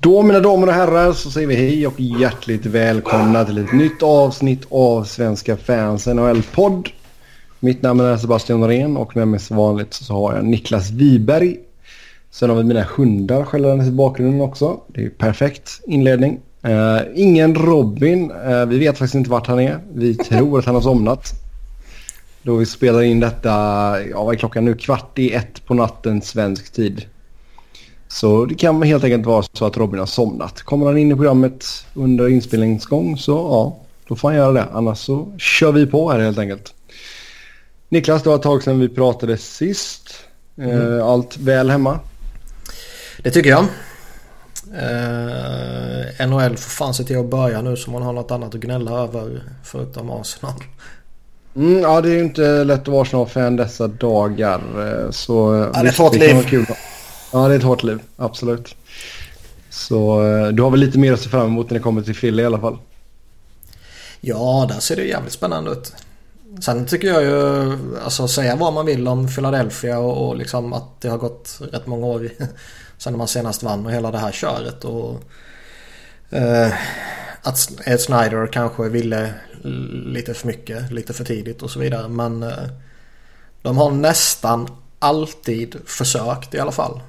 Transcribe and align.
Då 0.00 0.22
mina 0.22 0.40
damer 0.40 0.66
och 0.66 0.72
herrar 0.72 1.12
så 1.12 1.30
säger 1.30 1.46
vi 1.46 1.54
hej 1.54 1.86
och 1.86 2.00
hjärtligt 2.00 2.66
välkomna 2.66 3.44
till 3.44 3.58
ett 3.58 3.72
nytt 3.72 4.02
avsnitt 4.02 4.66
av 4.70 5.04
Svenska 5.04 5.56
fans 5.56 6.06
NHL-podd. 6.06 6.88
Mitt 7.60 7.82
namn 7.82 8.00
är 8.00 8.16
Sebastian 8.16 8.60
Norén 8.60 8.96
och 8.96 9.16
med 9.16 9.28
mig 9.28 9.40
som 9.40 9.56
vanligt 9.56 9.94
så 9.94 10.14
har 10.14 10.34
jag 10.34 10.44
Niklas 10.44 10.90
Wiberg. 10.90 11.56
Sen 12.30 12.50
har 12.50 12.56
vi 12.56 12.64
mina 12.64 12.82
hundar 12.82 13.44
skällandes 13.44 13.88
i 13.88 13.90
bakgrunden 13.90 14.40
också. 14.40 14.80
Det 14.86 15.04
är 15.04 15.10
perfekt 15.10 15.80
inledning. 15.86 16.40
Uh, 16.66 17.00
ingen 17.14 17.54
Robin. 17.54 18.30
Uh, 18.30 18.66
vi 18.66 18.78
vet 18.78 18.98
faktiskt 18.98 19.14
inte 19.14 19.30
vart 19.30 19.46
han 19.46 19.60
är. 19.60 19.78
Vi 19.94 20.14
tror 20.14 20.58
att 20.58 20.64
han 20.64 20.74
har 20.74 20.82
somnat. 20.82 21.32
Då 22.42 22.56
vi 22.56 22.66
spelar 22.66 23.02
in 23.02 23.20
detta, 23.20 23.50
ja 24.10 24.24
vad 24.24 24.34
är 24.34 24.38
klockan 24.38 24.64
nu? 24.64 24.74
Kvart 24.74 25.18
i 25.18 25.32
ett 25.32 25.66
på 25.66 25.74
natten 25.74 26.22
svensk 26.22 26.72
tid. 26.72 27.04
Så 28.08 28.44
det 28.44 28.54
kan 28.54 28.82
helt 28.82 29.04
enkelt 29.04 29.26
vara 29.26 29.44
så 29.52 29.64
att 29.64 29.76
Robin 29.76 29.98
har 29.98 30.06
somnat. 30.06 30.62
Kommer 30.62 30.86
han 30.86 30.98
in 30.98 31.12
i 31.12 31.14
programmet 31.14 31.66
under 31.94 32.28
inspelningsgång 32.28 33.18
så 33.18 33.32
ja, 33.32 33.76
då 34.08 34.16
får 34.16 34.28
han 34.28 34.36
göra 34.36 34.52
det. 34.52 34.66
Annars 34.72 34.98
så 34.98 35.32
kör 35.38 35.72
vi 35.72 35.86
på 35.86 36.10
här 36.10 36.18
helt 36.18 36.38
enkelt. 36.38 36.74
Niklas, 37.88 38.22
det 38.22 38.28
var 38.28 38.36
ett 38.36 38.42
tag 38.42 38.62
sedan 38.62 38.80
vi 38.80 38.88
pratade 38.88 39.38
sist. 39.38 40.14
Mm. 40.58 41.02
Allt 41.02 41.36
väl 41.36 41.70
hemma? 41.70 42.00
Det 43.22 43.30
tycker 43.30 43.50
jag. 43.50 43.64
Eh, 44.74 46.26
NHL 46.26 46.56
får 46.56 46.70
fan 46.70 46.94
se 46.94 47.04
till 47.04 47.18
att 47.18 47.30
börja 47.30 47.62
nu 47.62 47.76
så 47.76 47.90
man 47.90 48.02
har 48.02 48.12
något 48.12 48.30
annat 48.30 48.54
att 48.54 48.60
gnälla 48.60 48.90
över 49.02 49.42
förutom 49.64 50.10
Arsenal. 50.10 50.52
Mm, 51.56 51.78
ja, 51.78 52.00
det 52.00 52.08
är 52.08 52.14
ju 52.14 52.24
inte 52.24 52.64
lätt 52.64 52.80
att 52.80 52.88
vara 52.88 53.02
Arsenal-fan 53.02 53.56
dessa 53.56 53.86
dagar. 53.86 54.60
Eh, 54.78 55.10
så 55.10 55.68
ja, 55.74 55.82
det 55.82 55.88
är 55.88 55.92
ett 55.92 55.98
hårt 55.98 56.14
liv. 56.14 56.42
Kul. 56.48 56.66
Ja, 57.32 57.48
det 57.48 57.54
är 57.54 57.58
ett 57.58 57.64
hårt 57.64 57.82
liv. 57.82 58.00
Absolut. 58.16 58.76
Så 59.70 60.26
eh, 60.26 60.48
du 60.48 60.62
har 60.62 60.70
väl 60.70 60.80
lite 60.80 60.98
mer 60.98 61.12
att 61.12 61.20
se 61.20 61.28
fram 61.28 61.46
emot 61.46 61.70
när 61.70 61.78
det 61.78 61.82
kommer 61.82 62.02
till 62.02 62.14
Philly 62.14 62.42
i 62.42 62.46
alla 62.46 62.60
fall? 62.60 62.78
Ja, 64.20 64.66
där 64.68 64.80
ser 64.80 64.96
det 64.96 65.04
jävligt 65.04 65.32
spännande 65.32 65.70
ut. 65.70 65.92
Sen 66.60 66.86
tycker 66.86 67.08
jag 67.08 67.22
ju, 67.22 67.76
alltså 68.04 68.28
säga 68.28 68.56
vad 68.56 68.72
man 68.72 68.86
vill 68.86 69.08
om 69.08 69.28
Philadelphia 69.28 69.98
och, 69.98 70.28
och 70.28 70.36
liksom 70.36 70.72
att 70.72 71.00
det 71.00 71.08
har 71.08 71.18
gått 71.18 71.58
rätt 71.72 71.86
många 71.86 72.06
år 72.06 72.28
sen 72.98 73.18
man 73.18 73.28
senast 73.28 73.62
vann 73.62 73.86
och 73.86 73.92
hela 73.92 74.10
det 74.10 74.18
här 74.18 74.32
köret. 74.32 74.84
Och, 74.84 75.22
eh, 76.30 76.72
att 77.42 77.70
Ed 77.86 78.00
Snyder 78.00 78.46
kanske 78.46 78.88
ville 78.88 79.34
lite 80.06 80.34
för 80.34 80.46
mycket, 80.46 80.92
lite 80.92 81.12
för 81.12 81.24
tidigt 81.24 81.62
och 81.62 81.70
så 81.70 81.80
vidare. 81.80 82.08
Men 82.08 82.42
eh, 82.42 82.68
de 83.62 83.78
har 83.78 83.90
nästan 83.90 84.68
alltid 84.98 85.76
försökt 85.86 86.54
i 86.54 86.58
alla 86.58 86.72
fall. 86.72 87.00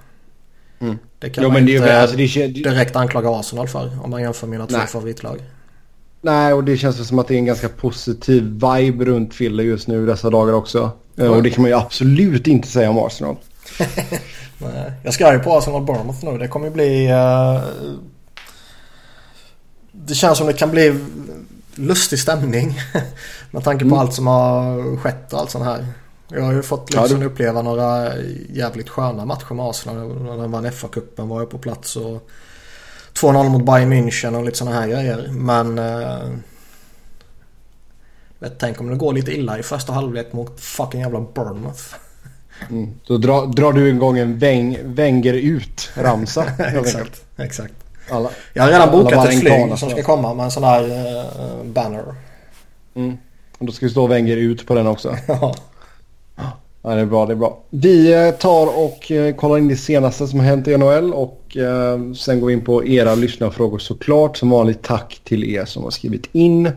Mm. 0.80 0.98
Det 1.20 1.30
kan 1.30 1.44
jo, 1.44 1.50
man 1.50 1.70
inte 1.70 1.86
det, 1.86 2.02
alltså, 2.02 2.18
det, 2.18 2.48
direkt 2.48 2.96
anklaga 2.96 3.30
Arsenal 3.30 3.68
för 3.68 3.92
om 4.04 4.10
man 4.10 4.22
jämför 4.22 4.48
mina 4.48 4.68
två 4.68 4.78
favoritlag. 4.78 5.40
Nej, 6.22 6.54
och 6.54 6.64
det 6.64 6.78
känns 6.78 7.08
som 7.08 7.20
att 7.20 7.28
det 7.28 7.34
är 7.34 7.38
en 7.38 7.46
ganska 7.46 7.70
positiv 7.70 8.44
vibe 8.44 9.06
runt 9.06 9.34
Fille 9.34 9.64
just 9.64 9.88
nu 9.88 10.06
dessa 10.06 10.30
dagar 10.30 10.54
också. 10.54 10.92
Mm. 11.18 11.32
Och 11.32 11.44
det 11.44 11.50
kan 11.50 11.62
man 11.62 11.72
ju 11.72 11.78
absolut 11.78 12.48
inte 12.48 12.68
säga 12.68 12.90
om 12.90 13.00
Arsenal. 13.00 13.36
Nej. 14.58 14.92
Jag 15.04 15.14
ska 15.14 15.34
ju 15.34 15.40
på 15.40 15.58
Arsenal 15.58 15.86
Bournemouth 15.86 16.26
nu. 16.26 16.38
Det 16.38 16.48
kommer 16.48 16.68
ju 16.68 16.74
bli... 16.74 17.08
Uh... 17.08 17.64
Det 19.92 20.14
känns 20.14 20.38
som 20.38 20.48
det 20.48 20.54
kan 20.54 20.72
bli 20.72 21.00
lustig 21.76 22.20
stämning. 22.20 22.80
Med 23.52 23.64
tanke 23.64 23.86
på 23.86 23.88
mm. 23.88 24.00
allt 24.00 24.14
som 24.14 24.28
har 24.28 24.98
skett 24.98 25.34
och 25.34 25.40
allt 25.40 25.52
sånt 25.52 25.66
här. 25.66 25.86
Jag 26.32 26.42
har 26.42 26.54
ju 26.54 26.62
fått 26.62 26.90
liksom 26.90 27.12
ja, 27.12 27.18
du... 27.18 27.26
uppleva 27.26 27.62
några 27.62 28.18
jävligt 28.50 28.90
sköna 28.90 29.26
matcher 29.26 29.54
med 29.54 29.66
Arsenal. 29.66 30.24
När 30.24 30.38
de 30.38 30.52
vann 30.52 30.66
FA-cupen 30.66 31.28
var 31.28 31.40
jag 31.40 31.50
på 31.50 31.58
plats 31.58 31.96
och 31.96 32.30
2-0 33.14 33.50
mot 33.50 33.66
Bayern 33.66 33.94
München 33.94 34.36
och 34.36 34.46
lite 34.46 34.58
sådana 34.58 34.80
här 34.80 34.88
grejer. 34.88 35.28
Men... 35.32 35.80
Eh, 35.80 36.30
vet, 38.40 38.60
tänk 38.60 38.82
om 38.82 38.90
det 38.90 38.96
går 38.96 39.14
lite 39.14 39.32
illa 39.32 39.60
i 39.60 39.64
första 39.64 39.94
halvlek 39.94 40.34
mot 40.34 40.60
fucking 40.60 41.02
jävla 41.02 41.20
Bournemouth. 41.20 41.84
Mm. 42.70 42.94
Då 43.08 43.18
drar, 43.18 43.48
drar 43.48 43.74
du 43.74 43.90
igång 43.90 44.18
en 44.18 44.38
väng, 44.38 44.78
Wenger 44.84 45.34
ut-ramsa. 45.34 46.46
exakt, 46.60 47.24
exakt. 47.38 47.74
Alla, 48.10 48.30
jag 48.54 48.64
har 48.64 48.72
redan 48.72 48.92
bokat 48.92 49.30
ett 49.30 49.40
flyg 49.40 49.78
som 49.78 49.90
ska 49.90 50.04
komma 50.04 50.34
med 50.34 50.46
en 50.46 50.52
sån 50.52 50.64
här 50.64 50.84
uh, 50.84 51.64
banner. 51.64 52.16
Mm. 52.96 53.18
Och 53.58 53.66
då 53.66 53.72
ska 53.72 53.86
vi 53.86 53.92
stå 53.92 54.08
Wenger 54.08 54.38
ut 54.38 54.68
på 54.68 54.76
den 54.76 54.88
också. 54.88 55.16
Ja, 56.82 56.96
det 56.96 57.02
är 57.02 57.06
bra, 57.06 57.26
det 57.26 57.34
är 57.34 57.36
bra. 57.36 57.60
Vi 57.70 58.14
eh, 58.14 58.32
tar 58.32 58.68
och 58.86 59.12
eh, 59.12 59.36
kollar 59.36 59.58
in 59.58 59.68
det 59.68 59.76
senaste 59.76 60.28
som 60.28 60.40
har 60.40 60.46
hänt 60.46 60.68
i 60.68 60.78
NHL 60.78 61.14
och 61.14 61.58
eh, 61.58 62.14
sen 62.14 62.40
går 62.40 62.48
vi 62.48 62.54
in 62.54 62.62
på 62.62 62.86
era 62.86 63.16
lyssnarfrågor 63.16 63.80
såklart. 63.80 64.38
Som 64.38 64.50
vanligt 64.50 64.82
tack 64.82 65.22
till 65.24 65.44
er 65.44 65.66
som 65.66 65.84
har 65.84 65.92
skrivit 65.92 66.30
in. 66.32 66.72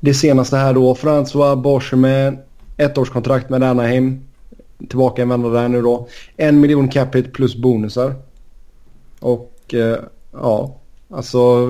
Det 0.00 0.14
senaste 0.14 0.56
här 0.56 0.74
då, 0.74 0.94
François 0.94 1.56
Borchemin, 1.56 2.38
ettårskontrakt 2.76 3.50
med 3.50 3.62
Anaheim. 3.62 4.20
Tillbaka 4.88 5.22
en 5.22 5.28
vända 5.28 5.48
där 5.48 5.68
nu 5.68 5.82
då. 5.82 6.08
En 6.36 6.60
miljon 6.60 6.88
capita 6.88 7.30
plus 7.30 7.56
bonusar. 7.56 8.14
Och 9.20 9.74
eh, 9.74 9.98
ja, 10.32 10.76
alltså 11.10 11.66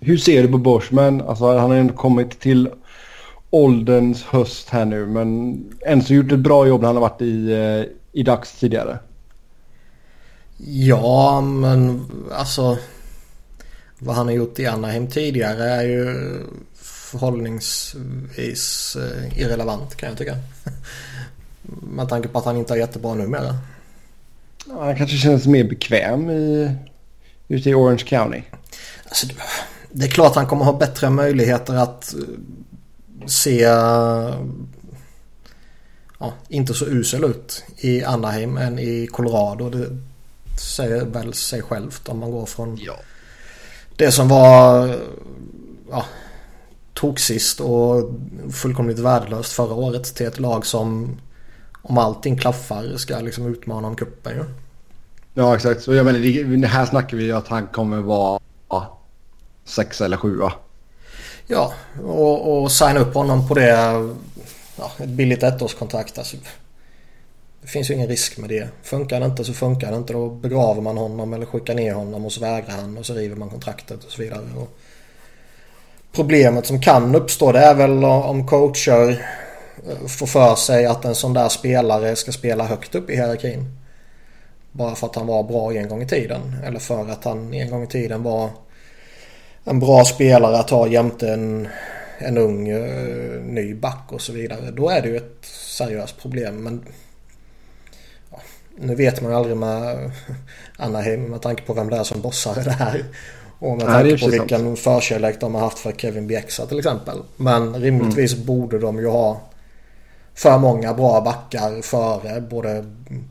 hur 0.00 0.16
ser 0.16 0.42
du 0.42 0.48
på 0.48 0.58
Borchman? 0.58 1.22
Alltså 1.22 1.58
han 1.58 1.70
har 1.70 1.76
ändå 1.76 1.94
kommit 1.94 2.40
till 2.40 2.68
ålderns 3.50 4.24
höst 4.24 4.68
här 4.68 4.84
nu. 4.84 5.06
Men 5.06 5.58
än 5.86 6.02
så 6.02 6.14
gjort 6.14 6.32
ett 6.32 6.38
bra 6.38 6.66
jobb 6.66 6.80
när 6.80 6.86
han 6.86 6.96
har 6.96 7.08
varit 7.08 7.22
i, 7.22 7.52
eh, 7.52 7.84
i 8.12 8.22
Dax 8.22 8.58
tidigare. 8.58 8.98
Ja, 10.66 11.40
men 11.40 12.06
alltså 12.32 12.78
vad 13.98 14.16
han 14.16 14.26
har 14.26 14.32
gjort 14.34 14.58
i 14.58 14.66
Anaheim 14.66 15.06
tidigare 15.06 15.64
är 15.64 15.82
ju 15.82 16.14
förhållningsvis 17.10 18.96
eh, 18.96 19.40
irrelevant 19.40 19.94
kan 19.96 20.08
jag 20.08 20.18
tycka. 20.18 20.36
Med 21.82 22.08
tanke 22.08 22.28
på 22.28 22.38
att 22.38 22.44
han 22.44 22.56
inte 22.56 22.74
är 22.74 22.78
jättebra 22.78 23.14
numera. 23.14 23.56
Han 24.70 24.96
kanske 24.96 25.16
känns 25.16 25.46
mer 25.46 25.64
bekväm 25.64 26.30
i, 26.30 26.74
ute 27.48 27.70
i 27.70 27.74
Orange 27.74 28.04
County. 28.06 28.42
Alltså, 29.04 29.26
det 29.92 30.04
är 30.04 30.10
klart 30.10 30.34
han 30.34 30.46
kommer 30.46 30.64
ha 30.64 30.78
bättre 30.78 31.10
möjligheter 31.10 31.74
att 31.74 32.14
se 33.26 33.60
ja, 36.18 36.32
inte 36.48 36.74
så 36.74 36.86
usel 36.86 37.24
ut 37.24 37.64
i 37.76 38.04
Anaheim 38.04 38.56
än 38.56 38.78
i 38.78 39.06
Colorado. 39.06 39.70
Det 39.70 39.88
säger 40.60 41.04
väl 41.04 41.34
sig 41.34 41.62
självt 41.62 42.08
om 42.08 42.18
man 42.18 42.30
går 42.30 42.46
från 42.46 42.78
ja. 42.80 42.96
det 43.96 44.12
som 44.12 44.28
var 44.28 44.96
ja, 45.90 46.04
toksist 46.94 47.60
och 47.60 48.10
fullkomligt 48.52 48.98
värdelöst 48.98 49.52
förra 49.52 49.74
året 49.74 50.14
till 50.14 50.26
ett 50.26 50.38
lag 50.38 50.66
som 50.66 51.16
om 51.82 51.98
allting 51.98 52.36
klaffar 52.36 52.96
ska 52.96 53.18
liksom 53.18 53.46
utmana 53.46 53.88
om 53.88 53.96
kuppen 53.96 54.36
ju. 54.36 54.44
Ja 55.34 55.54
exakt. 55.54 55.82
Så 55.82 55.94
jag 55.94 56.06
menar, 56.06 56.56
det 56.56 56.66
här 56.66 56.86
snackar 56.86 57.16
vi 57.16 57.32
att 57.32 57.48
han 57.48 57.66
kommer 57.66 58.00
vara 58.00 58.40
sex 59.64 60.00
eller 60.00 60.16
sjua. 60.16 60.52
Ja, 61.50 61.72
och, 62.04 62.62
och 62.62 62.72
signa 62.72 63.00
upp 63.00 63.14
honom 63.14 63.48
på 63.48 63.54
det. 63.54 63.68
Ja, 64.76 64.90
ett 64.98 65.08
billigt 65.08 65.42
ettårskontrakt. 65.42 66.18
Alltså, 66.18 66.36
det 67.62 67.68
finns 67.68 67.90
ju 67.90 67.94
ingen 67.94 68.08
risk 68.08 68.38
med 68.38 68.50
det. 68.50 68.68
Funkar 68.82 69.20
det 69.20 69.26
inte 69.26 69.44
så 69.44 69.52
funkar 69.52 69.90
det 69.90 69.96
inte. 69.96 70.12
Då 70.12 70.28
begraver 70.30 70.82
man 70.82 70.96
honom 70.96 71.32
eller 71.32 71.46
skickar 71.46 71.74
ner 71.74 71.94
honom 71.94 72.24
och 72.24 72.32
så 72.32 72.40
vägrar 72.40 72.70
han 72.70 72.98
och 72.98 73.06
så 73.06 73.14
river 73.14 73.36
man 73.36 73.50
kontraktet 73.50 74.04
och 74.04 74.10
så 74.10 74.22
vidare. 74.22 74.40
Och 74.56 74.78
problemet 76.12 76.66
som 76.66 76.80
kan 76.80 77.14
uppstå 77.14 77.52
det 77.52 77.58
är 77.58 77.74
väl 77.74 78.04
om 78.04 78.46
coacher 78.46 79.26
eh, 79.88 80.06
får 80.06 80.26
för 80.26 80.54
sig 80.54 80.86
att 80.86 81.04
en 81.04 81.14
sån 81.14 81.34
där 81.34 81.48
spelare 81.48 82.16
ska 82.16 82.32
spela 82.32 82.64
högt 82.64 82.94
upp 82.94 83.10
i 83.10 83.14
hierarkin. 83.14 83.64
Bara 84.72 84.94
för 84.94 85.06
att 85.06 85.16
han 85.16 85.26
var 85.26 85.42
bra 85.42 85.72
en 85.72 85.88
gång 85.88 86.02
i 86.02 86.08
tiden. 86.08 86.56
Eller 86.64 86.78
för 86.78 87.08
att 87.08 87.24
han 87.24 87.54
en 87.54 87.70
gång 87.70 87.82
i 87.82 87.86
tiden 87.86 88.22
var 88.22 88.50
en 89.68 89.80
bra 89.80 90.04
spelare 90.04 90.58
att 90.58 90.70
ha 90.70 90.86
jämte 90.86 91.32
en, 91.32 91.68
en 92.18 92.38
ung 92.38 92.72
uh, 92.72 93.42
ny 93.42 93.74
back 93.74 94.04
och 94.08 94.20
så 94.20 94.32
vidare. 94.32 94.70
Då 94.70 94.88
är 94.88 95.02
det 95.02 95.08
ju 95.08 95.16
ett 95.16 95.44
seriöst 95.44 96.18
problem. 96.22 96.62
Men 96.62 96.84
ja, 98.30 98.40
nu 98.76 98.94
vet 98.94 99.22
man 99.22 99.30
ju 99.30 99.36
aldrig 99.36 99.56
med 99.56 100.10
Anaheim 100.76 101.22
med 101.22 101.42
tanke 101.42 101.62
på 101.62 101.72
vem 101.72 101.90
det 101.90 101.96
är 101.96 102.04
som 102.04 102.20
bossar 102.20 102.54
det 102.54 102.70
här. 102.70 103.04
Och 103.58 103.76
med 103.76 103.86
tanke 103.86 104.02
Nej, 104.02 104.20
på 104.20 104.28
vilken 104.28 104.60
sant. 104.60 104.78
förkärlek 104.78 105.40
de 105.40 105.54
har 105.54 105.60
haft 105.60 105.78
för 105.78 105.92
Kevin 105.92 106.26
Bjäxa 106.26 106.66
till 106.66 106.78
exempel. 106.78 107.18
Men 107.36 107.74
rimligtvis 107.74 108.34
mm. 108.34 108.46
borde 108.46 108.78
de 108.78 108.98
ju 108.98 109.06
ha 109.06 109.40
för 110.34 110.58
många 110.58 110.94
bra 110.94 111.20
backar 111.20 111.82
före 111.82 112.40
både 112.40 112.84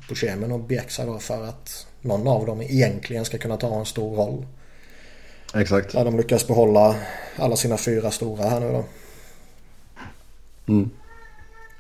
Buscemin 0.10 0.52
och 0.52 0.60
Bjäxa 0.60 1.06
då 1.06 1.20
för 1.20 1.44
att 1.44 1.88
någon 2.02 2.28
av 2.28 2.46
dem 2.46 2.62
egentligen 2.62 3.26
ska 3.26 3.38
kunna 3.38 3.58
ta 3.58 3.80
en 3.80 3.86
stor 3.86 4.16
roll. 4.16 4.46
Exakt. 5.54 5.92
Där 5.92 6.06
de 6.06 6.18
lyckas 6.18 6.48
behålla 6.48 6.96
alla 7.38 7.56
sina 7.56 7.78
fyra 7.78 8.12
stora 8.12 8.44
här 8.44 8.60
nu 8.60 8.72
då. 8.72 8.84
Mm. 10.68 10.90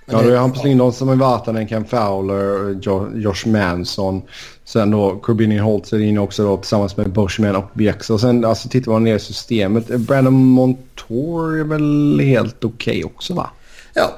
Ja, 0.06 0.22
det 0.22 0.34
är 0.34 0.38
Hampus 0.38 0.64
Lindholm 0.64 0.94
som 0.94 1.10
är 1.10 1.16
Vatanen, 1.16 1.68
Ken 1.68 1.86
Fowler, 1.86 2.80
Josh 3.16 3.48
Manson. 3.48 4.22
Sen 4.66 4.92
då 4.92 5.20
Corbinian 5.20 5.66
Holt 5.66 5.94
är 5.94 6.00
inne 6.00 6.20
också 6.20 6.44
då 6.44 6.58
tillsammans 6.58 6.98
med 6.98 7.10
Bushman 7.10 7.56
och 7.56 7.70
Bjäx. 7.74 8.10
Och 8.10 8.22
sen 8.22 8.46
alltså 8.46 8.70
tittar 8.70 8.92
man 8.92 9.04
ner 9.04 9.16
i 9.16 9.20
systemet. 9.20 9.88
Brandon 9.88 10.34
Montour 10.34 11.60
är 11.60 11.64
väl 11.64 12.20
helt 12.20 12.64
okej 12.64 13.04
okay 13.04 13.04
också 13.04 13.34
va? 13.34 13.50
Ja, 13.94 14.18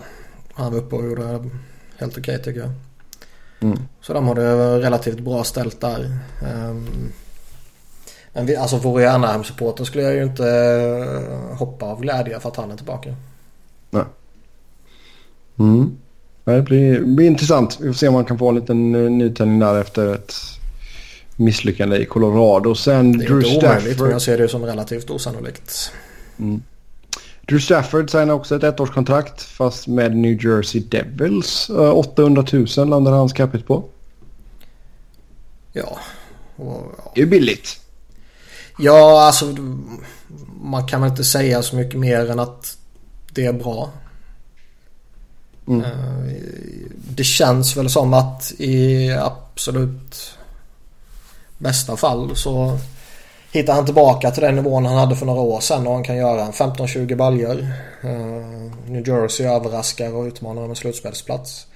han 0.54 0.72
var 0.72 0.80
uppe 0.80 0.96
och 0.96 1.06
gjorde 1.06 1.50
helt 1.98 2.18
okej 2.18 2.36
okay, 2.36 2.38
tycker 2.38 2.60
jag. 2.60 2.72
Mm. 3.62 3.80
Så 4.01 4.13
de 4.13 4.28
har 4.28 4.36
det 4.36 4.80
relativt 4.80 5.19
bra 5.19 5.44
ställt 5.44 5.81
där. 5.81 6.18
Um, 6.69 7.12
men 8.34 8.46
vi, 8.46 8.56
alltså 8.56 8.78
vore 8.78 9.04
jag 9.04 9.14
Anaheim-supporter 9.14 9.84
skulle 9.84 10.04
jag 10.04 10.16
ju 10.16 10.24
inte 10.24 10.44
uh, 10.44 11.58
hoppa 11.58 11.86
av 11.86 12.02
glädje 12.02 12.40
för 12.40 12.50
att 12.50 12.56
han 12.56 12.72
är 12.72 12.76
tillbaka. 12.76 13.16
Nej. 13.90 14.04
Mm. 15.60 15.98
Det 16.44 16.62
blir, 16.62 17.02
blir 17.02 17.28
intressant. 17.28 17.78
Vi 17.81 17.88
får 17.88 17.94
se 17.94 18.08
om 18.08 18.14
man 18.14 18.26
kan 18.26 18.38
få 18.38 18.50
en 18.50 18.56
liten 18.56 18.96
uh, 18.96 19.12
nytändning 19.12 19.60
där 19.60 19.81
efter 19.81 20.14
ett 20.14 20.34
misslyckande 21.36 21.98
i 21.98 22.06
Colorado. 22.06 22.76
Sen 22.76 23.18
det 23.18 23.26
är 23.26 23.28
Drew 23.28 23.46
inte 23.46 23.68
omöjligt 23.68 24.00
men 24.00 24.12
jag 24.12 24.22
ser 24.22 24.38
det 24.38 24.48
som 24.48 24.66
relativt 24.66 25.10
osannolikt. 25.10 25.92
Mm. 26.40 26.62
Drew 27.48 27.60
Stafford 27.60 28.10
signar 28.10 28.34
också 28.34 28.56
ett 28.56 28.64
ettårskontrakt 28.64 29.42
fast 29.42 29.88
med 29.88 30.18
New 30.18 30.46
Jersey 30.46 30.82
Devils. 30.82 31.70
800 31.70 32.46
000 32.78 32.90
landar 32.90 33.12
hans 33.12 33.34
capita 33.34 33.64
på. 33.66 33.84
Ja. 35.74 36.00
Och, 36.56 36.94
ja. 36.98 37.12
Det 37.16 37.22
är 37.22 37.25
billigt. 37.25 37.80
Ja, 38.80 39.22
alltså 39.22 39.46
man 40.62 40.88
kan 40.88 41.02
väl 41.02 41.10
inte 41.10 41.24
säga 41.24 41.62
så 41.62 41.76
mycket 41.76 42.00
mer 42.00 42.31
än 42.31 42.40
att 42.40 42.78
det 43.34 43.46
är 43.46 43.54
bra. 43.54 43.90
Mm. 45.68 45.81
Eh, 45.81 46.34
det 46.94 47.24
känns 47.24 47.78
väl 47.78 47.90
som 47.90 48.14
att 48.14 48.52
i 48.58 49.12
absolut 49.12 50.38
bästa 51.58 51.98
fall 51.98 52.36
så 52.36 52.78
hittar 53.52 53.74
han 53.74 53.86
tillbaka 53.86 54.31
till 54.31 54.44
den 54.44 54.56
nivån 54.56 54.86
han 54.86 54.98
hade 54.98 55.16
för 55.16 55.25
några 55.25 55.42
år 55.42 55.60
sedan 55.60 55.88
och 55.88 55.94
han 55.94 56.04
kan 56.04 56.18
göra 56.18 56.42
en 56.42 56.52
15-20 56.52 57.16
baljor. 57.16 57.68
Uh, 58.04 58.72
New 58.88 59.08
Jersey 59.08 59.48
överraskar 59.48 60.16
och 60.16 60.24
utmanar 60.24 60.64
om 60.64 60.70
en 60.70 60.75
slutspelsplats. 60.75 61.68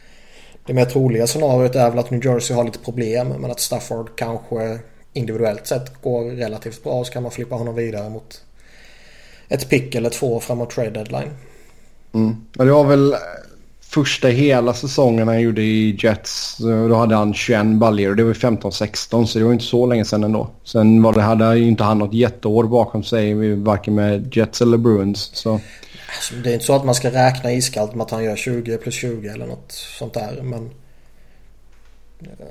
Det 0.66 0.74
mer 0.74 0.86
troliga 0.86 1.28
scenariot 1.28 1.76
är 1.76 1.90
väl 1.90 2.00
att 2.00 2.12
New 2.12 2.26
Jersey 2.26 2.56
har 2.56 2.64
lite 2.64 2.80
problem 2.80 3.28
men 3.28 3.52
att 3.52 3.60
Stafford 3.60 4.10
kanske 4.16 4.80
individuellt 5.14 5.68
sett 5.68 6.02
går 6.02 6.24
relativt 6.24 6.84
bra 6.84 7.04
så 7.04 7.12
kan 7.12 7.24
man 7.24 7.32
flippa 7.32 7.56
honom 7.56 7.76
vidare 7.76 8.10
mot 8.10 8.42
ett 9.48 9.70
pick 9.70 9.96
eller 9.96 10.10
två 10.10 10.40
framåt 10.40 10.70
trade 10.70 10.90
deadline. 10.90 11.32
Mm. 12.14 12.36
Men 12.54 12.68
det 12.68 12.74
var 12.74 12.84
väl 12.84 13.16
första 13.94 14.28
hela 14.28 14.74
säsongen 14.74 15.28
han 15.28 15.42
gjorde 15.42 15.62
i 15.62 15.98
Jets. 16.00 16.58
Då 16.58 16.96
hade 16.96 17.16
han 17.16 17.34
21 17.34 17.66
baljor 17.66 18.10
och 18.10 18.16
det 18.16 18.24
var 18.24 18.34
15-16 18.34 19.26
så 19.26 19.40
det 19.40 19.46
var 19.46 19.54
inte 19.54 19.66
så 19.66 19.86
länge 19.86 20.06
sedan 20.06 20.24
ändå. 20.24 20.50
Sen 20.64 21.02
var 21.02 21.14
det, 21.14 21.22
hade 21.22 21.60
inte 21.60 21.84
han 21.84 21.98
något 21.98 22.14
jätteår 22.14 22.64
bakom 22.64 23.04
sig 23.04 23.56
varken 23.56 23.96
med 23.96 24.36
Jets 24.36 24.62
eller 24.62 24.78
Bruins. 24.78 25.30
Så. 25.34 25.52
Alltså, 25.52 26.36
det 26.44 26.50
är 26.50 26.54
inte 26.54 26.66
så 26.66 26.76
att 26.76 26.86
man 26.86 26.96
ska 26.96 27.12
räkna 27.12 27.52
iskallt 27.52 27.96
med 27.96 28.04
att 28.04 28.12
han 28.12 28.24
gör 28.24 28.36
20 28.36 28.78
plus 28.78 28.96
20 28.96 29.28
eller 29.28 29.46
något 29.46 29.72
sånt 29.72 30.14
där 30.14 30.40
men... 30.44 30.70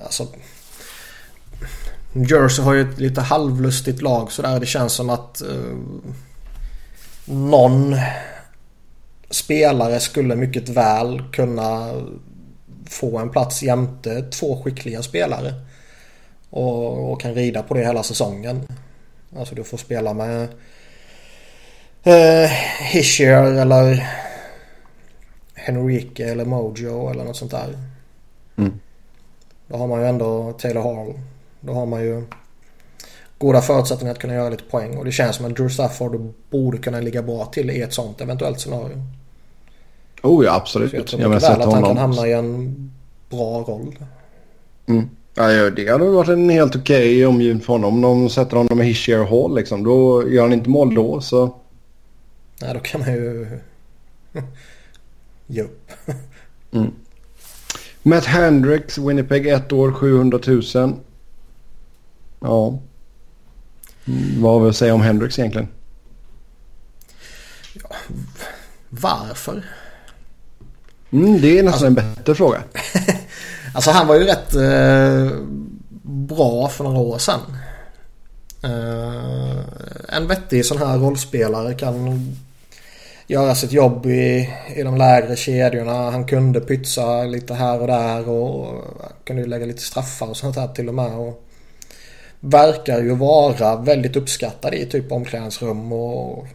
Alltså... 0.05 0.27
Jersey 2.13 2.65
har 2.65 2.75
ju 2.75 2.81
ett 2.81 2.99
lite 2.99 3.21
halvlustigt 3.21 4.03
lag 4.03 4.33
sådär. 4.33 4.61
Det 4.61 4.67
känns 4.67 4.93
som 4.93 5.11
att... 5.11 5.43
Uh, 5.51 5.77
någon 7.25 7.97
spelare 9.31 10.01
skulle 10.01 10.37
mycket 10.37 10.69
väl 10.69 11.23
kunna 11.33 11.91
få 12.87 13.19
en 13.19 13.31
plats 13.31 13.63
jämte 13.63 14.23
två 14.23 14.63
skickliga 14.63 15.03
spelare. 15.03 15.55
Och, 16.51 17.13
och 17.13 17.21
kan 17.21 17.35
rida 17.35 17.63
på 17.63 17.75
det 17.75 17.85
hela 17.85 18.03
säsongen. 18.03 18.69
Alltså 19.37 19.55
du 19.55 19.65
får 19.65 19.77
spela 19.77 20.15
med 20.15 20.49
eh, 22.03 22.51
Hischier 22.81 23.53
eller 23.53 24.09
Henrique 25.55 26.25
eller 26.25 26.45
Mojo 26.45 27.11
eller 27.11 27.25
något 27.25 27.37
sånt 27.37 27.51
där. 27.51 27.79
Mm. 28.57 28.81
Då 29.67 29.77
har 29.77 29.87
man 29.87 30.01
ju 30.01 30.07
ändå 30.07 30.53
Taylor 30.53 30.83
Hall. 30.83 31.15
Då 31.65 31.73
har 31.73 31.87
man 31.87 32.03
ju 32.03 32.23
goda 33.39 33.61
förutsättningar 33.61 34.13
att 34.13 34.19
kunna 34.19 34.35
göra 34.35 34.49
lite 34.49 34.65
poäng. 34.65 34.97
Och 34.97 35.05
det 35.05 35.13
känns 35.13 35.37
som 35.37 35.47
att 35.47 35.57
Drew 35.57 35.69
Stafford 35.69 36.33
borde 36.51 36.79
kunna 36.79 37.01
ligga 37.01 37.23
bra 37.23 37.45
till 37.45 37.71
i 37.71 37.83
ett 37.83 37.93
sånt 37.93 38.21
eventuellt 38.21 38.61
scenario. 38.61 39.03
Oh 40.23 40.45
ja, 40.45 40.55
absolut. 40.55 40.93
jag 40.93 41.07
tror 41.07 41.23
jag 41.23 41.31
mycket 41.31 41.51
väl 41.51 41.63
att 41.63 41.73
han 41.73 41.85
kan 41.85 41.97
hamna 41.97 42.27
i 42.27 42.33
en 42.33 42.91
bra 43.31 43.61
roll. 43.61 43.99
Mm. 44.87 45.09
Ja, 45.35 45.71
det 45.71 45.89
hade 45.89 46.05
varit 46.05 46.29
en 46.29 46.51
helt 46.51 46.77
okej 46.77 47.17
okay 47.17 47.27
omgivning 47.27 47.61
för 47.61 47.73
honom. 47.73 48.05
Om 48.05 48.23
de 48.23 48.31
sätter 48.31 48.57
honom 48.57 48.79
med 48.79 48.87
Hischier 48.87 49.21
och 49.21 49.27
Hall 49.27 49.55
liksom. 49.55 49.85
Då 49.85 50.29
gör 50.29 50.43
han 50.43 50.53
inte 50.53 50.71
mål 50.71 50.95
då 50.95 51.21
så... 51.21 51.55
Nej, 52.61 52.75
då 52.75 52.81
kan 52.81 53.01
man 53.01 53.13
ju 53.13 53.47
ge 55.47 55.63
upp. 55.63 55.91
mm. 56.73 56.91
Matt 58.03 58.25
Hendricks, 58.25 58.99
Winnipeg, 58.99 59.47
ett 59.47 59.73
år, 59.73 59.93
700 59.93 60.39
000. 60.75 60.95
Ja. 62.43 62.79
Vad 64.39 64.53
har 64.53 64.61
vi 64.61 64.69
att 64.69 64.77
säga 64.77 64.95
om 64.95 65.03
Hendricks 65.03 65.39
egentligen? 65.39 65.69
Ja, 67.75 67.97
varför? 68.89 69.65
Mm, 71.13 71.41
det 71.41 71.59
är 71.59 71.63
nästan 71.63 71.73
alltså, 71.73 71.87
en 71.87 72.15
bättre 72.15 72.35
fråga. 72.35 72.63
alltså 73.75 73.91
han 73.91 74.07
var 74.07 74.15
ju 74.15 74.25
rätt 74.25 74.55
eh, 74.55 75.39
bra 76.03 76.69
för 76.69 76.85
några 76.85 76.99
år 76.99 77.19
sedan. 77.19 77.41
Eh, 78.63 79.59
en 80.09 80.27
vettig 80.27 80.67
sån 80.67 80.79
här 80.79 80.99
rollspelare 80.99 81.75
kan 81.75 82.27
göra 83.27 83.55
sitt 83.55 83.73
jobb 83.73 84.07
i, 84.07 84.49
i 84.77 84.83
de 84.83 84.97
lägre 84.97 85.37
kedjorna. 85.37 86.11
Han 86.11 86.27
kunde 86.27 86.61
pytsa 86.61 87.25
lite 87.25 87.55
här 87.55 87.81
och 87.81 87.87
där 87.87 88.29
och 88.29 88.85
kunde 89.25 89.47
lägga 89.47 89.67
lite 89.67 89.83
straffar 89.83 90.27
och 90.27 90.37
sånt 90.37 90.57
här 90.57 90.69
till 90.69 90.89
och 90.89 90.95
med. 90.95 91.13
Och 91.13 91.42
verkar 92.45 92.99
ju 92.99 93.15
vara 93.15 93.77
väldigt 93.77 94.17
uppskattad 94.17 94.75
i 94.75 94.87
typ 94.87 95.13
omklädningsrum 95.13 95.93
och 95.93 96.47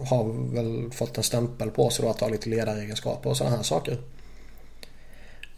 har 0.00 0.52
väl 0.54 0.90
fått 0.92 1.18
en 1.18 1.24
stämpel 1.24 1.70
på 1.70 1.90
sig 1.90 2.04
då 2.04 2.10
att 2.10 2.20
ha 2.20 2.28
lite 2.28 2.48
ledaregenskaper 2.48 3.30
och 3.30 3.36
sådana 3.36 3.56
här 3.56 3.62
saker. 3.62 3.98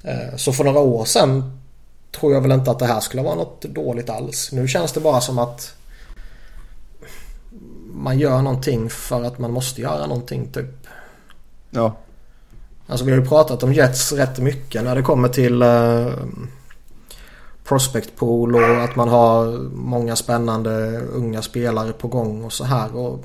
Eh, 0.03 0.37
så 0.37 0.53
för 0.53 0.65
några 0.65 0.81
år 0.81 1.05
sedan 1.05 1.59
tror 2.13 2.33
jag 2.33 2.41
väl 2.41 2.53
inte 2.53 2.71
att 2.71 2.79
det 2.79 2.87
här 2.87 3.01
skulle 3.01 3.23
vara 3.23 3.35
något 3.35 3.63
dåligt 3.63 4.11
alls. 4.11 4.53
Nu 4.53 4.69
känns 4.69 4.93
det 4.93 5.01
bara 5.01 5.21
som 5.21 5.39
att 5.39 5.75
man 7.93 8.19
gör 8.19 8.43
någonting 8.43 8.91
för 8.91 9.25
att 9.25 9.39
man 9.39 9.53
måste 9.53 9.81
göra 9.81 10.07
någonting 10.07 10.53
typ. 10.53 10.87
Ja. 11.71 11.97
Alltså 12.87 13.05
vi 13.05 13.13
har 13.13 13.19
ju 13.19 13.27
pratat 13.27 13.63
om 13.63 13.73
Jets 13.73 14.13
rätt 14.13 14.39
mycket 14.39 14.85
när 14.85 14.97
det 14.97 15.03
kommer 15.03 15.29
till 15.29 15.63
uh, 15.63 16.13
prospect 17.69 18.17
pool 18.17 18.55
och 18.55 18.83
att 18.85 18.97
man 18.97 19.09
har 19.09 19.47
många 19.75 20.17
spännande 20.17 20.99
unga 20.99 21.43
spelare 21.43 21.93
på 21.93 22.09
gång 22.09 22.45
och 22.45 22.53
så 22.53 22.65
här. 22.65 22.97
Och, 22.97 23.25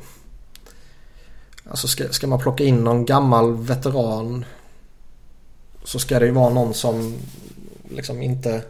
alltså 1.70 1.88
ska, 1.88 2.10
ska 2.10 2.28
man 2.28 2.40
plocka 2.40 2.64
in 2.64 2.84
någon 2.84 3.06
gammal 3.06 3.58
veteran 3.58 4.46
så 5.84 6.00
ska 6.00 6.20
det 6.20 6.26
ju 6.26 6.32
vara 6.32 6.54
någon 6.54 6.74
som 6.74 7.16
liksom 7.90 8.22
inte 8.22 8.62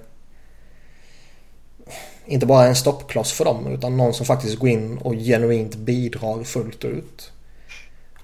inte 2.26 2.46
bara 2.46 2.64
är 2.64 2.70
en 2.70 2.76
stoppkloss 2.76 3.32
för 3.32 3.46
dem 3.46 3.68
utan 3.68 3.98
någon 3.98 4.14
som 4.14 4.26
faktiskt 4.26 4.60
går 4.60 4.70
in 4.70 4.98
och 4.98 5.14
genuint 5.14 5.76
bidrar 5.76 6.44
fullt 6.44 6.86
ut. 6.86 7.32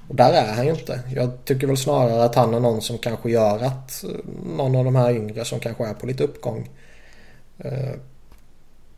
Och 0.08 0.16
där 0.16 0.34
är 0.34 0.54
han 0.54 0.66
ju 0.66 0.72
inte. 0.72 1.00
Jag 1.16 1.46
tycker 1.46 1.68
väl 1.68 1.78
snarare 1.78 2.24
att 2.24 2.36
han 2.36 2.54
är 2.54 2.60
någon 2.60 2.82
som 2.82 2.98
kanske 2.98 3.32
gör 3.32 3.64
att 3.64 4.04
någon 4.58 4.76
av 4.76 4.86
de 4.86 4.96
här 4.96 5.12
yngre 5.12 5.46
som 5.46 5.60
kanske 5.60 5.86
är 5.86 5.94
på 5.94 6.08
lite 6.08 6.24
uppgång 6.24 6.60
eh, 6.60 6.89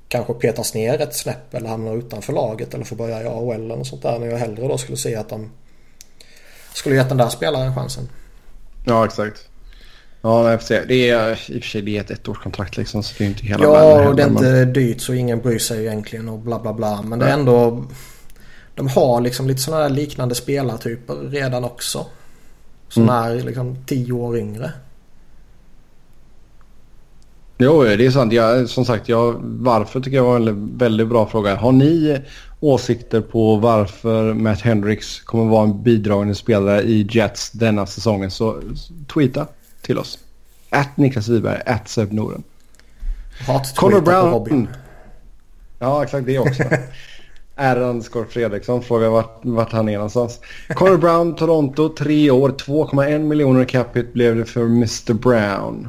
kanske 0.08 0.34
petas 0.34 0.74
ner 0.74 1.01
ett 1.01 1.15
snäpp 1.15 1.53
eller 1.53 1.70
hamnar 1.70 1.98
utanför 1.98 2.34
laget 2.34 2.74
eller 2.74 2.86
får 2.86 2.96
börja 2.96 3.24
i 3.24 3.25
AHL 3.25 3.56
eller 3.56 3.75
något 3.75 3.88
sånt 3.88 4.01
där. 4.01 4.20
När 4.20 4.27
jag 4.27 4.38
hellre 4.38 4.68
då 4.68 4.77
skulle 4.77 4.98
se 4.98 5.15
att 5.15 5.30
de 5.30 5.51
skulle 6.74 6.96
gett 6.96 7.10
den 7.10 7.18
där 7.18 7.30
spelaren 7.30 7.75
chansen. 7.75 8.10
Ja, 8.86 9.06
exakt. 9.06 9.48
Ja, 10.22 10.58
får 10.58 10.65
se. 10.65 10.82
Det 10.88 11.10
är 11.10 11.32
i 11.51 11.60
och 11.60 11.63
för 11.63 11.70
sig 11.70 11.82
det 11.82 11.98
är 11.98 12.01
ett 12.01 12.12
ettårskontrakt 12.12 12.77
liksom 12.77 13.03
så 13.03 13.15
det 13.18 13.24
är 13.24 13.27
inte 13.27 13.46
hela 13.46 13.63
ja, 13.63 13.72
världen. 13.72 14.03
Ja, 14.03 14.10
och 14.10 14.15
det 14.15 14.24
är 14.24 14.27
inte 14.27 14.44
men... 14.44 14.74
dyrt 14.74 15.01
så 15.01 15.13
ingen 15.13 15.39
bryr 15.41 15.60
sig 15.60 15.80
egentligen 15.86 16.30
och 16.30 16.39
bla 16.39 16.60
bla 16.60 16.74
bla. 16.74 17.01
Men 17.01 17.20
det 17.20 17.25
är 17.25 17.34
ändå... 17.34 17.86
De 18.75 18.88
har 18.88 19.22
liksom 19.22 19.48
lite 19.48 19.62
sådana 19.62 19.84
där 19.84 19.89
liknande 19.89 20.36
spelartyper 20.36 21.15
redan 21.15 21.63
också. 21.63 22.06
Som 22.89 23.03
mm. 23.03 23.15
är 23.15 23.44
liksom 23.44 23.86
tio 23.86 24.13
år 24.13 24.38
yngre. 24.38 24.72
Jo, 27.63 27.84
det 27.84 28.06
är 28.06 28.12
sant. 28.12 28.34
Jag, 28.34 28.70
som 28.70 28.86
sagt, 28.86 29.10
jag, 29.10 29.36
varför 29.44 30.00
tycker 30.00 30.18
jag 30.18 30.24
var 30.24 30.36
en 30.36 30.77
väldigt, 30.77 31.08
bra 31.08 31.27
fråga. 31.27 31.56
Har 31.56 31.72
ni 31.72 32.22
åsikter 32.60 33.22
på 33.22 33.56
varför 33.56 34.34
Matt 34.34 34.62
Hendricks 34.62 35.20
kommer 35.20 35.46
vara 35.46 35.63
en 35.63 35.84
bidragande 35.84 36.36
spelare 36.36 36.82
i 36.82 37.08
Jets 37.12 37.51
denna 37.51 37.86
säsongen 37.86 38.32
så 38.32 38.62
tweeta. 39.13 39.48
till 39.82 39.98
oss. 39.98 40.20
Att 40.70 40.98
Niklas 40.98 41.27
Wiberg, 41.27 41.62
att 41.65 41.89
Seb 41.89 42.13
Noren. 42.13 42.44
Connor 43.75 44.01
Brown. 44.01 44.68
Ja, 45.80 46.03
exakt 46.03 46.25
det 46.25 46.39
också. 46.39 46.63
R. 47.56 47.82
underscore 47.82 48.25
Fredriksson 48.25 48.84
frågar 48.84 49.10
vart, 49.10 49.39
vart 49.41 49.72
han 49.72 49.89
är 49.89 49.94
någonstans. 49.94 50.39
Connor 50.75 50.98
Brown, 50.98 51.36
Toronto, 51.36 51.89
tre 51.89 52.32
år, 52.32 52.50
2,1 52.50 53.20
miljoner 53.20 53.65
capita 53.65 54.10
blev 54.13 54.36
det 54.36 54.46
för 54.46 54.62
Mr 54.62 55.13
Brown. 55.13 55.88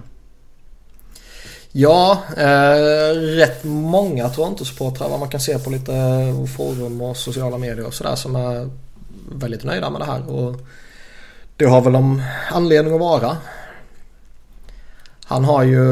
Ja, 1.75 2.23
eh, 2.37 3.15
rätt 3.15 3.65
många 3.65 4.29
Toronto-supportrar 4.29 5.09
vad 5.09 5.21
man 5.21 5.29
kan 5.29 5.41
se 5.41 5.59
på 5.59 5.71
lite 5.71 5.95
eh, 5.95 6.45
forum 6.45 7.01
och 7.01 7.17
sociala 7.17 7.59
medier 7.59 7.87
och 7.87 7.95
sådär 7.95 8.15
som 8.15 8.37
är 8.37 8.71
väldigt 9.33 9.65
nöjda 9.65 9.91
med 9.91 10.01
det 10.01 10.05
här. 10.05 10.31
Och 10.31 10.57
det 11.57 11.65
har 11.65 11.81
väl 11.81 11.93
de 11.93 12.23
anledning 12.51 12.95
att 12.95 13.01
vara. 13.01 13.37
Han 15.25 15.45
har 15.45 15.63
ju... 15.63 15.85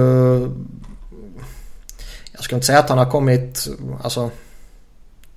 Jag 2.33 2.45
ska 2.45 2.55
inte 2.55 2.67
säga 2.67 2.79
att 2.79 2.89
han 2.89 2.99
har 2.99 3.11
kommit 3.11 3.69
alltså, 4.03 4.31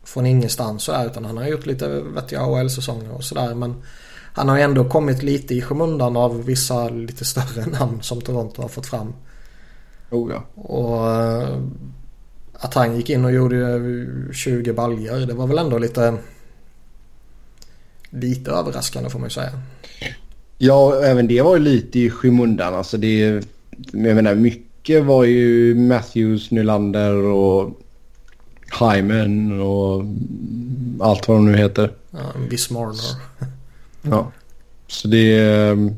från 0.04 0.26
ingenstans 0.26 0.84
sådär 0.84 1.06
utan 1.06 1.26
han 1.26 1.38
har 1.38 1.48
gjort 1.48 1.66
lite 1.66 1.88
vettiga 1.88 2.42
AHL-säsonger 2.42 3.12
och 3.12 3.24
sådär. 3.24 3.54
Men 3.54 3.84
han 4.34 4.50
har 4.50 4.58
ju 4.58 4.64
ändå 4.64 4.90
kommit 4.90 5.24
lite 5.24 5.56
i 5.56 5.62
skymundan 5.62 6.18
av 6.18 6.46
vissa 6.46 6.90
lite 6.90 7.26
större 7.26 7.66
namn 7.66 8.02
som 8.02 8.22
Toronto 8.22 8.62
har 8.62 8.70
fått 8.70 8.88
fram. 8.88 9.14
Oh, 10.14 10.32
ja. 10.32 10.62
Och 10.62 11.12
eh, 11.12 11.58
att 12.54 12.74
han 12.74 12.96
gick 12.96 13.10
in 13.10 13.26
och 13.26 13.32
gjorde 13.32 13.82
20 14.34 14.74
baljer 14.74 15.26
det 15.26 15.34
var 15.34 15.48
väl 15.48 15.58
ändå 15.58 15.78
lite 15.78 16.18
lite 18.10 18.52
överraskande 18.52 19.10
får 19.10 19.20
man 19.20 19.26
ju 19.26 19.34
säga. 19.34 19.52
Ja, 20.58 21.04
även 21.04 21.28
det 21.28 21.42
var 21.42 21.56
ju 21.56 21.64
lite 21.64 22.00
i 22.00 22.10
skymundan. 22.10 22.76
Alltså 22.76 22.98
det, 22.98 23.20
jag 23.92 24.16
menar, 24.16 24.36
mycket 24.36 25.04
var 25.04 25.24
ju 25.24 25.76
Matthews, 25.76 26.52
Nylander 26.52 27.16
och 27.16 27.80
Hyman 28.80 29.62
och 29.62 30.06
allt 31.00 31.28
vad 31.28 31.38
de 31.38 31.46
nu 31.46 31.58
heter. 31.58 31.92
Ja, 32.12 32.20
en 32.36 32.50
viss 32.50 32.70
Marner. 32.70 33.16
Ja. 34.02 34.32
Så 34.88 35.08
det 35.08 35.38
är... 35.38 35.96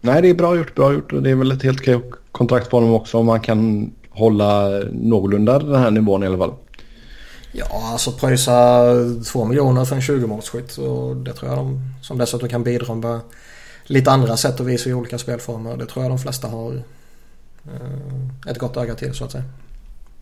Nej, 0.00 0.22
det 0.22 0.28
är 0.28 0.34
bra 0.34 0.56
gjort, 0.56 0.74
bra 0.74 0.92
gjort. 0.92 1.12
Och 1.12 1.22
det 1.22 1.30
är 1.30 1.34
väl 1.34 1.52
ett 1.52 1.62
helt 1.62 1.80
okej 1.80 2.00
kontrakt 2.32 2.70
på 2.70 2.76
honom 2.76 2.94
också 2.94 3.18
om 3.18 3.26
man 3.26 3.40
kan 3.40 3.92
hålla 4.10 4.68
någorlunda 4.92 5.58
den 5.58 5.82
här 5.82 5.90
nivån 5.90 6.22
i 6.22 6.26
alla 6.26 6.38
fall. 6.38 6.54
Ja, 7.52 7.90
alltså 7.92 8.12
pröjsa 8.12 8.84
två 9.32 9.44
miljoner 9.44 9.84
för 9.84 9.96
en 9.96 10.02
20-målsskytt. 10.02 10.78
Och 10.78 11.16
det 11.16 11.32
tror 11.32 11.50
jag 11.50 11.58
de 11.58 11.80
som 12.02 12.18
dessutom 12.18 12.48
kan 12.48 12.64
bidra 12.64 12.94
med 12.94 13.20
lite 13.84 14.10
andra 14.10 14.36
sätt 14.36 14.60
och 14.60 14.68
vis 14.68 14.86
i 14.86 14.92
olika 14.92 15.18
spelformer. 15.18 15.76
Det 15.76 15.86
tror 15.86 16.04
jag 16.04 16.10
de 16.10 16.18
flesta 16.18 16.48
har 16.48 16.72
eh, 17.64 18.50
ett 18.50 18.58
gott 18.58 18.76
öga 18.76 18.94
till 18.94 19.14
så 19.14 19.24
att 19.24 19.32
säga. 19.32 19.44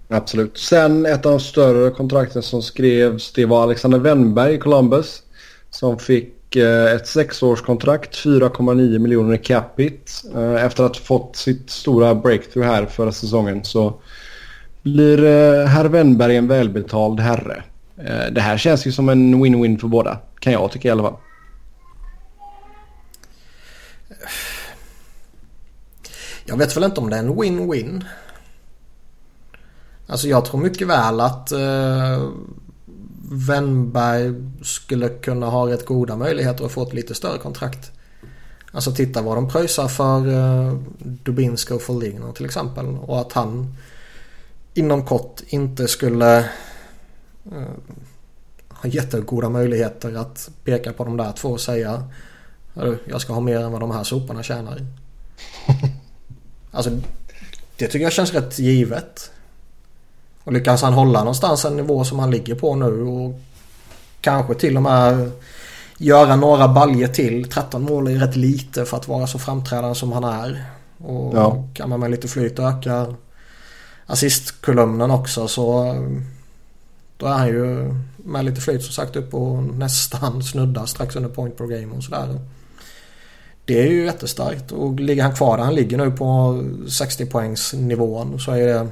Absolut. 0.09 0.59
Sen 0.59 1.07
ett 1.07 1.27
av 1.27 1.33
de 1.33 1.41
större 1.41 1.91
kontrakten 1.91 2.43
som 2.43 2.63
skrevs 2.63 3.33
det 3.33 3.47
var 3.47 3.63
Alexander 3.63 3.99
Wennberg 3.99 4.55
i 4.55 4.59
Columbus. 4.59 5.23
Som 5.71 5.99
fick 5.99 6.38
Eh, 6.57 6.93
ett 6.95 7.07
sexårskontrakt, 7.07 8.17
4,9 8.17 8.99
miljoner 8.99 9.35
i 9.35 9.39
capita. 9.39 10.13
Eh, 10.35 10.65
efter 10.65 10.85
att 10.85 10.97
ha 10.97 11.05
fått 11.05 11.37
sitt 11.37 11.71
stora 11.71 12.15
breakthrough 12.15 12.69
här 12.69 12.87
förra 12.87 13.13
säsongen 13.13 13.65
så 13.65 13.95
blir 14.83 15.25
eh, 15.25 15.67
herr 15.67 15.85
Wennberg 15.85 16.37
en 16.37 16.49
välbetald 16.49 17.21
herre. 17.21 17.63
Det 18.33 18.41
här 18.41 18.59
känns 18.59 18.87
ju 18.87 18.93
som 18.93 19.09
en 19.09 19.45
win-win 19.45 19.79
för 19.79 19.89
båda. 19.89 20.19
Kan 20.41 20.53
jag 20.53 20.73
tycka 20.73 20.89
i 20.89 20.91
alla 20.91 21.03
fall. 21.03 21.17
Jag 26.45 26.57
vet 26.57 26.77
väl 26.77 26.85
inte 26.85 27.01
om 27.01 27.11
det 27.11 27.17
är 27.17 27.21
en 27.21 27.35
win-win. 27.35 28.05
Alltså 30.07 30.29
jag 30.29 30.45
tror 30.45 30.61
mycket 30.61 30.89
väl 30.89 31.21
att 31.21 31.53
uh 31.53 32.29
Wennberg 33.31 34.35
skulle 34.63 35.09
kunna 35.09 35.47
ha 35.47 35.69
rätt 35.69 35.87
goda 35.87 36.17
möjligheter 36.17 36.65
att 36.65 36.73
få 36.73 36.83
ett 36.83 36.93
lite 36.93 37.15
större 37.15 37.39
kontrakt. 37.39 37.91
Alltså 38.73 38.93
titta 38.93 39.23
vad 39.23 39.37
de 39.37 39.49
pröjsar 39.49 39.89
för 39.89 40.29
eh, 40.29 40.79
Dubinska 40.99 41.75
och 41.75 41.83
Foligno 41.83 42.33
till 42.33 42.45
exempel. 42.45 42.87
Och 42.87 43.21
att 43.21 43.33
han 43.33 43.77
inom 44.75 45.07
kort 45.07 45.41
inte 45.47 45.89
skulle 45.89 46.39
eh, 47.53 47.75
ha 48.69 48.89
jättegoda 48.89 49.49
möjligheter 49.49 50.15
att 50.15 50.51
peka 50.65 50.93
på 50.93 51.05
de 51.05 51.17
där 51.17 51.33
två 51.33 51.49
och 51.49 51.61
säga 51.61 52.05
jag 53.05 53.21
ska 53.21 53.33
ha 53.33 53.41
mer 53.41 53.61
än 53.61 53.73
vad 53.73 53.81
de 53.81 53.91
här 53.91 54.05
soporna 54.05 54.43
tjänar. 54.43 54.87
Alltså 56.71 56.91
det 57.77 57.87
tycker 57.87 58.05
jag 58.05 58.13
känns 58.13 58.33
rätt 58.33 58.59
givet. 58.59 59.31
Och 60.49 60.55
lyckas 60.55 60.83
han 60.83 60.93
hålla 60.93 61.19
någonstans 61.19 61.65
en 61.65 61.77
nivå 61.77 62.05
som 62.05 62.19
han 62.19 62.31
ligger 62.31 62.55
på 62.55 62.75
nu 62.75 63.03
och 63.03 63.41
kanske 64.21 64.55
till 64.55 64.77
och 64.77 64.83
med 64.83 65.31
göra 65.99 66.37
några 66.37 66.69
baljer 66.69 67.09
till. 67.09 67.51
13 67.51 67.83
mål 67.83 68.09
är 68.09 68.15
rätt 68.15 68.37
lite 68.37 68.85
för 68.85 68.97
att 68.97 69.09
vara 69.09 69.27
så 69.27 69.39
framträdande 69.39 69.95
som 69.95 70.13
han 70.13 70.25
är. 70.25 70.65
Och 70.99 71.37
Ja. 71.37 71.65
kan 71.75 71.89
man 71.89 72.01
med 72.01 72.11
lite 72.11 72.29
flyt 72.29 72.59
öka 72.59 73.15
assistkolumnen 74.07 75.11
också 75.11 75.49
så 75.49 75.97
då 77.17 77.27
är 77.27 77.33
han 77.33 77.49
ju 77.49 77.95
med 78.17 78.45
lite 78.45 78.61
flyt 78.61 78.83
som 78.83 78.93
sagt 78.93 79.17
upp 79.17 79.35
och 79.35 79.63
nästan 79.63 80.43
snuddar 80.53 80.87
strax 80.87 81.17
under 81.17 81.31
point 81.31 81.57
per 81.57 81.67
game 81.67 81.97
och 81.97 82.05
sådär. 82.05 82.41
Det 83.65 83.81
är 83.83 83.87
ju 83.87 84.05
jättestarkt 84.05 84.73
och 84.73 85.01
ligger 85.01 85.23
han 85.23 85.35
kvar 85.35 85.57
där 85.57 85.65
han 85.65 85.75
ligger 85.75 85.99
nu 85.99 86.11
på 86.11 86.59
60 86.89 87.27
poängs 87.27 87.75
nivån 87.75 88.41
så 88.41 88.53
är 88.53 88.67
det 88.67 88.89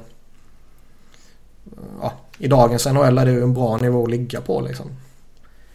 ja, 2.01 2.13
i 2.39 2.47
dagens 2.47 2.85
NHL 2.85 3.17
är 3.17 3.25
det 3.25 3.31
ju 3.31 3.43
en 3.43 3.53
bra 3.53 3.77
nivå 3.77 4.03
att 4.03 4.11
ligga 4.11 4.41
på 4.41 4.61
liksom. 4.61 4.85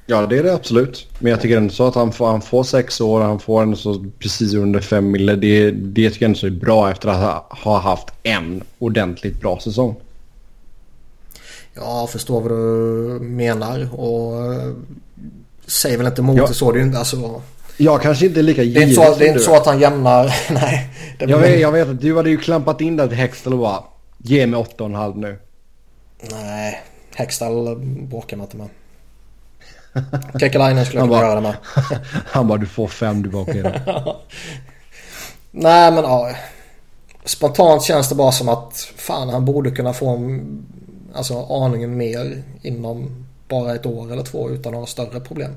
Ja, 0.06 0.26
det 0.26 0.38
är 0.38 0.42
det 0.42 0.54
absolut. 0.54 1.06
Men 1.18 1.30
jag 1.30 1.40
tycker 1.40 1.56
ändå 1.56 1.74
så 1.74 1.86
att 1.86 1.94
han 1.94 2.12
får, 2.12 2.26
han 2.26 2.40
får 2.40 2.64
sex 2.64 3.00
år 3.00 3.20
han 3.20 3.38
får 3.40 3.62
ändå 3.62 3.76
så 3.76 4.04
precis 4.18 4.54
under 4.54 4.80
fem 4.80 5.10
mille. 5.10 5.36
Det, 5.36 5.70
det 5.70 6.10
tycker 6.10 6.24
jag 6.24 6.28
ändå 6.28 6.38
så 6.38 6.46
är 6.46 6.50
bra 6.50 6.90
efter 6.90 7.08
att 7.08 7.16
ha, 7.16 7.46
ha 7.50 7.78
haft 7.78 8.08
en 8.22 8.62
ordentligt 8.78 9.40
bra 9.40 9.60
säsong. 9.60 9.96
Jag 11.74 12.10
förstår 12.10 12.40
vad 12.40 12.50
du 12.50 13.24
menar 13.24 13.88
och 14.00 14.52
eh, 14.54 14.72
säger 15.66 15.98
väl 15.98 16.06
inte 16.06 16.22
emot 16.22 16.36
Ja. 16.36 16.46
det 16.46 16.54
så. 16.54 16.72
Det 16.72 16.78
är 16.78 16.80
ju 16.80 16.86
inte 16.86 16.98
alltså, 16.98 17.42
Jag 17.76 18.02
kanske 18.02 18.26
inte 18.26 18.40
är 18.40 18.42
lika 18.42 18.62
det 18.62 18.76
är 18.76 18.82
inte 18.82 18.94
så, 18.94 19.14
det 19.18 19.24
är 19.24 19.28
inte 19.28 19.40
så 19.40 19.56
att 19.56 19.66
han 19.66 19.80
jämnar. 19.80 20.34
Nej. 20.52 20.90
Jag 21.18 21.38
vet, 21.38 21.60
jag 21.60 21.72
vet 21.72 21.88
att 21.88 22.00
du 22.00 22.16
hade 22.16 22.30
ju 22.30 22.36
klampat 22.36 22.80
in 22.80 22.96
där 22.96 23.08
till 23.08 23.16
Hextall 23.16 23.52
och 23.52 23.58
bara 23.58 23.82
ge 24.18 24.46
mig 24.46 24.60
8,5 24.60 25.16
nu. 25.16 25.38
Nej, 26.30 26.82
Hextall 27.14 27.76
bråkar 28.10 28.36
man 28.36 28.46
inte 28.46 28.56
med. 28.56 28.68
Kekalainen 30.40 30.84
skulle 30.86 31.00
jag 31.00 31.08
kunna 31.08 31.18
bara- 31.20 31.26
göra 31.28 31.34
det 31.34 31.40
med. 31.40 31.56
Han 32.26 32.46
bara 32.48 32.58
du 32.58 32.66
får 32.66 32.88
fem 32.88 33.22
du 33.22 33.36
okej 33.36 33.62
då. 33.62 34.20
Nej 35.50 35.92
men 35.92 36.04
ja. 36.04 36.30
Spontant 37.24 37.82
känns 37.82 38.08
det 38.08 38.14
bara 38.14 38.32
som 38.32 38.48
att 38.48 38.76
fan 38.96 39.28
han 39.28 39.44
borde 39.44 39.70
kunna 39.70 39.92
få 39.92 40.08
en, 40.08 40.64
alltså, 41.14 41.46
aningen 41.46 41.96
mer 41.96 42.42
inom 42.62 43.26
bara 43.48 43.74
ett 43.74 43.86
år 43.86 44.12
eller 44.12 44.22
två 44.22 44.50
utan 44.50 44.72
några 44.72 44.86
större 44.86 45.20
problem. 45.20 45.56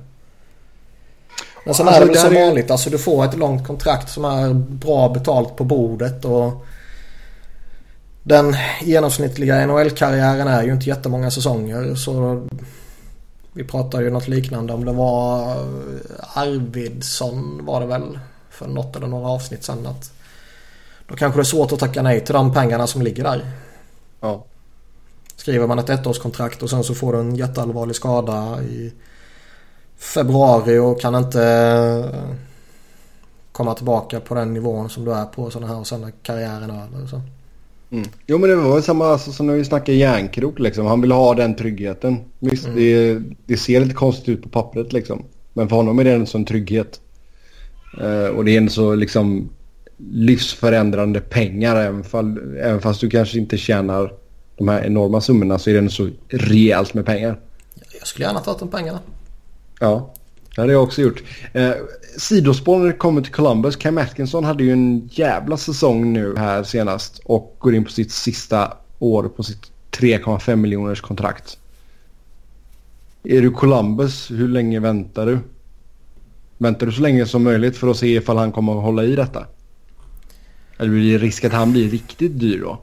Men 1.65 1.73
sen 1.73 1.87
Alltså, 1.87 2.01
är 2.03 2.05
det 2.05 2.11
väl 2.13 2.21
som 2.21 2.33
ju- 2.35 2.45
vanligt. 2.45 2.71
Alltså 2.71 2.89
du 2.89 2.97
får 2.97 3.25
ett 3.25 3.37
långt 3.37 3.67
kontrakt 3.67 4.09
som 4.09 4.25
är 4.25 4.53
bra 4.53 5.09
betalt 5.09 5.55
på 5.55 5.63
bordet 5.63 6.25
och 6.25 6.65
den 8.27 8.55
genomsnittliga 8.81 9.67
NHL-karriären 9.67 10.47
är 10.47 10.63
ju 10.63 10.73
inte 10.73 10.89
jättemånga 10.89 11.31
säsonger 11.31 11.95
så 11.95 12.43
vi 13.53 13.63
pratar 13.63 14.01
ju 14.01 14.09
något 14.09 14.27
liknande 14.27 14.73
om 14.73 14.85
det 14.85 14.93
var 14.93 15.55
Arvidsson 16.33 17.65
var 17.65 17.79
det 17.79 17.85
väl 17.85 18.19
för 18.49 18.67
något 18.67 18.95
eller 18.95 19.07
några 19.07 19.27
avsnitt 19.27 19.63
sen 19.63 19.87
att 19.87 20.11
då 21.07 21.15
kanske 21.15 21.39
det 21.39 21.41
är 21.41 21.43
svårt 21.43 21.71
att 21.71 21.79
tacka 21.79 22.01
nej 22.01 22.25
till 22.25 22.33
de 22.33 22.53
pengarna 22.53 22.87
som 22.87 23.01
ligger 23.01 23.23
där. 23.23 23.51
Ja. 24.21 24.45
Skriver 25.35 25.67
man 25.67 25.79
ett 25.79 25.89
ettårskontrakt 25.89 26.63
och 26.63 26.69
sen 26.69 26.83
så 26.83 26.95
får 26.95 27.13
du 27.13 27.19
en 27.19 27.35
jätteallvarlig 27.35 27.95
skada 27.95 28.61
i 28.63 28.93
februari 29.97 30.77
och 30.77 31.01
kan 31.01 31.15
inte 31.15 31.43
eh, 31.43 32.35
komma 33.51 33.73
tillbaka 33.73 34.19
på 34.19 34.35
den 34.35 34.53
nivån 34.53 34.89
som 34.89 35.05
du 35.05 35.13
är 35.13 35.25
på 35.25 35.51
sådana 35.51 35.73
här 35.73 35.79
och 35.79 35.87
sen 35.87 36.03
är 36.03 36.11
karriären 36.23 36.71
över. 36.71 37.07
Så. 37.07 37.21
Mm. 37.91 38.09
Jo 38.27 38.37
men 38.37 38.49
det 38.49 38.55
var 38.55 38.81
samma 38.81 39.05
alltså, 39.07 39.31
som 39.31 39.47
när 39.47 39.53
vi 39.53 39.65
snackade 39.65 39.97
järnkrok 39.97 40.59
liksom. 40.59 40.85
Han 40.85 41.01
vill 41.01 41.11
ha 41.11 41.33
den 41.33 41.55
tryggheten. 41.55 42.17
Visst, 42.39 42.67
Mm. 42.67 42.77
det, 42.79 43.21
det 43.45 43.57
ser 43.57 43.79
lite 43.79 43.93
konstigt 43.93 44.29
ut 44.29 44.43
på 44.43 44.49
pappret 44.49 44.93
liksom. 44.93 45.23
Men 45.53 45.69
för 45.69 45.75
honom 45.75 45.99
är 45.99 46.03
det 46.03 46.11
en 46.13 46.27
sån 46.27 46.45
trygghet. 46.45 46.99
Eh, 48.01 48.27
och 48.27 48.45
det 48.45 48.51
är 48.51 48.57
en 48.57 48.69
så 48.69 48.95
liksom 48.95 49.49
livsförändrande 49.97 51.19
pengar. 51.21 51.75
Även, 51.75 52.03
fall, 52.03 52.55
även 52.59 52.81
fast 52.81 53.01
du 53.01 53.09
kanske 53.09 53.37
inte 53.37 53.57
tjänar 53.57 54.13
de 54.57 54.67
här 54.67 54.85
enorma 54.85 55.21
summorna 55.21 55.59
så 55.59 55.69
är 55.69 55.73
det 55.73 55.79
en 55.79 55.89
så 55.89 56.09
rejält 56.27 56.93
med 56.93 57.05
pengar. 57.05 57.39
Jag 57.99 58.07
skulle 58.07 58.25
gärna 58.25 58.39
tagit 58.39 58.59
de 58.59 58.69
pengarna. 58.69 58.99
Ja. 59.79 60.13
Det 60.55 60.61
har 60.61 60.67
jag 60.69 60.83
också 60.83 61.01
gjort. 61.01 61.23
Eh, 61.53 61.71
sidospår 62.17 62.79
när 62.79 62.85
det 62.85 62.93
kommer 62.93 63.21
till 63.21 63.31
Columbus. 63.33 63.75
Cam 63.75 63.97
Atkinson 63.97 64.43
hade 64.43 64.63
ju 64.63 64.71
en 64.71 65.09
jävla 65.11 65.57
säsong 65.57 66.13
nu 66.13 66.35
här 66.37 66.63
senast. 66.63 67.19
Och 67.25 67.55
går 67.59 67.75
in 67.75 67.85
på 67.85 67.91
sitt 67.91 68.11
sista 68.11 68.73
år 68.99 69.23
på 69.23 69.43
sitt 69.43 69.71
3,5 69.91 70.55
miljoners 70.55 71.01
kontrakt. 71.01 71.57
Är 73.23 73.41
du 73.41 73.51
Columbus, 73.51 74.31
hur 74.31 74.47
länge 74.47 74.79
väntar 74.79 75.25
du? 75.25 75.39
Väntar 76.57 76.85
du 76.85 76.91
så 76.91 77.01
länge 77.01 77.25
som 77.25 77.43
möjligt 77.43 77.77
för 77.77 77.87
att 77.87 77.97
se 77.97 78.15
ifall 78.15 78.37
han 78.37 78.51
kommer 78.51 78.77
att 78.77 78.83
hålla 78.83 79.03
i 79.03 79.15
detta? 79.15 79.47
Eller 80.77 80.89
blir 80.89 81.11
det 81.11 81.25
risk 81.25 81.43
att 81.43 81.53
han 81.53 81.71
blir 81.71 81.89
riktigt 81.89 82.39
dyr 82.39 82.59
då? 82.59 82.79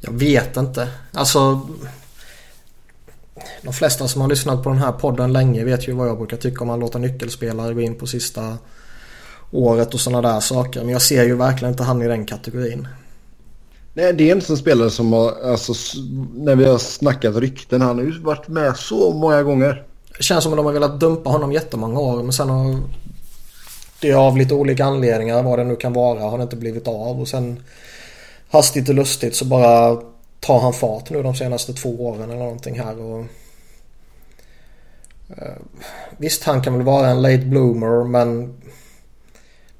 Jag 0.00 0.12
vet 0.12 0.56
inte. 0.56 0.88
Alltså... 1.12 1.68
De 3.62 3.72
flesta 3.72 4.08
som 4.08 4.20
har 4.20 4.28
lyssnat 4.28 4.62
på 4.62 4.70
den 4.70 4.78
här 4.78 4.92
podden 4.92 5.32
länge 5.32 5.64
vet 5.64 5.88
ju 5.88 5.92
vad 5.92 6.08
jag 6.08 6.18
brukar 6.18 6.36
tycka 6.36 6.64
om 6.64 6.70
att 6.70 6.80
låta 6.80 6.98
nyckelspelare 6.98 7.74
gå 7.74 7.80
in 7.80 7.94
på 7.94 8.06
sista 8.06 8.58
året 9.50 9.94
och 9.94 10.00
sådana 10.00 10.32
där 10.32 10.40
saker. 10.40 10.80
Men 10.80 10.88
jag 10.88 11.02
ser 11.02 11.24
ju 11.24 11.36
verkligen 11.36 11.72
inte 11.72 11.82
han 11.82 12.02
i 12.02 12.08
den 12.08 12.26
kategorin. 12.26 12.88
Nej, 13.94 14.12
det 14.12 14.30
är 14.30 14.34
en 14.34 14.40
sån 14.40 14.56
spelare 14.56 14.90
som 14.90 15.12
har, 15.12 15.50
alltså, 15.50 15.72
när 16.34 16.56
vi 16.56 16.64
har 16.64 16.78
snackat 16.78 17.36
rykten, 17.36 17.80
han 17.80 17.98
har 17.98 18.04
ju 18.04 18.20
varit 18.20 18.48
med 18.48 18.76
så 18.76 19.12
många 19.12 19.42
gånger. 19.42 19.84
Det 20.16 20.22
känns 20.22 20.44
som 20.44 20.52
att 20.52 20.56
de 20.56 20.66
har 20.66 20.72
velat 20.72 21.00
dumpa 21.00 21.30
honom 21.30 21.52
jättemånga 21.52 22.00
år 22.00 22.22
men 22.22 22.32
sen 22.32 22.50
har 22.50 22.78
det 24.00 24.12
av 24.12 24.36
lite 24.36 24.54
olika 24.54 24.84
anledningar, 24.84 25.42
vad 25.42 25.58
det 25.58 25.64
nu 25.64 25.76
kan 25.76 25.92
vara, 25.92 26.20
har 26.20 26.38
det 26.38 26.42
inte 26.42 26.56
blivit 26.56 26.88
av. 26.88 27.20
Och 27.20 27.28
sen 27.28 27.62
hastigt 28.50 28.88
och 28.88 28.94
lustigt 28.94 29.36
så 29.36 29.44
bara 29.44 30.02
tar 30.42 30.60
han 30.60 30.72
fart 30.72 31.10
nu 31.10 31.22
de 31.22 31.34
senaste 31.34 31.72
två 31.72 32.06
åren 32.06 32.30
eller 32.30 32.36
någonting 32.36 32.80
här. 32.80 33.00
Och, 33.00 33.24
eh, 35.28 35.54
visst, 36.16 36.44
han 36.44 36.62
kan 36.62 36.74
väl 36.74 36.82
vara 36.82 37.08
en 37.08 37.22
late 37.22 37.38
bloomer 37.44 38.04
men 38.04 38.54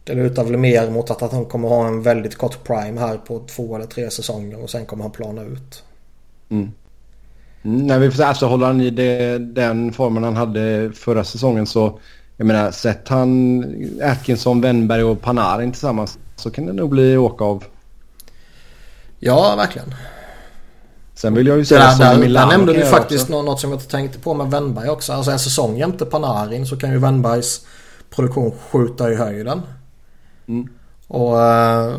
det 0.05 0.15
lutar 0.15 0.45
väl 0.45 0.57
mer 0.57 0.91
mot 0.91 1.11
att, 1.11 1.23
att 1.23 1.33
han 1.33 1.45
kommer 1.45 1.69
ha 1.69 1.87
en 1.87 2.03
väldigt 2.03 2.37
kort 2.37 2.65
prime 2.65 3.01
här 3.01 3.17
på 3.17 3.39
två 3.39 3.77
eller 3.77 3.87
tre 3.87 4.11
säsonger 4.11 4.63
och 4.63 4.71
sen 4.71 4.87
kommer 4.87 5.05
han 5.05 5.13
plana 5.13 5.43
ut. 5.43 5.85
Mm. 6.49 6.73
Mm, 7.63 7.87
när 7.87 7.99
vi 7.99 8.11
får 8.11 8.23
alltså 8.23 8.47
håller 8.47 8.67
han 8.67 8.81
i 8.81 8.91
det, 8.91 9.39
den 9.39 9.93
formen 9.93 10.25
han 10.25 10.37
hade 10.37 10.93
förra 10.95 11.25
säsongen 11.25 11.67
så 11.67 11.99
jag 12.37 12.47
menar 12.47 12.71
sett 12.71 13.09
han 13.09 13.65
Atkinson, 14.03 14.61
Wennberg 14.61 15.03
och 15.03 15.21
Panarin 15.21 15.73
tillsammans 15.73 16.19
så 16.37 16.51
kan 16.51 16.67
det 16.67 16.73
nog 16.73 16.91
bli 16.91 17.17
åka 17.17 17.45
av. 17.45 17.65
Ja, 19.19 19.55
verkligen. 19.57 19.95
Sen 21.15 21.35
vill 21.35 21.47
jag 21.47 21.59
ju 21.59 21.65
säga 21.65 21.81
där, 21.81 22.17
där, 22.17 22.29
där 22.29 22.47
nämnde 22.47 22.73
du 22.73 22.85
faktiskt 22.87 23.25
också. 23.25 23.43
något 23.43 23.61
som 23.61 23.71
jag 23.71 23.77
inte 23.77 23.91
tänkte 23.91 24.19
på 24.19 24.35
med 24.35 24.51
Wennberg 24.51 24.89
också. 24.89 25.13
Alltså 25.13 25.31
en 25.31 25.39
säsong 25.39 25.77
jämte 25.77 26.07
Panarin 26.07 26.67
så 26.67 26.77
kan 26.77 26.91
ju 26.93 26.99
Wennbergs 26.99 27.67
produktion 28.11 28.53
skjuta 28.71 29.13
i 29.13 29.15
höjden. 29.15 29.63
Mm. 30.47 30.69
Och 31.09 31.35
uh, 31.35 31.97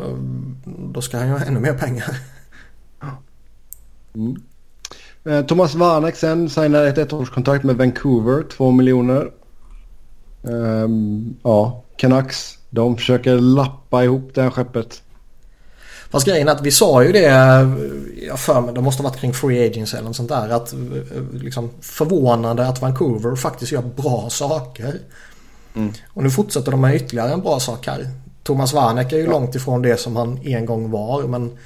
då 0.66 1.02
ska 1.02 1.18
han 1.18 1.28
ju 1.28 1.34
ha 1.34 1.46
ännu 1.46 1.60
mer 1.60 1.74
pengar. 1.74 2.18
Mm. 4.16 4.36
Eh, 5.26 5.46
Thomas 5.46 5.76
Warneck 5.76 6.16
sen 6.16 6.50
signar 6.50 6.86
ett 6.86 6.98
ettårskontrakt 6.98 7.64
med 7.64 7.76
Vancouver, 7.76 8.44
två 8.58 8.72
miljoner. 8.72 9.32
Um, 10.42 11.36
ja, 11.44 11.84
Canucks. 11.98 12.58
De 12.70 12.98
försöker 12.98 13.36
lappa 13.36 14.04
ihop 14.04 14.32
det 14.34 14.42
här 14.42 14.50
skeppet. 14.50 15.02
Fast 16.10 16.28
grejen 16.28 16.48
är 16.48 16.52
att 16.52 16.62
vi 16.62 16.72
sa 16.72 17.04
ju 17.04 17.12
det, 17.12 17.30
jag 18.28 18.40
för 18.40 18.62
mig, 18.62 18.74
det 18.74 18.82
måste 18.82 19.04
ha 19.04 19.10
varit 19.10 19.20
kring 19.20 19.34
Free 19.34 19.68
Agents 19.68 19.94
eller 19.94 20.04
något 20.04 20.16
sånt 20.16 20.30
där. 20.30 20.50
Att 20.50 20.74
liksom 21.34 21.70
förvånande 21.82 22.68
att 22.68 22.82
Vancouver 22.82 23.36
faktiskt 23.36 23.72
gör 23.72 23.82
bra 23.82 24.30
saker. 24.30 25.00
Mm. 25.76 25.94
Och 26.08 26.24
nu 26.24 26.30
fortsätter 26.30 26.72
de 26.72 26.82
med 26.82 26.96
ytterligare 26.96 27.34
en 27.34 27.42
bra 27.42 27.60
sak 27.60 27.88
här. 27.88 28.08
Thomas 28.44 28.74
Warneck 28.74 29.12
är 29.12 29.18
ju 29.18 29.24
ja. 29.24 29.32
långt 29.32 29.56
ifrån 29.56 29.82
det 29.82 30.00
som 30.00 30.16
han 30.16 30.40
en 30.44 30.66
gång 30.66 30.92
var. 30.92 31.24
Men 31.24 31.58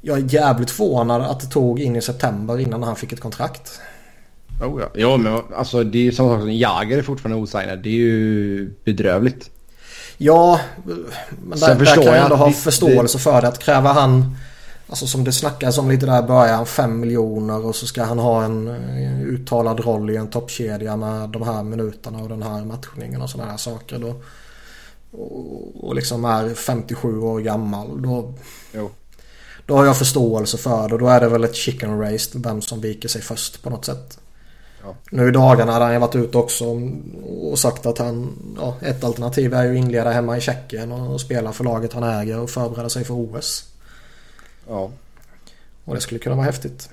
jag 0.00 0.18
är 0.18 0.34
jävligt 0.34 0.70
förvånad 0.70 1.22
att 1.22 1.40
det 1.40 1.46
tog 1.46 1.80
in 1.80 1.96
i 1.96 2.02
september 2.02 2.60
innan 2.60 2.82
han 2.82 2.96
fick 2.96 3.12
ett 3.12 3.20
kontrakt. 3.20 3.80
Oh 4.62 4.80
ja. 4.80 4.88
ja, 4.94 5.16
men 5.16 5.40
alltså 5.56 5.84
det 5.84 5.98
är 5.98 6.02
ju 6.02 6.12
samma 6.12 6.28
sak 6.28 6.40
som 6.40 6.52
Jagr 6.52 6.98
är 6.98 7.02
fortfarande 7.02 7.42
osignad. 7.42 7.78
Det 7.78 7.88
är 7.88 7.92
ju 7.92 8.70
bedrövligt. 8.84 9.50
Ja, 10.16 10.60
men 11.44 11.58
där, 11.58 11.74
där 11.74 11.94
kan 11.94 12.04
jag 12.04 12.18
ändå 12.18 12.36
ha 12.36 12.46
det, 12.46 12.52
förståelse 12.52 13.18
för 13.18 13.40
det. 13.40 13.48
Att 13.48 13.58
kräva 13.58 13.92
han, 13.92 14.36
alltså 14.88 15.06
som 15.06 15.24
det 15.24 15.32
snackas 15.32 15.78
om 15.78 15.90
lite 15.90 16.06
där 16.06 16.24
i 16.24 16.26
början, 16.26 16.66
5 16.66 17.00
miljoner 17.00 17.66
och 17.66 17.76
så 17.76 17.86
ska 17.86 18.04
han 18.04 18.18
ha 18.18 18.44
en 18.44 18.68
eh, 18.68 19.22
uttalad 19.22 19.80
roll 19.80 20.10
i 20.10 20.16
en 20.16 20.30
toppkedja 20.30 20.96
med 20.96 21.28
de 21.28 21.42
här 21.42 21.62
minuterna 21.62 22.18
och 22.18 22.28
den 22.28 22.42
här 22.42 22.64
matchningen 22.64 23.22
och 23.22 23.30
sådana 23.30 23.50
här 23.50 23.58
saker. 23.58 23.98
Då, 23.98 24.14
och, 25.10 25.84
och 25.84 25.94
liksom 25.94 26.24
är 26.24 26.54
57 26.54 27.18
år 27.18 27.40
gammal. 27.40 28.02
Då, 28.02 28.34
jo. 28.72 28.90
då 29.66 29.76
har 29.76 29.84
jag 29.84 29.98
förståelse 29.98 30.58
för 30.58 30.88
det. 30.88 30.98
Då 30.98 31.08
är 31.08 31.20
det 31.20 31.28
väl 31.28 31.44
ett 31.44 31.56
chicken 31.56 32.00
race 32.00 32.38
vem 32.38 32.62
som 32.62 32.80
viker 32.80 33.08
sig 33.08 33.22
först 33.22 33.62
på 33.62 33.70
något 33.70 33.84
sätt. 33.84 34.18
Ja. 34.82 34.94
Nu 35.10 35.28
i 35.28 35.30
dagarna 35.30 35.72
hade 35.72 35.84
han 35.84 35.94
ju 35.94 36.00
varit 36.00 36.16
ute 36.16 36.38
också 36.38 36.64
och 37.50 37.58
sagt 37.58 37.86
att 37.86 37.98
han... 37.98 38.32
Ja, 38.58 38.76
ett 38.80 39.04
alternativ 39.04 39.54
är 39.54 39.64
ju 39.64 39.70
att 39.70 39.76
inleda 39.76 40.10
hemma 40.10 40.36
i 40.36 40.40
Tjeckien 40.40 40.92
och 40.92 41.20
spela 41.20 41.52
för 41.52 41.64
laget 41.64 41.92
han 41.92 42.02
äger 42.02 42.40
och 42.40 42.50
förbereda 42.50 42.88
sig 42.88 43.04
för 43.04 43.14
OS. 43.14 43.64
Ja. 44.68 44.90
Och 45.84 45.94
det 45.94 46.00
skulle 46.00 46.20
kunna 46.20 46.36
vara 46.36 46.46
häftigt. 46.46 46.90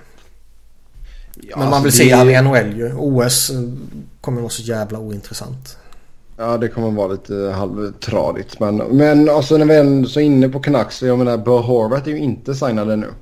Ja, 1.35 1.57
Men 1.57 1.69
man 1.69 1.83
vill 1.83 1.87
alltså 1.87 2.03
se 2.03 2.09
det... 2.09 2.15
han 2.15 2.29
i 2.29 2.41
NHL 2.41 2.77
ju. 2.77 2.93
OS 2.93 3.49
eh, 3.49 3.55
kommer 4.21 4.41
vara 4.41 4.49
så 4.49 4.61
jävla 4.61 4.99
ointressant. 4.99 5.77
Ja, 6.37 6.57
det 6.57 6.67
kommer 6.67 6.91
vara 6.91 7.07
lite 7.07 7.35
halvtradigt. 7.35 8.59
Men, 8.59 8.77
men 8.77 9.29
alltså 9.29 9.57
när 9.57 9.65
vi 9.65 9.75
är 9.75 10.05
så 10.05 10.19
inne 10.19 10.49
på 10.49 10.59
Canucks. 10.59 11.01
Jag 11.01 11.17
menar, 11.17 11.37
Bo 11.37 11.57
Horvath 11.57 12.07
är 12.07 12.11
ju 12.11 12.17
inte 12.17 12.55
signade 12.55 12.95
nu. 12.95 13.13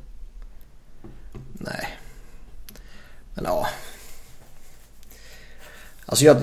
Nej. 1.54 1.88
Men 3.34 3.46
ja, 3.46 3.68
Alltså 6.13 6.26
jag, 6.26 6.38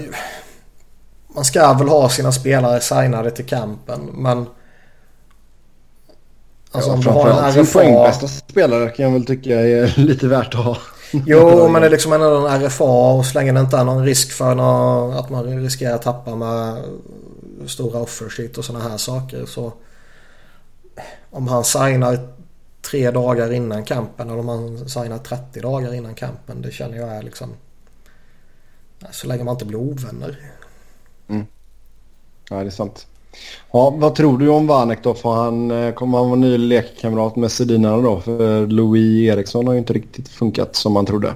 man 1.35 1.45
ska 1.45 1.73
väl 1.73 1.89
ha 1.89 2.09
sina 2.09 2.33
spelare 2.33 2.81
signade 2.81 3.31
till 3.31 3.47
campen 3.47 4.01
men... 4.13 4.47
Alltså 6.73 6.91
ja, 6.91 6.95
om 6.95 7.01
du 7.01 7.09
har 7.09 7.31
en 7.31 7.53
RFA... 7.53 7.73
poängbästa 7.73 8.29
spelare 8.29 8.91
kan 8.91 9.05
jag 9.05 9.13
väl 9.13 9.27
tycka 9.27 9.61
är 9.61 9.95
lite 10.01 10.29
värt 10.29 10.55
att 10.55 10.65
ha. 10.65 10.77
Jo, 11.13 11.69
men 11.73 11.83
det 11.83 11.89
är 11.89 11.91
liksom 11.91 12.13
ändå 12.13 12.47
en 12.47 12.61
RFA 12.63 13.13
och 13.13 13.27
så 13.27 13.39
länge 13.39 13.53
det 13.53 13.61
inte 13.61 13.77
är 13.77 13.85
någon 13.85 14.05
risk 14.05 14.33
för 14.33 14.55
någon, 14.55 15.17
att 15.17 15.31
man 15.31 15.63
riskerar 15.63 15.95
att 15.95 16.03
tappa 16.03 16.35
med 16.35 16.85
stora 17.67 18.01
offershit 18.01 18.59
och 18.59 18.65
sådana 18.65 18.89
här 18.89 18.97
saker 18.97 19.47
så... 19.47 19.73
Om 21.31 21.49
han 21.49 21.65
signar 21.65 22.29
tre 22.83 23.11
dagar 23.11 23.53
innan 23.53 23.85
campen 23.85 24.31
eller 24.31 24.39
om 24.39 24.49
han 24.49 24.89
signar 24.89 25.19
30 25.19 25.61
dagar 25.61 25.95
innan 25.95 26.15
campen. 26.15 26.63
Det 26.63 26.71
känner 26.71 26.97
jag 26.97 27.09
är 27.09 27.23
liksom... 27.23 27.55
Så 29.11 29.27
länge 29.27 29.45
man 29.45 29.55
inte 29.55 29.65
blir 29.65 29.79
ovänner. 29.79 30.41
Mm. 31.29 31.47
Ja, 32.51 32.57
det 32.57 32.67
är 32.67 32.71
sant. 32.71 33.07
Ja, 33.73 33.91
vad 33.91 34.15
tror 34.15 34.39
du 34.39 34.49
om 34.49 34.67
Vanek 34.67 35.03
då? 35.03 35.15
Får 35.15 35.35
han, 35.35 35.71
eh, 35.71 35.95
kommer 35.95 36.19
han 36.19 36.29
vara 36.29 36.41
ny 36.41 36.59
lekkamrat 36.59 37.37
med 37.37 37.53
Sedinarna 37.53 38.03
då? 38.03 38.21
För 38.21 38.67
Louis 38.67 39.31
Eriksson 39.33 39.67
har 39.67 39.75
ju 39.75 39.79
inte 39.79 39.93
riktigt 39.93 40.29
funkat 40.29 40.77
som 40.77 40.93
man 40.93 41.07
trodde. 41.07 41.35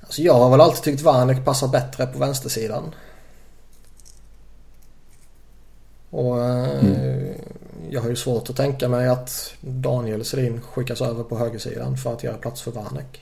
Alltså 0.00 0.22
jag 0.22 0.34
har 0.34 0.50
väl 0.50 0.60
alltid 0.60 0.82
tyckt 0.82 1.02
Vanek 1.02 1.44
passar 1.44 1.68
bättre 1.68 2.06
på 2.06 2.18
vänstersidan. 2.18 2.82
Och 6.10 6.44
eh, 6.44 6.78
mm. 6.80 7.34
jag 7.90 8.00
har 8.00 8.08
ju 8.08 8.16
svårt 8.16 8.50
att 8.50 8.56
tänka 8.56 8.88
mig 8.88 9.08
att 9.08 9.54
Daniel 9.60 10.24
Sedin 10.24 10.60
skickas 10.60 11.00
över 11.00 11.24
på 11.24 11.38
högersidan 11.38 11.96
för 11.96 12.12
att 12.12 12.24
göra 12.24 12.36
plats 12.36 12.62
för 12.62 12.70
Vanek. 12.70 13.20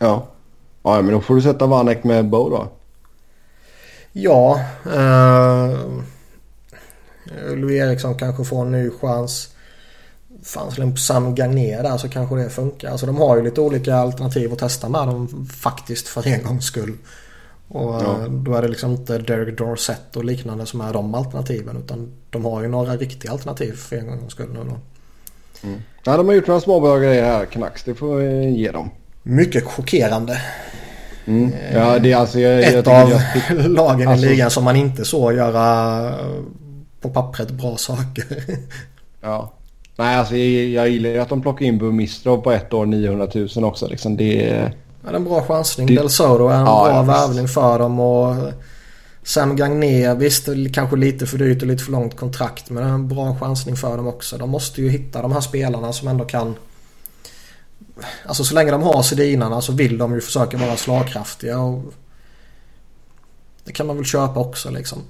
Ja. 0.00 0.26
Ja, 0.82 1.02
men 1.02 1.12
då 1.12 1.20
får 1.20 1.34
du 1.34 1.42
sätta 1.42 1.66
Vanek 1.66 2.04
med 2.04 2.28
Bo 2.28 2.50
då. 2.50 2.68
Ja. 4.22 4.60
Eh, 4.86 5.78
Louis 7.56 7.80
Eriksson 7.80 8.14
kanske 8.14 8.44
får 8.44 8.62
en 8.62 8.72
ny 8.72 8.90
chans. 8.90 9.48
Fanns 10.42 10.78
väl 10.78 10.96
Sam 10.96 11.34
Gagné 11.34 11.82
där 11.82 11.98
så 11.98 12.08
kanske 12.08 12.36
det 12.36 12.50
funkar. 12.50 12.90
Alltså 12.90 13.06
de 13.06 13.16
har 13.16 13.36
ju 13.36 13.42
lite 13.42 13.60
olika 13.60 13.96
alternativ 13.96 14.52
att 14.52 14.58
testa 14.58 14.88
med 14.88 15.06
dem 15.06 15.46
faktiskt 15.46 16.08
för 16.08 16.28
en 16.28 16.42
gångs 16.42 16.64
skull. 16.64 16.96
Och 17.68 17.94
ja. 17.94 18.26
då 18.28 18.54
är 18.54 18.62
det 18.62 18.68
liksom 18.68 18.90
inte 18.90 19.18
Derek 19.18 19.58
Dorsett 19.58 20.16
och 20.16 20.24
liknande 20.24 20.66
som 20.66 20.80
är 20.80 20.92
de 20.92 21.14
alternativen. 21.14 21.76
Utan 21.76 22.12
de 22.30 22.44
har 22.44 22.62
ju 22.62 22.68
några 22.68 22.96
riktiga 22.96 23.32
alternativ 23.32 23.72
för 23.72 23.96
en 23.96 24.06
gångs 24.06 24.32
skull 24.32 24.52
nu 24.52 24.58
då. 24.58 24.78
Mm. 25.68 25.80
Ja, 26.04 26.16
de 26.16 26.28
har 26.28 26.34
gjort 26.34 26.46
några 26.46 26.60
små 26.60 26.80
bra 26.80 26.98
grejer 26.98 27.24
här, 27.24 27.44
Canucks. 27.44 27.84
Det 27.84 27.94
får 27.94 28.16
vi 28.16 28.48
ge 28.50 28.70
dem. 28.70 28.90
Mycket 29.22 29.64
chockerande. 29.64 30.42
Mm. 31.28 31.52
Ja, 31.74 31.98
det 31.98 32.12
är 32.12 32.16
alltså, 32.16 32.40
jag, 32.40 32.62
Ett 32.62 32.86
jag 32.86 32.88
av 32.88 33.10
jag, 33.10 33.70
lagen 33.70 34.08
alltså, 34.08 34.26
i 34.26 34.28
ligan 34.28 34.50
som 34.50 34.64
man 34.64 34.76
inte 34.76 35.04
såg 35.04 35.34
göra 35.34 36.14
på 37.00 37.08
pappret 37.08 37.50
bra 37.50 37.76
saker. 37.76 38.24
ja. 39.20 39.52
Nej, 39.96 40.16
alltså 40.16 40.36
jag, 40.36 40.88
gillar 40.88 41.10
ju 41.10 41.18
att 41.18 41.28
de 41.28 41.42
plockar 41.42 41.66
in 41.66 41.78
Bumistrov 41.78 42.40
på 42.40 42.52
ett 42.52 42.72
år 42.72 42.86
900 42.86 43.28
000 43.34 43.64
också. 43.64 43.86
Liksom 43.86 44.16
det, 44.16 44.70
Ja, 45.04 45.10
det 45.10 45.16
är 45.16 45.16
en 45.16 45.24
bra 45.24 45.42
chansning. 45.42 45.86
Det... 45.86 45.94
Del 45.94 46.10
Soto 46.10 46.48
är 46.48 46.54
en 46.54 46.60
ja, 46.60 46.84
bra 46.84 46.94
ja, 46.94 47.02
värvning 47.02 47.48
för 47.48 47.78
dem 47.78 48.00
och 48.00 48.36
Sam 49.22 49.56
Gagné, 49.56 50.14
visst 50.14 50.48
kanske 50.74 50.96
lite 50.96 51.26
för 51.26 51.38
dyrt 51.38 51.62
och 51.62 51.68
lite 51.68 51.84
för 51.84 51.92
långt 51.92 52.16
kontrakt 52.16 52.70
men 52.70 52.82
det 52.82 52.88
är 52.88 52.94
en 52.94 53.08
bra 53.08 53.36
chansning 53.40 53.76
för 53.76 53.96
dem 53.96 54.06
också. 54.06 54.38
De 54.38 54.50
måste 54.50 54.82
ju 54.82 54.88
hitta 54.88 55.22
de 55.22 55.32
här 55.32 55.40
spelarna 55.40 55.92
som 55.92 56.08
ändå 56.08 56.24
kan 56.24 56.54
Alltså 58.26 58.44
så 58.44 58.54
länge 58.54 58.70
de 58.70 58.82
har 58.82 59.02
Sedinarna 59.02 59.60
så 59.60 59.72
vill 59.72 59.98
de 59.98 60.14
ju 60.14 60.20
försöka 60.20 60.56
vara 60.56 60.76
slagkraftiga 60.76 61.58
och 61.58 61.82
Det 63.64 63.72
kan 63.72 63.86
man 63.86 63.96
väl 63.96 64.04
köpa 64.04 64.40
också 64.40 64.70
liksom. 64.70 65.02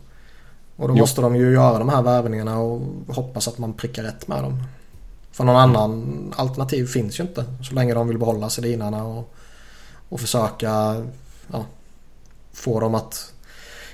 Och 0.76 0.88
då 0.88 0.94
jo. 0.94 1.00
måste 1.00 1.20
de 1.20 1.36
ju 1.36 1.52
göra 1.52 1.78
de 1.78 1.88
här 1.88 2.02
värvningarna 2.02 2.58
och 2.58 2.80
hoppas 3.08 3.48
att 3.48 3.58
man 3.58 3.72
prickar 3.72 4.02
rätt 4.02 4.28
med 4.28 4.42
dem. 4.42 4.62
För 5.32 5.44
någon 5.44 5.56
annan 5.56 6.34
alternativ 6.36 6.86
finns 6.86 7.20
ju 7.20 7.24
inte. 7.24 7.44
Så 7.68 7.74
länge 7.74 7.94
de 7.94 8.08
vill 8.08 8.18
behålla 8.18 8.50
Sedinarna 8.50 9.04
och, 9.04 9.34
och 10.08 10.20
försöka 10.20 11.04
ja, 11.52 11.64
få 12.52 12.80
dem 12.80 12.94
att 12.94 13.32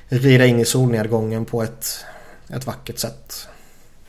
rida 0.08 0.46
in 0.46 0.60
i 0.60 0.64
solnedgången 0.64 1.44
på 1.44 1.62
ett, 1.62 2.04
ett 2.48 2.66
vackert 2.66 2.98
sätt. 2.98 3.48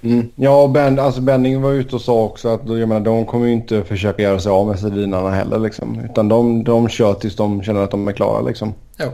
Mm. 0.06 0.30
Ja, 0.36 0.68
ben, 0.68 1.00
alltså 1.00 1.22
Benning 1.22 1.62
var 1.62 1.72
ute 1.72 1.96
och 1.96 2.02
sa 2.02 2.24
också 2.24 2.50
att 2.50 2.62
jag 2.66 2.90
menar, 2.90 3.00
de 3.00 3.26
kommer 3.26 3.46
ju 3.46 3.54
inte 3.54 3.84
försöka 3.84 4.22
göra 4.24 4.40
sig 4.40 4.52
av 4.52 4.68
med 4.68 4.80
Sedinarna 4.80 5.32
heller. 5.32 5.60
Liksom. 5.60 6.00
Utan 6.00 6.30
de, 6.30 6.64
de 6.64 6.90
kör 6.90 7.14
tills 7.14 7.36
de 7.36 7.64
känner 7.64 7.82
att 7.82 7.92
de 7.92 8.08
är 8.08 8.12
klara. 8.12 8.42
Liksom. 8.42 8.74
Jo. 9.00 9.08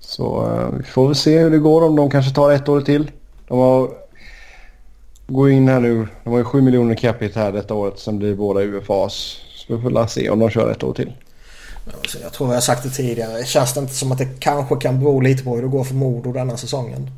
Så 0.00 0.46
uh, 0.46 0.78
vi 0.78 0.82
får 0.82 1.06
väl 1.06 1.14
se 1.14 1.38
hur 1.38 1.50
det 1.50 1.58
går 1.58 1.82
om 1.82 1.96
de 1.96 2.10
kanske 2.10 2.34
tar 2.34 2.50
ett 2.50 2.68
år 2.68 2.80
till. 2.80 3.10
De 3.48 3.58
har 3.58 3.88
går 5.26 5.50
in 5.50 5.68
här 5.68 5.80
nu. 5.80 6.08
De 6.24 6.30
har 6.30 6.38
ju 6.38 6.44
7 6.44 6.62
miljoner 6.62 6.94
capita 6.94 7.40
här 7.40 7.52
detta 7.52 7.74
året. 7.74 7.98
Sen 7.98 8.18
blir 8.18 8.34
båda 8.34 8.60
UFAs. 8.60 9.36
Så 9.54 9.76
vi 9.76 9.82
får 9.82 10.06
se 10.06 10.30
om 10.30 10.38
de 10.38 10.50
kör 10.50 10.70
ett 10.70 10.82
år 10.82 10.94
till. 10.94 11.12
Jag 12.22 12.32
tror 12.32 12.48
jag 12.48 12.56
har 12.56 12.60
sagt 12.60 12.82
det 12.82 12.90
tidigare. 12.90 13.38
Det 13.38 13.46
känns 13.46 13.76
inte 13.76 13.94
som 13.94 14.12
att 14.12 14.18
det 14.18 14.28
kanske 14.38 14.76
kan 14.76 15.00
bero 15.00 15.20
lite 15.20 15.44
på 15.44 15.54
hur 15.54 15.62
det 15.62 15.68
går 15.68 15.84
för 15.84 15.94
Modo 15.94 16.32
denna 16.32 16.56
säsongen. 16.56 17.10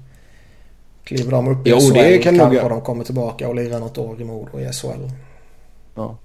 Kliver 1.04 1.30
de 1.30 1.48
upp 1.48 1.66
i 1.66 1.70
jo, 1.70 1.80
SHL 1.80 1.92
det 1.94 2.18
kan 2.18 2.38
kanske 2.38 2.62
nog... 2.62 2.70
de 2.70 2.80
kommer 2.80 3.04
tillbaka 3.04 3.48
och 3.48 3.54
lirar 3.54 3.80
något 3.80 3.98
år 3.98 4.20
i 4.20 4.24
Modo 4.24 4.60
i 4.60 4.72
SHL. 4.72 5.10
Ja. 5.94 6.16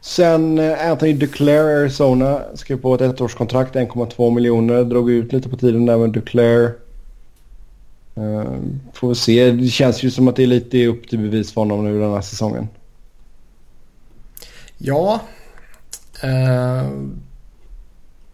Sen 0.00 0.58
eh, 0.58 0.90
Anthony 0.90 1.12
Duclair, 1.12 1.64
Arizona, 1.64 2.40
skrev 2.54 2.80
på 2.80 2.94
ett 2.94 3.00
ettårskontrakt, 3.00 3.74
1,2 3.74 4.34
miljoner. 4.34 4.84
Drog 4.84 5.10
ut 5.10 5.32
lite 5.32 5.48
på 5.48 5.56
tiden 5.56 5.86
där 5.86 5.96
med 5.96 6.10
Duclair. 6.10 6.72
Uh, 8.18 8.44
får 8.92 9.08
vi 9.08 9.14
se. 9.14 9.50
Det 9.50 9.68
känns 9.68 10.02
ju 10.02 10.10
som 10.10 10.28
att 10.28 10.36
det 10.36 10.42
är 10.42 10.46
lite 10.46 10.86
upp 10.86 11.08
till 11.08 11.18
bevis 11.18 11.52
för 11.52 11.60
honom 11.60 11.84
nu 11.84 12.00
den 12.00 12.12
här 12.12 12.20
säsongen. 12.20 12.68
Ja. 14.78 15.20
Uh, 16.24 16.90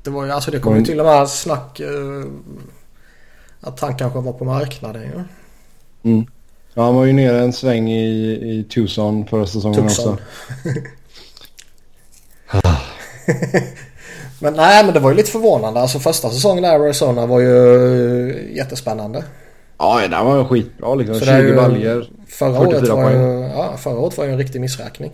det 0.02 0.10
var 0.10 0.24
ju, 0.24 0.30
alltså 0.30 0.50
det 0.50 0.58
kom 0.58 0.76
ju 0.76 0.84
till 0.84 1.00
och 1.00 1.06
med 1.06 1.28
snack 1.28 1.80
uh, 1.80 2.24
att 3.60 3.80
han 3.80 3.96
kanske 3.96 4.20
var 4.20 4.32
på 4.32 4.44
marknaden 4.44 5.02
ju. 5.02 5.22
Mm. 6.02 6.26
Ja, 6.74 6.82
han 6.82 6.94
var 6.94 7.04
ju 7.04 7.12
nere 7.12 7.38
en 7.38 7.52
sväng 7.52 7.90
i, 7.90 8.30
i 8.30 8.64
Tucson 8.64 9.26
förra 9.26 9.46
säsongen 9.46 9.88
Tucson. 9.88 10.12
också. 10.12 10.24
men 14.38 14.54
nej, 14.54 14.84
men 14.84 14.94
det 14.94 15.00
var 15.00 15.10
ju 15.10 15.16
lite 15.16 15.30
förvånande. 15.30 15.80
Alltså 15.80 15.98
första 15.98 16.30
säsongen 16.30 16.62
där 16.62 16.70
i 16.70 16.74
Arizona 16.74 17.26
var 17.26 17.40
ju 17.40 18.52
jättespännande. 18.56 19.24
Ja, 19.78 20.00
den 20.10 20.26
var 20.26 20.38
ju 20.38 20.44
skitbra 20.44 20.94
liksom. 20.94 21.14
Så 21.14 21.24
20 21.24 21.54
baljor. 21.54 22.06
Förra 22.28 22.60
året, 22.60 22.88
var 22.88 23.10
ju, 23.10 23.50
ja, 23.54 23.76
förra 23.76 23.98
året 23.98 24.18
var 24.18 24.24
ju 24.24 24.32
en 24.32 24.38
riktig 24.38 24.60
missräkning. 24.60 25.12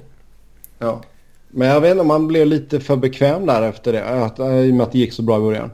Ja. 0.79 1.03
Men 1.49 1.68
jag 1.68 1.81
vet 1.81 1.90
inte 1.90 2.01
om 2.01 2.11
han 2.11 2.29
blev 2.29 2.46
lite 2.46 2.81
för 2.81 2.96
bekväm 2.96 3.46
där 3.46 3.62
efter 3.62 3.92
det. 3.92 4.05
Att, 4.05 4.38
I 4.38 4.42
och 4.42 4.75
med 4.75 4.81
att 4.81 4.92
det 4.92 4.99
gick 4.99 5.12
så 5.12 5.22
bra 5.22 5.38
i 5.38 5.40
början. 5.40 5.70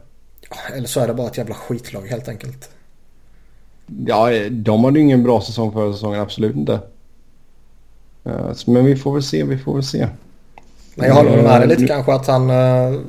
Eller 0.76 0.88
så 0.88 1.00
är 1.00 1.06
det 1.06 1.14
bara 1.14 1.26
ett 1.26 1.38
jävla 1.38 1.54
skitlag 1.54 2.02
helt 2.02 2.28
enkelt. 2.28 2.70
Ja, 4.06 4.48
de 4.50 4.84
hade 4.84 4.98
ju 4.98 5.04
ingen 5.04 5.22
bra 5.22 5.40
säsong 5.40 5.72
förra 5.72 5.92
säsongen. 5.92 6.20
Absolut 6.20 6.56
inte. 6.56 6.80
Men 8.66 8.84
vi 8.84 8.96
får 8.96 9.12
väl 9.12 9.22
se, 9.22 9.44
vi 9.44 9.58
får 9.58 9.74
väl 9.74 9.82
se. 9.82 10.08
Men 10.94 11.08
jag 11.08 11.14
håller 11.14 11.42
med 11.42 11.60
dig 11.60 11.68
lite 11.68 11.86
kanske 11.86 12.12
att 12.12 12.26
han... 12.26 12.50
Eh, 12.50 13.00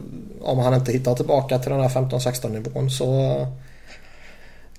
om 0.41 0.59
han 0.59 0.73
inte 0.73 0.91
hittar 0.91 1.15
tillbaka 1.15 1.59
till 1.59 1.71
den 1.71 1.81
här 1.81 1.89
15-16 1.89 2.49
nivån 2.49 2.89
så... 2.89 3.21
Eh, 3.21 3.47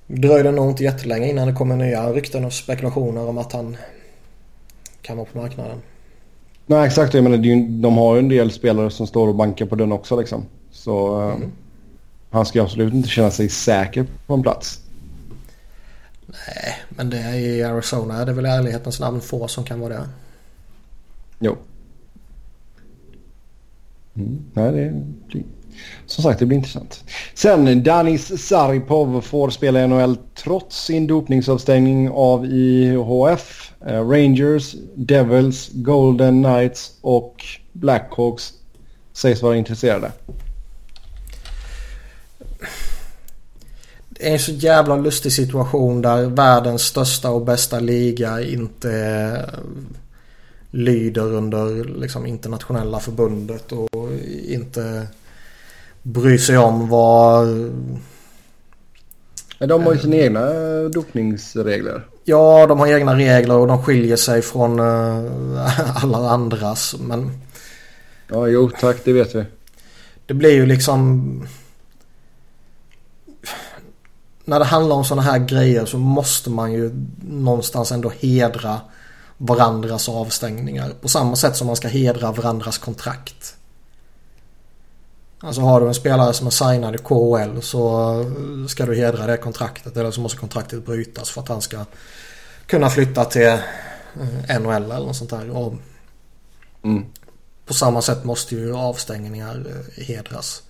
dröjer 0.07 0.45
det 0.45 0.51
nog 0.51 0.71
inte 0.71 0.85
jättelänge 0.85 1.31
innan 1.31 1.49
det 1.49 1.55
kommer 1.55 1.77
nya 1.77 2.13
rykten 2.13 2.45
och 2.45 2.53
spekulationer 2.53 3.29
om 3.29 3.39
att 3.39 3.53
han 3.53 3.77
kan 5.03 5.17
vara 5.17 5.27
på 5.33 5.39
marknaden. 5.39 5.79
Nej 6.67 6.87
exakt, 6.87 7.15
jag 7.15 7.25
menar 7.25 7.37
de 7.83 7.97
har 7.97 8.15
ju 8.15 8.19
en 8.19 8.29
del 8.29 8.51
spelare 8.51 8.91
som 8.91 9.07
står 9.07 9.29
och 9.29 9.35
bankar 9.35 9.67
på 9.67 9.75
den 9.75 9.93
också 9.93 10.21
liksom. 10.21 10.47
Så 10.71 11.23
eh, 11.23 11.35
mm. 11.35 11.53
han 12.31 12.47
ska 12.47 12.63
absolut 12.63 12.95
inte 12.95 13.09
känna 13.09 13.31
sig 13.31 13.49
säker 13.49 14.07
på 14.27 14.35
en 14.35 14.43
plats. 14.43 14.81
Nej, 16.35 16.75
men 16.89 17.11
det 17.11 17.19
är 17.19 17.35
i 17.35 17.63
Arizona 17.63 18.15
är 18.15 18.27
det 18.27 18.33
väl 18.33 18.47
i 18.47 18.49
ärlighetens 18.49 19.01
namn 19.01 19.21
få 19.21 19.49
som 19.49 19.65
kan 19.65 19.81
vara 19.81 19.95
det. 19.95 20.09
Jo. 21.39 21.57
Mm. 24.15 24.45
Nej, 24.53 24.73
det 24.73 25.05
blir... 25.27 25.43
Som 26.07 26.25
sagt, 26.25 26.39
det 26.39 26.47
blir 26.47 26.59
intressant. 26.59 27.05
Sen, 27.35 27.83
Danis 27.83 28.47
Saripov 28.47 29.21
får 29.21 29.51
spela 29.51 29.85
i 29.85 29.89
NHL 29.89 30.17
trots 30.35 30.85
sin 30.85 31.07
dopningsavstängning 31.07 32.11
av 32.11 32.47
IHF. 32.47 33.73
Eh, 33.87 34.09
Rangers, 34.09 34.75
Devils, 34.95 35.71
Golden 35.73 36.43
Knights 36.45 36.99
och 37.01 37.45
Blackhawks 37.73 38.53
sägs 39.13 39.43
vara 39.43 39.57
intresserade. 39.57 40.13
Det 44.17 44.29
är 44.29 44.33
en 44.33 44.39
så 44.39 44.53
jävla 44.53 44.97
lustig 44.97 45.33
situation 45.33 46.03
där 46.03 46.27
världens 46.27 46.83
största 46.83 47.31
och 47.31 47.45
bästa 47.45 47.81
liga 47.81 48.41
inte 48.41 49.51
lyder 50.71 51.33
under 51.33 51.85
liksom 51.85 52.27
internationella 52.27 53.01
förbundet 53.01 53.73
och 53.73 54.11
inte 54.45 55.07
bryr 56.03 56.39
sig 56.39 56.59
om 56.59 56.89
vad... 56.89 57.47
De 59.59 59.83
har 59.83 59.93
ju 59.93 59.99
sina 59.99 60.17
egna 60.17 60.49
dopningsregler. 60.89 62.07
Ja, 62.25 62.67
de 62.67 62.79
har 62.79 62.87
egna 62.87 63.17
regler 63.17 63.57
och 63.57 63.67
de 63.67 63.83
skiljer 63.83 64.17
sig 64.17 64.43
från 64.43 64.81
uh, 64.81 66.05
alla 66.05 66.19
andras. 66.31 66.95
Men... 67.01 67.31
Ja, 68.29 68.47
jo 68.47 68.71
tack, 68.81 68.97
det 69.05 69.13
vet 69.13 69.35
vi. 69.35 69.45
Det 70.27 70.35
blir 70.35 70.53
ju 70.53 70.67
liksom... 70.67 71.49
När 74.45 74.59
det 74.59 74.65
handlar 74.65 74.97
om 74.97 75.05
sådana 75.05 75.23
här 75.23 75.39
grejer 75.39 75.87
så 75.87 75.99
måste 75.99 76.51
man 76.51 76.73
ju 76.73 77.07
någonstans 77.23 77.93
ändå 77.93 78.13
hedra 78.21 78.81
varandras 79.37 80.09
avstängningar. 80.09 80.93
På 81.01 81.09
samma 81.09 81.37
sätt 81.37 81.57
som 81.57 81.67
man 81.67 81.77
ska 81.77 81.89
hedra 81.89 82.33
varandras 82.33 82.79
kontrakt. 82.79 83.57
Alltså 85.41 85.61
har 85.61 85.81
du 85.81 85.89
en 85.89 85.95
spelare 85.95 86.35
som 86.35 86.47
är 86.47 86.51
signad 86.51 86.95
i 86.95 86.99
KHL 86.99 87.63
så 87.63 88.15
ska 88.69 88.87
du 88.87 88.97
hedra 88.97 89.27
det 89.27 89.37
kontraktet 89.37 89.97
eller 89.97 90.11
så 90.11 90.21
måste 90.21 90.39
kontraktet 90.39 90.87
brytas 90.87 91.31
för 91.31 91.41
att 91.41 91.49
han 91.49 91.63
ska 91.63 91.85
kunna 92.67 92.91
flytta 92.91 93.25
till 93.25 93.47
eh, 93.47 94.61
NHL 94.61 94.83
eller 94.83 95.07
något 95.07 95.17
sånt 95.17 95.31
där. 95.31 95.51
Och 95.51 95.75
mm. 96.83 97.05
På 97.67 97.75
samma 97.75 98.03
sätt 98.03 98.25
måste 98.25 98.55
ju 98.55 98.77
avstängningar 98.77 99.67
eh, 99.69 100.05
hedras. 100.05 100.63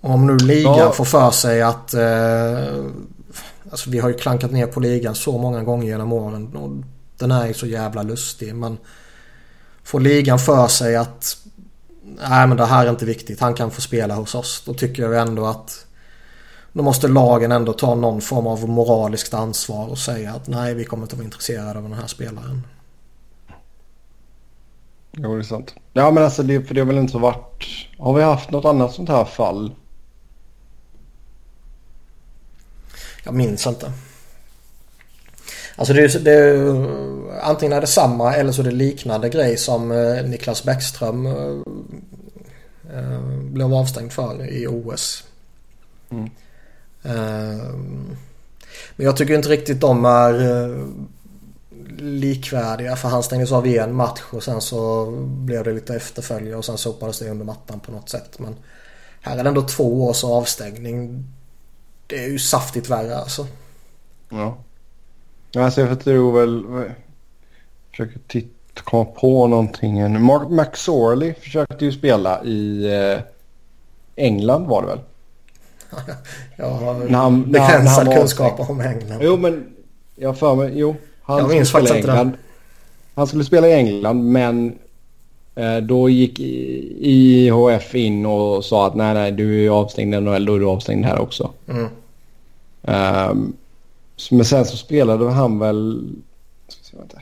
Om 0.00 0.26
nu 0.26 0.36
ligan 0.36 0.78
ja. 0.78 0.92
får 0.92 1.04
för 1.04 1.30
sig 1.30 1.62
att... 1.62 1.94
Eh, 1.94 2.84
alltså 3.70 3.90
vi 3.90 3.98
har 3.98 4.08
ju 4.08 4.14
klankat 4.14 4.52
ner 4.52 4.66
på 4.66 4.80
ligan 4.80 5.14
så 5.14 5.38
många 5.38 5.62
gånger 5.62 5.86
genom 5.86 6.12
åren. 6.12 6.56
Och 6.56 6.70
den 7.18 7.30
är 7.30 7.46
ju 7.46 7.54
så 7.54 7.66
jävla 7.66 8.02
lustig. 8.02 8.54
Men 8.54 8.78
får 9.82 10.00
ligan 10.00 10.38
för 10.38 10.66
sig 10.66 10.96
att 10.96 11.36
nej 12.28 12.46
men 12.46 12.56
det 12.56 12.66
här 12.66 12.86
är 12.86 12.90
inte 12.90 13.04
viktigt. 13.04 13.40
Han 13.40 13.54
kan 13.54 13.70
få 13.70 13.80
spela 13.80 14.14
hos 14.14 14.34
oss. 14.34 14.62
Då 14.66 14.74
tycker 14.74 15.02
jag 15.02 15.20
ändå 15.20 15.46
att 15.46 15.86
då 16.72 16.82
måste 16.82 17.08
lagen 17.08 17.52
ändå 17.52 17.72
ta 17.72 17.94
någon 17.94 18.20
form 18.20 18.46
av 18.46 18.68
moraliskt 18.68 19.34
ansvar 19.34 19.86
och 19.86 19.98
säga 19.98 20.34
att 20.34 20.48
nej 20.48 20.74
vi 20.74 20.84
kommer 20.84 21.02
inte 21.02 21.16
vara 21.16 21.24
intresserade 21.24 21.78
av 21.78 21.82
den 21.82 21.92
här 21.92 22.06
spelaren. 22.06 22.66
Jo 25.12 25.34
det 25.34 25.40
är 25.40 25.42
sant. 25.42 25.74
Ja 25.92 26.10
men 26.10 26.24
alltså 26.24 26.42
det, 26.42 26.62
för 26.62 26.74
det 26.74 26.80
har 26.80 26.86
väl 26.86 26.98
inte 26.98 27.18
varit... 27.18 27.64
Har 27.98 28.14
vi 28.14 28.22
haft 28.22 28.50
något 28.50 28.64
annat 28.64 28.94
sånt 28.94 29.08
här 29.08 29.24
fall? 29.24 29.74
Jag 33.24 33.34
minns 33.34 33.66
inte. 33.66 33.92
Alltså 35.76 35.94
det 35.94 36.02
är, 36.02 36.18
det 36.18 36.32
är, 36.32 37.40
antingen 37.42 37.72
är 37.72 37.80
det 37.80 37.86
samma 37.86 38.34
eller 38.34 38.52
så 38.52 38.62
är 38.62 38.64
det 38.64 38.70
liknande 38.70 39.28
grej 39.28 39.56
som 39.56 39.92
eh, 39.92 40.24
Niklas 40.24 40.64
Bäckström 40.64 41.26
eh, 41.26 41.62
eh, 42.94 43.20
blev 43.42 43.74
avstängd 43.74 44.12
för 44.12 44.52
i 44.52 44.66
OS. 44.66 45.24
Mm. 46.10 46.30
men 48.96 49.06
jag 49.06 49.16
tycker 49.16 49.34
inte 49.34 49.48
riktigt 49.48 49.80
de 49.80 50.04
är 50.04 50.34
likvärdiga. 51.98 52.96
För 52.96 53.08
han 53.08 53.22
stängdes 53.22 53.52
av 53.52 53.66
i 53.66 53.78
en 53.78 53.94
match 53.94 54.20
och 54.30 54.42
sen 54.42 54.60
så 54.60 55.10
blev 55.20 55.64
det 55.64 55.72
lite 55.72 55.94
efterfölje 55.94 56.54
och 56.54 56.64
sen 56.64 56.78
sopades 56.78 57.18
det 57.18 57.30
under 57.30 57.44
mattan 57.44 57.80
på 57.80 57.92
något 57.92 58.08
sätt. 58.08 58.38
Men 58.38 58.56
här 59.20 59.38
är 59.38 59.42
det 59.42 59.48
ändå 59.48 59.62
två 59.62 60.04
års 60.04 60.24
avstängning. 60.24 61.24
Det 62.10 62.24
är 62.24 62.28
ju 62.28 62.38
saftigt 62.38 62.88
värre 62.88 63.16
alltså. 63.16 63.46
Ja. 64.28 64.56
Alltså 65.56 65.80
jag 65.80 66.00
tror 66.00 66.40
väl... 66.40 66.64
Försöker 67.90 68.20
titta, 68.26 68.82
komma 68.82 69.04
på 69.04 69.46
någonting. 69.46 70.22
Mark 70.22 70.48
McSorley 70.50 71.34
försökte 71.34 71.84
ju 71.84 71.92
spela 71.92 72.44
i 72.44 72.86
eh, 72.94 73.22
England 74.16 74.66
var 74.66 74.82
det 74.82 74.88
väl? 74.88 75.00
jag 76.56 76.66
har 76.66 77.46
begränsad 77.46 78.14
kunskap 78.14 78.70
om 78.70 78.80
England. 78.80 79.20
Jo 79.22 79.36
men 79.36 79.66
jag 80.16 80.38
för 80.38 80.54
mig, 80.54 80.72
jo. 80.74 80.96
Han 81.22 81.38
jag 81.38 81.48
minns 81.48 81.72
faktiskt 81.72 81.94
inte 81.94 82.24
det. 82.24 82.30
Han 83.14 83.26
skulle 83.26 83.44
spela 83.44 83.68
i 83.68 83.72
England 83.72 84.32
men 84.32 84.78
eh, 85.54 85.76
då 85.76 86.08
gick 86.08 86.40
IHF 86.40 87.94
in 87.94 88.26
och 88.26 88.64
sa 88.64 88.86
att 88.86 88.94
nej 88.94 89.14
nej 89.14 89.32
du 89.32 89.66
är 89.66 89.70
avstängd 89.70 90.14
i 90.14 90.20
NHL 90.20 90.44
då 90.44 90.54
är 90.54 90.58
du 90.58 90.66
avstängd 90.66 91.04
här 91.04 91.18
också. 91.18 91.50
Mm. 91.68 91.88
Um, 92.82 93.56
men 94.30 94.44
sen 94.44 94.64
så 94.64 94.76
spelade 94.76 95.30
han 95.30 95.58
väl... 95.58 96.10
Ska 96.68 96.84
se, 96.84 96.96
vänta. 96.96 97.18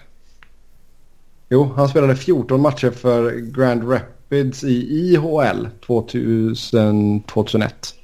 Jo, 1.48 1.72
han 1.76 1.88
spelade 1.88 2.16
14 2.16 2.60
matcher 2.60 2.90
för 2.90 3.30
Grand 3.30 3.92
Rapids 3.92 4.64
i 4.64 4.74
IHL 4.74 5.68
2000, 5.86 7.22
2001. 7.22 7.94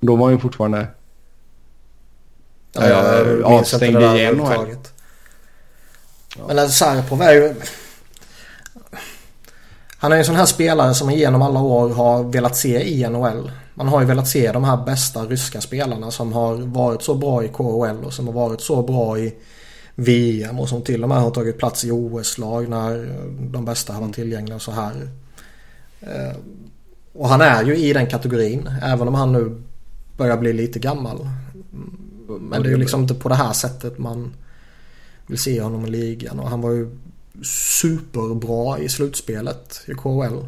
Då 0.00 0.16
var 0.16 0.24
han 0.24 0.34
ju 0.34 0.38
fortfarande 0.38 0.86
ja, 2.72 2.88
jag 2.88 3.40
äh, 3.40 3.46
avstängd 3.46 3.96
i 3.96 4.32
NHL. 4.32 4.76
Men 6.46 6.68
Sarpov 6.68 7.22
är 7.22 7.32
ju... 7.32 7.54
Han 9.98 10.12
är 10.12 10.16
ju 10.16 10.18
en 10.18 10.26
sån 10.26 10.36
här 10.36 10.46
spelare 10.46 10.94
som 10.94 11.10
genom 11.10 11.42
alla 11.42 11.60
år 11.60 11.88
har 11.88 12.22
velat 12.22 12.56
se 12.56 12.88
i 12.88 13.08
NHL. 13.08 13.50
Man 13.78 13.88
har 13.88 14.00
ju 14.00 14.06
velat 14.06 14.28
se 14.28 14.52
de 14.52 14.64
här 14.64 14.84
bästa 14.84 15.24
ryska 15.24 15.60
spelarna 15.60 16.10
som 16.10 16.32
har 16.32 16.56
varit 16.56 17.02
så 17.02 17.14
bra 17.14 17.44
i 17.44 17.48
KHL 17.48 18.04
och 18.04 18.12
som 18.12 18.26
har 18.26 18.34
varit 18.34 18.60
så 18.60 18.82
bra 18.82 19.18
i 19.18 19.34
VM 19.94 20.58
och 20.58 20.68
som 20.68 20.82
till 20.82 21.02
och 21.02 21.08
med 21.08 21.18
har 21.18 21.30
tagit 21.30 21.58
plats 21.58 21.84
i 21.84 21.90
OS-lag 21.90 22.68
när 22.68 23.10
eh, 23.10 23.32
de 23.50 23.64
bästa 23.64 23.92
har 23.92 24.00
varit 24.00 24.14
tillgängliga 24.14 24.58
så 24.58 24.70
här. 24.70 25.08
Eh, 26.00 26.36
och 27.12 27.28
han 27.28 27.40
är 27.40 27.64
ju 27.64 27.76
i 27.76 27.92
den 27.92 28.06
kategorin 28.06 28.70
även 28.82 29.08
om 29.08 29.14
han 29.14 29.32
nu 29.32 29.62
börjar 30.16 30.36
bli 30.36 30.52
lite 30.52 30.78
gammal. 30.78 31.28
Mm, 31.72 32.40
men 32.40 32.62
det 32.62 32.68
är 32.68 32.70
ju 32.70 32.76
liksom 32.76 33.02
inte 33.02 33.14
på 33.14 33.28
det 33.28 33.34
här 33.34 33.52
sättet 33.52 33.98
man 33.98 34.34
vill 35.26 35.38
se 35.38 35.60
honom 35.60 35.86
i 35.86 35.90
ligan 35.90 36.40
och 36.40 36.48
han 36.50 36.60
var 36.60 36.70
ju 36.70 36.98
superbra 37.80 38.78
i 38.78 38.88
slutspelet 38.88 39.80
i 39.86 39.94
KHL. 39.94 40.46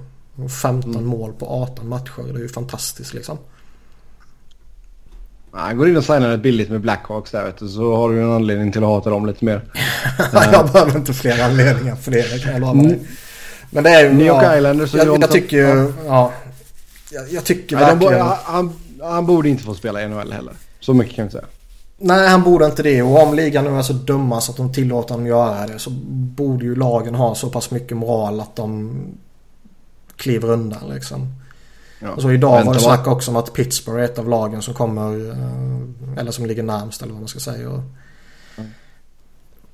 15 0.63 0.95
mm. 0.95 1.07
mål 1.07 1.33
på 1.33 1.47
18 1.47 1.89
matcher. 1.89 2.33
Det 2.33 2.39
är 2.39 2.43
ju 2.43 2.49
fantastiskt 2.49 3.15
liksom. 3.15 3.39
Han 5.53 5.79
går 5.79 5.89
in 5.89 5.97
och 5.97 6.05
signar 6.05 6.31
ett 6.31 6.41
billigt 6.41 6.71
med 6.71 6.81
Blackhawks 6.81 7.31
där 7.31 7.45
vet 7.45 7.59
du. 7.59 7.69
Så 7.69 7.97
har 7.97 8.11
du 8.11 8.23
en 8.23 8.33
anledning 8.33 8.73
till 8.73 8.83
att 8.83 8.89
hata 8.89 9.11
dem 9.11 9.27
lite 9.27 9.45
mer. 9.45 9.65
jag 10.33 10.73
behöver 10.73 10.97
inte 10.97 11.15
fler 11.15 11.45
anledningar 11.45 11.97
för 11.97 12.11
det. 12.11 12.33
Det 12.33 12.39
kan 12.39 12.53
jag 12.53 12.61
lova 12.61 12.83
dig. 12.83 12.93
Mm. 12.93 13.07
Men 13.71 13.85
det 13.85 13.91
är 13.91 14.05
ju... 14.05 14.13
New 14.13 14.27
York 14.27 14.43
ja, 14.43 14.57
Islanders 14.57 14.95
jag, 14.95 15.07
jag, 15.07 15.23
jag 15.23 15.31
tycker 15.31 15.57
ju... 15.57 15.65
Ja. 15.65 15.93
ja. 16.07 16.33
Jag, 17.11 17.33
jag 17.33 17.45
tycker 17.45 17.77
Nej, 17.77 17.85
verkligen... 17.85 18.13
Borde, 18.13 18.37
han, 18.45 18.73
han 19.03 19.27
borde 19.27 19.49
inte 19.49 19.65
få 19.65 19.75
spela 19.75 20.03
i 20.03 20.09
NHL 20.09 20.33
heller. 20.33 20.55
Så 20.81 20.95
mycket 20.95 21.15
kan 21.15 21.25
jag 21.25 21.33
säga. 21.33 21.45
Nej, 21.99 22.29
han 22.29 22.43
borde 22.43 22.67
inte 22.67 22.83
det. 22.83 23.03
Och 23.03 23.23
om 23.23 23.35
ligan 23.35 23.65
nu 23.65 23.79
är 23.79 23.83
så 23.83 23.93
dumma 23.93 24.41
så 24.41 24.51
att 24.51 24.57
de 24.57 24.73
tillåter 24.73 25.15
honom 25.15 25.27
göra 25.27 25.67
det 25.67 25.79
så 25.79 25.91
borde 26.11 26.65
ju 26.65 26.75
lagen 26.75 27.15
ha 27.15 27.35
så 27.35 27.51
pass 27.51 27.71
mycket 27.71 27.97
moral 27.97 28.41
att 28.41 28.57
de 28.57 28.95
kliver 30.19 30.51
undan 30.51 30.89
liksom. 30.95 31.35
Ja. 32.01 32.11
Och 32.11 32.23
så 32.23 32.33
idag 32.33 32.65
var 32.65 32.75
det 32.75 32.81
snack 32.81 33.07
också 33.07 33.31
om 33.31 33.37
att 33.37 33.53
Pittsburgh 33.53 34.01
är 34.01 34.05
ett 34.05 34.19
av 34.19 34.29
lagen 34.29 34.63
som 34.63 34.75
kommer, 34.75 35.31
eh, 35.31 36.21
eller 36.21 36.31
som 36.31 36.47
ligger 36.47 36.63
närmst 36.63 37.03
eller 37.03 37.13
vad 37.13 37.21
man 37.21 37.29
ska 37.29 37.41
säga. 37.41 37.71
Och 37.71 37.83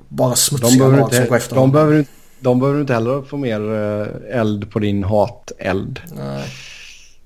bara 0.08 0.36
smutsiga 0.36 0.88
lag 0.88 0.98
inte, 0.98 1.16
som 1.16 1.26
går 1.26 1.36
efter 1.36 1.56
de 1.56 1.72
behöver, 1.72 2.06
de 2.40 2.60
behöver 2.60 2.80
inte 2.80 2.94
heller 2.94 3.22
få 3.22 3.36
mer 3.36 3.60
eh, 3.60 4.40
eld 4.40 4.70
på 4.70 4.78
din 4.78 5.04
hateld. 5.04 6.00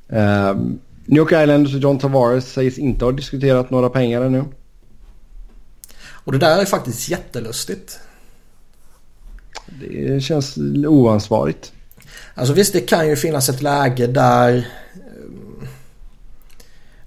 Um, 0.09 0.78
New 1.04 1.18
York 1.18 1.33
Islanders 1.33 1.74
och 1.74 1.81
John 1.81 1.98
Tavares 1.98 2.52
sägs 2.52 2.78
inte 2.78 3.04
ha 3.04 3.12
diskuterat 3.12 3.70
några 3.70 3.88
pengar 3.88 4.22
ännu. 4.22 4.44
Och 6.28 6.33
det 6.33 6.38
där 6.38 6.59
är 6.59 6.64
faktiskt 6.64 7.09
jättelustigt. 7.09 8.00
Det 9.81 10.20
känns 10.20 10.59
oansvarigt. 10.87 11.72
Alltså 12.38 12.55
visst, 12.55 12.72
det 12.72 12.81
kan 12.81 13.09
ju 13.09 13.16
finnas 13.16 13.48
ett 13.48 13.62
läge 13.62 14.07
där 14.07 14.68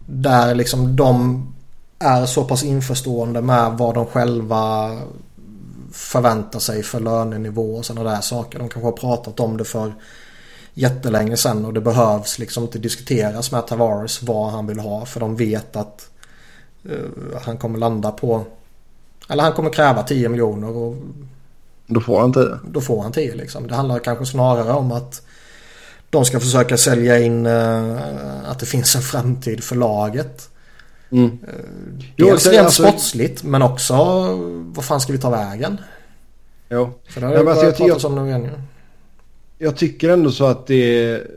där 0.06 0.56
liksom 0.56 0.96
de 0.96 1.48
är 2.00 2.26
så 2.26 2.44
pass 2.44 2.64
införstående 2.64 3.42
med 3.42 3.72
vad 3.72 3.96
de 3.96 4.06
själva 4.06 4.98
förväntar 5.92 6.60
sig 6.60 6.84
för 6.84 7.00
lönenivå 7.00 7.76
och 7.76 7.86
sådana 7.86 8.12
där 8.12 8.22
saker. 8.22 8.60
De 8.60 8.70
kanske 8.70 8.88
har 8.88 8.92
pratat 8.92 9.40
om 9.40 9.58
det 9.58 9.66
för 9.66 9.94
jättelänge 10.74 11.38
sedan 11.38 11.66
och 11.66 11.74
det 11.74 11.82
behövs 11.82 12.40
liksom 12.40 12.64
inte 12.64 12.80
diskuteras 12.80 13.52
med 13.52 13.68
Tavares 13.68 14.24
vad 14.24 14.52
han 14.52 14.68
vill 14.68 14.80
ha 14.80 15.06
för 15.06 15.20
de 15.20 15.36
vet 15.36 15.76
att 15.76 16.10
uh, 16.86 17.40
han 17.42 17.58
kommer 17.58 17.80
landa 17.80 18.12
på 18.12 18.44
eller 19.30 19.44
han 19.44 19.54
kommer 19.54 19.74
kräva 19.74 20.04
10 20.04 20.30
miljoner 20.30 20.70
och 20.70 20.96
då 21.94 22.02
får 22.02 22.20
han 22.20 22.34
10. 22.34 22.44
Då 22.68 22.82
får 22.82 23.04
han 23.04 23.12
10 23.12 23.36
liksom. 23.36 23.68
Det 23.68 23.76
handlar 23.76 24.00
kanske 24.00 24.26
snarare 24.26 24.74
om 24.74 24.92
att 24.92 25.22
de 26.10 26.26
ska 26.26 26.40
försöka 26.40 26.78
sälja 26.78 27.20
in 27.20 27.46
uh, 27.46 28.50
att 28.50 28.60
det 28.60 28.66
finns 28.66 28.96
en 28.96 29.02
framtid 29.02 29.64
för 29.64 29.76
laget. 29.76 30.50
Mm. 31.12 31.26
Uh, 31.26 31.30
dels 32.16 32.48
rent 32.48 32.66
alltså... 32.66 32.84
sportsligt 32.84 33.44
men 33.44 33.62
också 33.62 33.96
vad 34.76 34.86
fan 34.86 35.02
ska 35.02 35.14
vi 35.14 35.20
ta 35.20 35.30
vägen? 35.30 35.78
Jo. 36.70 36.94
För 37.10 37.22
det 37.22 37.28
har 37.28 37.34
ja, 37.34 37.50
alltså, 37.50 37.66
jag 37.66 37.78
pratat 37.78 38.04
om 38.04 38.28
igen 38.28 38.44
ju. 38.44 38.50
Jag 39.58 39.78
tycker 39.78 40.10
ändå 40.10 40.32
så 40.32 40.46
att 40.46 40.68
det 40.68 40.76
är... 40.76 41.28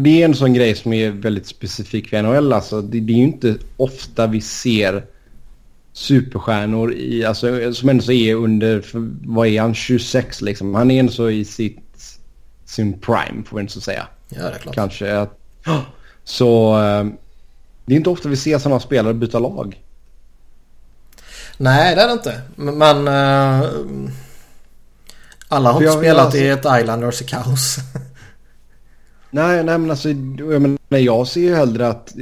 Det 0.00 0.22
är 0.22 0.24
en 0.24 0.34
sån 0.34 0.54
grej 0.54 0.74
som 0.74 0.92
är 0.92 1.10
väldigt 1.10 1.46
specifik 1.46 2.08
för 2.08 2.22
NHL. 2.22 2.52
Alltså, 2.52 2.82
det, 2.82 3.00
det 3.00 3.12
är 3.12 3.16
ju 3.16 3.22
inte 3.22 3.54
ofta 3.76 4.26
vi 4.26 4.40
ser 4.40 5.04
superstjärnor 5.98 6.94
i, 6.94 7.24
alltså, 7.24 7.72
som 7.74 7.88
ändå 7.88 8.02
så 8.02 8.12
är 8.12 8.34
under, 8.34 8.80
för, 8.80 9.08
vad 9.26 9.46
är 9.46 9.60
han, 9.60 9.74
26 9.74 10.40
liksom. 10.40 10.74
Han 10.74 10.90
är 10.90 11.00
ändå 11.00 11.12
så 11.12 11.30
i 11.30 11.44
sitt, 11.44 12.18
sin 12.64 13.00
prime 13.00 13.44
får 13.46 13.60
inte 13.60 13.72
så 13.72 13.80
säga. 13.80 14.06
Ja, 14.28 14.42
det 14.42 14.48
är 14.48 14.58
klart. 14.58 14.74
Kanske 14.74 15.18
att, 15.18 15.38
så 16.24 16.78
eh, 16.82 17.04
det 17.86 17.94
är 17.94 17.96
inte 17.96 18.10
ofta 18.10 18.28
vi 18.28 18.36
ser 18.36 18.58
sådana 18.58 18.80
spelare 18.80 19.14
byta 19.14 19.38
lag. 19.38 19.82
Nej, 21.56 21.94
det 21.94 22.02
är 22.02 22.06
det 22.06 22.12
inte. 22.12 22.40
Men 22.56 23.08
uh, 23.08 24.10
alla 25.48 25.72
har 25.72 25.82
inte 25.82 25.98
spelat 25.98 26.24
alltså... 26.24 26.38
i 26.38 26.48
ett 26.48 26.66
Islanders 26.80 27.22
i 27.22 27.24
kaos. 27.24 27.76
nej, 29.30 29.64
nej, 29.64 29.78
men 29.78 29.90
alltså 29.90 30.08
jag, 30.08 30.62
menar, 30.62 30.78
jag 30.88 31.28
ser 31.28 31.40
ju 31.40 31.54
hellre 31.54 31.88
att, 31.88 32.14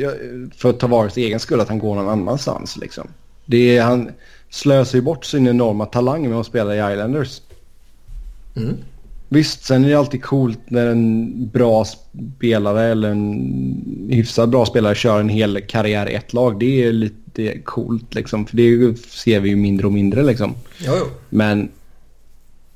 för 0.57 0.71
att 0.71 0.81
ta 0.81 0.87
Tavares 0.87 1.17
egen 1.17 1.41
skull, 1.41 1.61
att 1.61 1.69
han 1.69 1.79
går 1.79 1.95
någon 1.95 2.09
annanstans 2.09 2.77
liksom. 2.77 3.09
Det 3.47 3.77
är, 3.77 3.83
han 3.83 4.11
slösar 4.51 4.99
ju 4.99 5.03
bort 5.03 5.25
sin 5.25 5.49
enorma 5.49 5.87
talang 5.87 6.29
med 6.29 6.39
att 6.39 6.47
spela 6.47 6.75
i 6.75 6.93
Islanders. 6.93 7.41
Mm. 8.57 8.77
Visst, 9.29 9.65
sen 9.65 9.85
är 9.85 9.89
det 9.89 9.95
alltid 9.95 10.23
coolt 10.23 10.61
när 10.69 10.87
en 10.87 11.33
bra 11.49 11.85
spelare 11.85 12.85
eller 12.85 13.11
en 13.11 14.09
hyfsat 14.11 14.49
bra 14.49 14.67
spelare 14.67 14.95
kör 14.95 15.21
en 15.21 15.29
hel 15.29 15.61
karriär 15.61 16.09
i 16.09 16.15
ett 16.15 16.33
lag. 16.33 16.59
Det 16.59 16.85
är 16.85 16.93
lite 16.93 17.59
coolt 17.59 18.15
liksom. 18.15 18.47
För 18.47 18.57
det 18.57 18.99
ser 18.99 19.41
vi 19.41 19.49
ju 19.49 19.57
mindre 19.57 19.87
och 19.87 19.93
mindre 19.93 20.23
liksom. 20.23 20.55
Jo, 20.79 20.93
jo. 20.99 21.07
Men 21.29 21.69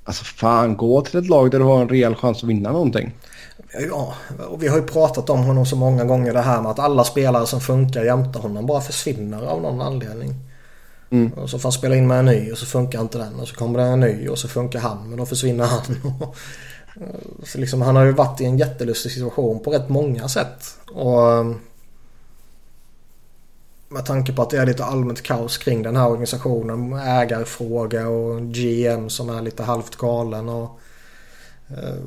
alltså 0.04 0.24
fan, 0.24 0.76
gå 0.76 1.00
till 1.00 1.18
ett 1.18 1.28
lag 1.28 1.50
där 1.50 1.58
du 1.58 1.64
har 1.64 1.82
en 1.82 1.88
rejäl 1.88 2.14
chans 2.14 2.42
att 2.42 2.48
vinna 2.48 2.72
någonting. 2.72 3.12
Ja, 3.88 4.14
och 4.48 4.62
vi 4.62 4.68
har 4.68 4.76
ju 4.76 4.82
pratat 4.82 5.30
om 5.30 5.40
honom 5.40 5.66
så 5.66 5.76
många 5.76 6.04
gånger 6.04 6.32
det 6.32 6.40
här 6.40 6.62
med 6.62 6.70
att 6.70 6.78
alla 6.78 7.04
spelare 7.04 7.46
som 7.46 7.60
funkar 7.60 8.04
jämte 8.04 8.38
honom 8.38 8.66
bara 8.66 8.80
försvinner 8.80 9.42
av 9.42 9.62
någon 9.62 9.80
anledning. 9.80 10.34
Mm. 11.10 11.32
Och 11.32 11.50
så 11.50 11.58
får 11.58 11.68
han 11.68 11.72
spela 11.72 11.96
in 11.96 12.06
med 12.06 12.18
en 12.18 12.24
ny 12.24 12.52
och 12.52 12.58
så 12.58 12.66
funkar 12.66 13.00
inte 13.00 13.18
den. 13.18 13.34
Och 13.34 13.48
så 13.48 13.54
kommer 13.54 13.78
det 13.78 13.84
en 13.84 14.00
ny 14.00 14.28
och 14.28 14.38
så 14.38 14.48
funkar 14.48 14.80
han 14.80 15.08
men 15.08 15.18
då 15.18 15.26
försvinner 15.26 15.64
han. 15.64 15.82
Eh, 17.00 17.44
så 17.44 17.58
liksom, 17.58 17.82
han 17.82 17.96
har 17.96 18.04
ju 18.04 18.12
varit 18.12 18.40
i 18.40 18.44
en 18.44 18.58
jättelustig 18.58 19.12
situation 19.12 19.60
på 19.62 19.70
rätt 19.70 19.88
många 19.88 20.28
sätt. 20.28 20.78
Och 20.92 21.32
ehm, 21.32 21.60
med 23.88 24.06
tanke 24.06 24.32
på 24.32 24.42
att 24.42 24.50
det 24.50 24.58
är 24.58 24.66
lite 24.66 24.84
allmänt 24.84 25.22
kaos 25.22 25.58
kring 25.58 25.82
den 25.82 25.96
här 25.96 26.08
organisationen. 26.08 26.92
Ägarfråga 26.92 28.08
och 28.08 28.42
GM 28.42 29.10
som 29.10 29.30
är 29.30 29.42
lite 29.42 29.62
halvt 29.62 29.96
galen. 29.96 30.48
Och 30.48 30.80
eh, 31.68 32.04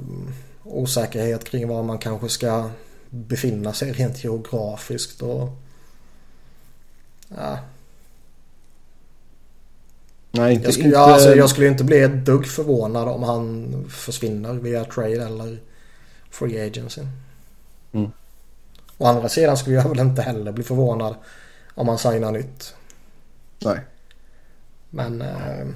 osäkerhet 0.64 1.44
kring 1.44 1.68
var 1.68 1.84
man 1.84 1.98
kanske 1.98 2.30
ska 2.30 2.70
befinna 3.10 3.74
sig 3.74 3.92
rent 3.92 4.24
geografiskt. 4.24 5.22
Och, 5.22 5.50
eh, 7.38 7.58
Nej, 10.36 10.54
inte, 10.54 10.66
Jag 10.66 10.74
skulle, 10.74 10.88
inte... 10.88 10.98
ja, 10.98 11.14
alltså, 11.14 11.36
jag 11.36 11.50
skulle 11.50 11.68
inte 11.68 11.84
bli 11.84 12.00
ett 12.04 12.26
dugg 12.26 12.48
förvånad 12.48 13.08
om 13.08 13.24
han 13.24 13.74
försvinner 13.90 14.54
via 14.54 14.84
trade 14.84 15.26
eller 15.26 15.58
free 16.32 16.68
agency. 16.68 17.02
Mm. 17.92 18.12
Å 18.98 19.06
andra 19.06 19.30
sidan 19.30 19.58
skulle 19.58 19.76
jag 19.76 19.90
väl 19.90 20.00
inte 20.00 20.22
heller 20.22 20.52
bli 20.52 20.64
förvånad 20.64 21.16
om 21.76 21.88
han 21.88 21.98
signar 21.98 22.32
nytt. 22.32 22.74
Nej. 23.60 23.80
Men 24.90 25.22
eh, 25.22 25.68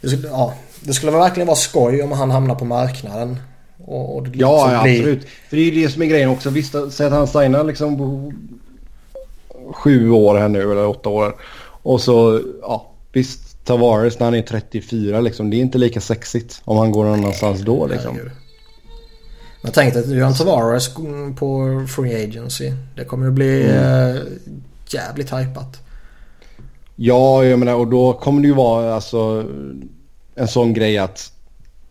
det, 0.00 0.08
skulle, 0.08 0.28
ja, 0.28 0.54
det 0.80 0.92
skulle 0.94 1.12
verkligen 1.12 1.46
vara 1.46 1.56
skoj 1.56 2.02
om 2.02 2.12
han 2.12 2.30
hamnar 2.30 2.54
på 2.54 2.64
marknaden. 2.64 3.38
Och, 3.84 4.16
och 4.16 4.22
det 4.22 4.38
Ja, 4.38 4.54
liksom 4.56 4.72
ja 4.74 4.82
blir- 4.82 4.98
absolut. 4.98 5.24
För 5.48 5.56
det 5.56 5.62
är 5.62 5.70
ju 5.70 5.82
det 5.82 5.88
som 5.92 6.02
är 6.02 6.06
grejen 6.06 6.30
också. 6.30 6.50
Visst, 6.50 6.74
säg 6.90 7.06
att 7.06 7.12
han 7.12 7.26
signar 7.26 7.64
liksom 7.64 7.96
på 7.98 8.32
sju 9.72 10.10
år 10.10 10.38
här 10.38 10.48
nu 10.48 10.62
eller 10.72 10.86
åtta 10.86 11.08
år. 11.08 11.36
Och 11.82 12.00
så, 12.00 12.42
ja 12.62 12.90
visst, 13.12 13.45
Tavares 13.66 14.18
när 14.18 14.24
han 14.26 14.34
är 14.34 14.42
34 14.42 15.20
liksom. 15.20 15.50
Det 15.50 15.56
är 15.56 15.60
inte 15.60 15.78
lika 15.78 16.00
sexigt 16.00 16.60
om 16.64 16.76
han 16.76 16.92
går 16.92 17.04
någon 17.04 17.18
annanstans 17.18 17.60
då 17.60 17.86
liksom. 17.86 18.14
Herregud. 18.14 18.32
Men 19.62 19.72
tänk 19.72 19.94
dig 19.94 20.02
att 20.02 20.10
Johan 20.10 20.34
Tavares 20.34 20.94
på 21.38 21.84
Free 21.88 22.24
Agency. 22.24 22.72
Det 22.96 23.04
kommer 23.04 23.26
ju 23.26 23.32
bli 23.32 23.62
Mm. 23.70 24.16
eh, 24.16 24.22
jävligt 24.88 25.32
hypat. 25.32 25.80
Ja, 26.96 27.44
jag 27.44 27.58
menar 27.58 27.74
och 27.74 27.86
då 27.88 28.12
kommer 28.12 28.42
det 28.42 28.48
ju 28.48 28.54
vara 28.54 28.94
alltså 28.94 29.44
en 30.34 30.48
sån 30.48 30.74
grej 30.74 30.98
att 30.98 31.32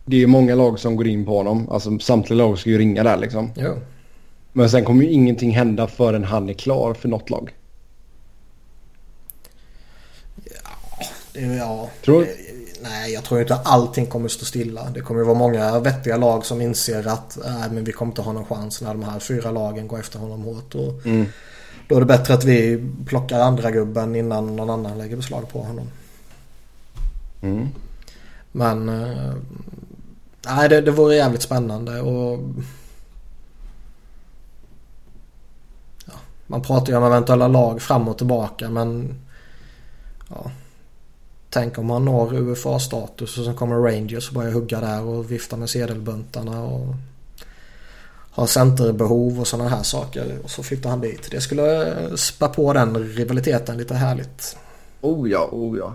det 0.04 0.22
är 0.22 0.26
många 0.26 0.54
lag 0.54 0.78
som 0.78 0.96
går 0.96 1.06
in 1.06 1.24
på 1.26 1.36
honom. 1.36 1.68
Alltså 1.70 1.98
samtliga 1.98 2.36
lag 2.38 2.58
ska 2.58 2.70
ju 2.70 2.78
ringa 2.78 3.02
där 3.02 3.16
liksom. 3.16 3.50
Jo. 3.56 3.74
Men 4.52 4.70
sen 4.70 4.84
kommer 4.84 5.04
ju 5.04 5.10
ingenting 5.10 5.50
hända 5.50 5.86
förrän 5.86 6.24
han 6.24 6.48
är 6.48 6.52
klar 6.54 6.94
för 6.94 7.08
något 7.08 7.30
lag. 7.30 7.54
Det, 10.36 10.50
är- 10.50 10.60
ja, 11.36 11.90
Tror- 12.04 12.20
det, 12.22 12.36
nej, 12.82 13.12
jag 13.12 13.24
tror 13.24 13.40
inte 13.40 13.54
att 13.54 13.66
allting 13.66 14.06
kommer 14.06 14.28
stå 14.28 14.44
stilla. 14.44 14.90
Det 14.94 15.00
kommer 15.00 15.22
vara 15.22 15.38
många 15.38 15.78
vettiga 15.78 16.16
lag 16.16 16.46
som 16.46 16.60
inser 16.60 17.08
att 17.08 17.44
äh, 17.44 17.72
men 17.72 17.84
vi 17.84 17.92
kommer 17.92 18.12
inte 18.12 18.22
ha 18.22 18.32
någon 18.32 18.44
chans 18.46 18.80
när 18.80 18.88
de 18.94 19.02
här 19.02 19.18
fyra 19.18 19.50
lagen 19.50 19.88
går 19.88 20.00
efter 20.00 20.18
honom 20.18 20.42
hårt. 20.42 20.74
Och 20.74 21.06
Mm. 21.06 21.26
Då 21.88 21.96
är 21.96 22.00
det 22.00 22.06
bättre 22.06 22.34
att 22.34 22.44
vi 22.44 22.88
plockar 23.06 23.40
andra 23.40 23.70
gubben 23.70 24.16
innan 24.16 24.56
någon 24.56 24.70
annan 24.70 24.98
lägger 24.98 25.16
beslag 25.16 25.48
på 25.52 25.62
honom. 25.62 25.88
Mm. 27.42 27.68
Men 28.52 28.88
eh, 28.88 29.34
nej, 30.46 30.68
det, 30.68 30.80
det 30.80 30.90
vore 30.90 31.14
jävligt 31.14 31.42
spännande 31.42 32.00
och 32.00 32.40
ja, 36.06 36.12
man 36.46 36.62
pratar 36.62 36.92
ju 36.92 36.96
om 36.98 37.04
eventuella 37.04 37.48
lag 37.48 37.82
fram 37.82 38.08
och 38.08 38.18
tillbaka 38.18 38.70
men 38.70 39.14
ja, 40.28 40.50
tänk 41.50 41.78
om 41.78 41.86
man 41.86 42.04
når 42.04 42.34
UFA-status 42.34 43.38
och 43.38 43.44
sen 43.44 43.54
kommer 43.54 43.76
Rangers 43.76 44.28
och 44.28 44.34
börjar 44.34 44.52
hugga 44.52 44.80
där 44.80 45.02
och 45.02 45.32
vifta 45.32 45.56
med 45.56 45.70
sedelbuntarna 45.70 46.62
och 46.62 46.94
har 48.30 48.46
centerbehov 48.46 49.40
och 49.40 49.46
sådana 49.46 49.68
här 49.68 49.82
saker 49.82 50.38
och 50.44 50.50
så 50.50 50.62
flyttar 50.62 50.90
han 50.90 51.00
dit. 51.00 51.28
Det 51.30 51.40
skulle 51.40 51.86
eh, 51.86 52.14
spä 52.14 52.48
på 52.48 52.72
den 52.72 52.96
rivaliteten 52.96 53.76
lite 53.76 53.94
härligt. 53.94 54.56
Oh 55.00 55.30
ja, 55.30 55.48
oh 55.52 55.78
ja. 55.78 55.94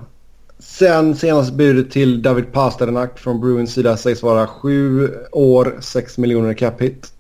Sen 0.60 1.16
senaste 1.16 1.54
budet 1.54 1.92
till 1.92 2.22
David 2.22 2.54
Pasternak 2.54 3.20
från 3.20 3.42
Bruins 3.42 3.74
sida 3.74 3.98
sägs 3.98 4.24
vara 4.24 4.48
sju 4.48 5.10
år, 5.32 5.78
6 5.82 6.18
miljoner 6.18 6.54
cap 6.54 6.82
hit. 6.82 7.14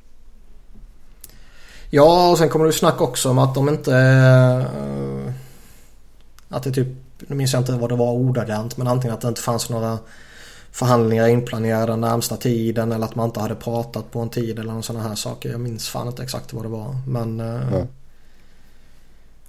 Ja, 1.89 2.30
och 2.32 2.38
sen 2.38 2.50
kommer 2.50 2.65
det 2.65 2.72
snack 2.72 3.02
också 3.02 3.30
om 3.30 3.38
att 3.39 3.56
de 3.56 3.70
inte... 3.70 3.96
eh, 3.96 5.34
att 6.50 6.63
det 6.63 6.72
typ... 6.72 6.88
Nu 7.28 7.36
minns 7.36 7.54
jag 7.54 7.62
inte 7.62 7.72
vad 7.72 7.90
det 7.90 7.96
var 7.96 8.12
ordagrant 8.12 8.78
men 8.78 8.88
antingen 8.88 9.14
att 9.14 9.22
det 9.22 9.28
inte 9.28 9.42
fanns 9.42 9.70
några 9.70 10.00
förhandlingar 10.72 11.28
inplanerade 11.28 11.92
den 11.92 12.02
närmsta 12.02 12.38
tiden 12.38 12.92
eller 12.92 13.06
att 13.06 13.16
man 13.16 13.26
inte 13.26 13.40
hade 13.40 13.56
pratat 13.56 14.12
på 14.12 14.20
en 14.20 14.30
tid 14.30 14.60
eller 14.60 14.74
någon 14.74 14.84
sådana 14.84 15.08
här 15.08 15.16
saker. 15.16 15.50
Jag 15.50 15.60
minns 15.60 15.90
fan 15.90 16.08
inte 16.08 16.24
exakt 16.24 16.54
vad 16.54 16.66
det 16.66 16.70
var 16.70 16.96
men... 17.08 17.40
eh, 17.40 17.84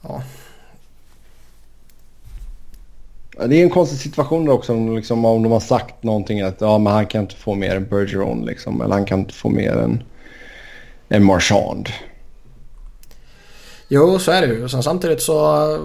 Ja. 0.03 0.23
Det 3.47 3.57
är 3.57 3.63
en 3.63 3.71
konstig 3.71 3.99
situation 3.99 4.49
också 4.49 4.73
om, 4.73 4.97
liksom, 4.97 5.25
om 5.25 5.43
de 5.43 5.53
har 5.53 5.61
sagt 5.61 6.03
någonting 6.03 6.41
att 6.41 6.61
ja, 6.61 6.79
men 6.79 6.93
han 6.93 7.07
kan 7.07 7.23
inte 7.23 7.37
få 7.37 7.55
mer 7.55 7.77
än 7.77 7.87
Bergeron 7.89 8.45
liksom. 8.45 8.81
Eller 8.81 8.95
han 8.95 9.05
kan 9.05 9.19
inte 9.21 9.35
få 9.35 9.49
mer 9.49 9.73
än, 9.73 10.03
än 11.09 11.25
Marchand. 11.25 11.89
Jo, 13.89 14.19
så 14.19 14.31
är 14.31 14.41
det 14.47 14.55
ju. 14.55 14.69
Sen 14.69 14.83
samtidigt 14.83 15.23
så 15.23 15.73
eh, 15.75 15.81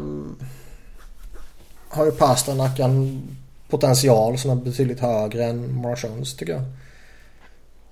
har 1.98 2.06
ju 2.06 2.12
Pasternak 2.12 2.80
en 2.80 3.22
potential 3.70 4.38
som 4.38 4.52
är 4.52 4.56
betydligt 4.56 5.00
högre 5.00 5.46
än 5.46 5.82
Marchands 5.82 6.36
tycker 6.36 6.54
jag. 6.54 6.64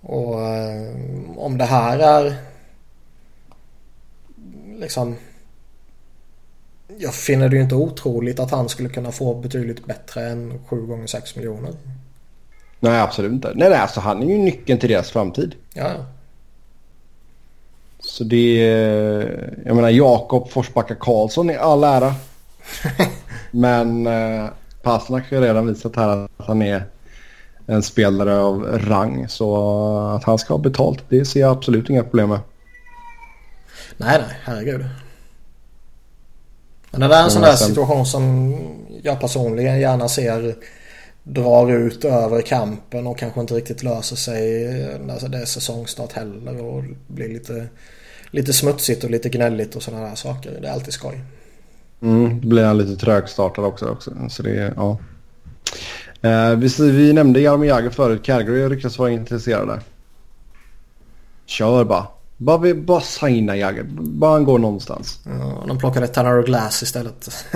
Och 0.02 0.42
eh, 0.42 0.96
om 1.38 1.58
det 1.58 1.66
här 1.66 2.00
är 2.00 2.36
liksom 4.80 5.16
jag 6.98 7.14
finner 7.14 7.50
det 7.50 7.56
ju 7.56 7.62
inte 7.62 7.76
otroligt 7.76 8.40
att 8.40 8.52
han 8.52 8.70
skulle 8.70 8.90
kunna 8.90 9.12
få 9.12 9.34
betydligt 9.34 9.86
bättre 9.86 10.30
än 10.30 10.60
7 10.68 10.86
gånger 10.86 11.08
6 11.08 11.36
miljoner. 11.36 11.72
Nej, 12.80 13.02
absolut 13.02 13.32
inte. 13.32 13.52
Nej, 13.56 13.70
nej, 13.70 13.80
alltså 13.80 14.00
han 14.00 14.24
är 14.24 14.28
ju 14.28 14.38
nyckeln 14.38 14.80
till 14.80 14.90
deras 14.90 15.12
framtid. 15.12 15.56
Ja, 15.74 15.92
Så 18.00 18.24
det 18.24 18.70
är, 18.70 19.54
jag 19.66 19.76
menar 19.76 19.90
Jakob 19.90 20.50
Forsbacka 20.50 20.96
Karlsson 20.96 21.50
är 21.50 21.58
all 21.58 21.84
ära. 21.84 22.16
Men 23.56 24.08
eh, 24.08 24.50
Pasternak 24.82 25.30
har 25.30 25.38
ju 25.38 25.44
redan 25.44 25.68
visat 25.68 25.96
här 25.96 26.08
att 26.08 26.32
han 26.38 26.62
är 26.62 26.84
en 27.68 27.84
spelare 27.84 28.38
av 28.38 28.80
rang. 28.88 29.30
Så 29.30 29.58
att 30.16 30.24
han 30.24 30.38
ska 30.38 30.54
ha 30.54 30.62
betalt, 30.62 31.04
det 31.10 31.26
ser 31.26 31.40
jag 31.40 31.52
absolut 31.52 31.90
inga 31.90 32.04
problem 32.04 32.30
med. 32.30 32.40
Nej, 33.98 34.22
nej, 34.28 34.38
herregud. 34.44 34.86
Men 36.92 37.02
det 37.02 37.08
där 37.08 37.20
är 37.20 37.24
en 37.24 37.32
sån 37.32 37.42
där 37.42 37.56
situation 37.56 38.06
som 38.06 38.56
jag 39.04 39.20
personligen 39.20 39.80
gärna 39.80 40.08
ser 40.08 40.56
drar 41.24 41.72
ut 41.72 42.06
över 42.06 42.42
kampen 42.42 43.08
och 43.08 43.18
kanske 43.18 43.42
inte 43.42 43.54
riktigt 43.54 43.84
löser 43.84 44.16
sig 44.16 44.64
när 45.00 45.30
det 45.30 45.38
är 45.38 45.46
säsongstart 45.46 46.12
heller 46.12 46.62
och 46.62 46.84
blir 47.08 47.30
lite, 47.30 47.68
lite 48.32 48.54
smutsigt 48.54 49.04
och 49.04 49.10
lite 49.10 49.30
gnälligt 49.30 49.76
och 49.76 49.84
sådana 49.84 50.08
där 50.08 50.16
saker. 50.16 50.60
Det 50.62 50.68
är 50.68 50.72
alltid 50.72 50.94
skoj. 50.94 51.22
Mm, 52.02 52.42
då 52.42 52.48
blir 52.48 52.66
han 52.66 52.78
lite 52.78 52.96
trögstartad 53.06 53.66
också. 53.66 53.86
också. 53.90 54.12
Så 54.30 54.44
det 54.44 54.74
ja. 54.76 54.98
Eh, 56.22 56.56
vi, 56.56 56.92
vi 56.92 57.14
nämnde 57.14 57.40
Jaromir 57.42 57.68
Jagr 57.70 57.90
förut. 57.90 58.26
Calgary 58.26 58.70
ryktas 58.70 58.98
vara 59.00 59.12
intresserade. 59.12 59.82
Kör 61.46 61.84
bara. 61.84 62.08
Bara, 62.38 62.58
vi- 62.58 62.74
bara 62.74 63.02
signa 63.02 63.56
Jagr. 63.58 63.84
Bara 63.90 64.32
han 64.32 64.44
går 64.46 64.60
någonstans. 64.60 65.20
Ja, 65.26 65.64
de 65.68 65.78
plockade 65.78 66.08
Tanner 66.08 66.44
Glass 66.44 66.84
istället. 66.84 67.30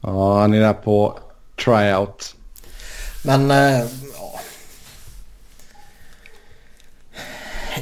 Ja, 0.00 0.40
han 0.40 0.54
är 0.54 0.60
där 0.60 0.72
på 0.72 1.18
tryout. 1.64 2.36
Men 3.24 3.50
eh, 3.50 3.78
ja. 4.18 4.40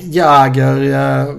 Jäger. 0.01 0.83
Eh, 0.93 1.35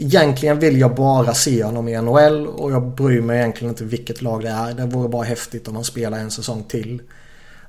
egentligen 0.00 0.58
vill 0.58 0.80
jag 0.80 0.94
bara 0.94 1.34
se 1.34 1.64
honom 1.64 1.88
i 1.88 2.02
NHL 2.02 2.46
och 2.46 2.72
jag 2.72 2.82
bryr 2.82 3.20
mig 3.20 3.38
egentligen 3.38 3.72
inte 3.72 3.84
vilket 3.84 4.22
lag 4.22 4.42
det 4.42 4.48
är. 4.48 4.74
Det 4.74 4.86
vore 4.86 5.08
bara 5.08 5.22
häftigt 5.22 5.68
om 5.68 5.74
han 5.74 5.84
spelar 5.84 6.18
en 6.18 6.30
säsong 6.30 6.64
till. 6.64 7.02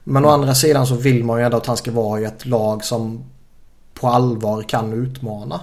Men 0.03 0.25
å 0.25 0.29
andra 0.29 0.55
sidan 0.55 0.87
så 0.87 0.95
vill 0.95 1.23
man 1.23 1.39
ju 1.39 1.45
ändå 1.45 1.57
att 1.57 1.65
han 1.65 1.77
ska 1.77 1.91
vara 1.91 2.21
i 2.21 2.25
ett 2.25 2.45
lag 2.45 2.83
som 2.83 3.25
på 3.93 4.07
allvar 4.07 4.63
kan 4.63 4.93
utmana. 4.93 5.61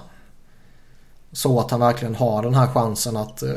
Så 1.32 1.60
att 1.60 1.70
han 1.70 1.80
verkligen 1.80 2.14
har 2.14 2.42
den 2.42 2.54
här 2.54 2.66
chansen 2.66 3.16
att 3.16 3.42
eh, 3.42 3.50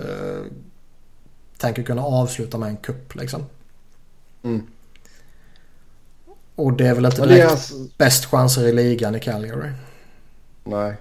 tänker 1.58 1.84
kunna 1.84 2.02
avsluta 2.02 2.58
med 2.58 2.70
en 2.70 2.78
kupp 2.78 3.16
liksom. 3.16 3.46
Mm. 4.44 4.68
Och 6.56 6.74
det 6.74 6.88
är 6.88 6.96
väl 6.96 7.06
inte 7.06 7.26
direkt 7.26 7.52
alltså, 7.52 7.74
bäst 7.98 8.26
chanser 8.26 8.68
i 8.68 8.74
ligan 8.74 9.16
i 9.16 9.20
Calgary. 9.20 9.72
nej. 10.64 10.96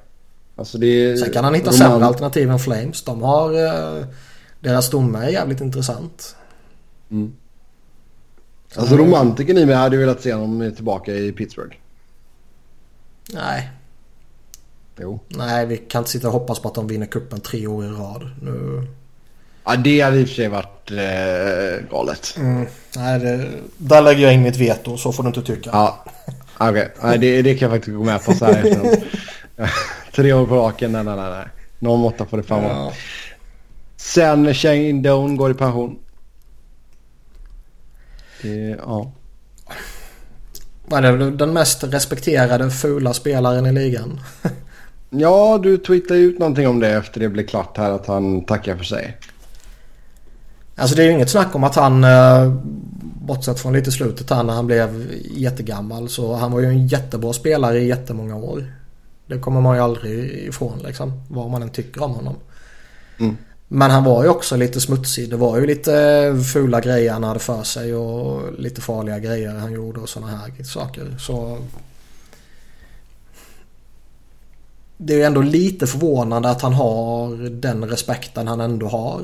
Alltså 0.61 0.79
det. 0.79 1.17
Sen 1.17 1.33
kan 1.33 1.45
han 1.45 1.55
hitta 1.55 1.71
roman- 1.71 1.79
sämre 1.79 2.07
alternativ 2.07 2.51
än 2.51 2.59
Flames. 2.59 3.03
De 3.05 3.23
har... 3.23 3.67
Eh, 3.67 4.05
deras 4.61 4.87
stomme 4.87 5.19
är 5.19 5.29
jävligt 5.29 5.61
intressant. 5.61 6.37
Mm. 7.11 7.33
Alltså 8.77 8.97
romantiken 8.97 9.59
i 9.59 9.67
mig 9.67 9.75
hade 9.75 9.97
velat 9.97 10.21
se 10.23 10.33
honom 10.33 10.73
tillbaka 10.75 11.13
i 11.15 11.33
Pittsburgh. 11.33 11.77
Nej, 13.33 13.71
Jo. 15.01 15.21
nej 15.29 15.67
vi 15.67 15.77
kan 15.77 15.99
inte 15.99 16.11
sitta 16.11 16.27
och 16.27 16.33
hoppas 16.33 16.59
på 16.59 16.69
att 16.69 16.75
de 16.75 16.87
vinner 16.87 17.07
kuppen 17.07 17.41
tre 17.41 17.67
år 17.67 17.85
i 17.85 17.89
rad. 17.89 18.31
Nu... 18.43 18.87
Ja, 19.65 19.77
det 19.77 20.01
hade 20.01 20.17
i 20.21 20.25
och 20.25 20.29
för 20.29 20.35
sig 20.35 20.49
varit 20.49 20.91
eh, 20.91 21.89
galet. 21.91 22.35
Mm, 22.37 22.67
nej, 22.97 23.21
det, 23.21 23.49
där 23.79 24.03
lägger 24.03 24.23
jag 24.23 24.35
in 24.35 24.43
mitt 24.43 24.57
veto. 24.57 24.97
Så 24.97 25.13
får 25.13 25.23
du 25.23 25.27
inte 25.29 25.43
tycka. 25.43 25.71
Ja, 25.73 26.05
okej. 26.59 26.93
Nej, 27.03 27.19
det, 27.19 27.43
det 27.43 27.55
kan 27.55 27.71
jag 27.71 27.77
faktiskt 27.79 27.97
gå 27.97 28.05
med 28.05 28.25
på 28.25 28.35
så 28.35 28.45
här 28.45 28.65
efteråt. 28.67 28.99
Tre 30.15 30.33
år 30.33 30.47
på 30.47 30.57
raken, 30.57 30.93
nej, 30.93 31.05
nej, 31.05 31.17
nej. 31.17 31.47
Någon 31.79 32.01
måtta 32.01 32.27
får 32.27 32.37
det 32.37 32.43
fan 32.43 32.63
vara. 32.63 32.73
Ja. 32.73 32.93
Sen 33.97 34.55
Shane 34.55 35.03
Doan 35.03 35.37
går 35.37 35.51
i 35.51 35.55
pension. 35.55 35.99
Det, 38.43 38.77
ja. 38.79 39.13
Vad 40.87 41.05
är 41.05 41.19
det? 41.19 41.31
Den 41.31 41.53
mest 41.53 41.85
respekterade 41.85 42.71
fula 42.71 43.15
spelaren 43.15 43.67
i 43.67 43.73
ligan. 43.73 44.21
ja, 45.11 45.61
du 45.63 45.77
tweetade 45.77 46.21
ut 46.21 46.39
någonting 46.39 46.69
om 46.69 46.81
det 46.81 46.89
efter 46.89 47.21
det 47.21 47.29
blev 47.29 47.47
klart 47.47 47.77
här 47.77 47.91
att 47.91 48.07
han 48.07 48.45
tackar 48.45 48.77
för 48.77 48.85
sig. 48.85 49.17
Alltså 50.77 50.97
det 50.97 51.03
är 51.03 51.07
ju 51.07 51.13
inget 51.13 51.31
snack 51.31 51.55
om 51.55 51.65
att 51.65 51.75
han, 51.75 52.05
eh, 52.05 52.55
bortsett 53.21 53.61
från 53.61 53.73
lite 53.73 53.93
slutet 53.93 54.31
här 54.31 54.43
när 54.43 54.55
han 54.55 54.67
blev 54.67 55.11
jättegammal, 55.31 56.09
så 56.09 56.35
han 56.35 56.53
var 56.53 56.61
ju 56.61 56.67
en 56.67 56.87
jättebra 56.87 57.33
spelare 57.33 57.79
i 57.79 57.87
jättemånga 57.87 58.37
år. 58.37 58.80
Det 59.31 59.39
kommer 59.39 59.61
man 59.61 59.77
ju 59.77 59.83
aldrig 59.83 60.31
ifrån 60.31 60.79
liksom, 60.79 61.13
vad 61.29 61.51
man 61.51 61.63
än 61.63 61.71
tycker 61.71 62.03
om 62.03 62.13
honom. 62.13 62.37
Mm. 63.19 63.37
Men 63.69 63.91
han 63.91 64.05
var 64.05 64.23
ju 64.23 64.29
också 64.29 64.57
lite 64.57 64.81
smutsig. 64.81 65.31
Det 65.31 65.37
var 65.37 65.59
ju 65.59 65.67
lite 65.67 65.93
fula 66.53 66.81
grejer 66.81 67.13
han 67.13 67.25
hade 67.25 67.41
för 67.41 67.63
sig 67.63 67.95
och 67.95 68.53
lite 68.59 68.81
farliga 68.81 69.19
grejer 69.19 69.55
han 69.55 69.73
gjorde 69.73 70.01
och 70.01 70.09
sådana 70.09 70.37
här 70.37 70.65
saker. 70.65 71.17
Så 71.19 71.59
det 74.97 75.13
är 75.13 75.17
ju 75.17 75.25
ändå 75.25 75.43
lite 75.43 75.87
förvånande 75.87 76.51
att 76.51 76.63
han 76.63 76.73
har 76.73 77.51
den 77.51 77.85
respekten 77.85 78.49
han 78.49 78.61
ändå 78.61 78.87
har. 78.87 79.21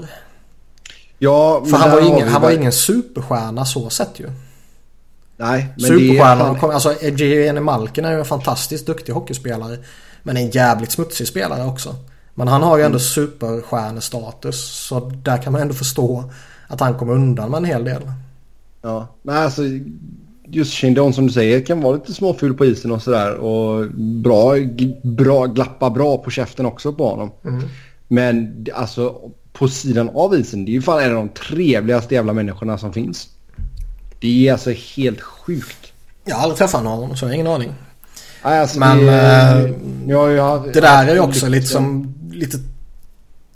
Ja, 1.18 1.64
För 1.64 1.76
han 1.76 1.90
var, 1.90 2.00
ingen, 2.00 2.28
han 2.28 2.42
var 2.42 2.50
ingen 2.50 2.72
superstjärna 2.72 3.64
så 3.64 3.90
sett 3.90 4.20
ju. 4.20 4.30
Nej, 5.36 5.68
men 5.74 5.86
Superstjärnan, 5.86 6.54
det 6.54 6.66
är... 6.66 6.72
alltså 6.72 6.92
Evgeni 6.92 7.60
Malkin 7.60 8.04
är 8.04 8.12
ju 8.12 8.18
en 8.18 8.24
fantastiskt 8.24 8.86
duktig 8.86 9.12
hockeyspelare. 9.12 9.78
Men 10.22 10.36
en 10.36 10.50
jävligt 10.50 10.92
smutsig 10.92 11.28
spelare 11.28 11.64
också. 11.64 11.94
Men 12.34 12.48
han 12.48 12.62
har 12.62 12.76
ju 12.78 12.84
ändå 12.84 12.98
mm. 12.98 13.00
superstjärnestatus. 13.00 14.86
Så 14.88 15.00
där 15.00 15.42
kan 15.42 15.52
man 15.52 15.62
ändå 15.62 15.74
förstå 15.74 16.24
att 16.68 16.80
han 16.80 16.94
kom 16.94 17.10
undan 17.10 17.50
med 17.50 17.58
en 17.58 17.64
hel 17.64 17.84
del. 17.84 18.02
Ja, 18.82 19.08
nej 19.22 19.36
alltså 19.36 19.62
just 20.48 20.74
Shane 20.74 21.12
som 21.12 21.26
du 21.26 21.32
säger 21.32 21.60
kan 21.60 21.80
vara 21.80 21.94
lite 21.94 22.14
småful 22.14 22.54
på 22.54 22.64
isen 22.64 22.92
och 22.92 23.02
sådär. 23.02 23.34
Och 23.34 23.90
bra, 23.94 24.54
bra, 25.02 25.46
glappa 25.46 25.90
bra 25.90 26.18
på 26.18 26.30
käften 26.30 26.66
också 26.66 26.92
på 26.92 27.08
honom. 27.08 27.30
Mm. 27.44 27.62
Men 28.08 28.66
alltså 28.74 29.30
på 29.52 29.68
sidan 29.68 30.10
av 30.14 30.34
isen, 30.34 30.64
det 30.64 30.70
är 30.70 30.72
ju 30.72 30.82
fan 30.82 31.02
en 31.02 31.16
av 31.16 31.26
de 31.26 31.28
trevligaste 31.28 32.14
jävla 32.14 32.32
människorna 32.32 32.78
som 32.78 32.92
finns. 32.92 33.28
Det 34.20 34.48
är 34.48 34.52
alltså 34.52 34.70
helt 34.70 35.20
sjukt. 35.20 35.92
Jag 36.24 36.36
har 36.36 36.42
aldrig 36.42 36.58
träffat 36.58 36.84
någon 36.84 37.16
så 37.16 37.24
jag 37.24 37.28
har 37.28 37.34
ingen 37.34 37.46
aning. 37.46 37.74
Alltså, 38.42 38.78
Men 38.78 39.06
det, 39.06 39.12
äh, 39.12 39.70
ja, 40.06 40.30
jag, 40.30 40.72
det 40.72 40.80
där 40.80 41.06
är 41.06 41.14
ju 41.14 41.20
också 41.20 41.48
lite 41.48 41.66
som 41.66 42.14
lite 42.30 42.58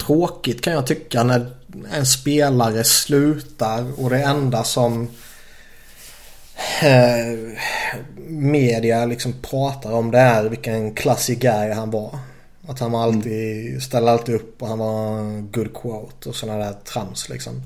tråkigt 0.06 0.62
kan 0.62 0.72
jag 0.72 0.86
tycka 0.86 1.22
när 1.22 1.50
en 1.92 2.06
spelare 2.06 2.84
slutar 2.84 4.00
och 4.00 4.10
det 4.10 4.22
enda 4.22 4.64
som 4.64 5.08
eh, 6.82 7.56
media 8.28 9.06
liksom 9.06 9.32
pratar 9.42 9.92
om 9.92 10.10
det 10.10 10.18
är 10.18 10.44
vilken 10.44 10.94
classic 10.94 11.38
guy 11.38 11.72
han 11.72 11.90
var. 11.90 12.18
Att 12.68 12.80
han 12.80 12.92
var 12.92 13.02
alltid, 13.02 13.66
mm. 13.68 13.80
ställde 13.80 14.10
alltid 14.10 14.34
upp 14.34 14.62
och 14.62 14.68
han 14.68 14.78
var 14.78 15.40
good 15.40 15.74
quote 15.74 16.28
och 16.28 16.34
sådana 16.34 16.58
där 16.58 16.74
trams 16.84 17.28
liksom. 17.28 17.62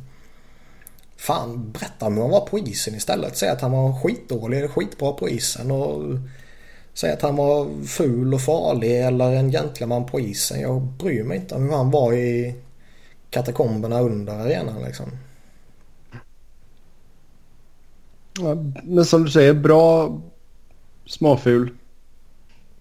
Fan, 1.24 1.72
berätta 1.72 2.06
om 2.06 2.14
hur 2.14 2.22
han 2.22 2.30
var 2.30 2.46
på 2.46 2.58
isen 2.58 2.94
istället. 2.94 3.36
Säg 3.36 3.48
att 3.48 3.60
han 3.60 3.72
var 3.72 4.02
skitdålig 4.02 4.58
eller 4.58 4.68
skitbra 4.68 5.12
på 5.12 5.28
isen 5.28 5.70
och 5.70 6.02
säg 6.94 7.12
att 7.12 7.22
han 7.22 7.36
var 7.36 7.86
ful 7.86 8.34
och 8.34 8.40
farlig 8.40 9.04
eller 9.04 9.32
en 9.32 9.50
gentleman 9.50 10.06
på 10.06 10.20
isen. 10.20 10.60
Jag 10.60 10.82
bryr 10.82 11.24
mig 11.24 11.36
inte 11.36 11.54
om 11.54 11.62
hur 11.62 11.76
han 11.76 11.90
var 11.90 12.12
i 12.12 12.54
katakomberna 13.30 14.00
under 14.00 14.32
arenan 14.32 14.82
liksom. 14.82 15.06
Ja, 18.38 18.54
men 18.82 19.04
som 19.04 19.24
du 19.24 19.30
säger, 19.30 19.54
bra 19.54 20.18
småful. 21.06 21.70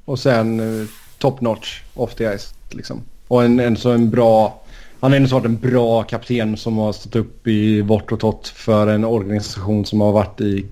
Och 0.05 0.19
sen 0.19 0.59
eh, 0.59 0.87
top 1.17 1.41
notch 1.41 1.81
off 1.93 2.15
the 2.15 2.37
ice. 2.37 2.53
Liksom. 2.69 3.01
Och 3.27 3.43
en, 3.43 3.59
en 3.59 3.77
så 3.77 3.91
en 3.91 4.09
bra... 4.09 4.62
Han 5.03 5.11
har 5.11 5.17
ändå 5.17 5.35
varit 5.35 5.45
en 5.45 5.57
bra 5.57 6.03
kapten 6.03 6.57
som 6.57 6.77
har 6.77 6.93
stått 6.93 7.15
upp 7.15 7.47
i 7.47 7.81
vårt 7.81 8.11
och 8.11 8.19
tott 8.19 8.47
för 8.47 8.87
en 8.87 9.05
organisation 9.05 9.85
som 9.85 10.01
har 10.01 10.11
varit 10.11 10.41
i 10.41 10.65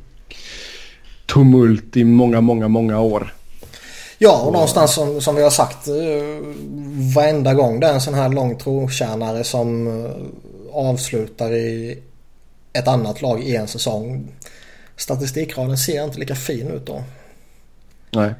tumult 1.25 1.97
i 1.97 2.03
många, 2.03 2.41
många, 2.41 2.67
många 2.67 2.99
år. 2.99 3.33
Ja, 4.17 4.41
och 4.41 4.53
någonstans 4.53 4.93
som, 4.93 5.21
som 5.21 5.35
vi 5.35 5.43
har 5.43 5.49
sagt 5.49 5.87
eh, 5.87 5.93
varenda 7.15 7.53
gång 7.53 7.79
det 7.79 7.87
är 7.87 7.93
en 7.93 8.01
sån 8.01 8.13
här 8.13 8.29
lång 8.29 8.57
trotjänare 8.57 9.43
som 9.43 9.87
eh, 9.87 10.11
avslutar 10.73 11.53
i 11.53 11.99
ett 12.73 12.87
annat 12.87 13.21
lag 13.21 13.43
i 13.43 13.55
en 13.55 13.67
säsong. 13.67 14.27
Statistikraden 14.95 15.77
ser 15.77 16.03
inte 16.03 16.19
lika 16.19 16.35
fin 16.35 16.67
ut 16.67 16.85
då. 16.85 17.03
Nej. 18.11 18.33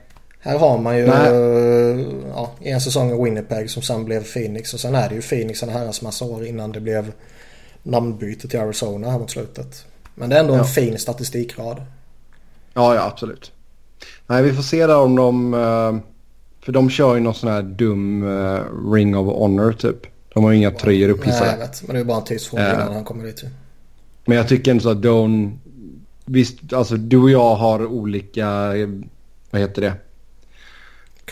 Här 0.44 0.58
har 0.58 0.78
man 0.78 0.98
ju 0.98 1.04
uh, 1.04 2.06
ja, 2.36 2.52
en 2.60 2.82
säsong 2.82 3.12
i 3.12 3.24
Winnipeg 3.24 3.70
som 3.70 3.82
sen 3.82 4.06
blev 4.06 4.24
Phoenix 4.24 4.74
och 4.74 4.80
sen 4.80 4.96
är 4.96 5.10
det 5.10 5.16
ju 5.16 5.22
Phoenix 5.22 5.64
en 5.64 5.70
herrans 5.70 6.02
massa 6.02 6.26
år 6.26 6.46
innan 6.46 6.72
det 6.72 6.80
blev 6.80 7.12
namnbyte 7.84 8.48
till 8.48 8.60
Arizona 8.60 9.12
här 9.12 9.20
mot 9.20 9.32
slutet. 9.32 9.86
Men 10.16 10.30
det 10.30 10.36
är 10.36 10.40
ändå 10.40 10.54
ja. 10.54 10.60
en 10.60 10.66
fin 10.66 11.00
statistikrad. 11.00 11.82
Ja, 12.74 12.96
ja 12.96 13.08
absolut. 13.08 13.52
Nej, 14.28 14.44
vi 14.44 14.54
får 14.54 14.64
se 14.64 14.88
där 14.88 14.98
om 14.98 15.16
de... 15.16 15.54
Uh, 15.54 16.00
för 16.66 16.72
de 16.72 16.90
kör 16.90 17.16
ju 17.16 17.22
någon 17.22 17.36
sån 17.36 17.52
här 17.52 17.62
dum 17.62 18.24
uh, 18.24 18.94
Ring 18.94 19.18
of 19.18 19.36
Honor 19.36 19.74
typ. 19.74 19.98
De 20.34 20.44
har 20.44 20.52
ju 20.52 20.58
inga 20.58 20.72
tröjor 20.72 21.10
upphissade. 21.10 21.46
Nej, 21.46 21.60
jag 21.60 21.68
vet. 21.68 21.84
Men 21.88 21.96
det 21.96 22.00
är 22.00 22.06
bara 22.06 22.18
en 22.18 22.24
tidsfråga 22.24 22.74
innan 22.74 22.94
han 22.94 23.04
kommer 23.04 23.24
dit 23.26 23.44
ju. 23.44 23.48
Men 24.26 24.38
jag 24.38 24.48
tycker 24.48 24.72
ändå 24.72 24.84
så 24.84 24.90
att 24.90 25.02
Don... 25.02 25.60
Visst, 26.26 26.74
alltså 26.74 26.98
du 26.98 27.18
och 27.18 27.30
jag 27.30 27.56
har 27.56 27.86
olika... 27.86 28.74
Vad 29.52 29.62
heter 29.62 29.82
det? 29.82 29.94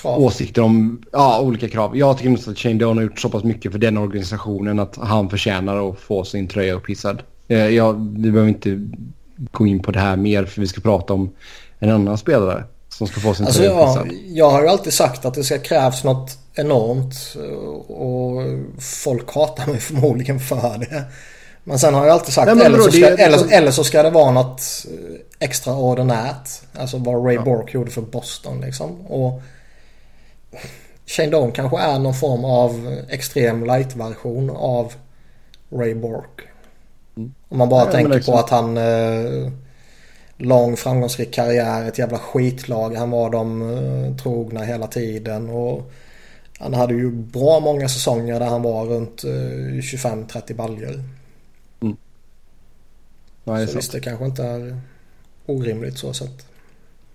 Krav. 0.01 0.23
åsikter 0.23 0.61
om 0.61 1.01
ja, 1.11 1.41
olika 1.41 1.69
krav. 1.69 1.97
Jag 1.97 2.17
tycker 2.17 2.29
inte 2.29 2.51
att 2.51 2.57
Shane 2.57 2.75
Doan 2.75 2.97
har 2.97 3.03
gjort 3.03 3.19
så 3.19 3.29
pass 3.29 3.43
mycket 3.43 3.71
för 3.71 3.79
den 3.79 3.97
organisationen 3.97 4.79
att 4.79 4.97
han 4.97 5.29
förtjänar 5.29 5.89
att 5.89 5.99
få 5.99 6.23
sin 6.23 6.47
tröja 6.47 6.73
upphissad. 6.73 7.23
Eh, 7.47 7.57
jag, 7.57 8.13
vi 8.17 8.31
behöver 8.31 8.49
inte 8.49 8.89
gå 9.51 9.67
in 9.67 9.79
på 9.79 9.91
det 9.91 9.99
här 9.99 10.15
mer 10.15 10.45
för 10.45 10.61
vi 10.61 10.67
ska 10.67 10.81
prata 10.81 11.13
om 11.13 11.29
en 11.79 11.89
annan 11.89 12.17
spelare 12.17 12.63
som 12.89 13.07
ska 13.07 13.19
få 13.19 13.33
sin 13.33 13.45
alltså, 13.45 13.61
tröja 13.61 13.81
upphissad. 13.81 14.07
Jag, 14.07 14.37
jag 14.37 14.49
har 14.49 14.61
ju 14.61 14.67
alltid 14.67 14.93
sagt 14.93 15.25
att 15.25 15.33
det 15.33 15.43
ska 15.43 15.57
krävas 15.57 16.03
något 16.03 16.37
enormt 16.53 17.35
och 17.87 18.41
folk 18.79 19.33
hatar 19.33 19.67
mig 19.67 19.79
förmodligen 19.79 20.39
för 20.39 20.77
det. 20.77 21.03
Men 21.63 21.79
sen 21.79 21.93
har 21.93 22.05
jag 22.05 22.13
alltid 22.13 22.33
sagt 22.33 22.55
Nej, 22.55 22.65
eller, 22.65 22.77
så 22.77 22.91
ska, 22.91 22.99
det, 22.99 23.07
eller, 23.07 23.29
liksom... 23.29 23.49
eller, 23.51 23.71
så 23.71 23.83
ska 23.83 24.03
det 24.03 24.09
vara 24.09 24.31
något 24.31 24.61
extraordinärt. 25.39 26.49
Alltså 26.73 26.97
vad 26.97 27.25
Ray 27.25 27.35
ja. 27.35 27.41
Bork 27.41 27.73
gjorde 27.73 27.91
för 27.91 28.01
Boston 28.01 28.61
liksom. 28.61 29.01
Och 29.01 29.41
Shane 31.05 31.29
Doan 31.29 31.51
kanske 31.51 31.79
är 31.79 31.99
någon 31.99 32.13
form 32.13 32.45
av 32.45 33.01
extrem 33.09 33.65
light-version 33.65 34.49
av 34.49 34.93
Ray 35.69 35.93
Bork. 35.93 36.41
Mm. 37.17 37.33
Om 37.49 37.57
man 37.57 37.69
bara 37.69 37.85
ja, 37.85 37.91
tänker 37.91 38.13
liksom... 38.13 38.33
på 38.33 38.39
att 38.39 38.49
han... 38.49 38.77
Eh, 38.77 39.51
lång 40.39 40.77
framgångsrik 40.77 41.33
karriär, 41.33 41.87
ett 41.87 41.97
jävla 41.97 42.19
skitlag. 42.19 42.95
Han 42.95 43.09
var 43.09 43.29
de 43.29 43.61
eh, 43.61 44.15
trogna 44.15 44.63
hela 44.63 44.87
tiden. 44.87 45.49
Och 45.49 45.91
han 46.59 46.73
hade 46.73 46.93
ju 46.93 47.11
bra 47.11 47.59
många 47.59 47.89
säsonger 47.89 48.39
där 48.39 48.47
han 48.47 48.61
var 48.61 48.85
runt 48.85 49.23
eh, 49.23 49.29
25-30 49.29 50.55
baljor. 50.55 51.03
Mm. 51.81 51.97
Ja, 53.43 53.67
så 53.67 53.75
visst, 53.75 53.91
det 53.91 53.99
kanske 53.99 54.25
inte 54.25 54.43
är 54.43 54.81
orimligt 55.45 55.97
så 55.97 56.13
sett. 56.13 56.45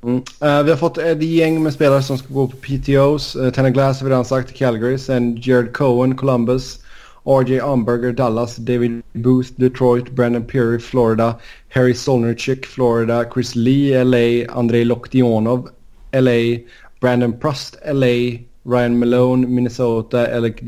Mm. 0.04 0.16
Uh, 0.16 0.62
vi 0.62 0.70
har 0.70 0.76
fått 0.76 0.98
ett 0.98 1.22
gäng 1.22 1.62
med 1.62 1.72
spelare 1.72 2.02
som 2.02 2.18
ska 2.18 2.34
gå 2.34 2.48
på 2.48 2.56
PTOs. 2.56 3.36
Uh, 3.36 3.46
eh, 3.46 3.52
Tanner 3.52 3.70
Glass 3.70 4.00
har 4.00 4.04
vi 4.04 4.10
redan 4.10 4.24
sagt, 4.24 4.54
Calgary. 4.54 4.98
Sen 4.98 5.36
Jared 5.42 5.72
Cohen, 5.72 6.16
Columbus. 6.16 6.78
RJ 7.24 7.60
Umberger, 7.60 8.12
Dallas. 8.12 8.56
David 8.56 9.02
Booth, 9.12 9.48
Detroit. 9.56 10.10
Brandon 10.10 10.44
Peary, 10.44 10.78
Florida. 10.78 11.34
Harry 11.68 11.94
Solnerchik, 11.94 12.66
Florida. 12.66 13.24
Chris 13.34 13.54
Lee, 13.54 14.04
LA. 14.04 14.52
Andrei 14.58 14.84
Loktionov, 14.84 15.68
LA. 16.12 16.58
Brandon 17.00 17.32
Prust, 17.32 17.76
LA. 17.86 18.38
Ryan 18.64 18.98
Malone, 18.98 19.54
Minnesota. 19.54 20.28
Alec 20.36 20.60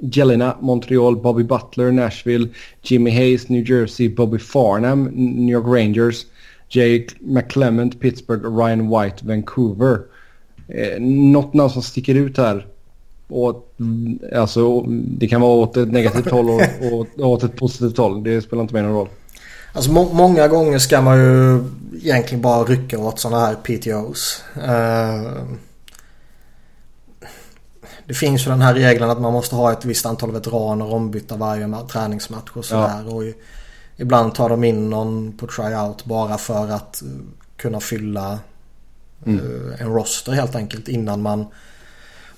Jelena, 0.00 0.56
Montreal. 0.60 1.16
Bobby 1.16 1.42
Butler, 1.42 1.92
Nashville. 1.92 2.48
Jimmy 2.82 3.10
Hayes, 3.10 3.50
New 3.50 3.64
Jersey. 3.64 4.08
Bobby 4.08 4.38
Farnham, 4.38 5.10
New 5.12 5.52
York 5.52 5.66
Rangers. 5.66 6.26
Jake 6.68 7.06
McClement, 7.20 8.00
Pittsburgh 8.00 8.44
Ryan 8.44 8.90
White, 8.90 9.26
Vancouver. 9.26 9.98
Eh, 10.68 11.00
något 11.00 11.54
namn 11.54 11.70
som 11.70 11.82
sticker 11.82 12.14
ut 12.14 12.36
här. 12.36 12.66
Och, 13.28 13.74
alltså, 14.34 14.80
det 14.90 15.28
kan 15.28 15.40
vara 15.40 15.52
åt 15.52 15.76
ett 15.76 15.92
negativt 15.92 16.30
håll 16.30 16.50
och, 16.50 16.60
och 17.18 17.30
åt 17.30 17.42
ett 17.42 17.56
positivt 17.56 17.98
håll. 17.98 18.24
Det 18.24 18.42
spelar 18.42 18.62
inte 18.62 18.74
mig 18.74 18.82
någon 18.82 18.92
roll. 18.92 19.08
Alltså 19.72 19.92
må 19.92 20.12
många 20.12 20.48
gånger 20.48 20.78
ska 20.78 21.00
man 21.00 21.18
ju 21.18 21.64
egentligen 21.96 22.42
bara 22.42 22.64
rycka 22.64 22.98
åt 22.98 23.20
sådana 23.20 23.46
här 23.46 23.54
PTOs. 23.54 24.42
Uh, 24.56 25.42
det 28.06 28.14
finns 28.14 28.46
ju 28.46 28.50
den 28.50 28.62
här 28.62 28.74
regeln 28.74 29.10
att 29.10 29.20
man 29.20 29.32
måste 29.32 29.54
ha 29.54 29.72
ett 29.72 29.84
visst 29.84 30.06
antal 30.06 30.32
veteraner 30.32 30.92
ombytta 30.92 31.36
varje 31.36 31.76
träningsmatch 31.92 32.50
och 32.52 32.64
sådär. 32.64 33.04
Ja. 33.06 33.14
Och 33.14 33.22
Ibland 33.96 34.34
tar 34.34 34.48
de 34.48 34.64
in 34.64 34.90
någon 34.90 35.32
på 35.32 35.46
tryout 35.46 36.04
bara 36.04 36.38
för 36.38 36.68
att 36.68 37.02
eh, 37.02 37.08
kunna 37.56 37.80
fylla 37.80 38.38
mm. 39.26 39.40
uh, 39.40 39.82
en 39.82 39.92
roster 39.92 40.32
helt 40.32 40.54
enkelt 40.54 40.88
innan 40.88 41.22
man 41.22 41.46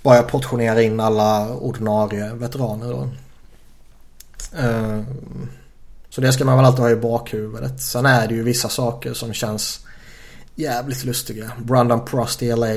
börjar 0.02 0.22
portionera 0.22 0.82
in 0.82 1.00
alla 1.00 1.54
ordinarie 1.54 2.34
veteraner. 2.34 2.88
Då. 2.88 3.10
Uh, 4.62 5.02
så 6.10 6.20
det 6.20 6.32
ska 6.32 6.44
man 6.44 6.56
väl 6.56 6.66
alltid 6.66 6.80
ha 6.80 6.90
i 6.90 6.96
bakhuvudet. 6.96 7.80
Sen 7.80 8.06
är 8.06 8.28
det 8.28 8.34
ju 8.34 8.42
vissa 8.42 8.68
saker 8.68 9.14
som 9.14 9.32
känns 9.32 9.86
jävligt 10.54 11.04
lustiga. 11.04 11.52
Brandon 11.58 12.04
Prost 12.04 12.42
i 12.42 12.56
LA. 12.56 12.74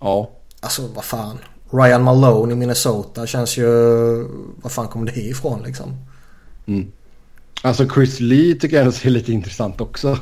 Ja. 0.00 0.30
Alltså 0.60 0.86
vad 0.86 1.04
fan. 1.04 1.38
Ryan 1.70 2.02
Malone 2.02 2.52
i 2.52 2.56
Minnesota 2.56 3.26
känns 3.26 3.56
ju... 3.56 3.68
Vad 4.62 4.72
fan 4.72 4.88
kommer 4.88 5.06
det 5.06 5.20
ifrån 5.20 5.62
liksom? 5.62 5.96
Mm. 6.66 6.92
Alltså 7.62 7.88
Chris 7.88 8.20
Lee 8.20 8.54
tycker 8.54 8.84
jag 8.84 8.94
ser 8.94 9.10
lite 9.10 9.32
intressant 9.32 9.80
också. 9.80 10.18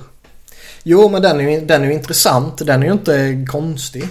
Jo 0.83 1.09
men 1.09 1.23
den 1.23 1.41
är 1.41 1.51
ju 1.51 1.67
den 1.67 1.85
är 1.85 1.91
intressant. 1.91 2.67
Den 2.67 2.83
är 2.83 2.87
ju 2.87 2.93
inte 2.93 3.47
konstig. 3.49 4.09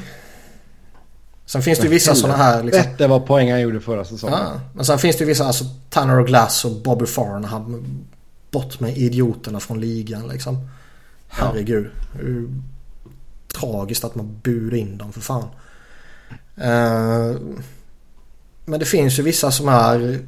Sen 1.46 1.62
finns 1.62 1.80
det 1.80 1.84
ju 1.84 1.90
vissa 1.90 2.16
sådana 2.16 2.38
här... 2.38 2.64
Liksom... 2.64 2.84
Bättre 2.84 3.08
vad 3.08 3.26
poäng 3.26 3.52
han 3.52 3.62
gjorde 3.62 3.80
förra 3.80 4.06
säsongen. 4.06 4.38
Ja, 4.40 4.60
men 4.74 4.86
sen 4.86 5.00
finns 5.00 5.18
det 5.18 5.24
ju 5.24 5.28
vissa, 5.28 5.46
alltså 5.46 5.66
Tanner 5.90 6.20
och 6.20 6.28
Glass 6.28 6.66
och 6.66 6.72
Bobby 6.72 7.06
Farnham. 7.06 7.84
Bort 8.52 8.80
med 8.80 8.98
idioterna 8.98 9.60
från 9.60 9.80
ligan 9.80 10.28
liksom. 10.28 10.70
Herregud. 11.28 11.88
Ja. 12.14 12.20
Tragiskt 13.60 14.04
att 14.04 14.16
man 14.16 14.40
bur 14.44 14.74
in 14.74 14.98
dem 14.98 15.14
för 15.14 15.22
fan. 15.22 15.48
Uh, 16.58 17.38
men 18.66 18.80
det 18.80 18.86
finns 18.86 19.20
ju 19.20 19.24
vissa 19.24 19.52
som 19.52 19.70
är 19.70 20.20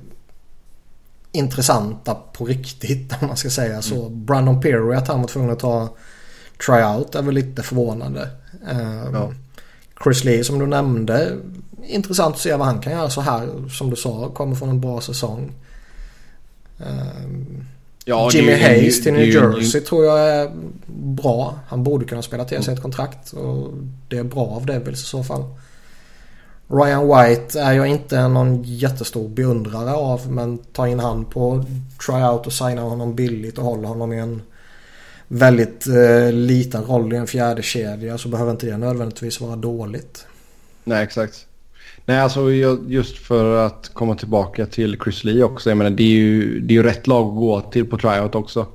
intressanta 1.31 2.15
på 2.33 2.45
riktigt 2.45 3.13
om 3.21 3.27
man 3.27 3.37
ska 3.37 3.49
säga 3.49 3.81
så. 3.81 4.05
Mm. 4.05 4.25
Brandon 4.25 4.61
Perry 4.61 4.95
att 4.95 5.07
han 5.07 5.21
var 5.21 5.27
tvungen 5.27 5.51
att 5.51 5.59
ta 5.59 5.89
tryout 6.65 7.15
är 7.15 7.21
väl 7.21 7.35
lite 7.35 7.63
förvånande. 7.63 8.29
Uh, 8.71 9.09
ja. 9.13 9.31
Chris 10.03 10.23
Lee 10.23 10.43
som 10.43 10.59
du 10.59 10.67
nämnde. 10.67 11.37
Intressant 11.83 12.35
att 12.35 12.41
se 12.41 12.55
vad 12.55 12.67
han 12.67 12.81
kan 12.81 12.93
göra 12.93 13.09
så 13.09 13.21
här 13.21 13.69
som 13.69 13.89
du 13.89 13.95
sa. 13.95 14.29
Kommer 14.29 14.55
från 14.55 14.69
en 14.69 14.81
bra 14.81 15.01
säsong. 15.01 15.51
Um, 16.77 17.65
ja, 18.05 18.29
Jimmy 18.33 18.51
det, 18.51 18.57
Hayes 18.57 19.03
till 19.03 19.13
New 19.13 19.29
Jersey 19.29 19.81
tror 19.81 20.05
jag 20.05 20.19
är 20.19 20.51
bra. 20.87 21.59
Han 21.67 21.83
borde 21.83 22.05
kunna 22.05 22.21
spela 22.21 22.45
till 22.45 22.63
sig 22.63 22.73
ett 22.73 22.81
kontrakt. 22.81 23.33
Och 23.33 23.73
det 24.07 24.17
är 24.17 24.23
bra 24.23 24.45
av 24.45 24.65
Devils 24.65 25.01
i 25.01 25.05
så 25.05 25.23
fall. 25.23 25.43
Ryan 26.69 27.07
White 27.07 27.59
är 27.59 27.73
jag 27.73 27.87
inte 27.87 28.27
någon 28.27 28.63
jättestor 28.63 29.29
beundrare 29.29 29.93
av 29.93 30.31
men 30.31 30.57
ta 30.57 30.87
in 30.87 30.99
han 30.99 31.25
på 31.25 31.65
tryout 32.05 32.47
och 32.47 32.53
signa 32.53 32.81
honom 32.81 33.15
billigt 33.15 33.57
och 33.57 33.63
hålla 33.63 33.87
honom 33.87 34.13
i 34.13 34.19
en 34.19 34.41
väldigt 35.27 35.87
eh, 35.87 36.31
liten 36.31 36.83
roll 36.83 37.13
i 37.13 37.17
en 37.17 37.27
fjärde 37.27 37.61
kedja 37.61 38.17
så 38.17 38.29
behöver 38.29 38.51
inte 38.51 38.65
det 38.65 38.77
nödvändigtvis 38.77 39.41
vara 39.41 39.55
dåligt. 39.55 40.27
Nej, 40.83 41.03
exakt. 41.03 41.45
Nej, 42.05 42.19
alltså 42.19 42.51
just 42.87 43.17
för 43.17 43.65
att 43.65 43.89
komma 43.93 44.15
tillbaka 44.15 44.65
till 44.65 44.99
Chris 45.03 45.23
Lee 45.23 45.43
också. 45.43 45.69
Jag 45.69 45.77
menar, 45.77 45.91
det 45.91 46.03
är 46.03 46.07
ju, 46.07 46.59
det 46.59 46.73
är 46.73 46.75
ju 46.75 46.83
rätt 46.83 47.07
lag 47.07 47.27
att 47.27 47.35
gå 47.35 47.61
till 47.61 47.85
på 47.85 47.97
tryout 47.97 48.35
också. 48.35 48.65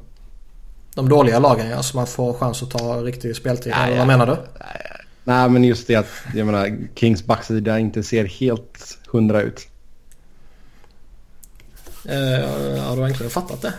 De 0.95 1.09
dåliga 1.09 1.39
lagen 1.39 1.71
ja, 1.71 1.83
så 1.83 1.97
man 1.97 2.07
får 2.07 2.33
chans 2.33 2.63
att 2.63 2.71
ta 2.71 3.03
riktig 3.03 3.37
speltid. 3.37 3.73
Nej, 3.77 3.99
vad 3.99 4.07
menar 4.07 4.27
du? 4.27 4.33
Nej, 4.33 4.92
men 5.25 5.65
just 5.65 5.87
det 5.87 5.97
att 5.97 6.11
jag 6.35 6.47
menar, 6.47 6.79
Kings 6.95 7.25
backsida 7.25 7.79
inte 7.79 8.03
ser 8.03 8.25
helt 8.25 8.99
hundra 9.09 9.43
ut. 9.43 9.69
Uh, 12.09 12.15
ja, 12.77 12.95
du 12.95 13.01
har 13.01 13.09
inte 13.09 13.29
fattat 13.29 13.63
det. 13.63 13.73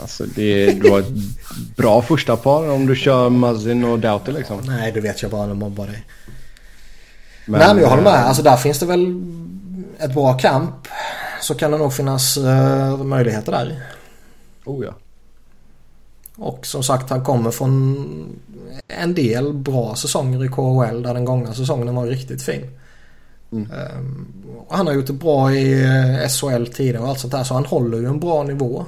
Alltså 0.00 0.24
det, 0.24 0.72
du 0.72 0.90
har 0.90 1.00
ett 1.00 1.12
bra 1.76 2.02
första 2.02 2.36
par 2.36 2.70
om 2.70 2.86
du 2.86 2.96
kör 2.96 3.30
Muzzin 3.30 3.84
och 3.84 3.98
Doughty 3.98 4.32
liksom. 4.32 4.60
Nej, 4.66 4.92
det 4.92 5.00
vet 5.00 5.22
jag 5.22 5.30
bara 5.30 5.46
när 5.46 5.54
mobbar 5.54 5.86
dig. 5.86 6.04
Men, 7.46 7.60
Nej, 7.60 7.74
men 7.74 7.82
jag 7.82 7.90
håller 7.90 8.02
med. 8.02 8.14
Eh, 8.14 8.26
alltså 8.26 8.42
där 8.42 8.56
finns 8.56 8.78
det 8.78 8.86
väl 8.86 9.22
ett 9.98 10.14
bra 10.14 10.38
kamp. 10.38 10.88
Så 11.40 11.54
kan 11.54 11.70
det 11.70 11.78
nog 11.78 11.94
finnas 11.94 12.36
uh, 12.36 12.96
möjligheter 13.04 13.52
där. 13.52 13.82
Oh 14.64 14.84
ja. 14.84 14.94
Och 16.36 16.66
som 16.66 16.82
sagt 16.82 17.10
han 17.10 17.24
kommer 17.24 17.50
från 17.50 17.96
en 18.88 19.14
del 19.14 19.52
bra 19.52 19.94
säsonger 19.94 20.44
i 20.44 20.48
KHL 20.48 21.02
där 21.02 21.14
den 21.14 21.24
gångna 21.24 21.54
säsongen 21.54 21.94
var 21.94 22.06
riktigt 22.06 22.42
fin. 22.42 22.70
Mm. 23.52 23.70
Um, 23.70 24.26
han 24.68 24.86
har 24.86 24.94
gjort 24.94 25.06
det 25.06 25.12
bra 25.12 25.52
i 25.52 25.84
eh, 25.84 26.28
SHL 26.28 26.66
tidigare 26.66 27.02
och 27.02 27.08
allt 27.08 27.18
sånt 27.20 27.32
där 27.32 27.44
så 27.44 27.54
han 27.54 27.66
håller 27.66 27.98
ju 27.98 28.06
en 28.06 28.20
bra 28.20 28.42
nivå. 28.42 28.84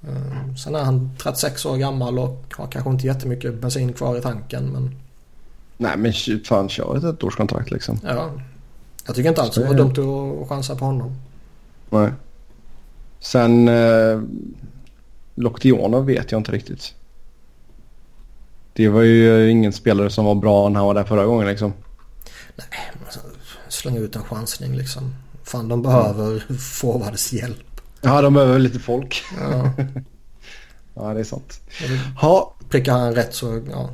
Um, 0.00 0.56
sen 0.56 0.74
är 0.74 0.82
han 0.82 1.10
36 1.22 1.66
år 1.66 1.76
gammal 1.76 2.18
och 2.18 2.54
har 2.56 2.66
kanske 2.66 2.90
inte 2.90 3.06
jättemycket 3.06 3.60
bensin 3.60 3.92
kvar 3.92 4.18
i 4.18 4.20
tanken 4.20 4.72
men... 4.72 4.94
Nej 5.76 5.96
men 5.96 6.12
fan 6.44 6.68
kör 6.68 6.96
ett 6.96 7.04
ettårskontrakt 7.04 7.70
liksom. 7.70 8.00
Ja. 8.04 8.30
Jag 9.06 9.16
tycker 9.16 9.28
inte 9.28 9.42
alls 9.42 9.54
det 9.54 9.64
var 9.64 9.74
dumt 9.74 10.42
att 10.42 10.48
chansa 10.48 10.76
på 10.76 10.84
honom. 10.84 11.16
Nej. 11.90 12.12
Sen 13.20 13.68
eh, 13.68 14.20
Loktionov 15.36 16.06
vet 16.06 16.32
jag 16.32 16.40
inte 16.40 16.52
riktigt. 16.52 16.94
Det 18.72 18.88
var 18.88 19.02
ju 19.02 19.50
ingen 19.50 19.72
spelare 19.72 20.10
som 20.10 20.24
var 20.24 20.34
bra 20.34 20.68
när 20.68 20.76
han 20.76 20.86
var 20.86 20.94
där 20.94 21.04
förra 21.04 21.26
gången 21.26 21.48
liksom. 21.48 21.72
Nej, 22.56 22.92
alltså, 23.04 23.20
slänga 23.68 23.98
ut 23.98 24.16
en 24.16 24.22
chansning 24.22 24.76
liksom. 24.76 25.14
Fan, 25.42 25.68
de 25.68 25.82
behöver 25.82 26.30
mm. 26.30 26.58
forwards 26.58 27.32
hjälp. 27.32 27.80
Ja, 28.00 28.22
de 28.22 28.34
behöver 28.34 28.58
lite 28.58 28.78
folk. 28.78 29.22
Ja, 29.40 29.70
ja 30.94 31.14
det 31.14 31.20
är 31.20 31.24
sant. 31.24 31.60
Ha. 32.20 32.54
Prickar 32.68 32.92
han 32.92 33.14
rätt 33.14 33.34
så, 33.34 33.62
ja. 33.70 33.90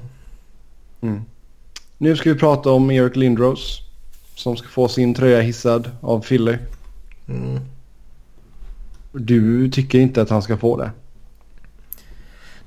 Mm. 1.00 1.22
Nu 1.98 2.16
ska 2.16 2.32
vi 2.32 2.38
prata 2.38 2.70
om 2.70 2.90
Eric 2.90 3.16
Lindros. 3.16 3.78
Som 4.34 4.56
ska 4.56 4.68
få 4.68 4.88
sin 4.88 5.14
tröja 5.14 5.40
hissad 5.40 5.90
av 6.00 6.20
Philly. 6.20 6.56
Mm. 7.28 7.60
Du 9.12 9.70
tycker 9.70 9.98
inte 9.98 10.22
att 10.22 10.30
han 10.30 10.42
ska 10.42 10.56
få 10.56 10.76
det? 10.76 10.90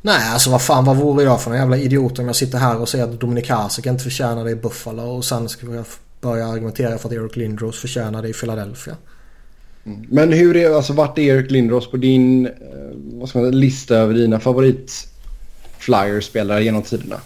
Nej, 0.05 0.29
alltså 0.33 0.49
vad 0.49 0.61
fan 0.61 0.85
vad 0.85 0.97
vore 0.97 1.23
jag 1.23 1.41
för 1.41 1.51
en 1.51 1.57
jävla 1.57 1.77
idiot 1.77 2.19
om 2.19 2.27
jag 2.27 2.35
sitter 2.35 2.57
här 2.57 2.81
och 2.81 2.89
säger 2.89 3.03
att 3.03 3.19
Dominik 3.19 3.49
Hasek 3.49 3.85
inte 3.85 4.03
förtjänar 4.03 4.43
det 4.43 4.51
i 4.51 4.55
Buffalo 4.55 5.01
och 5.01 5.25
sen 5.25 5.49
ska 5.49 5.67
jag 5.67 5.85
börja 6.21 6.47
argumentera 6.47 6.97
för 6.97 7.09
att 7.09 7.13
Eric 7.13 7.35
Lindros 7.35 7.79
förtjänar 7.79 8.21
det 8.21 8.29
i 8.29 8.33
Philadelphia. 8.33 8.95
Mm. 9.85 10.05
Men 10.09 10.33
hur 10.33 10.55
är, 10.55 10.75
alltså 10.75 10.93
vart 10.93 11.17
är 11.17 11.21
Eric 11.21 11.51
Lindros 11.51 11.91
på 11.91 11.97
din, 11.97 12.45
eh, 12.45 12.51
vad 12.95 13.29
ska 13.29 13.39
man 13.39 13.51
säga, 13.51 13.59
lista 13.59 13.95
över 13.95 14.13
dina 14.13 14.39
favorit 14.39 15.07
Flyers-spelare 15.77 16.63
genom 16.63 16.81
tiderna? 16.81 17.19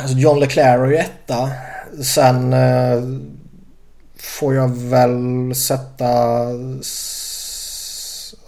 Alltså 0.00 0.16
John 0.16 0.40
Leclerc 0.40 0.80
är 0.80 0.86
ju 0.86 0.96
etta. 0.96 1.50
Sen 2.02 2.52
eh, 2.52 3.02
får 4.16 4.54
jag 4.54 4.68
väl 4.76 5.54
sätta 5.54 6.06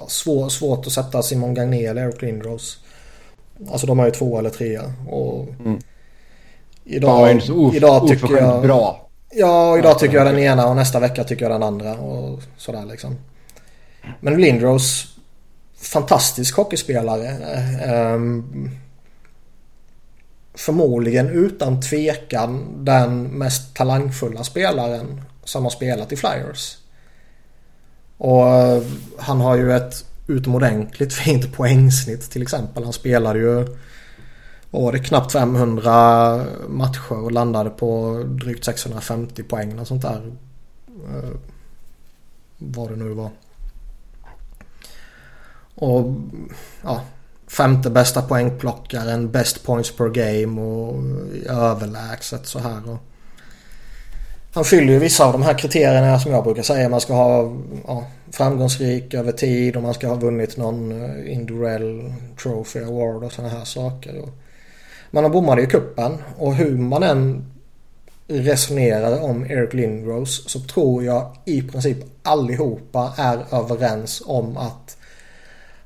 svår, 0.08 0.48
svårt 0.48 0.86
att 0.86 0.92
sätta 0.92 1.22
Simon 1.22 1.54
Gagné 1.54 1.86
eller 1.86 2.02
Eric 2.02 2.22
Lindros. 2.22 2.78
Alltså 3.70 3.86
de 3.86 4.00
är 4.00 4.04
ju 4.04 4.10
två 4.10 4.38
eller 4.38 4.50
trea. 4.50 4.92
Och 5.08 5.48
mm. 5.64 5.78
Idag, 6.84 7.40
ja, 7.46 7.54
of, 7.54 7.74
idag 7.74 8.08
tycker 8.08 8.36
jag... 8.36 8.62
bra. 8.62 9.08
Ja, 9.30 9.78
idag 9.78 9.98
tycker 9.98 10.16
jag 10.16 10.26
den 10.26 10.38
ena 10.38 10.66
och 10.66 10.76
nästa 10.76 11.00
vecka 11.00 11.24
tycker 11.24 11.44
jag 11.44 11.52
den 11.52 11.62
andra. 11.62 11.94
Och 11.94 12.42
sådär 12.56 12.84
liksom. 12.84 13.16
Men 14.20 14.40
Lindros, 14.40 15.16
fantastisk 15.76 16.56
hockeyspelare. 16.56 17.36
Um, 18.14 18.70
förmodligen 20.54 21.28
utan 21.28 21.80
tvekan 21.80 22.84
den 22.84 23.22
mest 23.22 23.74
talangfulla 23.76 24.44
spelaren 24.44 25.22
som 25.44 25.62
har 25.62 25.70
spelat 25.70 26.12
i 26.12 26.16
Flyers. 26.16 26.76
Och 28.20 28.48
eh, 28.48 28.82
han 29.18 29.40
har 29.40 29.56
ju 29.56 29.72
ett 29.72 30.04
utomordentligt 30.26 31.14
fint 31.14 31.52
poängsnitt 31.52 32.30
till 32.30 32.42
exempel. 32.42 32.84
Han 32.84 32.92
spelade 32.92 33.38
ju 33.38 33.66
var 34.70 34.92
det 34.92 34.98
knappt 34.98 35.32
500 35.32 36.44
matcher 36.68 37.12
och 37.12 37.32
landade 37.32 37.70
på 37.70 38.22
drygt 38.26 38.64
650 38.64 39.42
poäng 39.42 39.78
och 39.78 39.86
sånt 39.86 40.02
där. 40.02 40.32
Eh, 40.86 41.30
vad 42.58 42.90
det 42.90 42.96
nu 42.96 43.08
var. 43.08 43.30
Och 45.74 46.14
ja, 46.82 47.00
femte 47.46 47.90
bästa 47.90 48.22
poängplockaren, 48.22 49.30
best 49.30 49.64
points 49.64 49.96
per 49.96 50.08
game 50.08 50.60
och 50.60 51.02
överlägset 51.46 52.46
så 52.46 52.58
här. 52.58 52.90
Och 52.90 52.98
han 54.52 54.64
fyller 54.64 54.92
ju 54.92 54.98
vissa 54.98 55.24
av 55.24 55.32
de 55.32 55.42
här 55.42 55.58
kriterierna 55.58 56.18
som 56.18 56.32
jag 56.32 56.44
brukar 56.44 56.62
säga. 56.62 56.88
Man 56.88 57.00
ska 57.00 57.14
ha 57.14 57.56
ja, 57.86 58.04
framgångsrik 58.30 59.14
över 59.14 59.32
tid 59.32 59.76
och 59.76 59.82
man 59.82 59.94
ska 59.94 60.08
ha 60.08 60.14
vunnit 60.14 60.56
någon 60.56 61.04
eh, 61.04 61.32
Indurell 61.32 62.12
trophy 62.42 62.80
award 62.80 63.24
och 63.24 63.32
sådana 63.32 63.54
här 63.54 63.64
saker. 63.64 64.22
Men 65.10 65.24
han 65.24 65.32
bommade 65.32 65.60
ju 65.60 65.66
kuppen 65.66 66.18
och 66.38 66.54
hur 66.54 66.76
man 66.76 67.02
än 67.02 67.44
resonerar 68.28 69.22
om 69.22 69.50
Eric 69.50 69.74
Lindros 69.74 70.50
så 70.50 70.60
tror 70.60 71.04
jag 71.04 71.36
i 71.44 71.62
princip 71.62 71.98
allihopa 72.22 73.14
är 73.16 73.44
överens 73.52 74.22
om 74.26 74.56
att 74.56 74.96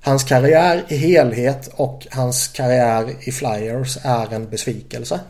hans 0.00 0.24
karriär 0.24 0.84
i 0.88 0.96
helhet 0.96 1.70
och 1.76 2.06
hans 2.10 2.48
karriär 2.48 3.14
i 3.20 3.32
Flyers 3.32 3.98
är 4.02 4.34
en 4.34 4.50
besvikelse. 4.50 5.20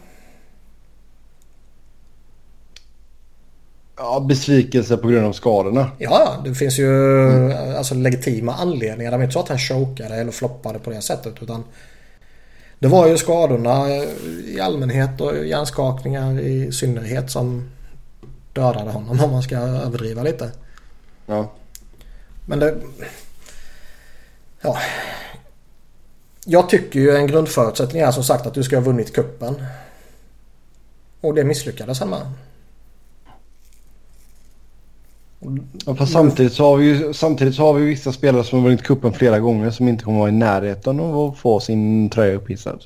Ja, 3.97 4.21
besvikelse 4.29 4.97
på 4.97 5.09
grund 5.09 5.27
av 5.27 5.33
skadorna. 5.33 5.91
Ja, 5.99 6.43
det 6.45 6.55
finns 6.55 6.79
ju 6.79 6.89
mm. 7.31 7.77
alltså, 7.77 7.95
legitima 7.95 8.55
anledningar. 8.55 9.11
Det 9.11 9.17
var 9.17 9.25
inte 9.25 9.33
så 9.33 9.41
att 9.41 9.49
han 9.49 9.59
chokade 9.59 10.15
eller 10.15 10.33
floppade 10.33 10.79
på 10.79 10.91
det 10.91 11.01
sättet. 11.01 11.43
Utan 11.43 11.65
det 12.79 12.89
var 12.89 13.07
ju 13.07 13.17
skadorna 13.17 13.89
i 14.47 14.61
allmänhet 14.61 15.21
och 15.21 15.47
hjärnskakningar 15.47 16.41
i 16.41 16.73
synnerhet 16.73 17.31
som 17.31 17.71
dödade 18.53 18.91
honom 18.91 19.21
om 19.21 19.31
man 19.31 19.43
ska 19.43 19.57
överdriva 19.57 20.23
lite. 20.23 20.51
Ja. 21.27 21.53
Men 22.47 22.59
det... 22.59 22.77
Ja. 24.61 24.79
Jag 26.45 26.69
tycker 26.69 27.01
ju 27.01 27.17
en 27.17 27.27
grundförutsättning 27.27 28.03
är 28.03 28.11
som 28.11 28.25
sagt 28.25 28.47
att 28.47 28.55
du 28.55 28.63
ska 28.63 28.77
ha 28.77 28.83
vunnit 28.83 29.15
kuppen. 29.15 29.63
Och 31.21 31.35
det 31.35 31.45
misslyckades 31.45 32.01
han 32.01 32.11
med. 32.11 32.31
Ja, 35.87 35.95
fast 35.95 36.13
samtidigt 36.13 36.53
så, 36.53 36.65
har 36.65 36.77
vi 36.77 36.87
ju, 36.87 37.13
samtidigt 37.13 37.55
så 37.55 37.63
har 37.63 37.75
vi 37.75 37.85
vissa 37.85 38.13
spelare 38.13 38.45
som 38.45 38.59
har 38.59 38.65
vunnit 38.65 38.83
kuppen 38.83 39.13
flera 39.13 39.39
gånger 39.39 39.71
som 39.71 39.89
inte 39.89 40.05
kommer 40.05 40.19
vara 40.19 40.29
i 40.29 40.33
närheten 40.33 41.01
av 41.01 41.19
att 41.19 41.39
få 41.39 41.61
sin 41.61 42.11
tröja 42.11 42.35
upphissad. 42.35 42.83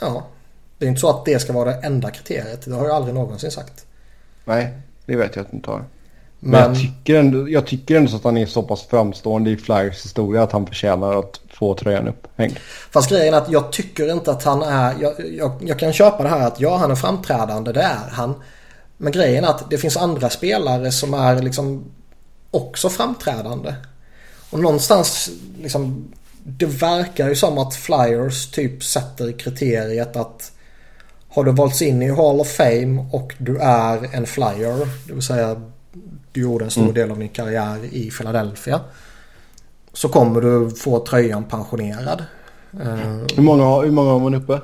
Ja. 0.00 0.26
Det 0.78 0.84
är 0.84 0.88
inte 0.88 1.00
så 1.00 1.10
att 1.10 1.24
det 1.24 1.38
ska 1.38 1.52
vara 1.52 1.70
det 1.70 1.80
enda 1.82 2.10
kriteriet. 2.10 2.64
Det 2.64 2.74
har 2.74 2.84
jag 2.84 2.96
aldrig 2.96 3.14
någonsin 3.14 3.50
sagt. 3.50 3.86
Nej, 4.44 4.72
det 5.06 5.16
vet 5.16 5.36
jag 5.36 5.42
att 5.42 5.50
du 5.50 5.56
inte 5.56 5.70
har. 5.70 5.84
Men, 6.40 6.50
Men 6.50 6.60
jag, 6.60 6.80
tycker 6.80 7.14
ändå, 7.14 7.48
jag 7.48 7.66
tycker 7.66 7.96
ändå 7.96 8.16
att 8.16 8.24
han 8.24 8.36
är 8.36 8.46
så 8.46 8.62
pass 8.62 8.86
framstående 8.86 9.50
i 9.50 9.56
Flyers 9.56 10.04
historia 10.04 10.42
att 10.42 10.52
han 10.52 10.66
förtjänar 10.66 11.18
att 11.18 11.40
få 11.48 11.74
tröjan 11.74 12.08
upphängd. 12.08 12.58
Fast 12.90 13.10
grejen 13.10 13.34
är 13.34 13.38
att 13.38 13.50
jag 13.50 13.72
tycker 13.72 14.12
inte 14.12 14.30
att 14.30 14.44
han 14.44 14.62
är... 14.62 14.94
Jag, 15.00 15.14
jag, 15.38 15.52
jag 15.60 15.78
kan 15.78 15.92
köpa 15.92 16.22
det 16.22 16.28
här 16.28 16.46
att 16.46 16.60
ja, 16.60 16.76
han 16.76 16.90
är 16.90 16.94
framträdande. 16.94 17.72
Det 17.72 17.82
är 17.82 18.10
han. 18.10 18.34
Men 18.96 19.12
grejen 19.12 19.44
är 19.44 19.48
att 19.48 19.70
det 19.70 19.78
finns 19.78 19.96
andra 19.96 20.30
spelare 20.30 20.92
som 20.92 21.14
är 21.14 21.42
liksom 21.42 21.84
också 22.50 22.90
framträdande. 22.90 23.74
Och 24.50 24.58
någonstans 24.60 25.30
liksom 25.62 26.12
det 26.48 26.66
verkar 26.66 27.28
ju 27.28 27.34
som 27.34 27.58
att 27.58 27.74
Flyers 27.74 28.50
typ 28.50 28.84
sätter 28.84 29.32
kriteriet 29.32 30.16
att 30.16 30.52
har 31.28 31.44
du 31.44 31.52
valts 31.52 31.82
in 31.82 32.02
i 32.02 32.10
Hall 32.10 32.40
of 32.40 32.48
Fame 32.48 33.06
och 33.12 33.34
du 33.38 33.58
är 33.58 34.14
en 34.14 34.26
Flyer, 34.26 34.88
det 35.06 35.12
vill 35.12 35.22
säga 35.22 35.62
du 36.32 36.40
gjorde 36.40 36.64
en 36.64 36.70
stor 36.70 36.82
mm. 36.82 36.94
del 36.94 37.10
av 37.10 37.18
din 37.18 37.28
karriär 37.28 37.78
i 37.92 38.10
Philadelphia. 38.10 38.80
Så 39.92 40.08
kommer 40.08 40.40
du 40.40 40.70
få 40.70 41.06
tröjan 41.06 41.44
pensionerad. 41.44 42.24
Hur 43.36 43.42
många, 43.42 43.80
hur 43.80 43.90
många 43.90 44.10
har 44.10 44.20
man 44.20 44.34
uppe? 44.34 44.60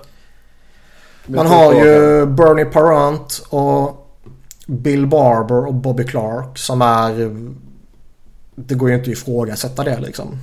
Man 1.27 1.47
har 1.47 1.73
ju 1.73 2.27
Bernie 2.27 2.65
Parent 2.65 3.43
och 3.49 4.02
Bill 4.73 5.07
Barber 5.07 5.67
och 5.67 5.75
Bobby 5.75 6.05
Clark 6.05 6.59
som 6.59 6.83
är... 6.83 7.37
Det 8.55 8.75
går 8.75 8.89
ju 8.89 8.95
inte 8.95 9.11
att 9.11 9.17
ifrågasätta 9.17 9.85
det 9.85 10.01
liksom. 10.01 10.39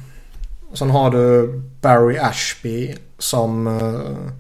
Sen 0.74 0.90
har 0.90 1.12
du 1.12 1.54
Barry 1.82 2.18
Ashby 2.18 2.96
som... 3.18 3.68
Uh, 3.68 4.32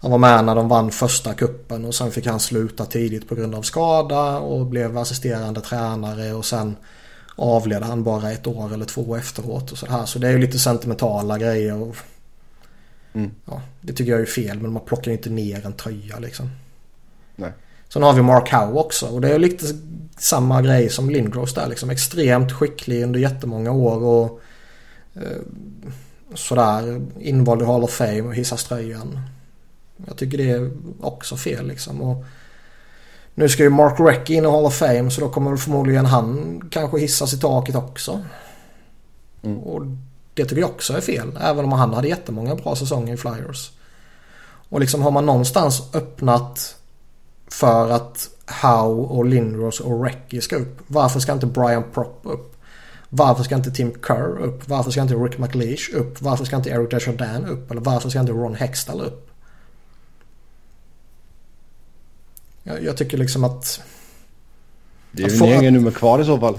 han 0.00 0.10
var 0.10 0.18
med 0.18 0.44
när 0.44 0.54
de 0.54 0.68
vann 0.68 0.90
första 0.90 1.34
kuppen 1.34 1.84
och 1.84 1.94
sen 1.94 2.10
fick 2.10 2.26
han 2.26 2.40
sluta 2.40 2.84
tidigt 2.84 3.28
på 3.28 3.34
grund 3.34 3.54
av 3.54 3.62
skada 3.62 4.38
och 4.38 4.66
blev 4.66 4.98
assisterande 4.98 5.60
tränare 5.60 6.32
och 6.32 6.44
sen 6.44 6.76
avled 7.36 7.82
han 7.82 8.04
bara 8.04 8.30
ett 8.32 8.46
år 8.46 8.74
eller 8.74 8.84
två 8.84 9.16
efteråt 9.16 9.72
och 9.72 9.78
så 9.78 9.86
här. 9.86 10.06
Så 10.06 10.18
det 10.18 10.28
är 10.28 10.32
ju 10.32 10.38
lite 10.38 10.58
sentimentala 10.58 11.38
grejer. 11.38 11.82
Och, 11.82 11.96
mm. 13.12 13.30
ja, 13.44 13.62
det 13.80 13.92
tycker 13.92 14.12
jag 14.12 14.20
är 14.20 14.26
fel 14.26 14.60
men 14.60 14.72
man 14.72 14.84
plockar 14.84 15.10
ju 15.10 15.16
inte 15.16 15.30
ner 15.30 15.66
en 15.66 15.72
tröja 15.72 16.18
liksom. 16.18 16.50
Nej. 17.36 17.52
Sen 17.88 18.02
har 18.02 18.12
vi 18.12 18.22
Mark 18.22 18.52
Howe 18.52 18.80
också 18.80 19.06
och 19.06 19.20
det 19.20 19.34
är 19.34 19.38
lite 19.38 19.66
samma 20.18 20.62
grej 20.62 20.90
som 20.90 21.10
Lindros 21.10 21.54
där 21.54 21.66
liksom. 21.68 21.90
Extremt 21.90 22.52
skicklig 22.52 23.02
under 23.02 23.20
jättemånga 23.20 23.72
år 23.72 24.02
och 24.02 24.40
eh, 25.14 25.42
sådär 26.34 27.06
invald 27.20 27.62
i 27.62 27.64
Hall 27.64 27.84
of 27.84 27.90
Fame 27.90 28.22
och 28.22 28.34
hissas 28.34 28.64
tröjan. 28.64 29.20
Jag 30.06 30.16
tycker 30.16 30.38
det 30.38 30.50
är 30.50 30.70
också 31.00 31.36
fel 31.36 31.66
liksom. 31.66 32.02
Och 32.02 32.24
nu 33.34 33.48
ska 33.48 33.62
ju 33.62 33.70
Mark 33.70 34.00
Recchi 34.00 34.34
in 34.34 34.44
i 34.44 34.48
Hall 34.48 34.66
of 34.66 34.74
Fame 34.74 35.10
så 35.10 35.20
då 35.20 35.28
kommer 35.28 35.56
förmodligen 35.56 36.06
han 36.06 36.60
kanske 36.70 36.98
hissas 36.98 37.34
i 37.34 37.38
taket 37.38 37.74
också. 37.74 38.24
Mm. 39.42 39.58
Och 39.58 39.82
det 40.34 40.44
tycker 40.44 40.60
jag 40.60 40.70
också 40.70 40.92
är 40.92 41.00
fel. 41.00 41.38
Även 41.40 41.64
om 41.64 41.72
han 41.72 41.94
hade 41.94 42.08
jättemånga 42.08 42.54
bra 42.54 42.76
säsonger 42.76 43.14
i 43.14 43.16
Flyers. 43.16 43.70
Och 44.68 44.80
liksom 44.80 45.02
har 45.02 45.10
man 45.10 45.26
någonstans 45.26 45.82
öppnat 45.94 46.75
för 47.50 47.90
att 47.90 48.30
Howe 48.62 49.02
och 49.02 49.24
Lindros 49.24 49.80
och 49.80 50.04
Recchi 50.04 50.40
ska 50.40 50.56
upp. 50.56 50.80
Varför 50.86 51.20
ska 51.20 51.32
inte 51.32 51.46
Brian 51.46 51.84
Propp 51.94 52.20
upp? 52.22 52.56
Varför 53.08 53.44
ska 53.44 53.54
inte 53.54 53.70
Tim 53.70 53.92
Kerr 54.06 54.38
upp? 54.38 54.68
Varför 54.68 54.90
ska 54.90 55.02
inte 55.02 55.14
Rick 55.14 55.38
McLeish 55.38 55.94
upp? 55.94 56.22
Varför 56.22 56.44
ska 56.44 56.56
inte 56.56 56.70
Eric 56.70 56.90
Desjardins 56.90 57.48
upp? 57.48 57.70
Eller 57.70 57.80
varför 57.80 58.10
ska 58.10 58.20
inte 58.20 58.32
Ron 58.32 58.54
Hextall 58.54 59.00
upp? 59.00 59.30
Jag, 62.62 62.84
jag 62.84 62.96
tycker 62.96 63.18
liksom 63.18 63.44
att... 63.44 63.80
Det 65.12 65.22
är 65.22 65.46
ju 65.46 65.54
inga 65.54 65.70
nummer 65.70 65.90
kvar 65.90 66.20
i 66.20 66.24
så 66.24 66.38
fall. 66.38 66.58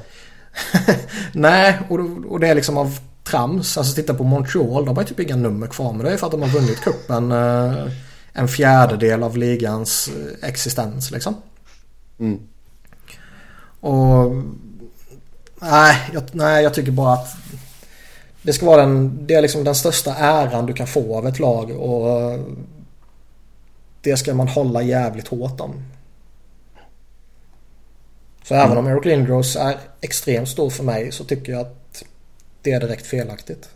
Nej, 1.34 1.80
och, 1.90 2.00
och 2.28 2.40
det 2.40 2.48
är 2.48 2.56
liksom 2.56 2.78
av 2.78 3.00
trams. 3.24 3.78
Alltså 3.78 3.96
titta 3.96 4.14
på 4.14 4.24
Montreal, 4.24 4.86
de 4.86 4.96
har 4.96 5.04
ju 5.04 5.10
typ 5.10 5.20
inga 5.20 5.36
nummer 5.36 5.68
kvar. 5.68 5.94
Men 5.94 6.06
det 6.06 6.12
är 6.12 6.18
för 6.18 6.26
att 6.26 6.32
de 6.32 6.42
har 6.42 6.50
vunnit 6.50 6.82
kuppen 6.82 7.32
eh, 7.32 7.88
en 8.38 8.48
fjärdedel 8.48 9.24
av 9.24 9.38
ligans 9.38 10.08
eh, 10.08 10.50
existens 10.50 11.12
liksom. 11.12 11.36
Mm. 12.20 12.40
Och... 13.80 14.32
Nej 15.62 15.98
jag, 16.14 16.24
nej, 16.32 16.64
jag 16.64 16.74
tycker 16.74 16.92
bara 16.92 17.14
att 17.14 17.36
det 18.42 18.54
ska 18.54 18.66
vara 18.66 18.82
den, 18.82 19.28
det 19.28 19.34
är 19.34 19.42
liksom 19.42 19.64
den 19.64 19.76
största 19.76 20.16
äran 20.16 20.66
du 20.66 20.74
kan 20.74 20.88
få 20.88 21.18
av 21.18 21.28
ett 21.28 21.40
lag 21.40 21.72
och 21.72 22.40
det 24.02 24.18
ska 24.18 24.34
man 24.34 24.48
hålla 24.48 24.82
jävligt 24.82 25.28
hårt 25.28 25.62
om. 25.62 25.84
Så 28.44 28.54
mm. 28.54 28.66
även 28.66 28.78
om 28.78 28.88
Eric 28.88 29.06
Lindros 29.06 29.56
är 29.56 29.78
extremt 30.02 30.50
stor 30.50 30.70
för 30.70 30.84
mig 30.84 31.12
så 31.12 31.24
tycker 31.24 31.52
jag 31.52 31.62
att 31.62 32.04
det 32.62 32.72
är 32.72 32.80
direkt 32.80 33.08
felaktigt. 33.08 33.70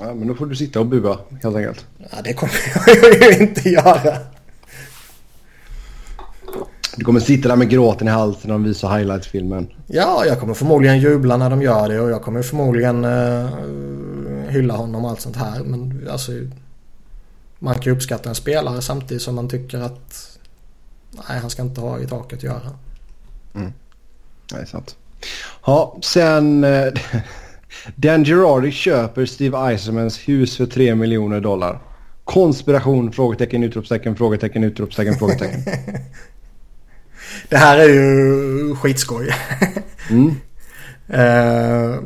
Ja, 0.00 0.14
men 0.14 0.28
då 0.28 0.34
får 0.34 0.46
du 0.46 0.56
sitta 0.56 0.80
och 0.80 0.86
bua 0.86 1.18
helt 1.42 1.56
enkelt. 1.56 1.86
Ja, 1.98 2.18
det 2.24 2.32
kommer 2.32 2.54
jag 2.86 3.32
ju 3.32 3.42
inte 3.46 3.68
göra. 3.68 4.18
Du 6.96 7.04
kommer 7.04 7.20
sitta 7.20 7.48
där 7.48 7.56
med 7.56 7.68
gråten 7.68 8.08
i 8.08 8.10
halsen 8.10 8.50
och 8.50 8.66
visa 8.66 8.88
highlights-filmen. 8.88 9.68
Ja, 9.86 10.24
jag 10.26 10.40
kommer 10.40 10.54
förmodligen 10.54 10.98
jubla 10.98 11.36
när 11.36 11.50
de 11.50 11.62
gör 11.62 11.88
det 11.88 12.00
och 12.00 12.10
jag 12.10 12.22
kommer 12.22 12.42
förmodligen 12.42 13.04
uh, 13.04 13.48
hylla 14.48 14.76
honom 14.76 15.04
och 15.04 15.10
allt 15.10 15.20
sånt 15.20 15.36
här. 15.36 15.64
Men 15.64 16.08
alltså, 16.10 16.32
man 17.58 17.74
kan 17.74 17.82
ju 17.82 17.90
uppskatta 17.90 18.28
en 18.28 18.34
spelare 18.34 18.82
samtidigt 18.82 19.22
som 19.22 19.34
man 19.34 19.48
tycker 19.48 19.78
att 19.78 20.38
nej, 21.10 21.38
han 21.40 21.50
ska 21.50 21.62
inte 21.62 21.80
ha 21.80 22.00
i 22.00 22.06
taket 22.06 22.38
att 22.38 22.42
göra. 22.42 22.78
Mm. 23.54 23.72
Är 24.54 24.64
sant. 24.64 24.96
Ja, 25.66 25.98
sen... 26.02 26.66
Eh, 27.86 27.92
Dan 27.96 28.24
Girardi 28.24 28.70
köper 28.70 29.26
Steve 29.26 29.58
Eisermans 29.58 30.18
hus 30.28 30.56
för 30.56 30.66
3 30.66 30.94
miljoner 30.94 31.40
dollar. 31.40 31.80
Konspiration? 32.24 33.12
Frågetecken, 33.12 33.64
utropstecken, 33.64 34.16
frågetecken, 34.16 34.64
utropstecken, 34.64 35.18
frågetecken. 35.18 35.62
Det 37.48 37.56
här 37.56 37.78
är 37.78 37.88
ju 37.88 38.76
skitskoj. 38.76 39.34
Mm. 40.10 40.34
uh, 41.14 42.00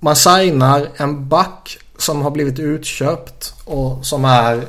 man 0.00 0.16
signar 0.16 0.88
en 0.96 1.28
back 1.28 1.78
som 1.98 2.22
har 2.22 2.30
blivit 2.30 2.58
utköpt 2.58 3.54
och 3.64 4.06
som 4.06 4.24
är 4.24 4.64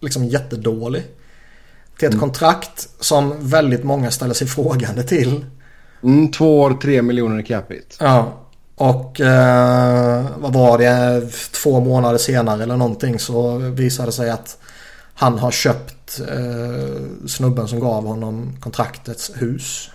liksom 0.00 0.24
jättedålig. 0.24 1.02
Till 1.98 2.08
ett 2.08 2.14
mm. 2.14 2.20
kontrakt 2.20 2.88
som 3.00 3.48
väldigt 3.48 3.84
många 3.84 4.10
ställer 4.10 4.34
sig 4.34 4.46
frågande 4.46 5.02
till. 5.02 5.44
Mm, 6.02 6.30
två 6.30 6.60
år, 6.60 6.74
tre 6.82 7.02
miljoner 7.02 7.40
i 7.40 7.42
capita. 7.42 8.04
Ja. 8.04 8.32
Och 8.74 9.20
eh, 9.20 10.26
vad 10.38 10.52
var 10.52 10.78
det? 10.78 11.28
Två 11.62 11.80
månader 11.80 12.18
senare 12.18 12.62
eller 12.62 12.76
någonting 12.76 13.18
så 13.18 13.58
visade 13.58 14.08
det 14.08 14.12
sig 14.12 14.30
att 14.30 14.58
han 15.14 15.38
har 15.38 15.50
köpt 15.50 16.20
eh, 16.20 17.26
snubben 17.26 17.68
som 17.68 17.80
gav 17.80 18.06
honom 18.06 18.56
kontraktets 18.60 19.30
hus. 19.34 19.90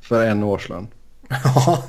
För 0.00 0.26
en 0.26 0.42
årslön. 0.42 0.88
Ja. 1.44 1.82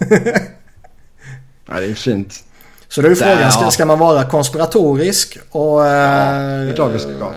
ja, 1.67 1.79
det 1.79 1.85
är 1.85 1.93
fint. 1.93 2.43
Så 2.87 3.01
då 3.01 3.07
är 3.07 3.15
frågan, 3.15 3.51
ska, 3.51 3.71
ska 3.71 3.85
man 3.85 3.99
vara 3.99 4.23
konspiratorisk 4.23 5.37
och... 5.51 5.85
Eh, 5.85 5.91
ja, 5.91 6.57
det 6.57 6.71
är 6.71 6.75
klart 6.75 6.91
det 6.93 6.99
ska 6.99 7.17
vara. 7.17 7.33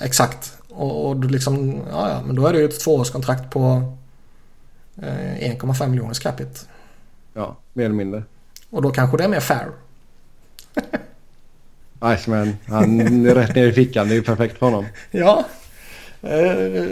Exakt 0.00 0.52
Och, 0.68 1.06
och 1.06 1.24
liksom, 1.24 1.80
ja, 1.90 2.10
ja, 2.10 2.22
men 2.26 2.36
då 2.36 2.46
är 2.46 2.52
det 2.52 2.58
ju 2.58 2.64
ett 2.64 2.80
tvåårskontrakt 2.80 3.50
på 3.50 3.60
eh, 3.70 3.82
1,5 5.00 5.88
miljoners 5.88 6.18
capita. 6.18 6.60
Ja, 7.34 7.56
mer 7.72 7.84
eller 7.84 7.94
mindre. 7.94 8.22
Och 8.70 8.82
då 8.82 8.90
kanske 8.90 9.16
det 9.16 9.24
är 9.24 9.28
mer 9.28 9.40
fair. 9.40 9.68
Iceman, 12.16 12.56
han 12.66 13.00
är 13.26 13.34
rätt 13.34 13.54
ner 13.54 13.66
i 13.66 13.72
fickan. 13.72 14.08
Det 14.08 14.14
är 14.14 14.16
ju 14.16 14.22
perfekt 14.22 14.58
för 14.58 14.66
honom. 14.66 14.84
Ja. 15.10 15.44
Uh, 16.24 16.30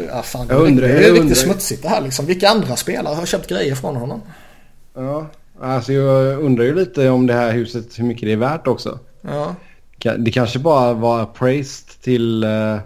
ja 0.09 0.23
fan, 0.23 0.47
Jag 0.51 0.61
undrar- 0.63 0.89
det 0.89 0.93
är 0.93 1.01
jag 1.01 1.03
riktigt 1.03 1.21
undrar- 1.21 1.35
smutsigt 1.35 1.83
det 1.83 1.89
här 1.89 2.01
liksom. 2.01 2.27
Vilka 2.27 2.49
andra 2.49 2.77
spelare 2.77 3.15
har 3.15 3.27
köpt 3.27 3.49
grejer 3.49 3.75
från 3.75 3.97
honom? 3.97 4.23
Ja, 4.95 5.27
alltså 5.61 5.93
jag 5.93 6.39
undrar 6.43 6.65
ju 6.65 6.75
lite 6.75 7.09
om 7.11 7.27
det 7.27 7.35
här 7.35 7.53
huset, 7.53 7.99
hur 7.99 8.05
mycket 8.05 8.23
det 8.23 8.33
är 8.33 8.37
värt 8.37 8.67
också. 8.67 8.99
Ja. 9.21 9.55
Det 10.19 10.31
kanske 10.31 10.59
bara 10.59 10.93
var 10.93 11.21
appraised 11.23 12.01
till 12.03 12.45
uh, 12.45 12.79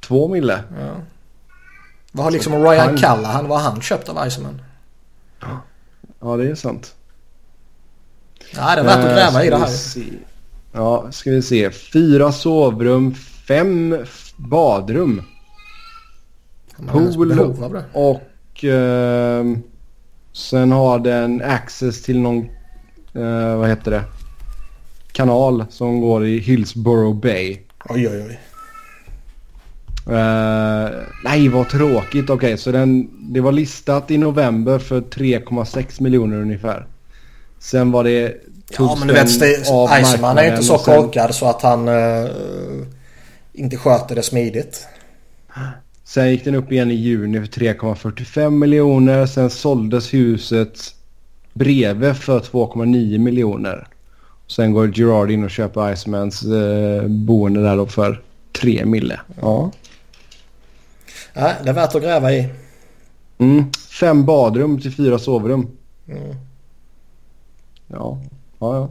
två 0.00 0.28
mille. 0.28 0.62
ja. 0.80 0.90
Vad 2.12 2.24
har 2.24 2.30
liksom 2.30 2.52
Ryan 2.64 2.86
han- 2.88 2.96
Callahan, 2.96 3.48
vad 3.48 3.60
har 3.62 3.70
han 3.70 3.80
köpt 3.80 4.08
av 4.08 4.26
Iceman? 4.28 4.62
Ja, 6.20 6.36
det 6.36 6.50
är 6.50 6.54
sant. 6.54 6.94
Ja, 8.54 8.74
det 8.74 8.80
är 8.80 8.84
värt 8.84 8.98
att 8.98 9.04
Eh, 9.04 9.14
gräva 9.14 9.44
i 9.44 9.50
det 9.50 9.56
här. 9.56 9.66
se. 9.66 10.02
Ja, 10.72 11.06
ska 11.12 11.30
vi 11.30 11.42
se. 11.42 11.70
Fyra 11.70 12.32
sovrum, 12.32 13.14
fem 13.48 13.96
badrum 14.36 15.22
pool. 16.90 17.38
och 17.92 18.64
ehm, 18.64 19.62
sen 20.32 20.72
har 20.72 20.98
den 20.98 21.42
access 21.42 22.02
till 22.02 22.20
någon, 22.20 22.38
eh, 23.14 23.56
vad 23.56 23.68
heter 23.68 23.90
det, 23.90 24.04
kanal 25.12 25.64
som 25.70 26.00
går 26.00 26.26
i 26.26 26.38
Hillsborough 26.38 27.16
Bay. 27.20 27.58
Oj, 27.88 28.08
oj, 28.08 28.24
oj. 28.28 28.40
Eh, 30.06 30.90
nej, 31.24 31.48
vad 31.48 31.68
tråkigt. 31.68 32.30
Okej, 32.30 32.58
så 32.58 32.72
den, 32.72 33.10
det 33.32 33.40
var 33.40 33.52
listat 33.52 34.10
i 34.10 34.18
november 34.18 34.78
för 34.78 35.00
3,6 35.00 36.02
miljoner 36.02 36.36
ungefär. 36.36 36.86
Sen 37.58 37.92
var 37.92 38.04
det... 38.04 38.36
Ja, 38.78 38.96
men 38.98 39.08
du 39.08 39.14
vet, 39.14 39.30
Iceman 40.02 40.38
är 40.38 40.50
inte 40.50 40.62
så 40.62 40.78
sen- 40.78 41.02
korkad 41.02 41.34
så 41.34 41.46
att 41.46 41.62
han 41.62 41.88
eh, 41.88 42.30
inte 43.52 43.76
sköter 43.76 44.14
det 44.14 44.22
smidigt. 44.22 44.86
Sen 46.04 46.30
gick 46.30 46.44
den 46.44 46.54
upp 46.54 46.72
igen 46.72 46.90
i 46.90 46.94
juni 46.94 47.40
för 47.40 47.46
3,45 47.46 48.50
miljoner. 48.50 49.26
Sen 49.26 49.50
såldes 49.50 50.14
huset 50.14 50.78
bredvid 51.52 52.16
för 52.16 52.40
2,9 52.40 53.18
miljoner. 53.18 53.86
Sen 54.46 54.72
går 54.72 54.98
Gerard 54.98 55.30
in 55.30 55.44
och 55.44 55.50
köper 55.50 55.92
Icemans 55.92 56.42
eh, 56.42 57.06
boende 57.06 57.62
där 57.62 57.76
då 57.76 57.86
för 57.86 58.20
3 58.52 58.84
mille. 58.84 59.20
Ja. 59.40 59.70
Ja, 61.34 61.52
det 61.62 61.68
är 61.68 61.74
värt 61.74 61.94
att 61.94 62.02
gräva 62.02 62.32
i. 62.32 62.48
Mm. 63.38 63.64
Fem 64.00 64.24
badrum 64.24 64.80
till 64.80 64.92
fyra 64.92 65.18
sovrum. 65.18 65.68
Mm. 66.08 66.36
Ja, 67.86 68.18
ja, 68.58 68.76
ja. 68.76 68.90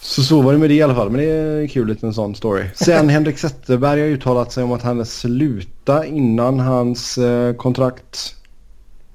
Så 0.00 0.22
så 0.22 0.42
var 0.42 0.52
det 0.52 0.58
med 0.58 0.70
det 0.70 0.74
i 0.74 0.82
alla 0.82 0.94
fall. 0.94 1.10
Men 1.10 1.20
det 1.20 1.26
är 1.26 1.66
kul 1.66 1.88
liten 1.88 2.14
sån 2.14 2.34
story. 2.34 2.64
Sen 2.74 3.08
Henrik 3.08 3.38
Zetterberg 3.38 4.00
har 4.00 4.08
uttalat 4.08 4.52
sig 4.52 4.64
om 4.64 4.72
att 4.72 4.82
han 4.82 4.96
vill 4.96 5.06
sluta 5.06 6.06
innan 6.06 6.60
hans 6.60 7.18
eh, 7.18 7.54
kontrakt 7.54 8.34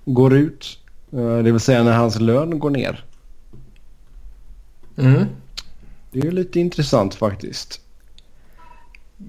går 0.05 0.33
ut. 0.33 0.79
Eh, 1.13 1.37
det 1.37 1.51
vill 1.51 1.59
säga 1.59 1.83
när 1.83 1.97
hans 1.97 2.19
lön 2.19 2.59
går 2.59 2.69
ner. 2.69 3.05
Mm. 4.97 5.25
Det 6.11 6.19
är 6.19 6.25
ju 6.25 6.31
lite 6.31 6.59
intressant 6.59 7.15
faktiskt. 7.15 7.81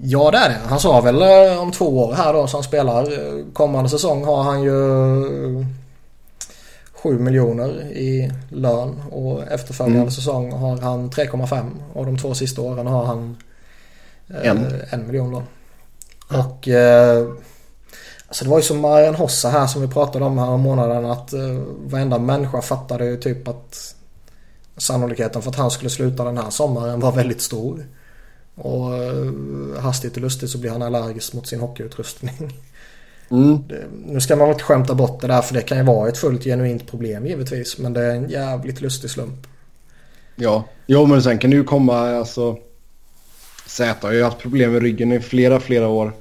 Ja 0.01 0.31
det 0.31 0.39
är 0.39 0.49
det. 0.49 0.59
Han 0.69 0.81
sa 0.81 1.01
väl 1.01 1.23
eh, 1.23 1.63
om 1.63 1.73
två 1.73 1.99
år 2.05 2.13
här 2.13 2.33
då 2.33 2.47
som 2.47 2.63
spelar. 2.63 3.03
eh, 3.13 3.45
Kommande 3.53 3.91
säsong 3.91 4.25
har 4.25 4.43
han 4.43 4.63
ju 4.63 5.61
eh, 5.61 5.67
7 6.93 7.19
miljoner 7.19 7.69
i 7.93 8.33
lön 8.51 9.03
och 9.11 9.43
efterföljande 9.43 9.99
Mm. 10.01 10.11
säsong 10.11 10.53
har 10.53 10.77
han 10.81 11.11
3,5 11.11 11.71
och 11.93 12.07
de 12.07 12.19
två 12.19 12.35
sista 12.35 12.63
åren 12.63 12.87
har 12.87 13.05
han 13.05 13.37
eh, 14.31 14.49
En. 14.51 14.67
en 14.91 15.07
miljon 15.07 15.31
då. 15.33 15.43
Och 16.39 16.69
eh, 16.69 17.27
alltså 18.29 18.45
det 18.45 18.51
var 18.51 18.57
ju 18.59 18.63
som 18.63 18.81
Marian 18.81 19.15
Hossa 19.15 19.49
här 19.49 19.67
som 19.67 19.83
vi 19.83 19.89
pratade 19.89 20.25
om 20.25 20.39
här 20.39 20.49
om 20.49 20.61
månaden 20.61 21.05
att 21.07 21.33
eh, 21.33 21.41
varenda 21.87 22.19
människa 22.19 22.63
fattade 22.63 23.05
ju 23.05 23.17
typ 23.17 23.49
att 23.49 23.95
sannolikheten 24.77 25.43
för 25.43 25.51
att 25.51 25.57
han 25.57 25.71
skulle 25.71 25.91
sluta 25.91 26.25
den 26.25 26.39
här 26.39 26.51
sommaren 26.51 27.01
var 27.01 27.13
väldigt 27.13 27.43
stor. 27.43 27.85
Och 28.55 28.97
eh, 28.97 29.83
hastigt 29.83 30.17
och 30.17 30.23
lustigt 30.23 30.51
så 30.51 30.59
blir 30.59 30.71
han 30.71 30.83
allergisk 30.83 31.33
mot 31.33 31.47
sin 31.47 31.61
hockeyutrustning. 31.61 32.53
Mm. 33.31 33.59
Det, 33.69 33.85
nu 34.07 34.21
ska 34.21 34.37
man 34.37 34.49
inte 34.49 34.65
skämta 34.65 34.95
bort 34.95 35.21
det 35.21 35.27
där 35.27 35.43
för 35.43 35.55
det 35.55 35.63
kan 35.63 35.79
ju 35.79 35.85
vara 35.85 36.09
ett 36.09 36.19
fullt 36.19 36.45
genuint 36.45 36.91
problem 36.91 37.27
givetvis. 37.27 37.79
Men 37.79 37.93
det 37.93 38.01
är 38.01 38.15
en 38.15 38.29
jävligt 38.29 38.81
lustig 38.81 39.11
slump. 39.11 39.47
Ja. 40.37 40.65
Jo 40.87 41.07
men 41.07 41.23
sen 41.23 41.39
kan 41.39 41.51
det 41.51 41.57
ju 41.57 41.65
komma 41.65 42.17
alltså. 42.17 42.59
Z 43.67 43.97
har 44.03 44.13
ju 44.13 44.23
haft 44.23 44.39
problem 44.39 44.73
med 44.73 44.83
ryggen 44.83 45.13
i 45.13 45.21
flera 45.21 45.61
flera 45.61 45.89
år. 45.89 46.13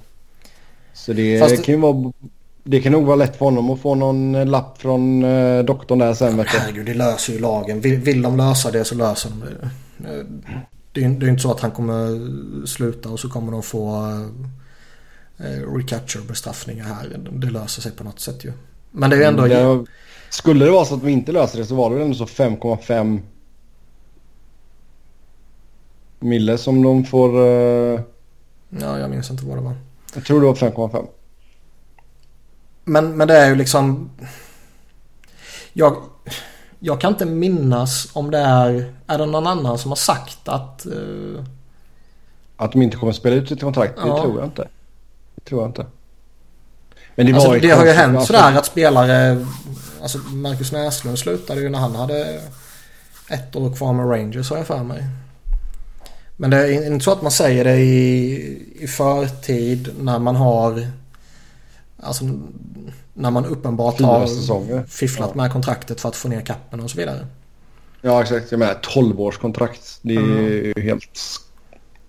Så 0.93 1.13
det 1.13 1.39
Fast 1.39 1.63
kan 1.63 1.75
ju 1.75 1.81
vara. 1.81 2.11
Det 2.63 2.81
kan 2.81 2.91
nog 2.91 3.05
vara 3.05 3.15
lätt 3.15 3.37
för 3.37 3.45
honom 3.45 3.69
att 3.69 3.81
få 3.81 3.95
någon 3.95 4.45
lapp 4.51 4.81
från 4.81 5.23
eh, 5.23 5.63
doktorn 5.63 5.99
där 5.99 6.13
sen. 6.13 6.43
Herregud, 6.47 6.85
det 6.85 6.93
löser 6.93 7.33
ju 7.33 7.39
lagen. 7.39 7.81
Vill, 7.81 7.99
vill 7.99 8.21
de 8.21 8.37
lösa 8.37 8.71
det 8.71 8.85
så 8.85 8.95
löser 8.95 9.29
de 9.29 9.39
det. 9.39 9.69
Det 10.91 11.03
är 11.03 11.09
det 11.09 11.25
är 11.25 11.29
inte 11.29 11.41
så 11.41 11.51
att 11.51 11.59
han 11.59 11.71
kommer 11.71 12.65
sluta 12.65 13.09
och 13.09 13.19
så 13.19 13.29
kommer 13.29 13.51
de 13.51 13.63
få 13.63 13.95
eh, 15.37 15.73
recapture-bestraffningar 15.75 16.83
här. 16.85 17.17
Det 17.31 17.49
löser 17.49 17.81
sig 17.81 17.91
på 17.91 18.03
något 18.03 18.19
sätt 18.19 18.45
ju. 18.45 18.53
Men 18.91 19.09
det 19.09 19.15
är 19.15 19.19
ju 19.19 19.25
ändå... 19.25 19.45
Det, 19.47 19.85
skulle 20.29 20.65
det 20.65 20.71
vara 20.71 20.85
så 20.85 20.95
att 20.95 21.03
vi 21.03 21.11
inte 21.11 21.31
löser 21.31 21.59
det 21.59 21.65
så 21.65 21.75
var 21.75 21.89
det 21.89 21.95
väl 21.95 22.05
ändå 22.05 22.15
så 22.17 22.25
5,5 22.25 23.19
mille 26.19 26.57
som 26.57 26.83
de 26.83 27.05
får. 27.05 27.29
eh, 27.47 28.01
Ja, 28.69 28.99
jag 28.99 29.09
minns 29.09 29.31
inte 29.31 29.45
vad 29.45 29.57
det 29.57 29.61
var. 29.61 29.75
jag 30.15 30.25
tror 30.25 30.39
det 30.41 30.47
var 30.47 30.55
5,5. 30.55 31.07
Men, 32.83 33.17
men 33.17 33.27
det 33.27 33.37
är 33.37 33.49
ju 33.49 33.55
liksom... 33.55 34.09
Jag, 35.73 35.97
jag 36.83 37.01
kan 37.01 37.11
inte 37.13 37.25
minnas 37.25 38.07
om 38.13 38.31
det 38.31 38.37
är... 38.37 38.93
Är 39.07 39.17
det 39.17 39.25
någon 39.25 39.47
annan 39.47 39.77
som 39.77 39.91
har 39.91 39.95
sagt 39.95 40.47
att... 40.47 40.85
eh, 40.85 41.43
Att 42.57 42.71
de 42.71 42.81
inte 42.81 42.97
kommer 42.97 43.13
spela 43.13 43.35
ut 43.35 43.49
sitt 43.49 43.61
kontrakt, 43.61 43.95
det 43.95 44.07
Ja. 44.07 44.21
tror 44.21 44.39
jag 44.39 44.47
inte. 44.47 44.67
Det 45.35 45.41
tror 45.49 45.61
jag 45.61 45.69
inte. 45.69 45.85
Men 47.15 47.25
det, 47.25 47.33
alltså, 47.33 47.51
det 47.51 47.69
har 47.69 47.85
ju 47.85 47.91
hänt 47.91 48.17
alltså- 48.17 48.33
sådär 48.33 48.57
att 48.57 48.65
spelare... 48.65 49.45
Alltså 50.01 50.17
Marcus 50.17 50.71
Näslund 50.71 51.19
slutade 51.19 51.61
ju 51.61 51.69
när 51.69 51.79
han 51.79 51.95
hade 51.95 52.41
ett 53.29 53.55
år 53.55 53.73
kvar 53.75 53.93
med 53.93 54.09
Rangers 54.09 54.49
har 54.49 54.57
jag 54.57 54.67
för 54.67 54.83
mig. 54.83 55.03
Men 56.37 56.49
det 56.49 56.57
är 56.57 56.87
inte 56.87 57.05
så 57.05 57.11
att 57.11 57.21
man 57.21 57.31
säger 57.31 57.63
det 57.63 57.75
i, 57.77 58.61
i 58.79 58.87
förtid 58.87 59.89
när 59.99 60.19
man 60.19 60.35
har... 60.35 60.87
Alltså 62.03 62.23
när 63.21 63.31
man 63.31 63.45
uppenbart 63.45 64.01
har 64.01 64.27
säsonger. 64.27 64.83
fifflat 64.87 65.29
Ja. 65.33 65.41
med 65.41 65.51
kontraktet 65.51 66.01
för 66.01 66.09
att 66.09 66.15
få 66.15 66.27
ner 66.27 66.41
kappen 66.41 66.79
och 66.79 66.89
så 66.89 66.97
vidare. 66.97 67.27
Ja 68.01 68.21
exakt, 68.21 68.51
jag 68.51 68.59
menar 68.59 68.73
12 68.81 69.21
års 69.21 69.37
kontrakt. 69.37 69.99
Det 70.01 70.15
är 70.15 70.19
Mm. 70.71 70.73
helt... 70.87 71.19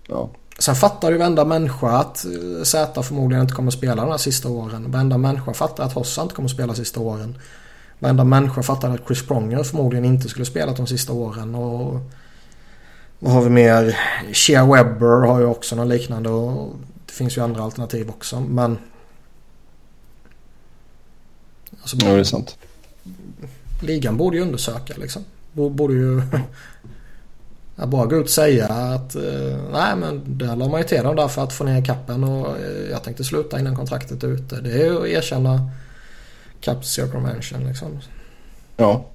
Ja. 0.07 0.29
Sen 0.59 0.75
fattar 0.75 1.11
ju 1.11 1.17
varenda 1.17 1.45
människa 1.45 1.89
att 1.89 2.25
eh, 2.25 2.63
Zäta 2.63 3.03
förmodligen 3.03 3.41
inte 3.41 3.53
kommer 3.53 3.71
spela 3.71 3.95
de 4.01 4.11
här 4.11 4.17
sista 4.17 4.49
åren. 4.49 4.91
Varenda 4.91 5.17
människa 5.17 5.53
fattar 5.53 5.83
att 5.83 5.93
Hossa 5.93 6.21
inte 6.21 6.35
kommer 6.35 6.49
spela 6.49 6.75
sista 6.75 6.99
åren. 6.99 7.37
Varenda 7.99 8.23
människa 8.23 8.63
fattar 8.63 8.89
att 8.89 9.05
Chris 9.07 9.27
Pronger 9.27 9.63
förmodligen 9.63 10.05
inte 10.05 10.29
skulle 10.29 10.45
spela 10.45 10.71
de 10.71 10.87
sista 10.87 11.13
åren. 11.13 11.55
Och 11.55 11.99
vad 13.19 13.33
har 13.33 13.41
vi 13.41 13.49
mer? 13.49 13.97
Shea 14.33 14.65
Webber 14.65 15.27
har 15.27 15.39
ju 15.39 15.45
också 15.45 15.75
något 15.75 15.87
liknande 15.87 16.29
och 16.29 16.75
det 17.05 17.13
finns 17.13 17.37
ju 17.37 17.41
andra 17.43 17.63
alternativ 17.63 18.09
också. 18.09 18.39
Men... 18.39 18.77
Alltså, 21.83 21.97
ja, 21.99 22.13
det 22.13 22.19
är 22.19 22.23
sant. 22.23 22.57
ligan 23.81 24.17
borde 24.17 24.37
ju 24.37 24.43
undersöka 24.43 24.93
liksom. 24.97 25.21
Bo- 25.51 25.69
Borde 25.69 25.93
ju... 25.93 26.21
Att 27.75 27.89
bara 27.89 28.05
gå 28.05 28.15
ut 28.15 28.23
och 28.23 28.29
säga 28.29 28.67
att 28.67 29.15
eh, 29.15 29.57
nej 29.71 29.95
men 29.95 30.21
där 30.37 30.55
la 30.55 30.67
man 30.67 30.81
ju 30.81 30.87
till 30.87 31.03
dem 31.03 31.15
där 31.15 31.27
för 31.27 31.43
att 31.43 31.53
få 31.53 31.63
ner 31.63 31.85
kappen 31.85 32.23
och 32.23 32.47
eh, 32.57 32.89
jag 32.91 33.03
tänkte 33.03 33.23
sluta 33.23 33.59
innan 33.59 33.75
kontraktet 33.75 34.23
är 34.23 34.27
ute. 34.27 34.61
Det 34.61 34.71
är 34.71 34.85
ju 34.85 34.97
att 35.01 35.07
erkänna 35.07 35.69
Cap 36.61 36.85
Circumvention 36.85 37.67
liksom. 37.67 37.87
Ja, 38.77 39.05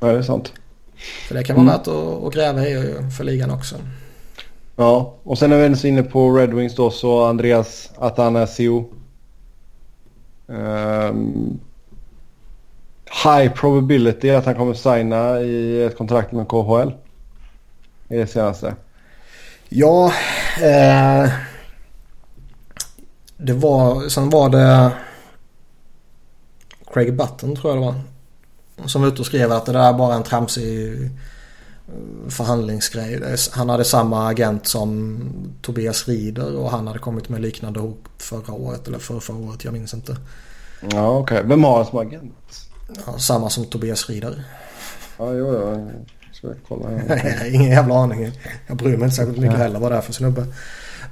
ja 0.00 0.06
det 0.06 0.18
är 0.18 0.22
sant. 0.22 0.52
För 1.28 1.34
det 1.34 1.44
kan 1.44 1.56
vara 1.56 1.64
Mm. 1.66 1.78
värt 1.78 1.88
att, 1.88 2.24
att 2.26 2.34
gräva 2.34 2.66
i 2.68 2.94
för 3.18 3.24
ligan 3.24 3.50
också. 3.50 3.76
Ja, 4.76 5.14
och 5.22 5.38
sen 5.38 5.52
är 5.52 5.56
vi 5.56 5.62
ens 5.62 5.84
inne 5.84 6.02
på 6.02 6.32
Red 6.32 6.54
Wings 6.54 6.74
då 6.74 6.90
så 6.90 7.24
Andreas 7.24 7.90
Atanasio. 7.98 8.88
Um, 10.46 11.60
high 13.24 13.52
probability 13.52 14.30
att 14.30 14.46
han 14.46 14.54
kommer 14.54 14.74
signa 14.74 15.40
i 15.40 15.84
ett 15.84 15.96
kontrakt 15.96 16.32
med 16.32 16.48
KHL. 16.48 16.92
Är 18.08 18.18
det 18.18 18.26
senaste. 18.26 18.74
Ja, 19.68 20.12
eh, 20.62 21.30
Det 23.36 23.52
var, 23.52 24.08
sen 24.08 24.30
var 24.30 24.48
det 24.48 24.92
Craig 26.92 27.16
Button 27.16 27.56
tror 27.56 27.74
jag 27.74 27.82
det 27.82 27.86
var. 27.86 27.94
Som 28.88 29.02
var 29.02 29.08
ute 29.08 29.20
och 29.20 29.26
skrev 29.26 29.52
att 29.52 29.66
det 29.66 29.72
där 29.72 29.88
är 29.88 29.92
bara 29.92 30.14
en 30.14 30.22
tramsig 30.22 30.92
eh, 30.92 31.10
förhandlingsgrej. 32.28 33.36
Han 33.52 33.68
hade 33.68 33.84
samma 33.84 34.28
agent 34.28 34.66
som 34.66 35.20
Tobias 35.62 36.08
Rieder 36.08 36.56
och 36.56 36.70
han 36.70 36.86
hade 36.86 36.98
kommit 36.98 37.28
med 37.28 37.40
liknande 37.40 37.80
hot 37.80 38.04
förra 38.18 38.54
året 38.54 38.88
eller 38.88 38.98
förra, 38.98 39.20
förra 39.20 39.36
året. 39.36 39.64
Jag 39.64 39.72
minns 39.72 39.94
inte. 39.94 40.16
Ja 40.80 41.18
okej. 41.18 41.36
Okay. 41.36 41.48
Vem 41.48 41.64
har 41.64 41.76
han 41.76 41.86
som 41.86 41.98
agent? 41.98 42.69
Ja, 43.06 43.18
samma 43.18 43.50
som 43.50 43.64
Tobias 43.64 44.08
Rieder. 44.08 44.44
Ja 45.18 45.32
jo 45.32 45.52
jo. 45.52 45.90
Ska 46.32 46.46
jag 46.46 46.56
kolla 46.68 46.88
här. 46.88 47.54
Ingen 47.54 47.70
jävla 47.70 47.94
aning. 47.94 48.32
Jag 48.66 48.76
bryr 48.76 48.96
mig 48.96 49.04
inte 49.04 49.16
särskilt 49.16 49.38
mycket 49.38 49.58
heller 49.58 49.80
vad 49.80 49.92
det 49.92 49.96
är 49.96 50.00
för 50.00 50.12
snubbe. 50.12 50.46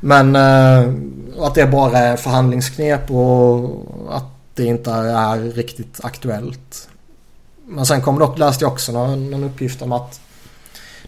Men 0.00 0.36
uh, 0.36 0.94
att 1.38 1.54
det 1.54 1.66
bara 1.66 1.98
är 1.98 2.16
förhandlingsknep 2.16 3.10
och 3.10 3.84
att 4.10 4.24
det 4.54 4.64
inte 4.64 4.90
är 4.90 5.38
riktigt 5.38 6.04
aktuellt. 6.04 6.88
Men 7.66 7.86
sen 7.86 8.02
kommer 8.02 8.20
dock, 8.20 8.38
läste 8.38 8.64
jag 8.64 8.72
också 8.72 8.92
någon, 8.92 9.30
någon 9.30 9.44
uppgift 9.44 9.82
om 9.82 9.92
att 9.92 10.20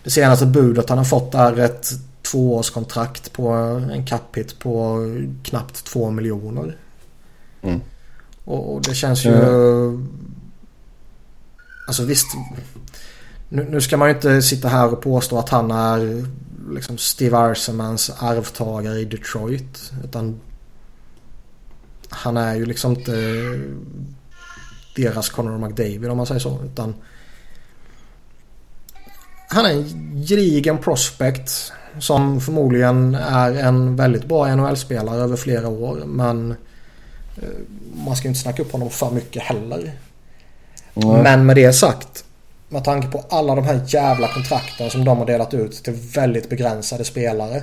det 0.04 0.10
senaste 0.10 0.46
budet 0.46 0.88
han 0.88 0.98
har 0.98 1.04
fått 1.04 1.34
är 1.34 1.58
ett 1.58 1.90
tvåårskontrakt 2.22 3.32
på 3.32 3.48
en 3.92 4.06
capita 4.06 4.54
på 4.58 4.98
knappt 5.42 5.84
två 5.84 6.10
miljoner. 6.10 6.76
Mm. 7.62 7.80
Och, 8.44 8.74
och, 8.74 8.82
det 8.82 8.94
känns 8.94 9.24
ju... 9.24 9.34
Mm. 9.34 10.08
Alltså 11.90 12.04
visst. 12.04 12.26
Nu, 13.48 13.66
nu, 13.70 13.80
ska 13.80 13.96
man 13.96 14.08
ju 14.08 14.14
inte 14.14 14.42
sitta 14.42 14.68
här 14.68 14.92
och 14.92 15.02
påstå 15.02 15.38
att 15.38 15.48
han 15.48 15.70
är 15.70 16.26
liksom 16.74 16.98
Steve 16.98 17.36
Arsemans 17.36 18.10
arvtagare 18.18 18.98
i 18.98 19.04
Detroit. 19.04 19.92
Utan 20.04 20.40
han 22.08 22.36
är 22.36 22.54
ju 22.54 22.66
liksom 22.66 22.92
inte 22.92 23.12
deras 24.96 25.28
Conor 25.28 25.58
McDavid 25.58 26.10
om 26.10 26.16
man 26.16 26.26
säger 26.26 26.40
så. 26.40 26.58
Utan 26.64 26.94
han 29.48 29.66
är 29.66 29.70
en 29.70 29.84
gedigen 30.26 30.78
prospect 30.78 31.72
som 31.98 32.40
förmodligen 32.40 33.14
är 33.14 33.52
en 33.52 33.96
väldigt 33.96 34.24
bra 34.24 34.56
NHL-spelare 34.56 35.20
över 35.20 35.36
flera 35.36 35.68
år. 35.68 36.02
Men 36.06 36.50
eh, 37.36 37.48
man 38.06 38.16
ska 38.16 38.24
ju 38.24 38.28
inte 38.28 38.40
snacka 38.40 38.62
upp 38.62 38.72
honom 38.72 38.90
för 38.90 39.10
mycket 39.10 39.42
heller. 39.42 39.92
Mm. 40.94 41.22
Men 41.22 41.46
med 41.46 41.56
det 41.56 41.72
sagt. 41.72 42.24
Med 42.68 42.84
tanke 42.84 43.08
på 43.08 43.24
alla 43.30 43.54
de 43.54 43.64
här 43.64 43.80
jävla 43.86 44.28
kontrakten 44.28 44.90
som 44.90 45.04
de 45.04 45.18
har 45.18 45.26
delat 45.26 45.54
ut 45.54 45.84
till 45.84 45.92
väldigt 45.92 46.48
begränsade 46.48 47.04
spelare. 47.04 47.62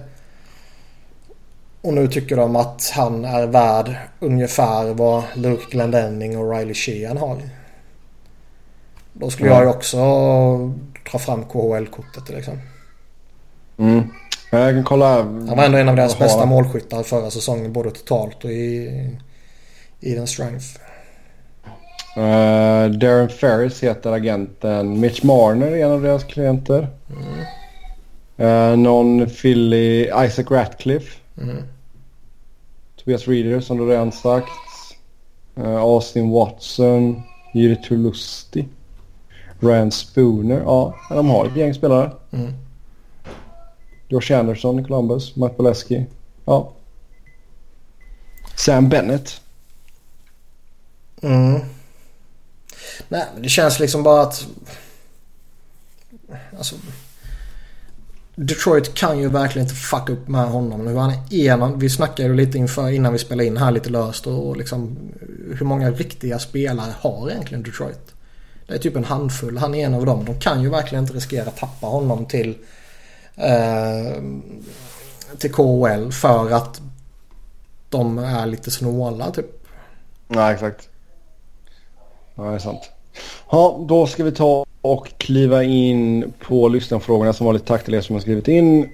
Och 1.82 1.94
nu 1.94 2.08
tycker 2.08 2.36
de 2.36 2.56
att 2.56 2.92
han 2.96 3.26
är 3.26 3.48
värd 3.48 3.96
ungefär 4.20 4.94
vad 4.94 5.24
Luke 5.34 5.66
Glendening 5.72 6.38
och 6.38 6.58
Riley 6.58 6.74
Sheehan 6.74 7.18
har. 7.18 7.42
Då 9.14 9.30
skulle 9.30 9.50
mm. 9.50 9.58
jag 9.58 9.70
ju 9.70 9.76
också 9.76 9.98
dra 11.12 11.20
fram 11.20 11.46
KHL-kortet 11.46 12.30
liksom. 12.30 12.60
Mm. 13.78 14.04
Jag 14.52 14.74
kan 14.74 14.84
kolla. 14.84 15.16
Han 15.24 15.58
var 15.58 15.64
ändå 15.64 15.78
en 15.78 15.90
av 15.90 15.96
deras 15.96 16.20
bästa 16.20 16.46
målskyttar 16.46 17.04
förra 17.04 17.32
säsongen 17.32 17.74
både 17.74 17.92
totalt 17.92 18.44
och 18.44 18.52
i, 18.52 19.10
i 20.00 20.14
den 20.14 20.28
strength. 20.28 20.66
Uh, 22.18 22.90
Darren 22.90 23.30
Ferris 23.30 23.84
heter 23.84 24.12
agenten. 24.12 25.00
Mitch 25.00 25.24
Marner 25.24 25.68
är 25.68 25.86
en 25.86 25.92
av 25.92 26.02
deras 26.02 26.24
klienter. 26.24 26.88
Mm. 27.10 27.46
Uh, 28.40 28.78
någon 28.78 29.30
Philly 29.30 30.02
Isaac 30.02 30.46
Ratcliffe. 30.52 31.20
Mm. 31.42 31.64
Tobias 32.96 33.28
Reader 33.28 33.60
som 33.60 33.78
du 33.78 33.86
redan 33.86 34.12
sagt. 34.12 34.50
Uh, 35.58 35.76
Austin 35.76 36.30
Watson. 36.30 37.22
Jiri 37.54 37.76
Tulusti. 37.76 38.66
Ryan 39.60 39.92
Spooner. 39.92 40.62
Ja, 40.66 40.96
de 41.10 41.30
har 41.30 41.46
ett 41.46 41.56
gäng 41.56 41.74
spelare. 41.74 42.12
Mm. 42.32 42.54
Josh 44.08 44.32
Anderson 44.32 44.80
i 44.80 44.84
Columbus. 44.84 45.36
Matt 45.36 45.58
Boleski. 45.58 46.06
Ja. 46.46 46.72
Sam 48.56 48.90
Bennett. 48.90 49.42
Mm. 51.22 51.60
Nej, 53.08 53.26
men 53.34 53.44
det 53.44 53.50
känns 53.50 53.80
liksom 53.80 54.04
bara 54.04 54.22
att... 54.22 54.48
Alltså... 56.58 56.76
Detroit 58.40 58.94
kan 58.94 59.20
ju 59.20 59.30
verkligen 59.30 59.68
inte 59.68 59.76
fucka 59.76 60.14
upp 60.14 60.28
med 60.28 60.48
honom 60.48 60.86
nu. 60.86 60.96
Han 60.96 61.14
är 61.30 61.52
en 61.52 61.80
Vi 61.80 61.90
snackade 61.90 62.30
ju 62.30 62.36
lite 62.36 62.58
inför 62.58 62.90
innan 62.90 63.14
vi 63.14 63.20
spelade 63.20 63.48
in 63.48 63.58
här 63.58 63.72
lite 63.72 63.90
löst 63.90 64.28
och 64.28 64.58
liksom 64.58 64.98
hur 65.58 65.66
många 65.66 65.92
riktiga 65.92 66.40
spelare 66.40 66.94
har 67.00 67.30
egentligen 67.30 67.64
Detroit? 67.64 68.14
Det 68.68 68.74
är 68.74 68.78
typ 68.78 68.96
en 68.96 69.04
handfull. 69.04 69.58
Han 69.58 69.76
är 69.76 69.86
en 69.86 69.94
av 69.94 70.06
dem. 70.06 70.26
De 70.26 70.40
kan 70.40 70.62
ju 70.62 70.70
verkligen 70.70 71.04
inte 71.04 71.14
riskera 71.14 71.48
att 71.48 71.58
tappa 71.58 71.88
honom 71.88 72.26
till 72.26 72.58
eh, 73.36 74.22
till 75.38 75.54
KHL 75.54 76.12
för 76.12 76.52
att 76.52 76.82
de 77.90 78.18
är 78.18 78.46
lite 78.46 78.72
snåla 78.72 79.32
typ. 79.32 79.68
Nej, 80.28 80.54
exakt. 80.54 80.90
Ja, 82.38 82.44
det 82.44 82.56
är 82.56 82.60
sant. 82.60 82.92
Ja, 83.52 83.86
då 83.88 84.08
ska 84.08 84.24
vi 84.24 84.32
ta 84.32 84.66
och 84.82 85.08
kliva 85.18 85.64
in 85.64 86.34
på 86.40 86.68
lyssnarfrågorna 86.68 87.34
som 87.34 87.46
var 87.46 87.54
lite 87.54 87.66
tack 87.66 87.86
till 87.86 87.94
er 87.94 88.02
som 88.02 88.16
har 88.16 88.22
skrivit 88.22 88.48
in. 88.48 88.90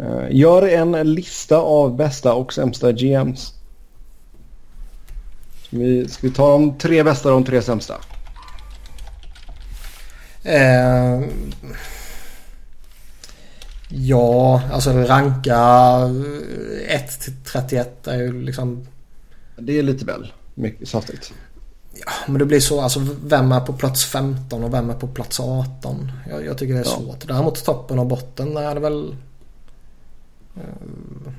Uh, 0.00 0.26
gör 0.30 0.68
en 0.68 1.14
lista 1.14 1.56
av 1.56 1.96
bästa 1.96 2.34
och 2.34 2.52
sämsta 2.52 2.92
GMs. 2.92 3.52
Ska 5.66 5.76
vi, 5.76 6.08
ska 6.08 6.26
vi 6.26 6.32
ta 6.32 6.50
de 6.50 6.78
tre 6.78 7.02
bästa 7.02 7.28
och 7.28 7.34
de 7.34 7.44
tre 7.44 7.62
sämsta? 7.62 7.94
Uh, 10.46 11.28
ja, 13.88 14.62
alltså 14.72 14.92
ranka 14.92 15.58
1 16.88 17.20
till 17.20 17.32
31 17.44 18.06
är 18.06 18.18
ju 18.18 18.42
liksom... 18.42 18.86
Det 19.58 19.78
är 19.78 19.82
lite 19.82 20.04
väl 20.04 20.32
mycket 20.54 20.88
saftigt. 20.88 21.32
Ja, 22.04 22.12
men 22.26 22.38
det 22.38 22.44
blir 22.44 22.60
så. 22.60 22.80
Alltså 22.80 23.00
vem 23.24 23.52
är 23.52 23.60
på 23.60 23.72
plats 23.72 24.04
15 24.04 24.64
och 24.64 24.74
vem 24.74 24.90
är 24.90 24.94
på 24.94 25.06
plats 25.06 25.40
18? 25.40 26.12
Jag, 26.30 26.44
jag 26.44 26.58
tycker 26.58 26.74
det 26.74 26.80
är 26.80 26.84
ja. 26.84 26.90
svårt. 26.90 27.28
Däremot 27.28 27.64
toppen 27.64 27.98
och 27.98 28.06
botten 28.06 28.56
är 28.56 28.74
det 28.74 28.80
väl... 28.80 29.14
Uh, 30.56 31.32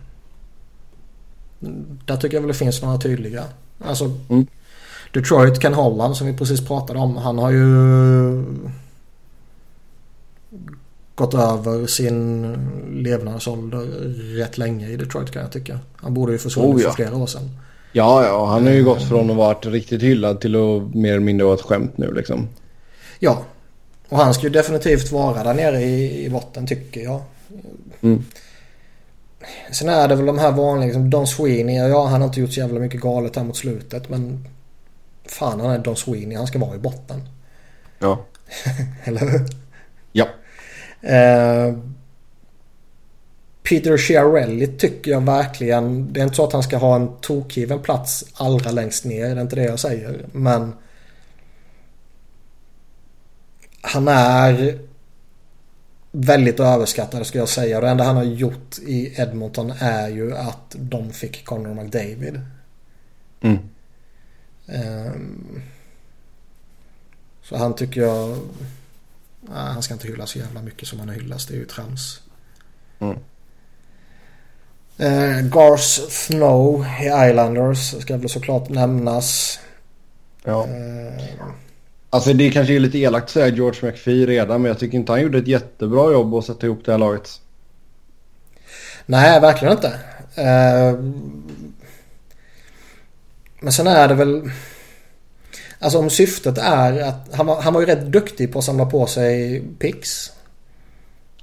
där 2.06 2.18
tycker 2.18 2.38
jag 2.38 2.42
väl 2.42 2.48
det 2.48 2.54
finns 2.54 2.82
några 2.82 2.98
tydliga. 2.98 3.44
Alltså 3.80 4.12
mm. 4.30 4.48
Detroit, 5.14 5.62
Ken 5.62 5.74
Holland 5.74 6.18
som 6.18 6.28
vi 6.28 6.34
precis 6.34 6.68
pratade 6.68 7.00
om. 7.00 7.18
Han 7.18 7.38
har 7.38 7.52
ju 7.52 8.44
gått 11.16 11.34
över 11.34 11.88
sin 11.88 12.54
levnadsålder 13.04 13.80
rätt 14.38 14.58
länge 14.58 14.90
i 14.90 14.98
Detroit 14.98 15.32
kan 15.32 15.42
jag 15.42 15.52
tycka. 15.52 15.80
Han 15.96 16.14
borde 16.14 16.32
ju 16.32 16.38
försvunnit 16.38 16.76
oh, 16.76 16.82
ja. 16.82 16.90
för 16.90 16.96
flera 16.96 17.16
år 17.16 17.28
sedan. 17.28 17.50
Ja, 17.92 18.26
ja, 18.26 18.46
han 18.46 18.66
har 18.66 18.74
ju 18.74 18.84
gått 18.84 19.04
från 19.04 19.30
att 19.30 19.36
vara 19.36 19.54
riktigt 19.54 20.04
hyllad 20.04 20.42
till 20.42 20.56
att 20.56 20.96
mer 20.96 21.12
eller 21.12 21.20
mindre 21.20 21.46
vara 21.46 21.56
ett 21.56 21.62
skämt 21.62 21.98
nu 21.98 22.14
liksom. 22.14 22.48
Ja, 23.20 23.44
och 24.10 24.18
han 24.18 24.34
ska 24.34 24.44
ju 24.44 24.50
definitivt 24.50 25.12
vara 25.12 25.44
där 25.44 25.54
nere 25.54 25.82
i, 25.82 26.26
i 26.26 26.30
botten 26.30 26.68
tycker 26.68 27.02
jag. 27.02 27.22
Mm. 28.02 28.24
Sen 29.72 29.90
är 29.90 30.08
det 30.08 30.16
väl 30.16 30.26
de 30.26 30.40
här 30.40 30.52
vanliga, 30.52 30.86
liksom 30.86 31.10
Don 31.10 31.28
Sweeney. 31.28 31.76
Ja, 31.76 32.06
han 32.06 32.22
har 32.22 32.28
inte 32.28 32.40
gjort 32.40 32.54
så 32.54 32.60
jävla 32.60 32.80
mycket 32.80 33.02
galet 33.02 33.36
här 33.36 33.44
mot 33.44 33.58
slutet 33.58 34.10
men 34.10 34.48
fan 35.26 35.60
han 35.60 35.72
är 35.72 35.80
Don 35.80 35.96
Sweeney. 35.96 36.38
Han 36.38 36.48
ska 36.48 36.60
vara 36.60 36.76
i 36.76 36.80
botten. 36.80 37.22
Ja. 38.00 38.26
Eller 39.04 39.20
hur? 39.20 39.42
Ja. 40.12 40.28
Eh, 41.02 41.74
Peter 43.70 43.98
Chiarelli 43.98 44.68
tycker 44.68 45.12
jag 45.12 45.22
verkligen. 45.22 46.14
Det 46.14 46.20
är 46.20 46.24
inte 46.24 46.36
så 46.36 46.44
att 46.44 46.54
han 46.54 46.64
ska 46.64 46.78
ha 46.78 46.96
en 46.96 47.12
tokgiven 47.22 47.80
plats 47.80 48.26
allra 48.34 48.72
längst 48.72 49.06
ner. 49.06 49.26
Det 49.26 49.32
är 49.32 49.42
inte 49.42 49.56
det 49.56 49.64
jag 49.64 49.80
säger. 49.80 50.26
Men 50.32 50.74
han 53.82 54.08
är 54.08 54.80
väldigt 56.12 56.60
överskattad 56.60 57.28
ska 57.28 57.38
jag 57.38 57.50
säga. 57.50 57.82
Det 57.82 57.90
enda 57.90 58.04
han 58.04 58.16
har 58.16 58.24
gjort 58.24 58.80
i 58.80 59.22
Edmonton 59.22 59.74
är 59.80 60.08
ju 60.08 60.38
att 60.38 60.76
de 60.76 61.14
fick 61.14 61.46
Connor 61.46 61.74
McDavid. 61.74 62.42
Mm. 63.42 63.58
Um, 64.66 65.62
så 67.42 67.58
han 67.58 67.76
tycker 67.76 68.02
jag... 68.02 68.38
Nej, 69.42 69.74
han 69.74 69.84
ska 69.84 69.94
inte 69.94 70.08
hyllas 70.08 70.30
så 70.30 70.40
jävla 70.40 70.62
mycket 70.62 70.88
som 70.88 71.00
han 71.00 71.10
hyllas. 71.10 71.46
Det 71.46 71.54
är 71.54 71.58
ju 71.58 71.66
trams. 71.66 72.22
Mm. 73.00 73.18
Eh, 74.98 75.42
Gars 75.42 76.00
Snow 76.10 76.86
i 77.02 77.30
Islanders 77.30 78.02
ska 78.02 78.18
väl 78.18 78.30
såklart 78.30 78.70
nämnas. 78.70 79.60
Ja. 80.44 80.64
Eh. 80.64 81.24
Alltså 82.10 82.34
det 82.34 82.52
kanske 82.52 82.76
är 82.76 82.80
lite 82.80 82.98
elakt 82.98 83.24
att 83.24 83.30
säga 83.30 83.48
George 83.48 83.92
McPhee 83.92 84.26
redan 84.26 84.62
men 84.62 84.70
jag 84.70 84.80
tycker 84.80 84.98
inte 84.98 85.12
han 85.12 85.22
gjorde 85.22 85.38
ett 85.38 85.48
jättebra 85.48 86.12
jobb 86.12 86.34
att 86.34 86.46
sätta 86.46 86.66
ihop 86.66 86.82
det 86.86 86.92
här 86.92 87.00
laget. 87.00 87.30
Nej, 89.06 89.40
verkligen 89.40 89.74
inte. 89.74 89.94
Eh, 90.36 90.96
Men 93.60 93.74
sen 93.74 93.88
är 93.88 94.08
det 94.08 94.14
väl... 94.14 94.52
Alltså 95.80 96.00
om 96.00 96.10
syftet 96.10 96.58
är 96.58 97.02
att... 97.02 97.30
Han 97.34 97.46
var, 97.46 97.62
han 97.62 97.74
var 97.74 97.82
ju 97.82 97.88
rätt 97.88 98.06
duktig 98.06 98.54
på 98.54 98.60
att 98.60 98.66
samla 98.66 98.86
på 98.86 99.08
sig 99.08 99.64
pix. 99.80 100.32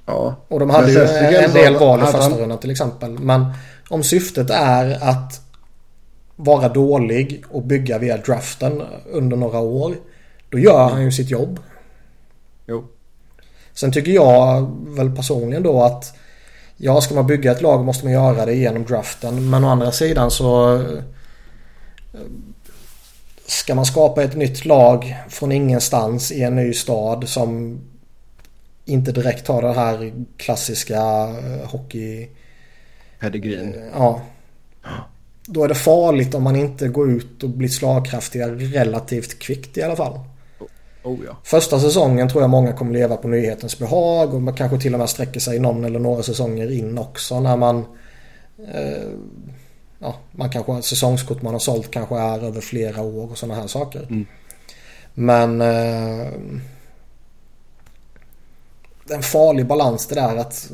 Ja. 0.05 0.35
Och 0.47 0.59
de 0.59 0.69
hade 0.69 0.91
ju 0.91 0.99
en 1.35 1.53
del 1.53 1.77
val 1.77 1.99
i 1.99 2.05
första 2.05 2.37
rundan 2.37 2.57
till 2.57 2.71
exempel. 2.71 3.19
Men 3.19 3.45
om 3.89 4.03
syftet 4.03 4.49
är 4.49 5.09
att 5.09 5.41
vara 6.35 6.69
dålig 6.69 7.43
och 7.49 7.63
bygga 7.63 7.97
via 7.97 8.17
draften 8.17 8.81
under 9.11 9.37
några 9.37 9.59
år. 9.59 9.95
Då 10.49 10.59
gör 10.59 10.89
han 10.89 11.03
ju 11.03 11.11
sitt 11.11 11.29
jobb. 11.29 11.59
Jo. 12.67 12.85
Sen 13.73 13.91
tycker 13.91 14.11
jag 14.11 14.71
väl 14.87 15.15
personligen 15.15 15.63
då 15.63 15.83
att 15.83 16.15
Ja, 16.77 17.01
ska 17.01 17.15
man 17.15 17.27
bygga 17.27 17.51
ett 17.51 17.61
lag 17.61 17.85
måste 17.85 18.05
man 18.05 18.13
göra 18.13 18.45
det 18.45 18.55
genom 18.55 18.85
draften. 18.85 19.49
Men 19.49 19.63
å 19.63 19.69
andra 19.69 19.91
sidan 19.91 20.31
så 20.31 20.75
eh, 20.75 20.81
Ska 23.47 23.75
man 23.75 23.85
skapa 23.85 24.23
ett 24.23 24.35
nytt 24.35 24.65
lag 24.65 25.15
från 25.29 25.51
ingenstans 25.51 26.31
i 26.31 26.43
en 26.43 26.55
ny 26.55 26.73
stad 26.73 27.29
som 27.29 27.79
inte 28.85 29.11
direkt 29.11 29.47
har 29.47 29.61
det 29.61 29.73
här 29.73 30.13
klassiska 30.37 30.97
eh, 30.97 31.69
hockey... 31.69 32.29
Pedigrin. 33.19 33.75
Ja. 33.93 34.21
Då 35.47 35.63
är 35.63 35.67
det 35.67 35.75
farligt 35.75 36.35
om 36.35 36.43
man 36.43 36.55
inte 36.55 36.87
går 36.87 37.11
ut 37.11 37.43
och 37.43 37.49
blir 37.49 37.69
slagkraftiga 37.69 38.47
relativt 38.47 39.39
kvickt 39.39 39.77
i 39.77 39.83
alla 39.83 39.95
fall. 39.95 40.19
Oh 41.03 41.19
ja. 41.25 41.37
Första 41.43 41.79
säsongen 41.79 42.29
tror 42.29 42.43
jag 42.43 42.49
många 42.49 42.73
kommer 42.73 42.93
leva 42.93 43.17
på 43.17 43.27
nyhetens 43.27 43.79
behag 43.79 44.33
och 44.33 44.41
man 44.41 44.53
kanske 44.53 44.79
till 44.79 44.93
och 44.93 44.99
med 44.99 45.09
sträcker 45.09 45.39
sig 45.39 45.59
någon 45.59 45.85
eller 45.85 45.99
några 45.99 46.23
säsonger 46.23 46.71
in 46.71 46.97
också 46.97 47.39
när 47.39 47.57
man 47.57 47.85
eh, 48.73 49.09
Ja, 49.99 50.15
man 50.31 50.49
kanske 50.49 50.81
säsongskort 50.81 51.41
man 51.41 51.53
har 51.53 51.59
sålt 51.59 51.91
kanske 51.91 52.15
är 52.15 52.43
över 52.43 52.61
flera 52.61 53.01
år 53.01 53.31
och 53.31 53.37
sådana 53.37 53.61
här 53.61 53.67
saker. 53.67 54.01
Mm. 54.09 54.25
Men 55.13 55.61
eh, 55.61 56.27
en 59.09 59.23
farlig 59.23 59.67
balans 59.67 60.07
det 60.07 60.15
där 60.15 60.35
att 60.35 60.71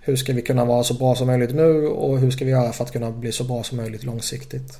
hur 0.00 0.16
ska 0.16 0.32
vi 0.32 0.42
kunna 0.42 0.64
vara 0.64 0.84
så 0.84 0.94
bra 0.94 1.14
som 1.14 1.26
möjligt 1.26 1.54
nu 1.54 1.86
och 1.86 2.18
hur 2.18 2.30
ska 2.30 2.44
vi 2.44 2.50
göra 2.50 2.72
för 2.72 2.84
att 2.84 2.92
kunna 2.92 3.10
bli 3.10 3.32
så 3.32 3.44
bra 3.44 3.62
som 3.62 3.76
möjligt 3.76 4.04
långsiktigt. 4.04 4.78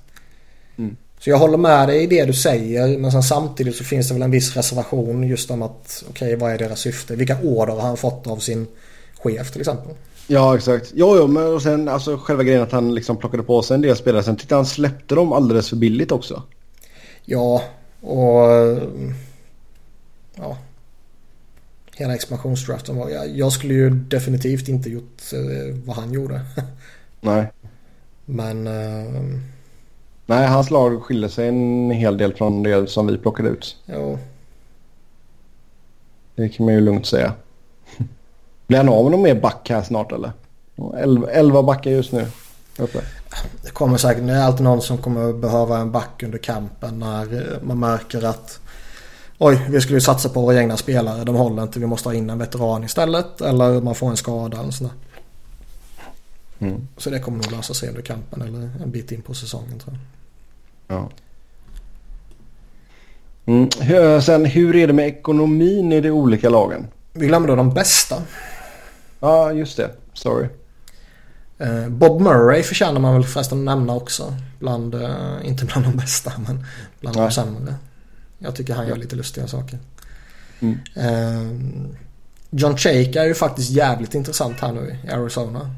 Mm. 0.79 0.97
Så 1.19 1.31
jag 1.31 1.39
håller 1.39 1.59
med 1.59 1.89
dig 1.89 2.03
i 2.03 2.07
det 2.07 2.25
du 2.25 2.33
säger 2.33 2.99
men 2.99 3.23
samtidigt 3.23 3.77
så 3.77 3.85
finns 3.85 4.09
det 4.09 4.15
väl 4.15 4.23
en 4.23 4.31
viss 4.31 4.57
reservation 4.57 5.23
just 5.23 5.51
om 5.51 5.63
att 5.63 6.05
okej 6.11 6.37
vad 6.37 6.53
är 6.53 6.59
deras 6.59 6.81
syfte? 6.81 7.17
Vilka 7.17 7.39
order 7.43 7.73
har 7.73 7.81
han 7.81 7.97
fått 7.97 8.27
av 8.27 8.37
sin 8.37 8.67
chef 9.19 9.51
till 9.51 9.61
exempel? 9.61 9.95
Ja, 10.27 10.57
exakt. 10.57 10.93
Jo, 10.95 11.17
jo, 11.17 11.27
men 11.27 11.55
och 11.55 11.63
sen 11.63 11.89
alltså 11.89 12.17
själva 12.17 12.43
grejen 12.43 12.63
att 12.63 12.73
han 12.73 12.95
liksom 12.95 13.17
plockade 13.17 13.43
på 13.43 13.63
sig 13.63 13.75
en 13.75 13.81
del 13.81 13.97
spelare. 13.97 14.23
Sen 14.23 14.37
tyckte 14.37 14.55
han 14.55 14.67
släppte 14.67 15.15
dem 15.15 15.33
alldeles 15.33 15.69
för 15.69 15.77
billigt 15.77 16.13
också. 16.13 16.43
Ja 17.25 17.63
och 18.01 18.49
ja 20.35 20.57
Hela 21.97 22.15
expansionsdraften 22.15 22.97
var 22.97 23.09
jag, 23.09 23.37
jag 23.37 23.53
skulle 23.53 23.75
ju 23.75 23.91
definitivt 23.91 24.69
inte 24.69 24.91
gjort 24.91 25.23
eh, 25.33 25.77
vad 25.85 25.97
han 25.97 26.13
gjorde. 26.13 26.41
Nej. 27.21 27.53
Men 28.25 28.67
eh, 28.67 29.23
Nej, 30.27 30.47
hans 30.47 30.71
lag 30.71 31.03
skiljer 31.03 31.29
sig 31.29 31.49
en 31.49 31.91
hel 31.91 32.19
del 32.19 32.35
från 32.35 32.63
det 32.63 32.91
som 32.91 33.07
vi 33.07 33.19
plockade 33.19 33.49
ut. 33.49 33.77
jo, 33.87 34.19
Det 36.35 36.49
kan 36.49 36.67
man 36.67 36.75
ju 36.75 36.81
lugnt 36.81 37.07
säga. 37.07 37.33
Blir 38.67 38.79
han 38.79 38.89
av 38.89 39.03
med 39.05 39.11
någon 39.11 39.23
mer 39.23 39.35
back 39.41 39.71
här 39.71 39.83
snart 39.83 40.13
eller? 40.13 40.33
Elva, 40.97 41.31
elva 41.31 41.63
backar 41.63 41.91
just 41.91 42.13
nu. 42.13 42.27
Uppe. 42.79 43.01
Det 43.63 43.71
kommer 43.71 43.97
säkert, 43.97 44.27
det 44.27 44.33
är 44.33 44.43
alltid 44.43 44.65
någon 44.65 44.83
som 44.83 44.99
kommer 44.99 45.33
behöva 45.33 45.79
en 45.79 45.93
back 45.93 46.23
under 46.23 46.39
kampen 46.39 46.99
när 46.99 47.53
eh, 47.53 47.63
man 47.63 47.79
märker 47.79 48.25
att 48.25 48.61
Oj, 49.45 49.67
vi 49.71 49.81
skulle 49.81 49.97
ju 49.97 50.01
satsa 50.01 50.29
på 50.29 50.41
våra 50.41 50.61
egna 50.61 50.77
spelare. 50.77 51.25
De 51.25 51.35
håller 51.35 51.63
inte. 51.63 51.79
Vi 51.81 51.87
måste 51.87 52.09
ha 52.09 52.15
in 52.15 52.31
en 52.31 52.39
veteran 52.39 52.85
istället. 52.85 53.41
Eller 53.41 53.81
man 53.81 53.95
får 53.95 54.11
en 54.11 54.17
skada 54.17 54.61
eller 54.61 54.71
sådär. 54.71 54.93
Mm. 56.59 56.89
Så 56.97 57.11
det 57.11 57.19
kommer 57.21 57.39
nog 57.43 57.53
lösa 57.53 57.75
sig 57.75 57.89
under 57.89 58.03
kampen 58.03 58.43
eller 58.43 58.71
en 58.83 58.91
bit 58.91 59.13
in 59.13 59.23
på 59.23 59.35
säsongen 59.35 59.79
tror 59.79 59.97
jag. 60.89 60.97
Ja. 60.97 61.09
Mm. 63.47 63.69
Hur- 63.81 64.21
Sen 64.21 64.45
hur 64.45 64.77
är 64.77 64.87
det 64.87 64.93
med 64.93 65.07
ekonomin 65.07 65.93
i 65.93 66.01
de 66.01 66.11
olika 66.11 66.49
lagen? 66.49 66.87
Vi 67.13 67.27
glömde 67.27 67.57
de 67.57 67.75
bästa. 67.75 68.17
Ja, 69.21 69.53
just 69.53 69.77
det. 69.77 69.91
Sorry. 70.13 70.47
Eh, 71.59 71.89
Bob 71.89 72.21
Murray 72.21 72.63
förtjänar 72.63 73.01
man 73.01 73.15
väl 73.15 73.25
förresten 73.25 73.59
att 73.59 73.65
nämna 73.65 73.95
också. 73.95 74.35
Bland, 74.59 74.95
eh, 74.95 75.11
inte 75.45 75.65
bland 75.65 75.87
de 75.87 75.97
bästa 75.97 76.33
men 76.47 76.65
bland 77.01 77.17
de 77.17 77.21
Nej. 77.23 77.33
sämre. 77.33 77.75
Jag 78.43 78.57
tycker 78.57 78.75
han 78.75 78.89
gör 78.89 78.97
lite 78.97 79.17
lustiga 79.17 79.47
saker. 79.47 79.79
Mm. 80.61 80.79
Eh, 80.95 81.83
John 82.51 82.77
Chake 82.77 83.21
är 83.21 83.25
ju 83.25 83.35
faktiskt 83.35 83.71
jävligt 83.71 84.15
intressant 84.15 84.61
här 84.61 84.73
nu 84.73 84.99
i 85.05 85.11
Arizona. 85.11 85.75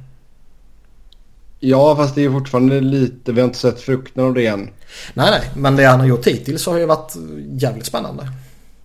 Ja, 1.60 1.96
fast 1.96 2.14
det 2.14 2.24
är 2.24 2.30
fortfarande 2.30 2.80
lite... 2.80 3.32
Vi 3.32 3.40
har 3.40 3.48
inte 3.48 3.58
sett 3.58 3.80
frukten 3.80 4.24
av 4.24 4.34
det 4.34 4.46
än. 4.46 4.70
Nej, 5.14 5.30
nej. 5.30 5.50
Men 5.56 5.76
det 5.76 5.84
han 5.84 6.00
har 6.00 6.06
gjort 6.06 6.26
hittills 6.26 6.66
har 6.66 6.78
ju 6.78 6.86
varit 6.86 7.12
jävligt 7.50 7.86
spännande. 7.86 8.28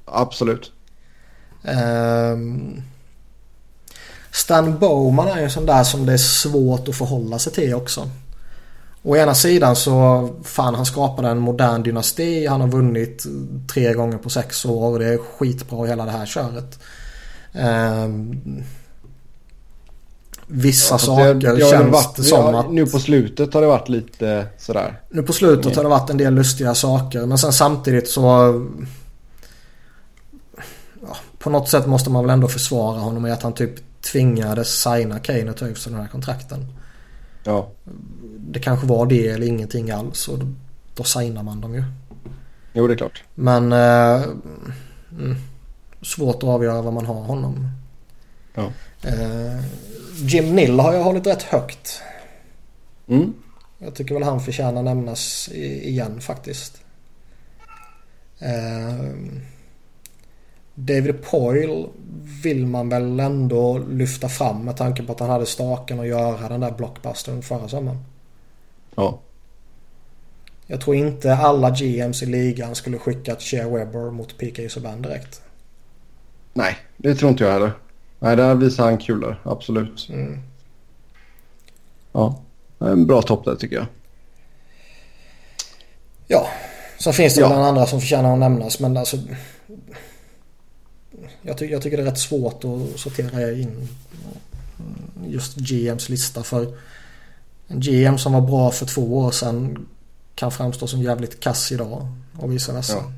Absolut. 0.06 0.72
Ehm, 1.64 2.82
Stan 4.32 4.80
Bowman 4.80 5.28
är 5.28 5.38
ju 5.38 5.44
en 5.44 5.52
sån 5.52 5.66
där 5.66 5.84
som 5.84 6.06
det 6.06 6.14
är 6.14 6.18
svårt 6.18 6.88
att 6.88 6.96
förhålla 6.96 7.40
sig 7.40 7.54
till 7.54 7.74
också. 7.74 8.10
Å 9.04 9.16
ena 9.16 9.36
sidan 9.36 9.76
så 9.76 10.30
fan 10.44 10.76
han 10.76 10.86
skapade 10.86 11.30
en 11.30 11.40
modern 11.40 11.84
dynasti. 11.84 12.46
Han 12.48 12.62
har 12.62 12.68
vunnit 12.68 13.26
tre 13.74 13.94
gånger 13.94 14.18
på 14.18 14.30
sex 14.30 14.66
år 14.66 14.92
och 14.92 15.00
det 15.00 15.06
är 15.06 15.18
skitbra 15.18 15.88
hela 15.88 16.06
det 16.06 16.12
här 16.12 16.26
köret. 16.26 16.80
Ehm, 17.54 18.64
vissa 20.48 20.96
fast 20.96 21.06
saker 21.06 21.34
det 21.34 21.48
har 21.48 21.56
väl 21.56 21.70
känns 21.70 21.92
varit, 21.92 22.16
det 22.16 22.24
som 22.24 22.54
ja, 22.54 22.60
att... 22.60 22.72
Nu 22.72 22.86
på 22.86 23.00
slutet 23.00 23.54
har 23.54 23.62
det 23.62 23.68
varit 23.68 23.90
lite 23.90 24.48
sådär. 24.58 25.02
Nu 25.10 25.24
på 25.24 25.34
slutet 25.34 25.76
har 25.76 25.84
det 25.84 25.90
varit 25.90 26.10
en 26.10 26.18
del 26.18 26.34
lustiga 26.34 26.76
saker 26.76 27.26
men 27.26 27.38
sen 27.38 27.54
samtidigt 27.54 28.10
så... 28.10 28.22
Ja, 31.02 31.16
på 31.38 31.50
något 31.50 31.70
sätt 31.70 31.88
måste 31.88 32.10
man 32.10 32.24
väl 32.24 32.34
ändå 32.34 32.48
försvara 32.48 33.00
honom 33.00 33.26
i 33.26 33.32
att 33.32 33.44
han 33.44 33.54
typ 33.54 34.02
tvingades 34.02 34.82
signa 34.82 35.20
Kane 35.20 35.50
och 35.50 35.58
ta 35.58 35.68
ut 35.68 35.78
sig 35.78 35.92
den 35.92 36.02
här 36.02 36.08
kontrakten. 36.08 36.66
Ja. 37.44 37.70
Det 38.52 38.60
kanske 38.60 38.88
var 38.88 39.06
det 39.06 39.28
eller 39.28 39.48
ingenting 39.48 39.92
alls 39.92 40.28
och 40.28 40.40
då, 40.40 40.46
då 40.96 41.04
signar 41.04 41.44
man 41.44 41.62
dem 41.62 41.76
ju. 41.76 41.84
Jo, 42.74 42.88
det 42.88 42.94
är 42.94 42.98
klart. 42.98 43.24
Men... 43.36 43.72
Eh, 43.72 44.24
mm, 45.12 45.36
svårt 46.02 46.36
att 46.36 46.50
avgöra 46.50 46.82
vad 46.82 46.94
man 46.94 47.06
har 47.06 47.22
honom. 47.22 47.68
Ja. 48.54 48.72
Eh, 49.04 49.64
Jim 50.16 50.56
Nill 50.56 50.80
har 50.80 50.94
jag 50.94 51.04
hållit 51.04 51.28
rätt 51.28 51.44
högt. 51.44 52.02
Mm. 53.08 53.34
Jag 53.78 53.96
tycker 53.96 54.14
väl 54.14 54.24
han 54.24 54.42
förtjänar 54.42 54.84
nämnas 54.84 55.50
igen 55.54 56.22
faktiskt. 56.22 56.82
Ehm, 58.40 59.42
David 60.76 61.24
Poyle 61.24 61.88
vill 62.44 62.66
man 62.66 62.90
väl 62.90 63.20
ändå 63.20 63.78
lyfta 63.78 64.30
fram 64.30 64.66
med 64.66 64.78
tanke 64.78 65.04
på 65.04 65.12
att 65.12 65.20
han 65.20 65.30
hade 65.30 65.46
staken 65.46 66.00
att 66.00 66.08
göra 66.08 66.50
den 66.50 66.60
där 66.60 66.72
blockbustern 66.72 67.42
förra 67.42 67.68
sommaren. 67.68 68.00
Ja. 68.96 69.20
Jag 70.68 70.82
tror 70.82 70.96
inte 70.96 71.36
alla 71.36 71.70
GMs 71.70 72.24
i 72.24 72.26
ligan 72.26 72.76
skulle 72.76 72.98
skickat 72.98 73.42
Shea 73.42 73.70
Webber 73.70 74.12
mot 74.12 74.38
PK 74.38 74.70
Subban 74.70 75.02
direkt. 75.02 75.42
Nej, 76.54 76.78
det 76.98 77.16
tror 77.16 77.32
inte 77.32 77.44
jag 77.44 77.52
heller. 77.54 77.72
Nej, 78.20 78.36
där 78.36 78.56
visar 78.56 78.84
han 78.86 78.98
kulor. 78.98 79.42
Absolut. 79.44 80.10
Mm. 80.10 80.40
Ja. 82.12 82.42
En 82.80 83.08
bra 83.08 83.22
topp 83.22 83.46
där 83.46 83.56
tycker 83.56 83.76
jag. 83.76 83.86
Ja, 86.28 86.50
sen 87.00 87.14
finns 87.14 87.36
det 87.36 87.42
Ja. 87.42 87.54
en 87.54 87.62
andra 87.62 87.86
som 87.86 88.00
förtjänar 88.02 88.34
att 88.34 88.40
nämnas 88.40 88.80
men 88.80 88.98
alltså 88.98 89.18
jag, 91.42 91.58
ty- 91.58 91.66
jag 91.72 91.82
tycker 91.82 91.98
det 91.98 92.04
är 92.04 92.08
rätt 92.08 92.20
svårt 92.20 92.64
att 92.64 93.00
sortera 93.00 93.52
in 93.52 93.88
just 95.28 95.56
GMs 95.56 96.10
lista 96.10 96.44
för 96.44 96.68
en 97.72 97.80
GM 97.80 98.18
som 98.18 98.34
var 98.34 98.42
bra 98.42 98.72
för 98.72 98.86
två 98.86 99.18
år 99.18 99.32
sedan 99.32 99.86
kan 100.36 100.52
framstå 100.52 100.88
som 100.88 101.02
jävligt 101.02 101.40
kass 101.40 101.72
idag 101.72 102.08
och 102.40 102.52
vice 102.54 102.74
versa. 102.74 102.94
Ja. 102.98 103.12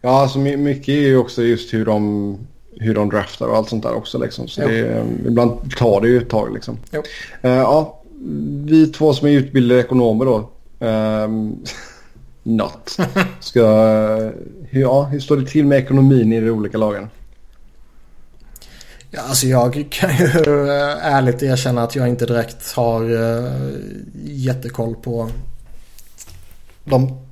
Ja, 0.00 0.20
alltså 0.22 0.38
my- 0.38 0.56
mycket 0.56 0.88
är 0.88 1.00
ju 1.00 1.16
också 1.16 1.42
just 1.42 1.74
hur 1.74 1.84
de, 1.84 2.38
hur 2.72 2.94
de 2.94 3.08
draftar 3.10 3.46
och 3.46 3.56
allt 3.56 3.68
sånt 3.68 3.82
där 3.82 3.94
också 3.94 4.18
liksom. 4.18 4.48
Så 4.48 4.60
det, 4.60 4.78
är- 4.78 5.04
ibland 5.26 5.76
tar 5.76 6.00
det 6.00 6.08
ju 6.08 6.18
ett 6.18 6.28
tag 6.28 6.54
liksom. 6.54 6.76
Eh, 7.42 7.50
ja, 7.50 8.00
vi 8.64 8.86
två 8.86 9.12
som 9.14 9.28
är 9.28 9.32
utbildade 9.32 9.80
ekonomer 9.80 10.24
då. 10.24 10.50
Um, 10.86 11.56
not. 12.42 12.96
Ska, 13.40 13.60
eh, 13.60 14.30
hur, 14.68 14.80
ja, 14.80 15.02
hur 15.02 15.20
står 15.20 15.36
det 15.36 15.46
till 15.46 15.66
med 15.66 15.78
ekonomin 15.78 16.32
i 16.32 16.40
de 16.40 16.50
olika 16.50 16.78
lagen? 16.78 17.08
Ja, 19.16 19.22
alltså 19.22 19.46
jag 19.46 19.86
kan 19.90 20.16
ju 20.16 20.26
ärligt 21.00 21.42
erkänna 21.42 21.82
att 21.82 21.96
jag 21.96 22.08
inte 22.08 22.26
direkt 22.26 22.72
har 22.72 23.02
eh, 23.02 23.52
jättekoll 24.24 24.94
på 24.94 25.30
de 26.84 27.24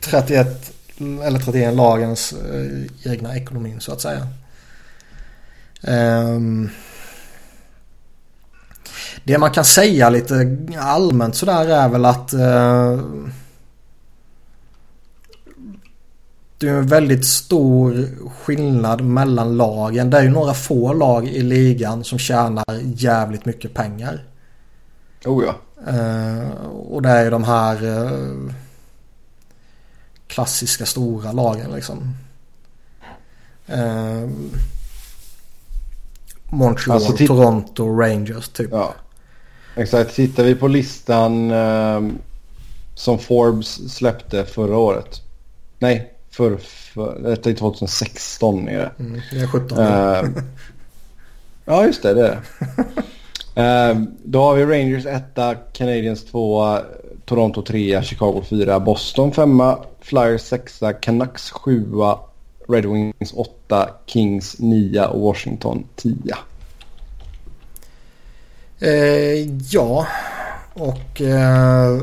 31 0.00 0.72
eller 0.98 1.38
31 1.38 1.74
lagens 1.74 2.32
eh, 2.32 3.12
egna 3.12 3.36
ekonomin 3.36 3.80
så 3.80 3.92
att 3.92 4.00
säga. 4.00 4.28
Ehm, 5.82 6.70
det 9.24 9.38
man 9.38 9.50
kan 9.50 9.64
säga 9.64 10.10
lite 10.10 10.56
allmänt 10.78 11.36
sådär 11.36 11.68
är 11.68 11.88
väl 11.88 12.04
att 12.04 12.32
eh, 12.32 12.92
uh, 12.92 13.28
det 16.60 16.68
är 16.68 16.74
en 16.74 16.86
väldigt 16.86 17.26
stor 17.26 18.08
skillnad 18.30 19.00
mellan 19.00 19.56
lagen. 19.56 20.10
Det 20.10 20.18
är 20.18 20.22
ju 20.22 20.30
några 20.30 20.54
få 20.54 20.92
lag 20.92 21.28
i 21.28 21.42
ligan 21.42 22.04
som 22.04 22.18
tjänar 22.18 22.80
jävligt 22.82 23.44
mycket 23.44 23.74
pengar. 23.74 24.24
Oh 25.24 25.44
ja. 25.44 25.54
Uh, 25.92 26.66
och 26.66 27.02
det 27.02 27.08
är 27.08 27.24
ju 27.24 27.30
de 27.30 27.44
här 27.44 27.84
uh, 27.84 28.52
klassiska 30.26 30.86
stora 30.86 31.32
lagen 31.32 31.70
liksom. 31.74 32.14
Uh, 33.72 34.30
Montreal, 36.44 36.96
alltså, 36.96 37.26
Toronto, 37.26 38.00
Rangers 38.00 38.48
typ. 38.48 38.70
Ja. 38.72 38.94
Exakt. 39.76 40.14
Tittar 40.14 40.44
vi 40.44 40.54
på 40.54 40.68
listan 40.68 41.52
som 42.94 43.18
Forbes 43.18 43.94
släppte 43.94 44.44
förra 44.44 44.76
året. 44.76 45.22
Nej, 45.78 46.09
för, 46.30 46.56
för, 46.56 47.18
detta 47.18 47.50
är 47.50 47.54
2016 47.54 48.68
är 48.68 48.78
det. 48.78 48.92
Mm, 48.98 49.20
det 49.32 49.40
är 49.40 49.46
17 49.46 49.78
uh, 49.78 50.42
Ja, 51.64 51.86
just 51.86 52.02
det. 52.02 52.14
Det 52.14 52.38
är 53.54 53.90
uh, 53.90 54.02
då 54.24 54.42
har 54.42 54.54
vi 54.54 54.64
Rangers 54.64 55.06
1, 55.06 55.22
Canadiens 55.72 56.24
2, 56.24 56.78
Toronto 57.24 57.62
3, 57.62 58.02
Chicago 58.02 58.42
4, 58.48 58.80
Boston 58.80 59.32
5, 59.32 59.62
Flyers 60.00 60.42
6, 60.42 60.80
Canucks 61.00 61.50
7, 61.50 61.86
Red 62.68 62.86
Wings 62.86 63.32
8, 63.34 63.88
Kings 64.06 64.58
9 64.58 65.04
och 65.04 65.20
Washington 65.20 65.84
10. 65.96 66.14
Eh, 68.80 69.48
ja, 69.70 70.06
och... 70.74 71.20
Eh, 71.20 72.00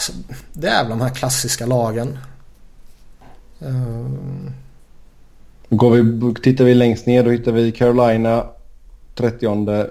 alltså, 0.00 0.12
det 0.52 0.68
är 0.68 0.82
väl 0.82 0.90
de 0.90 1.00
här 1.00 1.14
klassiska 1.14 1.66
lagen. 1.66 2.18
Eh. 3.60 4.06
Går 5.68 5.90
vi, 5.90 6.34
tittar 6.34 6.64
vi 6.64 6.74
längst 6.74 7.06
ner 7.06 7.24
då 7.24 7.30
hittar 7.30 7.52
vi 7.52 7.72
Carolina 7.72 8.46
30 9.14 9.90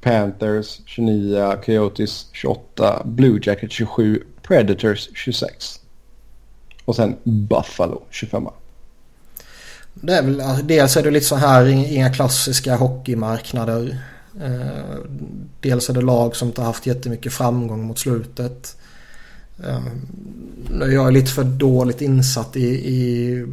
Panthers 0.00 0.80
29, 0.86 1.56
Coyotes 1.64 2.26
28, 2.32 3.02
Blue 3.04 3.40
Jackets 3.42 3.74
27, 3.74 4.22
Predators 4.42 5.08
26. 5.14 5.80
Och 6.84 6.96
sen 6.96 7.16
Buffalo 7.24 8.02
25. 8.10 8.46
Det 9.94 10.14
är 10.14 10.22
väl, 10.22 10.40
alltså, 10.40 10.64
dels 10.64 10.96
är 10.96 11.02
det 11.02 11.10
lite 11.10 11.26
så 11.26 11.36
här 11.36 11.66
inga 11.66 12.12
klassiska 12.12 12.76
hockeymarknader. 12.76 13.98
Eh, 14.40 14.98
dels 15.60 15.90
är 15.90 15.94
det 15.94 16.00
lag 16.00 16.36
som 16.36 16.48
inte 16.48 16.60
har 16.60 16.66
haft 16.66 16.86
jättemycket 16.86 17.32
framgång 17.32 17.84
mot 17.84 17.98
slutet. 17.98 18.76
Eh, 19.64 19.82
nu 20.70 20.84
är 20.84 20.94
jag 20.94 21.12
lite 21.12 21.30
för 21.30 21.44
dåligt 21.44 22.00
insatt 22.00 22.56
i, 22.56 22.68
i 22.68 23.46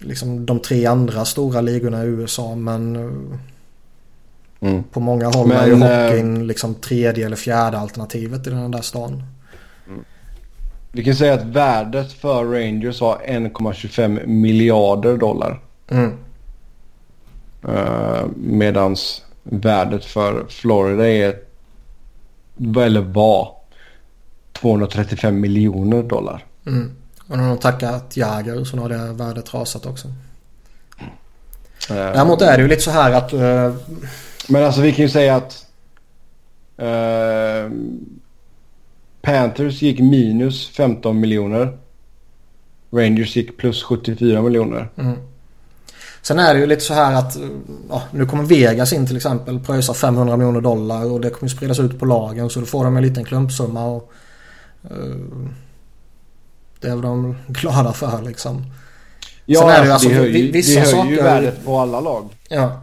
liksom 0.00 0.46
de 0.46 0.60
tre 0.60 0.86
andra 0.86 1.24
stora 1.24 1.60
ligorna 1.60 2.04
i 2.04 2.06
USA 2.06 2.54
men 2.54 2.96
mm. 4.60 4.82
på 4.82 5.00
många 5.00 5.28
håll 5.28 5.48
men, 5.48 5.56
är 5.56 5.66
ju 5.66 5.74
hockeyn 5.74 6.46
liksom 6.46 6.74
tredje 6.74 7.26
eller 7.26 7.36
fjärde 7.36 7.78
alternativet 7.78 8.46
i 8.46 8.50
den 8.50 8.70
där 8.70 8.82
stan. 8.82 9.22
Vi 10.92 11.04
kan 11.04 11.14
säga 11.14 11.34
att 11.34 11.44
värdet 11.44 12.12
för 12.12 12.44
Rangers 12.44 13.00
var 13.00 13.18
1,25 13.26 14.26
miljarder 14.26 15.16
dollar. 15.16 15.60
Mm. 15.88 16.12
Uh, 17.68 18.26
medans 18.36 19.24
värdet 19.42 20.04
för 20.04 20.44
Florida 20.48 21.08
är, 21.08 21.36
eller 22.76 23.00
var, 23.00 23.54
235 24.60 25.40
miljoner 25.40 26.02
dollar. 26.02 26.44
Mm. 26.66 26.90
Och 27.28 27.38
nu 27.38 27.42
har 27.42 27.50
de 27.50 27.58
tackat 27.58 28.16
Jagr 28.16 28.64
så 28.64 28.76
har 28.76 28.88
det 28.88 29.12
värdet 29.12 29.54
rasat 29.54 29.86
också. 29.86 30.08
Uh, 31.90 31.96
Däremot 31.96 32.42
är 32.42 32.56
det 32.56 32.62
ju 32.62 32.68
lite 32.68 32.82
så 32.82 32.90
här 32.90 33.12
att... 33.12 33.32
Uh... 33.32 33.74
Men 34.48 34.64
alltså 34.64 34.80
vi 34.80 34.92
kan 34.92 35.04
ju 35.04 35.08
säga 35.08 35.36
att... 35.36 35.66
Uh, 36.82 37.72
Panthers 39.22 39.82
gick 39.82 40.00
minus 40.00 40.68
15 40.68 41.20
miljoner. 41.20 41.78
Rangers 42.90 43.36
gick 43.36 43.56
plus 43.56 43.82
74 43.82 44.42
miljoner. 44.42 44.88
Mm. 44.96 45.16
Sen 46.22 46.38
är 46.38 46.54
det 46.54 46.60
ju 46.60 46.66
lite 46.66 46.80
så 46.80 46.94
här 46.94 47.14
att 47.14 47.36
ja, 47.88 48.02
nu 48.10 48.26
kommer 48.26 48.44
Vegas 48.44 48.92
in 48.92 49.06
till 49.06 49.16
exempel 49.16 49.60
pröjsa 49.60 49.94
500 49.94 50.36
miljoner 50.36 50.60
dollar 50.60 51.12
och 51.12 51.20
det 51.20 51.30
kommer 51.30 51.50
spridas 51.50 51.80
ut 51.80 51.98
på 51.98 52.06
lagen 52.06 52.50
så 52.50 52.60
då 52.60 52.66
får 52.66 52.84
de 52.84 52.96
en 52.96 53.02
liten 53.02 53.24
klumpsumma. 53.24 53.86
Och, 53.86 54.12
det 56.80 56.88
är 56.88 56.90
väl 56.90 57.00
de 57.00 57.36
glada 57.48 57.92
för 57.92 58.22
liksom. 58.22 58.64
Ja, 59.46 59.60
Sen 59.60 59.68
är 59.68 59.80
det, 59.80 59.86
ju 59.86 59.92
alltså, 59.92 60.08
det 60.08 60.14
höjer, 60.14 60.52
vissa 60.52 60.80
det 60.80 60.80
höjer 60.80 60.96
saker, 60.96 61.10
ju 61.10 61.22
värdet 61.22 61.64
på 61.64 61.78
alla 61.78 62.00
lag. 62.00 62.28
Ja. 62.48 62.80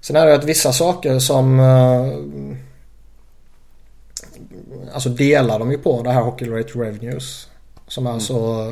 Sen 0.00 0.16
är 0.16 0.26
det 0.26 0.34
att 0.34 0.44
vissa 0.44 0.72
saker 0.72 1.18
som 1.18 1.60
uh, 1.60 2.56
alltså 4.92 5.08
delar 5.08 5.58
de 5.58 5.70
ju 5.70 5.78
på 5.78 6.02
det 6.02 6.10
här 6.10 6.22
Hockey 6.22 6.48
Rate 6.48 6.78
Revenues. 6.78 7.48
Som 7.88 8.06
är 8.06 8.10
mm. 8.10 8.20
så 8.20 8.66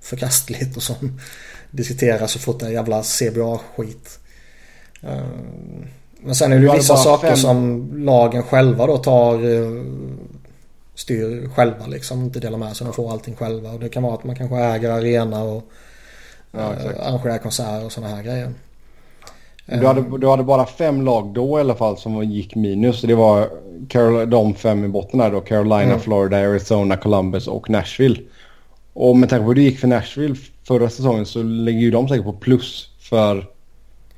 förkastligt 0.00 0.76
och 0.76 0.82
som 0.82 1.20
diskuteras 1.70 2.32
så 2.32 2.38
fort 2.38 2.60
det 2.60 2.66
är 2.66 2.70
jävla 2.70 3.02
CBA-skit. 3.02 4.18
Eh, 5.02 5.26
men 6.20 6.34
sen 6.34 6.52
är 6.52 6.56
det 6.56 6.62
ju 6.62 6.72
vissa 6.72 6.96
saker 6.96 7.28
fem... 7.28 7.36
som 7.36 7.90
lagen 8.04 8.42
själva 8.42 8.86
då 8.86 8.98
tar 8.98 9.34
eh, 9.34 9.84
styr 10.98 11.48
själva 11.54 11.86
liksom. 11.86 12.24
Inte 12.24 12.40
delar 12.40 12.58
med 12.58 12.76
sig. 12.76 12.84
De 12.84 12.92
får 12.92 13.12
allting 13.12 13.36
själva. 13.36 13.70
Och 13.70 13.80
det 13.80 13.88
kan 13.88 14.02
vara 14.02 14.14
att 14.14 14.24
man 14.24 14.36
kanske 14.36 14.56
äger 14.56 14.90
arena 14.90 15.42
och 15.42 15.62
ja, 16.50 16.72
eh, 16.72 17.06
arrangerar 17.06 17.38
konserter 17.38 17.84
och 17.84 17.92
sådana 17.92 18.16
här 18.16 18.22
grejer. 18.22 18.52
Du 19.66 19.86
hade, 19.86 20.18
du 20.18 20.28
hade 20.28 20.42
bara 20.42 20.66
fem 20.66 21.02
lag 21.02 21.32
då 21.34 21.58
i 21.58 21.60
alla 21.60 21.74
fall 21.74 21.96
som 21.98 22.24
gick 22.24 22.54
minus. 22.54 23.02
Det 23.02 23.14
var 23.14 23.48
Carol, 23.88 24.30
de 24.30 24.54
fem 24.54 24.84
i 24.84 24.88
botten 24.88 25.20
här 25.20 25.30
då. 25.30 25.40
Carolina, 25.40 25.82
mm. 25.82 26.00
Florida, 26.00 26.36
Arizona, 26.36 26.96
Columbus 26.96 27.48
och 27.48 27.70
Nashville. 27.70 28.20
Och 28.92 29.16
med 29.16 29.28
tanke 29.28 29.42
på 29.42 29.48
hur 29.48 29.54
det 29.54 29.62
gick 29.62 29.78
för 29.78 29.88
Nashville 29.88 30.36
förra 30.64 30.90
säsongen 30.90 31.26
så 31.26 31.42
ligger 31.42 31.80
ju 31.80 31.90
de 31.90 32.08
säkert 32.08 32.24
på 32.24 32.32
plus 32.32 32.90
för 33.00 33.46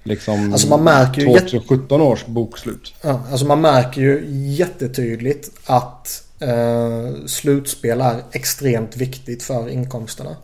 liksom 0.03 0.53
alltså 0.53 0.69
man 0.69 0.85
märker 0.85 1.23
ju 1.23 1.27
2017 1.27 2.01
års 2.01 2.27
bokslut. 2.27 2.95
Ja, 3.03 3.23
alltså 3.31 3.47
man 3.47 3.61
märker 3.61 4.01
ju 4.01 4.25
jättetydligt 4.31 5.51
att 5.65 6.23
eh, 6.39 7.27
slutspel 7.27 8.01
är 8.01 8.23
extremt 8.33 8.97
viktigt 8.97 9.43
för 9.43 9.69
inkomsterna. 9.69 10.37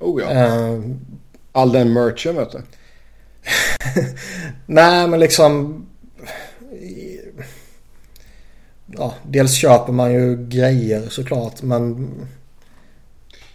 Oh 0.00 0.22
ja. 0.22 0.30
Eh, 0.30 0.80
All 1.52 1.72
den 1.72 1.92
merchen 1.92 2.36
vet 2.36 2.52
du. 2.52 2.62
Nej 4.66 5.08
men 5.08 5.20
liksom 5.20 5.86
ja, 8.86 9.14
dels 9.22 9.52
köper 9.52 9.92
man 9.92 10.12
ju 10.12 10.46
grejer 10.48 11.08
såklart 11.08 11.62
men 11.62 12.10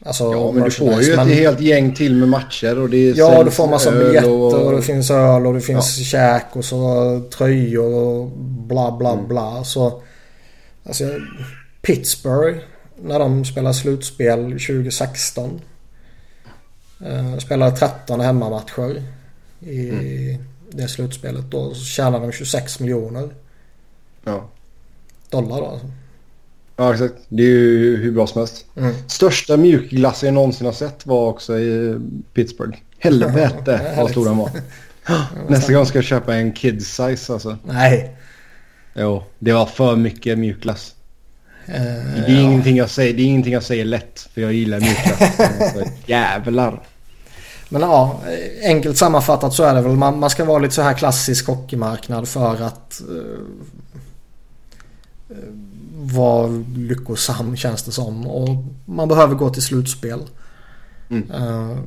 Alltså, 0.06 0.24
ja 0.24 0.52
men 0.52 0.64
du 0.64 0.72
får 0.72 1.02
ju 1.02 1.14
ett 1.14 1.28
helt 1.28 1.60
gäng 1.60 1.96
till 1.96 2.16
med 2.16 2.30
matcher 2.30 2.80
och 2.80 2.90
det 2.90 3.10
är 3.10 3.18
Ja 3.18 3.44
du 3.44 3.52
får 3.52 3.68
massa 3.68 3.92
biljetter 3.92 4.30
och... 4.30 4.66
och 4.66 4.72
det 4.72 4.82
finns 4.82 5.12
öl 5.12 5.48
och 5.48 5.54
det 5.54 5.62
finns 5.62 5.98
ja. 5.98 6.04
käk 6.04 6.46
och 6.56 6.66
så 6.66 7.22
tröjor 7.38 7.94
och 7.94 8.28
bla 8.68 8.98
bla 8.98 9.14
mm. 9.14 9.28
bla. 9.28 9.64
Så 9.64 10.02
alltså 10.84 11.04
Pittsburgh 11.82 12.60
när 13.04 13.20
de 13.20 13.46
spelar 13.46 13.74
slutspel 13.74 14.52
2016. 14.52 15.62
Eh, 17.06 17.38
spelade 17.38 17.78
13 17.78 18.20
hemmamatcher 18.20 19.04
i 19.60 19.90
mm. 19.90 20.46
det 20.70 20.88
slutspelet. 20.88 21.52
Då 21.52 21.74
tjänade 21.74 22.26
de 22.26 22.32
26 22.32 22.80
miljoner. 22.80 23.30
Ja. 24.24 24.50
Dollar 25.30 25.58
då 25.58 25.66
alltså. 25.66 25.88
Ja 26.80 26.94
exakt. 26.94 27.14
Det 27.30 27.44
är 27.44 27.48
ju 27.48 27.98
hur 27.98 28.12
bra 28.12 28.28
som 28.28 28.40
helst. 28.42 28.66
Mm. 28.76 28.94
Största 29.08 29.58
mjukglass 29.58 30.24
jag 30.24 30.34
någonsin 30.34 30.66
har 30.66 30.74
sett 30.74 31.06
var 31.06 31.28
också 31.28 31.60
i 31.60 32.00
Pittsburgh. 32.34 32.78
Helvete 33.00 33.94
vad 33.98 34.12
stor 34.12 34.26
den 34.26 34.38
var. 34.38 34.50
Nästa 35.48 35.74
gång 35.74 35.86
ska 35.86 35.98
jag 35.98 36.06
köpa 36.06 36.36
en 36.36 36.52
kids 36.52 36.86
size 36.86 37.34
alltså. 37.34 37.58
Nej. 37.64 38.16
Jo, 38.94 39.24
det 39.40 39.54
var 39.54 39.66
för 39.66 39.96
mycket 39.96 40.38
mjukglass. 40.38 40.96
Uh, 41.68 41.76
det, 41.76 41.80
är 41.82 42.30
ja. 42.30 42.42
ingenting 42.42 42.78
jag 42.78 42.90
säger, 42.90 43.14
det 43.14 43.22
är 43.22 43.26
ingenting 43.26 43.54
jag 43.54 43.64
säger 43.64 43.86
lätt 43.86 44.30
för 44.34 44.42
jag 44.42 44.54
gillar 44.54 44.80
mjukglass. 44.80 45.90
jävlar. 46.06 46.84
Men 47.70 47.82
ja, 47.82 48.22
enkelt 48.64 48.98
sammanfattat 48.98 49.54
så 49.54 49.64
är 49.64 49.76
det 49.76 49.82
väl 49.82 49.92
man, 49.92 50.20
man 50.20 50.30
ska 50.30 50.46
vara 50.46 50.60
lite 50.60 50.76
så 50.76 50.82
här 50.82 50.94
klassisk 50.94 51.48
hockeymarknad 51.48 52.28
för 52.28 52.62
att 52.62 53.02
uh, 53.10 53.40
vara 56.00 56.48
lyckosam 56.76 57.56
känns 57.56 57.84
det 57.84 57.92
som. 57.92 58.28
Och 58.28 58.50
man 58.86 59.08
behöver 59.08 59.36
gå 59.36 59.50
till 59.50 59.62
slutspel. 59.62 60.20
Mm. 61.10 61.32
Uh, 61.32 61.78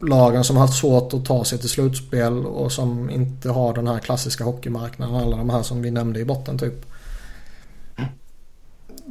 lagen 0.00 0.44
som 0.44 0.56
har 0.56 0.66
haft 0.66 0.78
svårt 0.78 1.14
att 1.14 1.24
ta 1.24 1.44
sig 1.44 1.58
till 1.58 1.68
slutspel 1.68 2.46
och 2.46 2.72
som 2.72 3.10
inte 3.10 3.50
har 3.50 3.74
den 3.74 3.86
här 3.86 3.98
klassiska 3.98 4.44
hockeymarknaden. 4.44 5.14
Alla 5.14 5.36
de 5.36 5.50
här 5.50 5.62
som 5.62 5.82
vi 5.82 5.90
nämnde 5.90 6.20
i 6.20 6.24
botten 6.24 6.58
typ. 6.58 6.86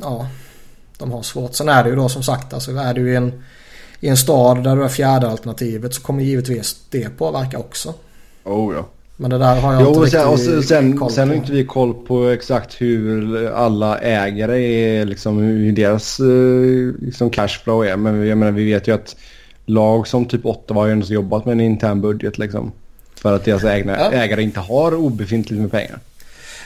Ja, 0.02 0.28
de 0.98 1.12
har 1.12 1.22
svårt. 1.22 1.54
Sen 1.54 1.70
är 1.70 1.84
det 1.84 1.90
ju 1.90 1.96
då 1.96 2.10
som 2.10 2.24
sagt, 2.24 2.54
alltså 2.54 2.72
är 2.72 2.94
du 2.94 3.12
i 3.12 3.16
en, 3.16 3.44
i 4.00 4.08
en 4.08 4.18
stad 4.18 4.64
där 4.64 4.76
du 4.76 4.84
är 4.84 4.90
fjärde 4.90 5.30
alternativet 5.30 5.94
så 5.94 6.02
kommer 6.02 6.24
givetvis 6.24 6.82
det 6.90 7.10
påverka 7.18 7.60
också. 7.60 7.94
Oh 8.44 8.76
ja. 8.76 8.88
Men 9.20 9.30
det 9.30 9.38
där 9.38 9.56
har 9.56 9.74
jag 9.74 9.82
jo, 9.82 9.88
inte 9.88 10.00
och 10.00 10.10
sen, 10.10 10.32
riktigt 10.32 10.58
och 10.58 10.64
sen, 10.64 10.98
koll 10.98 11.12
sen 11.12 11.28
har 11.28 11.36
på. 11.36 11.42
inte 11.42 11.52
vi 11.52 11.66
koll 11.66 11.94
på 11.94 12.28
exakt 12.28 12.82
hur 12.82 13.48
alla 13.52 14.00
ägare 14.00 14.64
är, 14.64 15.06
liksom 15.06 15.38
hur 15.38 15.72
deras 15.72 16.20
eh, 16.20 17.06
liksom 17.06 17.30
cashflow 17.30 17.86
är. 17.86 17.98
Men 17.98 18.28
jag 18.28 18.38
menar, 18.38 18.52
vi 18.52 18.66
vet 18.66 18.88
ju 18.88 18.96
att 18.96 19.16
lag 19.66 20.08
som 20.08 20.26
typ 20.26 20.46
Ottawa 20.46 20.82
har 20.82 20.88
ju 20.88 20.92
ändå 20.92 21.06
jobbat 21.06 21.46
med 21.46 21.52
en 21.52 21.62
intern 21.62 22.02
budget 22.02 22.38
liksom. 22.38 22.72
För 23.22 23.34
att 23.36 23.46
deras 23.46 23.64
ägna, 23.64 23.98
Ja. 23.98 24.12
ägare 24.12 24.44
inte 24.44 24.60
har 24.60 24.96
obefintligt 24.96 25.62
med 25.62 25.72
pengar. 25.72 26.00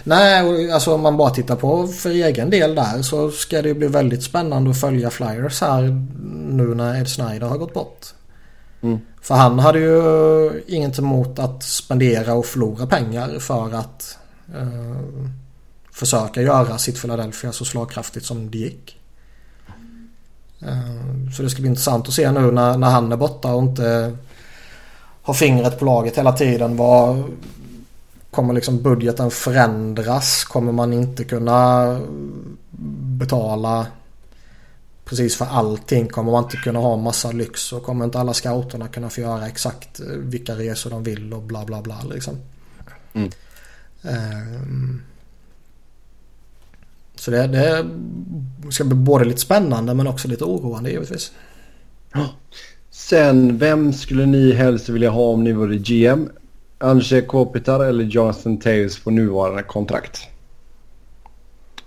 Nej, 0.03 0.43
och 0.43 0.73
alltså 0.73 0.93
om 0.93 1.01
man 1.01 1.17
bara 1.17 1.29
tittar 1.29 1.55
på 1.55 1.87
för 1.87 2.09
egen 2.09 2.49
del 2.49 2.75
där 2.75 3.01
så 3.01 3.31
ska 3.31 3.61
det 3.61 3.67
ju 3.67 3.73
bli 3.73 3.87
väldigt 3.87 4.23
spännande 4.23 4.69
att 4.69 4.79
följa 4.79 5.09
Flyers 5.09 5.61
här 5.61 5.81
nu 6.49 6.75
när 6.75 7.01
Ed 7.01 7.07
Snyder 7.09 7.47
har 7.47 7.57
gått 7.57 7.73
bort. 7.73 8.05
Mm. 8.81 8.99
För 9.21 9.35
han 9.35 9.59
hade 9.59 9.79
ju 9.79 10.63
inget 10.67 10.99
emot 10.99 11.39
att 11.39 11.63
spendera 11.63 12.33
och 12.33 12.45
förlora 12.45 12.87
pengar 12.87 13.39
för 13.39 13.73
att 13.73 14.17
eh, 14.55 14.99
försöka 15.91 16.41
göra 16.41 16.77
sitt 16.77 17.01
Philadelphia 17.01 17.51
så 17.51 17.65
slagkraftigt 17.65 18.25
som 18.25 18.51
det 18.51 18.57
gick. 18.57 18.97
Eh, 20.61 21.31
så 21.35 21.43
det 21.43 21.49
ska 21.49 21.61
bli 21.61 21.69
intressant 21.69 22.07
att 22.07 22.13
se 22.13 22.31
nu 22.31 22.51
när, 22.51 22.77
när 22.77 22.89
han 22.89 23.11
är 23.11 23.17
borta 23.17 23.53
och 23.53 23.63
inte 23.63 24.17
har 25.21 25.33
fingret 25.33 25.79
på 25.79 25.85
laget 25.85 26.17
hela 26.17 26.31
tiden. 26.31 26.77
Vad, 26.77 27.23
Kommer 28.31 28.53
liksom 28.53 28.81
budgeten 28.81 29.31
förändras? 29.31 30.43
Kommer 30.43 30.71
man 30.71 30.93
inte 30.93 31.23
kunna 31.23 31.99
betala 33.19 33.87
precis 35.05 35.35
för 35.35 35.45
allting? 35.45 36.07
Kommer 36.07 36.31
man 36.31 36.43
inte 36.43 36.57
kunna 36.57 36.79
ha 36.79 36.97
massa 36.97 37.31
lyx? 37.31 37.73
Och 37.73 37.83
kommer 37.83 38.05
inte 38.05 38.19
alla 38.19 38.33
scouterna 38.33 38.87
kunna 38.87 39.09
få 39.09 39.21
göra 39.21 39.47
exakt 39.47 39.99
eh, 39.99 40.05
vilka 40.07 40.55
resor 40.55 40.89
de 40.89 41.03
vill 41.03 41.33
och 41.33 41.41
bla 41.41 41.65
bla 41.65 41.81
bla 41.81 42.01
liksom. 42.03 42.37
Mm. 43.13 43.29
Ehm. 44.03 45.01
Så 47.15 47.31
det, 47.31 47.47
det 47.47 47.85
ska 48.71 48.83
bli 48.83 48.95
både 48.95 49.25
lite 49.25 49.41
spännande 49.41 49.93
men 49.93 50.07
också 50.07 50.27
lite 50.27 50.43
oroande 50.43 50.89
givetvis. 50.89 51.31
Sen, 52.89 53.57
vem 53.57 53.93
skulle 53.93 54.25
ni 54.25 54.51
helst 54.51 54.89
vilja 54.89 55.09
ha 55.09 55.23
om 55.23 55.43
ni 55.43 55.51
vore 55.51 55.77
GM? 55.77 56.29
Andrzej 56.77 57.27
Kopitar 57.27 57.85
eller 57.85 58.03
Jonathan 58.03 58.57
Taves 58.57 58.99
på 58.99 59.11
nuvarande 59.11 59.63
kontrakt? 59.63 60.30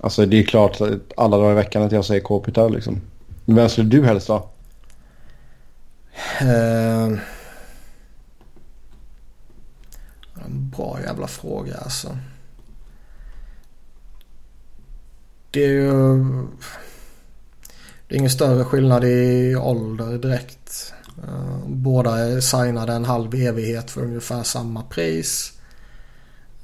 Alltså 0.05 0.26
det 0.26 0.39
är 0.39 0.43
klart 0.43 0.81
att 0.81 0.90
alla 1.16 1.36
dagar 1.36 1.52
i 1.52 1.55
veckan 1.55 1.82
att 1.82 1.93
jag 1.93 2.05
säger 2.05 2.20
Kopitar 2.20 2.70
liksom. 2.70 3.01
Men 3.44 3.56
Vem 3.56 3.68
skulle 3.68 3.89
du 3.89 4.05
helst 4.05 4.28
ha? 4.28 4.51
Uh, 6.43 7.18
En 10.44 10.70
bra 10.76 10.98
jävla 11.05 11.26
fråga 11.26 11.76
alltså. 11.76 12.18
Det 15.51 15.64
är 15.64 15.68
ju... 15.68 16.12
Det 18.09 18.14
är 18.14 18.18
ingen 18.18 18.31
större 18.31 18.64
skillnad 18.64 19.05
i 19.05 19.56
ålder 19.56 20.18
direkt. 20.18 20.94
Eh, 21.22 21.59
båda 21.66 22.18
är 22.18 22.40
signade 22.40 22.93
en 22.93 23.05
halv 23.05 23.35
evighet 23.35 23.90
för 23.90 24.02
ungefär 24.02 24.43
samma 24.43 24.82
pris. 24.82 25.52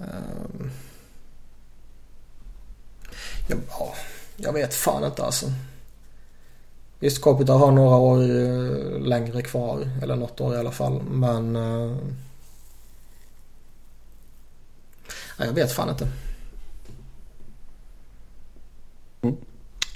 Uh, 0.01 0.71
jag, 3.51 3.59
ja, 3.79 3.95
jag 4.37 4.53
vet 4.53 4.75
fan 4.75 5.05
inte 5.05 5.25
alltså. 5.25 5.47
Visst, 6.99 7.21
Kopitar 7.21 7.59
har 7.59 7.71
några 7.71 7.97
år 7.97 8.23
eh, 8.23 9.01
längre 9.01 9.43
kvar. 9.43 9.89
Eller 10.03 10.17
något 10.17 10.41
år 10.41 10.55
i 10.55 10.59
alla 10.59 10.71
fall. 10.71 11.03
Men... 11.03 11.57
eh, 11.57 11.97
nej, 15.39 15.49
jag 15.49 15.53
vet 15.53 15.73
fan 15.73 15.89
inte. 15.89 16.09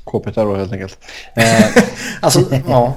Kopitar 0.05 0.45
då 0.45 0.57
helt 0.57 0.73
enkelt. 0.73 0.99
Eh, 1.35 1.83
Alltså, 2.21 2.41
ja. 2.69 2.97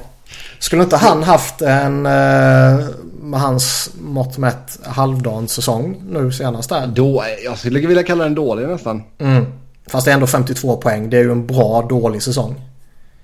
Skulle 0.59 0.83
inte 0.83 0.97
han 0.97 1.23
haft 1.23 1.61
en, 1.61 2.01
med 2.01 3.39
hans 3.39 3.89
mått 3.99 4.37
mätt, 4.37 4.79
halvdan 4.83 5.47
säsong 5.47 6.01
nu 6.09 6.31
senast 6.31 6.69
där? 6.69 6.87
då, 6.87 7.23
jag 7.43 7.57
skulle 7.57 7.87
vilja 7.87 8.03
kalla 8.03 8.23
den 8.23 8.35
dålig 8.35 8.67
nästan. 8.67 9.03
Mm. 9.17 9.45
Fast 9.87 10.05
det 10.05 10.11
är 10.11 10.13
ändå 10.13 10.27
52 10.27 10.77
poäng. 10.77 11.09
Det 11.09 11.17
är 11.17 11.23
ju 11.23 11.31
en 11.31 11.47
bra, 11.47 11.87
dålig 11.89 12.23
säsong. 12.23 12.61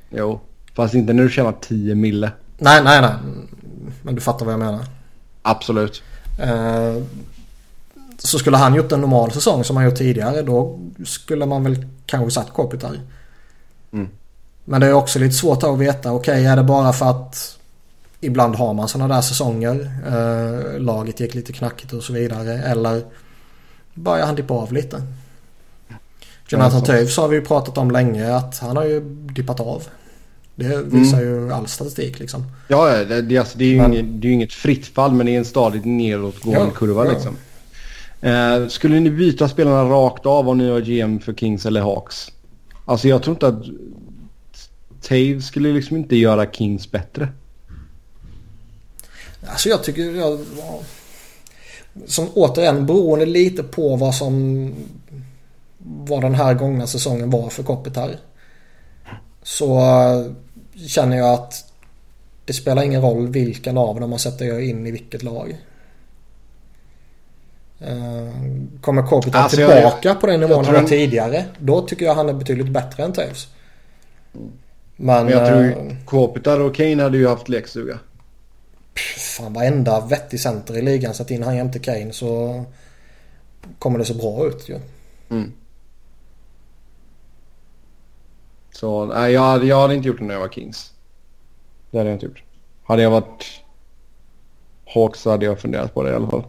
Jo, 0.10 0.40
fast 0.74 0.94
inte 0.94 1.14
när 1.14 1.24
du 1.24 1.30
tjänar 1.30 1.56
10 1.62 1.96
mille. 1.96 2.32
Nej, 2.58 2.84
nej, 2.84 3.02
nej. 3.02 3.14
Men 4.02 4.16
du 4.16 4.22
fattar 4.22 4.46
vad 4.46 4.54
jag 4.54 4.60
menar. 4.60 4.86
Absolut. 5.42 6.04
Eh, 6.40 7.04
så 8.18 8.40
skulle 8.40 8.58
han 8.58 8.76
gjort 8.76 8.92
en 8.92 9.02
normal 9.02 9.32
säsong 9.32 9.64
som 9.64 9.76
han 9.76 9.86
gjort 9.86 9.98
tidigare 9.98 10.42
då 10.42 10.80
skulle 11.06 11.46
man 11.46 11.64
väl 11.64 11.86
kanske 12.06 12.32
satt 12.32 12.54
Kopitar. 12.54 13.00
Mm. 13.92 14.08
Men 14.66 14.82
det 14.82 14.88
är 14.88 14.94
också 14.94 15.20
lite 15.20 15.36
svårt 15.36 15.64
att 15.64 15.80
veta. 15.80 16.12
Okej, 16.12 16.46
är 16.46 16.56
det 16.56 16.64
bara 16.64 16.94
för 16.94 17.10
att 17.10 17.58
ibland 18.20 18.56
har 18.56 18.74
man 18.74 18.88
sådana 18.88 19.16
där 19.16 19.22
säsonger. 19.22 19.92
Eh, 20.08 20.80
laget 20.80 21.20
gick 21.20 21.34
lite 21.34 21.54
knackigt 21.54 21.94
och 21.94 22.04
så 22.04 22.14
vidare. 22.14 22.54
Eller 22.54 23.04
börjar 23.94 24.26
han 24.26 24.36
dippa 24.36 24.54
av 24.54 24.74
lite. 24.74 25.02
Jonathan. 26.54 26.84
Toews 26.84 27.18
har 27.18 27.28
vi 27.28 27.36
ju 27.36 27.42
pratat 27.46 27.78
om 27.78 27.92
länge 27.92 28.36
att 28.36 28.58
han 28.58 28.78
har 28.78 28.86
ju 28.86 29.00
dippat 29.36 29.60
av. 29.60 29.84
Det 30.56 30.84
visar 30.86 31.22
ju 31.22 31.54
all 31.54 31.68
statistik 31.68 32.20
liksom. 32.20 32.46
Ja, 32.68 33.04
det, 33.04 33.22
det, 33.22 33.38
alltså, 33.38 33.58
det 33.58 33.66
är 33.66 33.70
ju 33.70 33.78
Men- 33.78 33.94
inget, 33.94 34.22
det 34.22 34.28
är 34.28 34.32
inget 34.32 34.54
fritt 34.54 34.86
fall 34.86 35.14
men 35.14 35.26
det 35.26 35.32
är 35.32 35.38
en 35.38 35.46
stadigt 35.46 35.86
nedåtgående 35.86 36.60
Ja, 36.60 36.70
kurva 36.70 37.06
ja. 37.06 37.12
liksom. 37.12 37.38
Eh, 38.22 38.68
skulle 38.68 39.00
ni 39.00 39.10
byta 39.10 39.50
spelarna 39.50 39.84
rakt 39.84 40.26
av 40.26 40.50
om 40.50 40.58
ni 40.58 40.70
var 40.70 40.80
GM 40.80 41.20
för 41.20 41.34
Kings 41.34 41.66
eller 41.66 41.82
Hawks? 41.82 42.32
Alltså 42.86 43.08
jag 43.08 43.24
tror 43.24 43.36
inte 43.36 43.48
att 43.48 43.64
Taves 45.02 45.48
skulle 45.48 45.74
liksom 45.74 45.98
inte 45.98 46.16
göra 46.16 46.52
Kings 46.52 46.92
bättre. 46.92 47.28
Alltså 49.48 49.70
jag 49.70 49.84
tycker... 49.84 50.02
Jag, 50.04 50.40
ja. 50.58 50.80
som 52.06 52.28
återigen 52.34 52.86
beroende 52.86 53.26
lite 53.26 53.64
på 53.64 53.96
vad 53.96 54.16
som... 54.16 54.70
Vad 55.86 56.22
den 56.22 56.36
här 56.36 56.54
gångna 56.54 56.88
säsongen 56.88 57.30
var 57.30 57.50
för 57.50 57.64
Kopitar. 57.64 58.16
Så 59.44 59.78
eh, 59.80 60.32
känner 60.88 61.18
jag 61.18 61.34
att 61.34 61.66
det 62.46 62.54
spelar 62.54 62.84
ingen 62.84 63.02
roll 63.02 63.28
vilken 63.28 63.78
av 63.78 64.00
dem 64.00 64.10
man 64.10 64.20
sätter 64.20 64.60
in 64.60 64.88
i 64.88 64.92
vilket 64.92 65.24
lag. 65.24 65.58
Eh, 67.80 68.30
Kommer 68.82 69.08
Kopitar 69.08 69.40
Alltså, 69.40 69.62
jag- 69.62 69.72
tillbaka 69.76 70.16
på 70.16 70.28
den 70.28 70.40
nivån 70.40 70.58
jag 70.58 70.64
han 70.74 70.84
var 70.84 70.90
tidigare. 70.90 71.46
Då 71.60 71.82
tycker 71.82 72.06
jag 72.06 72.16
han 72.16 72.30
är 72.30 72.34
betydligt 72.34 72.70
bättre 72.70 73.04
än 73.04 73.14
Taves. 73.14 73.48
Men, 74.96 75.26
Men 75.26 75.28
jag 75.30 75.48
tror 75.48 75.64
eh, 75.66 75.96
Kopitar 76.06 76.60
och 76.60 76.76
Kane 76.76 77.04
hade 77.04 77.18
ju 77.18 77.28
haft 77.28 77.50
lekstuga. 77.50 78.00
Fan 79.18 79.54
varenda 79.54 80.00
vettig 80.06 80.40
center 80.40 80.78
i 80.78 80.82
ligan 80.82 81.14
satt 81.14 81.32
in 81.32 81.44
han 81.44 81.56
jämte 81.56 81.80
Kane 81.80 82.14
så 82.14 82.64
kommer 83.80 84.00
det 84.00 84.06
så 84.06 84.14
bra 84.14 84.48
ut 84.48 84.70
ju. 84.70 84.80
Mm. 85.30 85.52
Så 88.74 89.06
nej, 89.06 89.32
jag, 89.34 89.42
hade- 89.42 89.66
jag 89.66 89.82
hade 89.82 89.96
inte 89.96 90.08
gjort 90.08 90.20
det 90.20 90.26
när 90.26 90.34
jag 90.34 90.42
var 90.42 90.50
Kings. 90.50 90.92
Det 91.92 91.98
hade 91.98 92.10
jag 92.10 92.16
inte 92.16 92.26
gjort. 92.26 92.44
Hade 92.84 93.02
jag 93.02 93.12
varit 93.12 93.46
Hawks 94.94 95.20
så 95.22 95.30
hade 95.32 95.46
jag 95.46 95.60
funderat 95.60 95.94
på 95.94 96.04
det 96.04 96.12
i 96.12 96.16
alla 96.16 96.30
fall. 96.30 96.44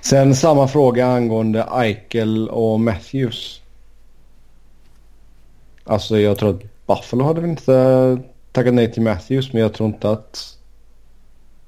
Sen 0.00 0.34
samma 0.36 0.68
fråga 0.68 1.06
angående 1.06 1.66
Eichel 1.72 2.48
och 2.48 2.80
Matthews. 2.80 3.60
Alltså 5.84 6.18
jag 6.18 6.38
tror 6.38 6.50
att 6.50 6.86
Buffalo 6.86 7.24
hade 7.24 7.40
väl 7.40 7.50
inte 7.50 8.18
tackat 8.52 8.74
nej 8.74 8.92
till 8.92 9.02
Matthews 9.02 9.52
men 9.52 9.62
jag 9.62 9.72
tror 9.74 9.88
inte 9.88 10.10
att 10.10 10.58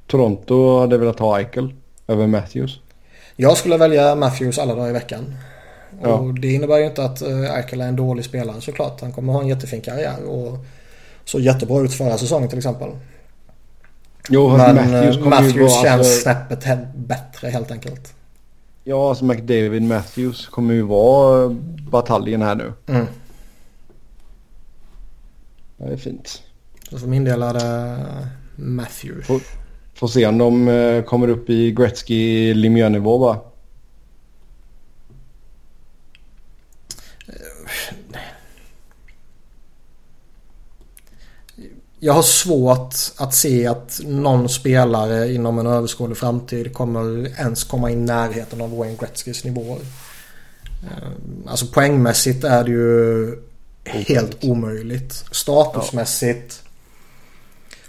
Toronto 0.07 0.81
hade 0.81 0.99
velat 0.99 1.19
ha 1.19 1.39
Eichel 1.39 1.75
över 2.07 2.27
Matthews. 2.27 2.81
Jag 3.37 3.57
skulle 3.57 3.77
välja 3.77 4.15
Matthews 4.15 4.59
alla 4.59 4.75
dagar 4.75 4.89
i 4.89 4.93
veckan. 4.93 5.35
Ja. 6.03 6.09
Och 6.09 6.41
det 6.41 6.53
innebär 6.53 6.79
ju 6.79 6.87
inte 6.87 7.05
att 7.05 7.23
uh, 7.23 7.51
Eichel 7.51 7.81
är 7.81 7.89
en 7.89 7.97
dålig 7.97 8.25
spelare 8.25 8.61
såklart. 8.61 9.01
Han 9.01 9.13
kommer 9.13 9.33
ha 9.33 9.41
en 9.41 9.49
jättefin 9.49 9.81
karriär 9.81 10.25
och 10.25 10.59
så 11.25 11.41
jättebra 11.41 11.81
ut 11.81 11.93
förra 11.95 12.19
säsongen 12.19 12.49
till 12.49 12.59
exempel. 12.59 12.91
Jo, 14.29 14.57
Men 14.57 14.75
Matthews 14.77 14.93
Matthews, 14.93 15.17
ju 15.17 15.25
Matthews 15.25 15.73
vara... 15.73 15.85
känns 15.85 15.99
Alltså, 15.99 16.21
snäppet 16.21 16.65
bättre 16.95 17.49
helt 17.49 17.71
enkelt. 17.71 18.15
Ja, 18.85 19.09
alltså 19.09 19.25
McDavid 19.25 19.83
Matthews 19.83 20.47
kommer 20.47 20.75
ju 20.75 20.83
vara 20.83 21.57
bataljen 21.91 22.43
här 22.43 22.55
nu. 22.55 22.73
Mm. 22.87 23.07
Det 25.77 25.85
är 25.85 25.97
fint. 25.97 26.43
Så 26.91 26.99
för 26.99 27.07
min 27.07 27.25
del 27.25 27.43
är 27.43 27.55
det 27.55 27.97
Matthews. 28.57 29.27
Får, 29.27 29.41
får 29.95 30.09
se 30.09 30.27
om 30.27 30.39
de 30.39 30.69
eh, 30.69 31.03
kommer 31.03 31.29
upp 31.29 31.51
i 31.51 31.73
Gretzky 31.73 32.55
Lemieux-nivå 32.55 33.19
bara. 33.19 33.39
Jag 41.99 42.13
har 42.13 42.23
svårt 42.23 42.95
att 43.17 43.35
se 43.35 43.67
att 43.67 44.01
någon 44.05 44.49
spelare 44.49 45.33
inom 45.33 45.59
en 45.59 45.67
överskådlig 45.67 46.19
framtid 46.19 46.75
kommer 46.75 47.27
ens 47.41 47.65
komma 47.65 47.91
i 47.91 47.97
närheten 47.97 48.61
av 48.61 48.77
Wayne 48.77 48.97
Gretzkys 48.97 49.45
nivåer. 49.45 49.81
Eh, 50.83 51.09
alltså 51.47 51.67
poängmässigt 51.67 52.45
är 52.45 52.65
det 52.65 52.71
ju 52.71 53.39
helt 53.85 54.45
omöjligt. 54.45 55.25
Statusmässigt 55.31 56.63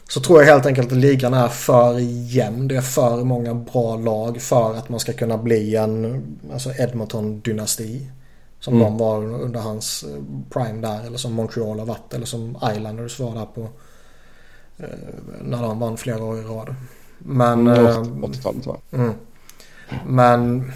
så 0.09 0.19
tror 0.21 0.39
jag 0.39 0.53
helt 0.53 0.65
enkelt 0.65 0.91
att 0.91 0.97
ligan 0.97 1.33
är 1.33 1.47
för 1.47 1.99
jämn. 2.29 2.67
Det 2.67 2.75
är 2.75 2.81
för 2.81 3.23
många 3.23 3.53
bra 3.53 3.95
lag 3.95 4.41
för 4.41 4.73
att 4.73 4.89
man 4.89 4.99
ska 4.99 5.13
kunna 5.13 5.37
bli 5.37 5.75
en 5.75 6.23
alltså 6.53 6.69
Edmonton-dynasti. 6.69 8.07
Som 8.59 8.73
mm. 8.73 8.85
de 8.85 8.97
var 8.97 9.23
under 9.23 9.59
hans 9.59 10.03
eh, 10.03 10.23
prime 10.49 10.87
där. 10.87 11.05
Eller 11.05 11.17
som 11.17 11.33
Montreal 11.33 11.79
har 11.79 11.85
varit. 11.85 12.13
Eller 12.13 12.25
som 12.25 12.57
Islanders 12.75 13.19
var 13.19 13.35
där 13.35 13.45
på 13.45 13.69
när 15.41 15.61
de 15.61 15.79
vann 15.79 15.97
flera 15.97 16.23
år 16.23 16.39
i 16.39 16.41
rad. 16.41 16.75
Men... 17.17 17.67
Mm, 17.67 18.25
80-talet 18.25 18.65
va? 18.65 18.77
Mm. 18.91 19.13
Men... 20.05 20.71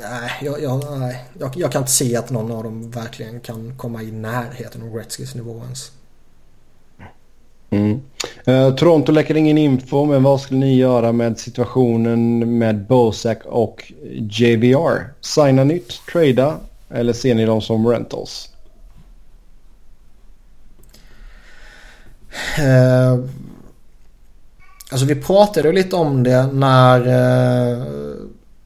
Nej, 0.00 0.30
jag, 0.42 0.62
jag, 0.62 0.98
nej 0.98 1.24
jag, 1.38 1.50
jag, 1.56 1.72
kan 1.72 1.82
inte 1.82 1.92
se 1.92 2.16
att 2.16 2.30
någon 2.30 2.52
av 2.52 2.64
dem 2.64 2.90
verkligen 2.90 3.40
kan 3.40 3.76
komma 3.76 4.02
i 4.02 4.12
närheten 4.12 4.82
av 4.82 4.94
Gretzkys 4.96 5.34
nivå 5.34 5.62
ens. 5.64 5.92
Mm. 7.70 8.00
Uh, 8.48 8.74
Toronto 8.74 9.12
läcker 9.12 9.36
ingen 9.36 9.58
info, 9.58 10.04
men 10.04 10.22
vad 10.22 10.40
skulle 10.40 10.60
ni 10.60 10.76
göra 10.76 11.12
med 11.12 11.38
situationen 11.38 12.58
med 12.58 12.86
Bosak 12.86 13.44
och 13.44 13.92
JVR? 14.12 15.12
Signa 15.20 15.64
nytt, 15.64 15.92
trada 16.12 16.56
eller 16.90 17.12
ser 17.12 17.34
ni 17.34 17.44
dem 17.44 17.60
som 17.60 17.86
rentals? 17.86 18.51
Eh, 22.58 23.18
alltså 24.90 25.06
vi 25.06 25.14
pratade 25.14 25.72
lite 25.72 25.96
om 25.96 26.22
det 26.22 26.46
när 26.46 27.00
eh, 27.00 27.84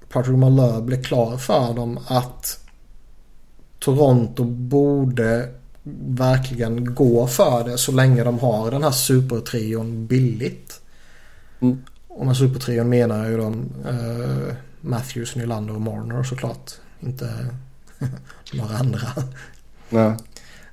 Patrick 0.08 0.36
Malheur 0.36 0.80
blev 0.80 1.02
klar 1.02 1.36
för 1.36 1.74
dem 1.74 1.98
att 2.08 2.58
Toronto 3.78 4.44
borde 4.44 5.48
verkligen 6.08 6.94
gå 6.94 7.26
för 7.26 7.64
det 7.64 7.78
så 7.78 7.92
länge 7.92 8.24
de 8.24 8.38
har 8.38 8.70
den 8.70 8.82
här 8.82 8.90
supertrion 8.90 10.06
billigt. 10.06 10.80
Mm. 11.60 11.82
Och 12.08 12.26
med 12.26 12.36
supertrion 12.36 12.88
menar 12.88 13.18
jag 13.18 13.30
ju 13.30 13.36
de 13.36 13.70
eh, 13.88 14.54
Matthews, 14.80 15.36
Nylander 15.36 15.74
och 15.74 15.80
Marner 15.80 16.22
såklart. 16.22 16.72
Inte 17.00 17.46
några 18.52 18.76
andra. 18.76 19.08
Nej. 19.88 20.16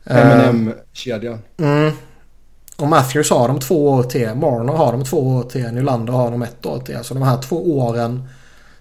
M&M-kedjan. 0.03 1.39
Mm. 1.57 1.91
Och 2.83 2.89
Matthews 2.89 3.29
har 3.29 3.47
de 3.47 3.59
två 3.59 3.89
år 3.89 4.03
till. 4.03 4.33
Marner 4.35 4.73
har 4.73 4.91
de 4.91 5.03
två 5.03 5.27
år 5.27 5.43
till. 5.43 5.71
Nylander 5.71 6.13
har 6.13 6.31
de 6.31 6.41
ett 6.41 6.65
år 6.65 6.79
till. 6.79 6.99
Så 7.03 7.13
de 7.13 7.23
här 7.23 7.41
två 7.41 7.77
åren 7.77 8.27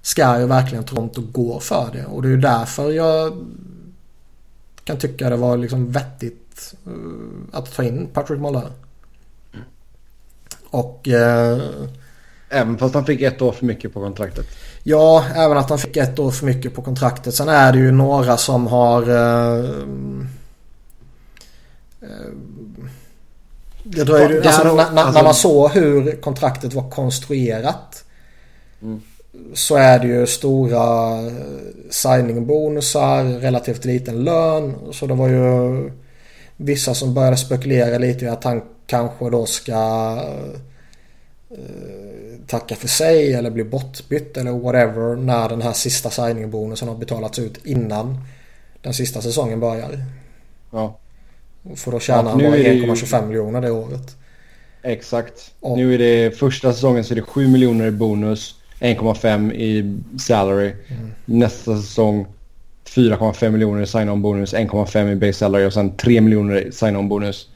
ska 0.00 0.40
ju 0.40 0.46
verkligen 0.46 0.84
Toronto 0.84 1.22
gå 1.32 1.60
för 1.60 1.88
det. 1.92 2.04
Och 2.04 2.22
det 2.22 2.28
är 2.28 2.30
ju 2.30 2.36
därför 2.36 2.90
jag 2.90 3.46
kan 4.84 4.98
tycka 4.98 5.30
det 5.30 5.36
var 5.36 5.56
liksom 5.56 5.92
vettigt 5.92 6.74
uh, 6.86 6.92
att 7.52 7.74
ta 7.74 7.82
in 7.82 8.08
Patrick 8.12 8.40
Malheur. 8.40 8.72
Och... 10.70 11.08
Uh, 11.08 11.62
även 12.48 12.78
fast 12.78 12.94
han 12.94 13.04
fick 13.04 13.20
ett 13.22 13.42
år 13.42 13.52
för 13.52 13.66
mycket 13.66 13.94
på 13.94 14.00
kontraktet? 14.00 14.46
Ja, 14.82 15.24
även 15.34 15.58
att 15.58 15.70
han 15.70 15.78
fick 15.78 15.96
ett 15.96 16.18
år 16.18 16.30
för 16.30 16.46
mycket 16.46 16.74
på 16.74 16.82
kontraktet. 16.82 17.34
Sen 17.34 17.48
är 17.48 17.72
det 17.72 17.78
ju 17.78 17.90
några 17.90 18.36
som 18.36 18.66
har... 18.66 19.10
Uh, 19.10 20.26
det 23.82 24.04
dröjde, 24.04 24.48
alltså, 24.48 24.64
när, 24.64 24.74
när, 24.74 25.02
alltså, 25.02 25.12
när, 25.12 25.22
man 25.22 25.34
såg 25.34 25.70
hur 25.70 26.20
kontraktet 26.20 26.74
var 26.74 26.90
konstruerat. 26.90 28.04
Mm. 28.82 29.00
Så 29.54 29.76
är 29.76 29.98
det 29.98 30.06
ju 30.06 30.26
stora 30.26 31.18
eh, 31.26 31.32
signing-bonusar, 31.90 33.40
relativt 33.40 33.84
liten 33.84 34.24
lön. 34.24 34.74
Så 34.92 35.06
det 35.06 35.14
var 35.14 35.28
ju 35.28 35.90
vissa 36.56 36.94
som 36.94 37.14
började 37.14 37.36
spekulera 37.36 37.98
lite 37.98 38.24
i 38.24 38.28
att 38.28 38.44
han 38.44 38.62
kanske 38.86 39.30
då 39.30 39.46
ska 39.46 40.12
uh, 41.50 41.56
tacka 42.46 42.76
för 42.76 42.88
sig 42.88 43.34
eller 43.34 43.50
bli 43.50 43.64
bortbytt 43.64 44.36
eller 44.36 44.50
whatever 44.50 45.16
när 45.16 45.48
den 45.48 45.62
här 45.62 45.72
sista 45.72 46.10
signing-bonusen 46.10 46.88
har 46.88 46.94
betalats 46.94 47.38
ut 47.38 47.66
innan 47.66 48.20
den 48.82 48.94
sista 48.94 49.20
säsongen 49.20 49.60
börjar. 49.60 50.04
Ja. 50.70 50.98
För 51.76 51.90
då 51.90 52.00
tjänar 52.00 52.30
han 52.30 52.38
bara 52.38 52.56
1,25 52.56 53.26
miljoner 53.26 53.60
det 53.60 53.70
året. 53.70 54.16
Exakt. 54.82 55.52
Och. 55.60 55.76
Nu 55.78 55.94
är 55.94 55.98
det 55.98 56.38
första 56.38 56.72
säsongen 56.72 57.04
så 57.04 57.14
är 57.14 57.16
det 57.16 57.22
7 57.22 57.48
miljoner 57.48 57.86
i 57.86 57.90
bonus. 57.90 58.54
1,5 58.80 59.52
i 59.52 60.00
salary. 60.18 60.74
Mm. 60.88 61.12
Nästa 61.24 61.76
säsong 61.76 62.26
4,5 62.88 63.50
miljoner 63.50 63.82
i 63.82 63.86
sign-on 63.86 64.22
bonus. 64.22 64.54
1,5 64.54 65.10
i 65.10 65.14
base 65.14 65.32
salary 65.32 65.66
och 65.66 65.72
sen 65.72 65.96
3 65.96 66.20
miljoner 66.20 66.66
i 66.66 66.72
sign-on 66.72 67.08
bonus. 67.08 67.48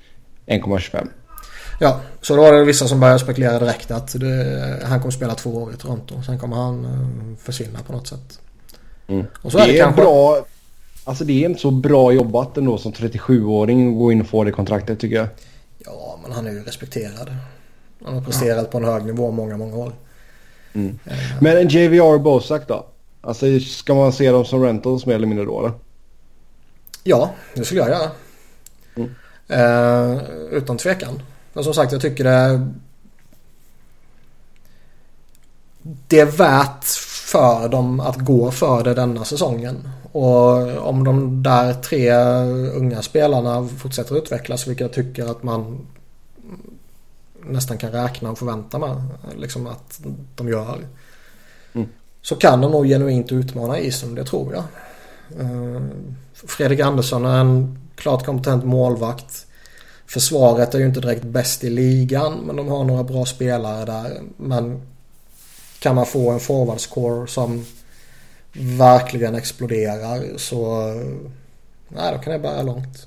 1,25. 0.47 1.09
Ja, 1.81 2.01
så 2.21 2.37
då 2.37 2.43
var 2.43 2.53
det 2.53 2.65
vissa 2.65 2.89
som 2.89 3.01
började 3.01 3.19
spekulera 3.19 3.59
direkt 3.59 3.91
att 3.91 4.21
det, 4.21 4.81
han 4.85 5.01
kommer 5.01 5.13
spela 5.13 5.35
två 5.35 5.51
år 5.51 5.73
i 5.73 5.77
Toronto. 5.77 6.23
Sen 6.23 6.39
kommer 6.39 6.57
han 6.57 6.85
uh, 6.85 7.37
försvinna 7.43 7.79
på 7.87 7.93
något 7.93 8.07
sätt. 8.07 8.41
Mm. 9.09 9.27
Och 9.43 9.53
så 9.53 9.59
det 9.59 9.65
är 9.65 9.69
det 9.69 9.79
kanske... 9.79 10.03
bra 10.03 10.45
Alltså 11.07 11.25
det 11.25 11.45
är 11.45 11.49
inte 11.49 11.61
så 11.61 11.71
bra 11.71 12.13
jobbat 12.13 12.57
ändå 12.57 12.79
som 12.79 12.93
37-åring 12.93 13.89
att 13.89 13.99
gå 13.99 14.13
in 14.13 14.21
och 14.21 14.27
få 14.27 14.45
det 14.45 14.53
kontraktet 14.53 15.01
tycker 15.01 15.17
jag. 15.17 15.29
Ja, 15.79 16.19
men 16.23 16.33
han 16.33 16.47
är 16.47 16.51
ju 16.51 16.63
respekterad. 16.63 17.37
Han 18.05 18.15
har 18.15 18.23
presterat 18.23 18.63
ja. 18.63 18.71
på 18.71 18.79
en 18.79 18.85
hög 18.85 19.05
nivå 19.05 19.31
många, 19.31 19.57
många 19.57 19.77
år. 19.77 19.93
Mm. 20.73 20.89
Uh, 21.07 21.13
men 21.41 21.57
en 21.57 21.69
JVR 21.69 22.19
Bosak 22.19 22.69
då? 22.69 22.87
Alltså 23.21 23.61
ska 23.61 23.95
man 23.95 24.13
se 24.13 24.31
dem 24.31 24.45
som 24.45 24.63
rentals 24.63 25.07
mer 25.07 25.15
eller 25.15 25.27
mindre 25.27 25.45
då 25.45 25.59
eller? 25.59 25.73
Ja, 27.05 27.31
det 27.55 27.65
skulle 27.65 27.81
jag 27.81 27.91
göra. 27.91 28.11
Mm. 28.97 29.11
Uh, 29.51 30.23
utan 30.51 30.77
tvekan. 30.77 31.23
Men 31.53 31.65
som 31.65 31.75
sagt, 31.75 31.93
jag 31.93 32.01
tycker 32.01 32.25
det... 32.25 32.71
Det 36.09 36.21
är 36.21 36.27
värt 36.27 36.85
för 37.27 37.69
dem 37.69 38.01
att 38.01 38.17
gå 38.17 38.51
för 38.51 38.85
det 38.85 38.95
denna 38.95 39.25
säsongen. 39.25 39.89
Och 40.17 40.89
om 40.89 41.05
de 41.05 41.43
där 41.43 41.75
tre 41.75 42.15
unga 42.73 43.03
spelarna 43.03 43.69
fortsätter 43.69 44.19
utvecklas, 44.19 44.67
vilket 44.67 44.81
jag 44.81 44.93
tycker 44.93 45.31
att 45.31 45.43
man 45.43 45.87
nästan 47.45 47.79
kan 47.79 47.93
räkna 47.93 48.31
och 48.31 48.39
förvänta 48.39 48.79
mig 48.79 48.95
liksom 49.37 49.67
att 49.67 50.01
de 50.37 50.49
gör. 50.49 50.79
Mm. 51.73 51.89
Så 52.23 52.37
kan 52.37 52.61
de 52.61 52.71
nog 52.71 52.87
genuint 52.87 53.33
utmana 53.33 53.79
isen, 53.79 54.15
det 54.15 54.25
tror 54.25 54.55
jag. 54.55 54.65
Uh, 55.41 55.83
Fredrik 56.35 56.81
Andersson 56.81 57.25
är 57.25 57.41
en 57.41 57.79
klart 57.95 58.27
kompetent 58.27 58.65
målvakt. 58.65 59.47
Försvaret 60.07 60.75
är 60.75 60.79
ju 60.79 60.87
inte 60.87 61.01
direkt 61.01 61.25
bäst 61.25 61.65
i 61.65 61.71
ligan 61.71 62.39
men 62.45 62.57
de 62.57 62.69
har 62.69 62.85
några 62.85 63.05
bra 63.05 63.27
spelare 63.27 63.85
där. 63.85 64.21
Men 64.37 64.83
kan 65.79 65.95
man 65.95 66.07
få 66.07 66.31
en 66.31 66.41
forwardscore 66.41 67.27
som 67.27 67.65
verkligen 68.61 69.35
exploderar 69.35 70.39
så 70.39 70.93
nej, 71.89 72.13
då 72.13 72.19
kan 72.19 72.33
det 72.33 72.39
bära 72.39 72.63
långt. 72.63 73.07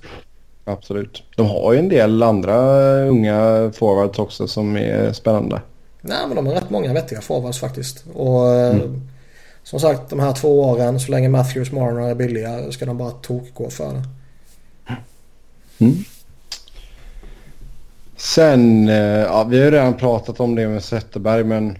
Absolut. 0.65 1.23
De 1.35 1.47
har 1.47 1.73
ju 1.73 1.79
en 1.79 1.89
del 1.89 2.23
andra 2.23 2.55
unga 3.01 3.71
forwards 3.73 4.19
också 4.19 4.47
som 4.47 4.77
är 4.77 5.13
spännande. 5.13 5.61
Nej 6.01 6.19
men 6.27 6.35
de 6.35 6.47
har 6.47 6.53
rätt 6.53 6.69
många 6.69 6.93
vettiga 6.93 7.21
forwards 7.21 7.59
faktiskt. 7.59 8.03
Och 8.13 8.49
mm. 8.49 9.01
som 9.63 9.79
sagt 9.79 10.09
de 10.09 10.19
här 10.19 10.33
två 10.33 10.61
åren 10.61 10.99
så 10.99 11.11
länge 11.11 11.29
Matthews 11.29 11.71
Marner 11.71 12.09
är 12.09 12.15
billiga 12.15 12.71
ska 12.71 12.85
de 12.85 12.97
bara 12.97 13.11
tokgå 13.11 13.69
för 13.69 13.93
det. 13.93 14.03
Mm. 15.79 15.95
Sen, 18.17 18.89
eh, 18.89 18.95
ja, 18.95 19.43
vi 19.43 19.57
har 19.57 19.65
ju 19.65 19.71
redan 19.71 19.93
pratat 19.93 20.39
om 20.39 20.55
det 20.55 20.67
med 20.67 20.83
Zetterberg 20.83 21.43
men 21.43 21.77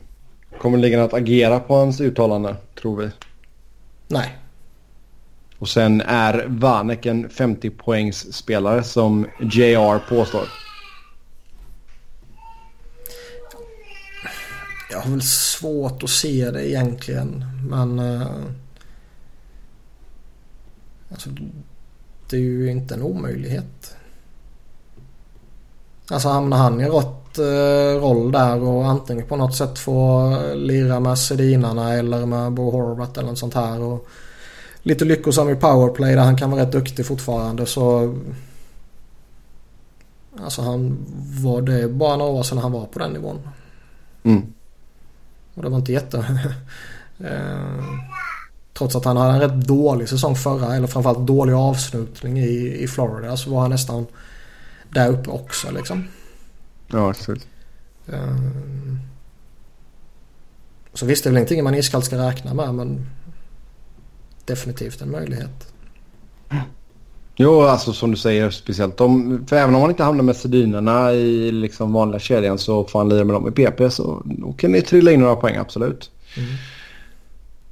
kommer 0.62 0.78
ligan 0.78 1.02
att 1.02 1.14
agera 1.14 1.60
på 1.60 1.76
hans 1.76 2.02
uttalande 2.02 2.56
tror 2.82 2.98
vi? 2.98 3.10
Nej. 4.10 4.38
Och 5.60 5.70
sen 5.70 6.02
är 6.02 6.46
Vanek 6.48 7.06
en 7.06 7.30
50 7.30 7.70
poängs 7.70 8.34
spelare 8.34 8.84
som 8.84 9.28
JR 9.40 10.10
påstår. 10.10 10.48
Jag 14.92 15.00
har 15.00 15.12
väl 15.12 15.22
svårt 15.22 16.04
att 16.04 16.10
se 16.10 16.52
det 16.52 16.70
egentligen. 16.70 17.46
Men... 17.70 18.00
Uh, 18.00 18.46
alltså, 21.12 21.30
det 22.30 22.36
är 22.36 22.42
ju 22.42 22.72
inte 22.72 22.94
en 22.94 23.02
omöjlighet. 23.02 23.96
Alltså 26.12 26.30
hamnar 26.30 26.58
han 26.58 26.82
i 26.82 26.86
rätt 26.86 27.40
uh, 27.40 28.02
roll 28.02 28.32
där 28.32 28.64
och 28.64 28.88
antingen 28.88 29.26
på 29.26 29.36
något 29.36 29.56
sätt 29.56 29.80
få 29.80 30.36
lira 30.56 31.00
med 31.00 31.20
Sedinarna 31.20 31.94
eller 31.94 32.26
med 32.26 32.52
Bo 32.52 32.72
Horvath 32.72 33.20
eller 33.20 33.30
något 33.30 33.40
sånt 33.40 33.54
här. 33.54 33.82
Och 33.82 34.08
lite 34.84 35.06
lyckosam 35.06 35.50
i 35.50 35.56
powerplay 35.56 36.16
där 36.16 36.24
han 36.24 36.38
kan 36.38 36.52
vara 36.52 36.62
rätt 36.62 36.72
duktig 36.72 37.06
fortfarande 37.06 37.66
så... 37.66 38.16
Alltså 40.44 40.62
han 40.62 40.98
var 41.42 41.62
det 41.62 41.88
bara 41.88 42.18
några 42.18 42.32
år 42.32 42.44
sedan 42.44 42.58
han 42.58 42.72
var 42.72 42.86
på 42.86 43.00
den 43.00 43.12
nivån. 43.12 43.40
Mm. 44.24 44.54
Och 45.54 45.64
det 45.64 45.70
var 45.70 45.78
inte 45.78 45.94
jätte... 45.94 46.18
eh, 47.20 47.84
trots 48.74 48.96
att 48.96 49.06
han 49.06 49.18
hade 49.18 49.34
en 49.34 49.40
rätt 49.40 49.68
dålig 49.68 50.10
säsong 50.10 50.36
förra, 50.36 50.76
eller 50.76 50.88
framförallt 50.88 51.28
dålig 51.28 51.54
avslutning 51.54 52.40
i, 52.40 52.78
i 52.80 52.88
Florida, 52.88 53.38
så 53.38 53.50
var 53.50 53.62
han 53.62 53.70
nästan 53.70 54.06
där 54.90 55.10
uppe 55.10 55.30
också 55.30 55.72
liksom. 55.72 56.08
Ja, 56.88 57.10
absolut. 57.10 57.48
Eh, 58.08 58.36
så 60.94 61.06
visst, 61.06 61.24
det 61.24 61.28
är 61.28 61.32
väl 61.32 61.38
ingenting 61.38 61.64
man 61.64 61.76
iskallt 61.76 62.06
ska 62.06 62.18
räkna 62.18 62.54
med, 62.54 62.76
men 62.76 63.06
definitivt 64.46 65.02
en 65.02 65.12
möjlighet. 65.12 65.74
Jo, 67.42 67.62
alltså 67.62 67.94
som 67.94 68.12
du 68.12 68.18
säger, 68.18 68.50
speciellt 68.50 69.02
om... 69.02 69.46
För 69.48 69.56
även 69.56 69.76
om 69.76 69.82
man 69.82 69.90
inte 69.90 70.04
hamnar 70.04 70.24
med 70.24 70.36
Sedinerna 70.36 71.14
i 71.14 71.52
liksom 71.52 71.94
vanliga 71.94 72.20
kedjan 72.20 72.58
så 72.58 72.84
får 72.84 73.00
han 73.00 73.10
lira 73.10 73.24
med 73.24 73.36
dem 73.36 73.48
i 73.48 73.52
PP 73.52 73.90
så 73.90 74.22
då 74.26 74.54
kan 74.54 74.72
det 74.72 74.82
trilla 74.82 75.12
in 75.12 75.20
några 75.20 75.36
poäng, 75.36 75.56
absolut. 75.56 76.12
Mm. 76.38 76.50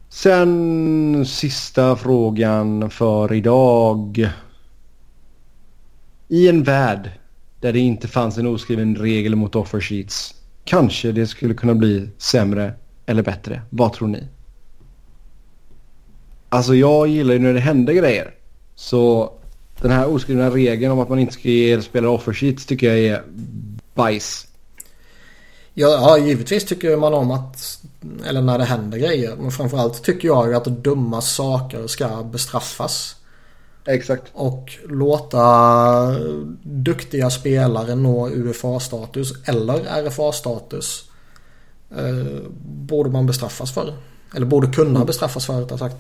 Sen 0.09 1.25
sista 1.25 1.95
frågan 1.95 2.89
för 2.89 3.33
idag. 3.33 4.29
I 6.27 6.47
en 6.47 6.63
värld 6.63 7.11
där 7.59 7.73
det 7.73 7.79
inte 7.79 8.07
fanns 8.07 8.37
en 8.37 8.47
oskriven 8.47 8.95
regel 8.95 9.35
mot 9.35 9.55
offer 9.55 9.81
sheets. 9.81 10.35
Kanske 10.63 11.11
det 11.11 11.27
skulle 11.27 11.53
kunna 11.53 11.75
bli 11.75 12.09
sämre 12.17 12.73
eller 13.05 13.23
bättre. 13.23 13.61
Vad 13.69 13.93
tror 13.93 14.07
ni? 14.07 14.23
Alltså 16.49 16.75
jag 16.75 17.07
gillar 17.07 17.33
ju 17.33 17.39
när 17.39 17.53
det 17.53 17.59
händer 17.59 17.93
grejer. 17.93 18.33
Så 18.75 19.33
den 19.81 19.91
här 19.91 20.07
oskrivna 20.09 20.49
regeln 20.49 20.91
om 20.91 20.99
att 20.99 21.09
man 21.09 21.19
inte 21.19 21.33
ska 21.33 21.49
ge 21.49 21.81
spelare 21.81 22.11
offer 22.11 22.33
sheets 22.33 22.65
tycker 22.65 22.87
jag 22.87 22.99
är 22.99 23.23
bajs. 23.93 24.47
Ja, 25.73 25.87
ja, 25.89 26.17
givetvis 26.17 26.65
tycker 26.65 26.97
man 26.97 27.13
om 27.13 27.31
att, 27.31 27.79
eller 28.25 28.41
när 28.41 28.57
det 28.57 28.63
händer 28.63 28.97
grejer. 28.97 29.35
Men 29.35 29.51
framförallt 29.51 30.03
tycker 30.03 30.27
jag 30.27 30.47
ju 30.47 30.55
att 30.55 30.65
dumma 30.65 31.21
saker 31.21 31.87
ska 31.87 32.23
bestraffas. 32.23 33.15
Exakt. 33.87 34.23
Och 34.33 34.77
låta 34.85 36.15
duktiga 36.63 37.29
spelare 37.29 37.95
nå 37.95 38.29
UFA-status 38.29 39.33
eller 39.45 40.03
RFA-status. 40.03 41.03
Eh, 41.97 42.41
borde 42.61 43.09
man 43.09 43.25
bestraffas 43.25 43.73
för. 43.73 43.93
Eller 44.35 44.45
borde 44.45 44.67
kunna 44.67 44.89
mm. 44.89 45.05
bestraffas 45.05 45.45
för 45.45 45.61
rättare 45.61 45.79
sagt. 45.79 45.95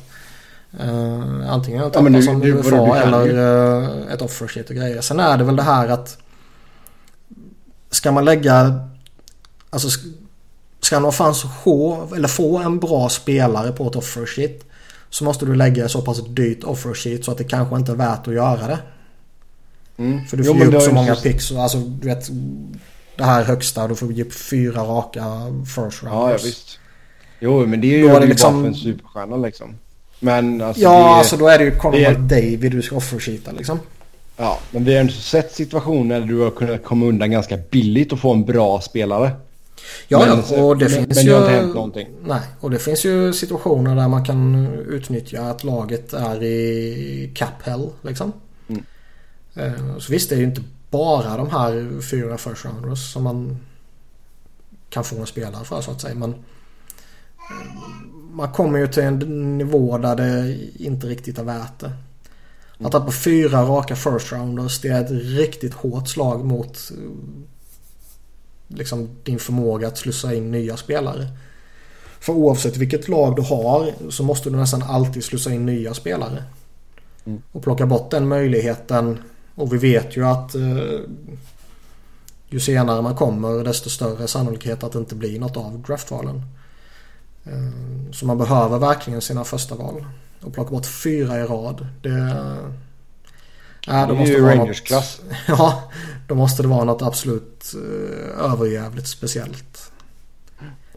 Uh, 0.83 1.51
antingen 1.51 1.83
att 1.83 1.95
ja, 1.95 2.21
som 2.21 2.39
du, 2.39 2.53
UFA 2.53 2.97
eller 2.97 3.37
uh, 3.37 4.13
ett 4.13 4.21
offersheet 4.21 4.69
och 4.69 4.75
grejer. 4.75 5.01
Sen 5.01 5.19
är 5.19 5.37
det 5.37 5.43
väl 5.43 5.55
det 5.55 5.63
här 5.63 5.87
att 5.87 6.17
ska 7.89 8.11
man 8.11 8.25
lägga 8.25 8.79
alltså 9.69 9.87
ska 10.79 10.99
man 10.99 11.13
fanns 11.13 11.45
få, 11.63 12.07
eller 12.15 12.27
få 12.27 12.57
en 12.57 12.79
bra 12.79 13.09
spelare 13.09 13.71
på 13.71 13.87
ett 13.87 13.95
offersheet 13.95 14.66
så 15.09 15.23
måste 15.23 15.45
du 15.45 15.55
lägga 15.55 15.89
så 15.89 16.01
pass 16.01 16.27
dyrt 16.27 16.63
offersheet 16.63 17.25
så 17.25 17.31
att 17.31 17.37
det 17.37 17.43
kanske 17.43 17.75
inte 17.75 17.91
är 17.91 17.95
värt 17.95 18.27
att 18.27 18.33
göra 18.33 18.67
det. 18.67 18.79
Mm. 19.97 20.25
För 20.25 20.37
du 20.37 20.43
får 20.43 20.55
jo, 20.55 20.71
ge 20.71 20.77
upp 20.77 20.81
så 20.81 20.91
många 20.91 21.15
så... 21.15 21.21
picks. 21.21 21.51
Alltså 21.51 21.77
du 21.77 22.07
vet 22.07 22.29
det 23.17 23.23
här 23.23 23.43
högsta. 23.43 23.87
Du 23.87 23.95
får 23.95 24.11
ge 24.11 24.23
upp 24.23 24.33
fyra 24.33 24.81
raka 24.81 25.23
first 25.65 26.03
rounders. 26.03 26.03
Ja, 26.03 26.31
ja 26.31 26.37
visst. 26.43 26.79
Jo 27.39 27.65
men 27.65 27.81
det 27.81 27.87
är 27.87 27.97
ju, 27.97 28.07
det 28.07 28.25
liksom... 28.25 28.53
bara 28.53 28.61
för 28.61 28.67
en 28.67 28.75
superstjärna 28.75 29.37
liksom. 29.37 29.75
Men 30.19 30.61
alltså 30.61 30.83
Ja, 30.83 30.89
det, 30.89 31.05
alltså 31.05 31.37
då 31.37 31.47
är 31.47 31.57
det 31.57 31.63
ju 31.63 31.71
Conor 31.71 31.97
det... 31.97 32.11
McDavid 32.11 32.71
du 32.71 32.81
ska 32.81 32.95
offersheeta 32.95 33.51
liksom. 33.51 33.79
Ja, 34.37 34.59
men 34.71 34.83
vi 34.83 34.95
har 34.95 35.01
inte 35.01 35.13
sett 35.13 35.53
situationer 35.53 36.19
där 36.19 36.27
du 36.27 36.39
har 36.39 36.51
kunnat 36.51 36.83
komma 36.83 37.05
undan 37.05 37.31
ganska 37.31 37.57
billigt 37.57 38.13
och 38.13 38.19
få 38.19 38.33
en 38.33 38.45
bra 38.45 38.81
spelare. 38.81 39.31
Ja, 40.07 40.19
men, 40.19 40.63
och 40.63 40.77
det 40.77 40.85
men, 40.85 40.93
finns 40.93 41.15
men 41.15 41.25
ju... 41.25 41.37
inte 41.37 41.49
hänt 41.49 41.75
någonting. 41.75 42.07
Nej, 42.23 42.41
och 42.59 42.71
det 42.71 42.79
finns 42.79 43.05
ju 43.05 43.33
situationer 43.33 43.95
där 43.95 44.07
man 44.07 44.25
kan 44.25 44.67
utnyttja 44.67 45.41
att 45.41 45.63
laget 45.63 46.13
är 46.13 46.43
i 46.43 47.31
cap 47.35 47.61
hell 47.63 47.89
liksom. 48.01 48.33
Mm. 48.67 48.83
Eh, 49.55 49.97
så 49.97 50.11
visst, 50.11 50.29
det 50.29 50.35
är 50.35 50.39
ju 50.39 50.45
inte 50.45 50.63
bara 50.89 51.37
de 51.37 51.49
här 51.49 52.01
fyra 52.01 52.37
first 52.37 52.65
rounders 52.65 53.13
som 53.13 53.23
man 53.23 53.57
kan 54.89 55.03
få 55.03 55.19
en 55.19 55.27
spelare 55.27 55.65
för 55.65 55.81
så 55.81 55.91
att 55.91 56.01
säga. 56.01 56.15
Men 56.15 56.35
man 58.31 58.51
kommer 58.51 58.79
ju 58.79 58.87
till 58.87 59.03
en 59.03 59.57
nivå 59.57 59.97
där 59.97 60.15
det 60.15 60.57
inte 60.75 61.07
riktigt 61.07 61.37
är 61.37 61.43
värt 61.43 61.79
det. 61.79 61.91
Att 62.79 62.91
tappa 62.91 63.11
fyra 63.11 63.61
raka 63.61 63.95
first 63.95 64.31
rounders 64.31 64.81
det 64.81 64.87
är 64.87 65.03
ett 65.03 65.11
riktigt 65.11 65.73
hårt 65.73 66.07
slag 66.07 66.45
mot 66.45 66.91
liksom 68.67 69.09
din 69.23 69.39
förmåga 69.39 69.87
att 69.87 69.97
slussa 69.97 70.33
in 70.33 70.51
nya 70.51 70.77
spelare. 70.77 71.27
För 72.19 72.33
oavsett 72.33 72.77
vilket 72.77 73.07
lag 73.07 73.35
du 73.35 73.41
har 73.41 74.11
så 74.11 74.23
måste 74.23 74.49
du 74.49 74.55
nästan 74.55 74.83
alltid 74.83 75.23
slussa 75.23 75.53
in 75.53 75.65
nya 75.65 75.93
spelare. 75.93 76.43
Mm. 77.25 77.41
Och 77.51 77.63
plocka 77.63 77.85
bort 77.85 78.11
den 78.11 78.27
möjligheten. 78.27 79.19
Och 79.55 79.73
vi 79.73 79.77
vet 79.77 80.17
ju 80.17 80.25
att 80.25 80.55
eh, 80.55 80.99
ju 82.49 82.59
senare 82.59 83.01
man 83.01 83.15
kommer 83.15 83.63
desto 83.63 83.89
större 83.89 84.27
sannolikhet 84.27 84.83
att 84.83 84.91
det 84.91 84.99
inte 84.99 85.15
blir 85.15 85.39
något 85.39 85.57
av 85.57 85.83
draftvalen. 85.87 86.41
Eh, 87.43 88.11
så 88.11 88.25
man 88.25 88.37
behöver 88.37 88.79
verkligen 88.79 89.21
sina 89.21 89.43
första 89.43 89.75
val. 89.75 90.05
Och 90.41 90.53
plocka 90.53 90.71
bort 90.71 90.85
fyra 90.85 91.39
i 91.39 91.43
rad. 91.43 91.87
Det, 92.01 92.37
äh, 93.87 94.07
det 94.07 94.13
måste 94.13 94.33
är 94.33 94.37
ju 94.37 94.45
Rangers-klass. 94.45 95.21
Ja, 95.47 95.91
då 96.27 96.35
måste 96.35 96.61
det 96.61 96.67
vara 96.67 96.83
något 96.83 97.01
absolut 97.01 97.73
uh, 97.75 98.51
överjävligt 98.51 99.07
speciellt. 99.07 99.91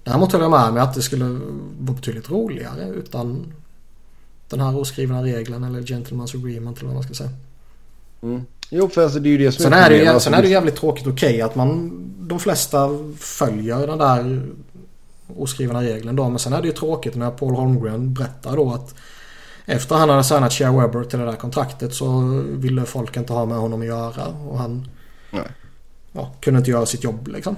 Däremot 0.04 0.32
håller 0.32 0.44
jag 0.44 0.50
med 0.50 0.72
mig 0.72 0.82
att 0.82 0.94
det 0.94 1.02
skulle 1.02 1.24
vara 1.24 1.96
betydligt 1.96 2.30
roligare 2.30 2.88
utan 2.88 3.52
den 4.48 4.60
här 4.60 4.76
oskrivna 4.76 5.22
regeln 5.22 5.64
eller 5.64 5.80
gentleman's 5.80 6.36
agreement 6.36 6.78
eller 6.78 6.86
vad 6.86 6.94
man 6.94 7.02
ska 7.02 7.14
säga. 7.14 7.30
Mm. 8.22 8.44
Jo, 8.70 8.88
för 8.88 9.02
alltså 9.02 9.18
det 9.18 9.28
är 9.28 9.30
ju 9.30 9.38
det 9.38 9.52
som 9.52 9.62
sen 9.62 9.72
är, 9.72 9.90
är 9.90 10.12
det, 10.14 10.20
Sen 10.20 10.34
är 10.34 10.42
det 10.42 10.48
jävligt 10.48 10.76
tråkigt 10.76 11.06
okej 11.06 11.28
okay, 11.28 11.40
att 11.40 11.54
man 11.54 11.90
de 12.18 12.40
flesta 12.40 12.88
följer 13.18 13.86
den 13.86 13.98
där 13.98 14.46
oskrivna 15.36 15.82
regeln 15.82 16.16
då. 16.16 16.28
Men 16.28 16.38
sen 16.38 16.52
är 16.52 16.62
det 16.62 16.68
ju 16.68 16.74
tråkigt 16.74 17.14
när 17.14 17.30
Paul 17.30 17.54
Holmgren 17.54 18.14
berättar 18.14 18.56
då 18.56 18.72
att 18.72 18.94
efter 19.70 19.94
han 19.94 20.10
hade 20.10 20.24
signat 20.24 20.52
Shea 20.52 20.72
Webber 20.72 21.04
till 21.04 21.18
det 21.18 21.24
där 21.24 21.36
kontraktet 21.36 21.94
så 21.94 22.20
ville 22.48 22.84
folk 22.84 23.16
inte 23.16 23.32
ha 23.32 23.44
med 23.44 23.58
honom 23.58 23.80
att 23.80 23.86
göra. 23.86 24.26
Och 24.26 24.58
han 24.58 24.88
ja, 26.12 26.30
kunde 26.40 26.58
inte 26.58 26.70
göra 26.70 26.86
sitt 26.86 27.04
jobb 27.04 27.28
liksom. 27.28 27.56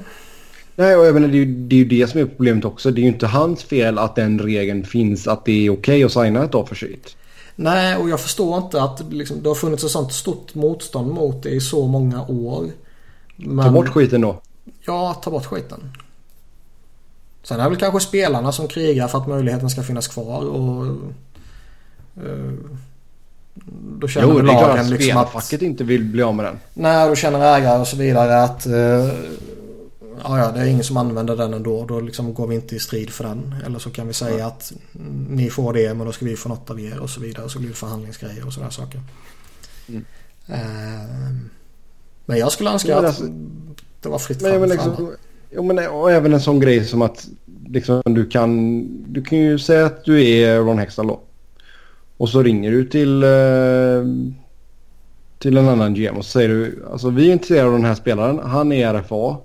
Nej, 0.77 0.97
och 0.97 1.07
jag 1.07 1.15
menar, 1.15 1.29
det, 1.29 1.35
är 1.35 1.45
ju, 1.45 1.55
det 1.55 1.77
är 1.77 1.79
ju 1.79 1.85
det 1.85 2.11
som 2.11 2.21
är 2.21 2.25
problemet 2.25 2.65
också. 2.65 2.91
Det 2.91 3.01
är 3.01 3.03
ju 3.03 3.09
inte 3.09 3.27
hans 3.27 3.63
fel 3.63 3.99
att 3.99 4.17
den 4.17 4.39
regeln 4.39 4.85
finns 4.85 5.27
att 5.27 5.45
det 5.45 5.67
är 5.67 5.71
okej 5.71 6.05
okay 6.05 6.05
att 6.05 6.13
signa 6.13 6.45
ett 6.45 6.55
offersheet. 6.55 7.17
Nej, 7.57 7.97
och 7.97 8.09
jag 8.09 8.21
förstår 8.21 8.59
inte 8.59 8.83
att 8.83 9.13
liksom, 9.13 9.43
det 9.43 9.49
har 9.49 9.55
funnits 9.55 9.85
ett 9.85 9.91
sånt 9.91 10.13
stort 10.13 10.55
motstånd 10.55 11.13
mot 11.13 11.43
det 11.43 11.51
i 11.51 11.61
så 11.61 11.87
många 11.87 12.27
år. 12.27 12.67
Men... 13.37 13.65
Ta 13.65 13.73
bort 13.73 13.89
skiten 13.89 14.21
då. 14.21 14.41
Ja, 14.87 15.21
ta 15.25 15.31
bort 15.31 15.47
skiten. 15.47 15.93
Sen 17.43 17.61
är 17.61 17.65
det 17.65 17.71
väl 17.71 17.79
kanske 17.79 18.01
spelarna 18.01 18.53
som 18.53 18.69
krigar 18.69 19.09
för 19.09 19.19
att 19.19 19.29
möjligheten 19.29 19.71
ska 19.71 19.83
finnas 19.83 20.09
kvar 20.09 20.47
och... 20.47 20.97
Uh, 22.19 22.53
då 23.99 24.09
känner 24.09 24.29
jo, 24.29 24.41
det 24.41 24.53
är 24.53 24.59
klart 24.59 24.79
att 24.79 24.91
liksom 24.91 25.11
spelfacket 25.11 25.63
inte 25.63 25.85
vill 25.85 26.05
bli 26.05 26.23
av 26.23 26.35
med 26.35 26.45
den. 26.45 26.59
Nej, 26.75 27.09
då 27.09 27.15
känner 27.15 27.57
ägare 27.57 27.81
och 27.81 27.87
så 27.89 27.97
vidare 27.97 28.43
att... 28.43 28.67
Uh, 28.67 28.73
ja, 30.23 30.39
ja, 30.39 30.53
det 30.55 30.61
är 30.61 30.65
ingen 30.65 30.85
som 30.85 30.97
använder 30.97 31.37
den 31.37 31.55
ändå. 31.55 31.85
Då 31.85 32.01
liksom 32.01 32.35
går 32.35 32.47
vi 32.47 32.55
inte 32.55 32.77
i 32.77 32.79
strid 32.79 33.11
för 33.11 33.25
den. 33.25 33.55
Eller 33.67 33.79
så 33.79 33.91
kan 33.91 34.07
vi 34.07 34.13
säga 34.13 34.35
mm. 34.35 34.47
att 34.47 34.73
ni 35.29 35.51
får 35.51 35.73
det 35.73 35.95
men 35.95 36.07
då 36.07 36.13
ska 36.13 36.25
vi 36.25 36.37
få 36.37 36.49
något 36.49 36.71
av 36.71 36.81
er 36.81 36.99
och 36.99 37.11
så 37.11 37.21
vidare. 37.21 37.49
Så 37.49 37.59
blir 37.59 37.69
det 37.69 37.77
förhandlingsgrejer 37.77 38.47
och 38.47 38.53
sådana 38.53 38.71
saker. 38.71 39.01
Mm. 39.89 40.05
Uh, 40.51 41.37
men 42.25 42.39
jag 42.39 42.53
skulle 42.53 42.71
önska 42.71 42.99
att 42.99 43.05
alltså, 43.05 43.25
det 44.01 44.09
var 44.09 44.19
fritt 44.19 44.43
fram 44.43 44.51
för 44.51 44.63
alla. 44.63 45.17
Jo, 45.51 45.63
men 45.63 45.89
och 45.89 46.11
även 46.11 46.33
en 46.33 46.41
sån 46.41 46.61
grej 46.61 46.85
som 46.85 47.03
att 47.03 47.29
liksom, 47.67 48.03
du, 48.05 48.27
kan, 48.27 49.13
du 49.13 49.23
kan 49.23 49.39
ju 49.39 49.59
säga 49.59 49.87
att 49.87 50.05
du 50.05 50.29
är 50.29 50.59
Ron 50.59 50.79
Hextall 50.79 51.07
då. 51.07 51.21
Och 52.17 52.29
så 52.29 52.43
ringer 52.43 52.71
du 52.71 52.85
till, 52.85 53.23
eh, 53.23 53.29
till 55.39 55.57
en 55.57 55.69
annan 55.69 55.95
GM 55.95 56.17
och 56.17 56.25
så 56.25 56.31
säger 56.31 56.49
du 56.49 56.85
alltså 56.93 57.11
vi 57.11 57.29
är 57.29 57.33
intresserade 57.33 57.67
av 57.67 57.73
den 57.73 57.85
här 57.85 57.95
spelaren. 57.95 58.39
Han 58.39 58.73
är 58.73 58.95
RFA. 58.95 59.37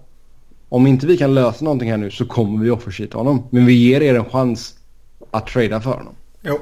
Om 0.69 0.87
inte 0.87 1.07
vi 1.07 1.17
kan 1.17 1.33
lösa 1.33 1.65
någonting 1.65 1.89
här 1.89 1.97
nu 1.97 2.11
så 2.11 2.25
kommer 2.25 2.63
vi 2.63 2.69
offersheeta 2.69 3.17
honom. 3.17 3.47
Men 3.49 3.65
vi 3.65 3.73
ger 3.73 4.01
er 4.01 4.15
en 4.15 4.25
chans 4.25 4.73
att 5.31 5.47
trada 5.47 5.81
för 5.81 5.91
honom. 5.91 6.15
Jo. 6.41 6.59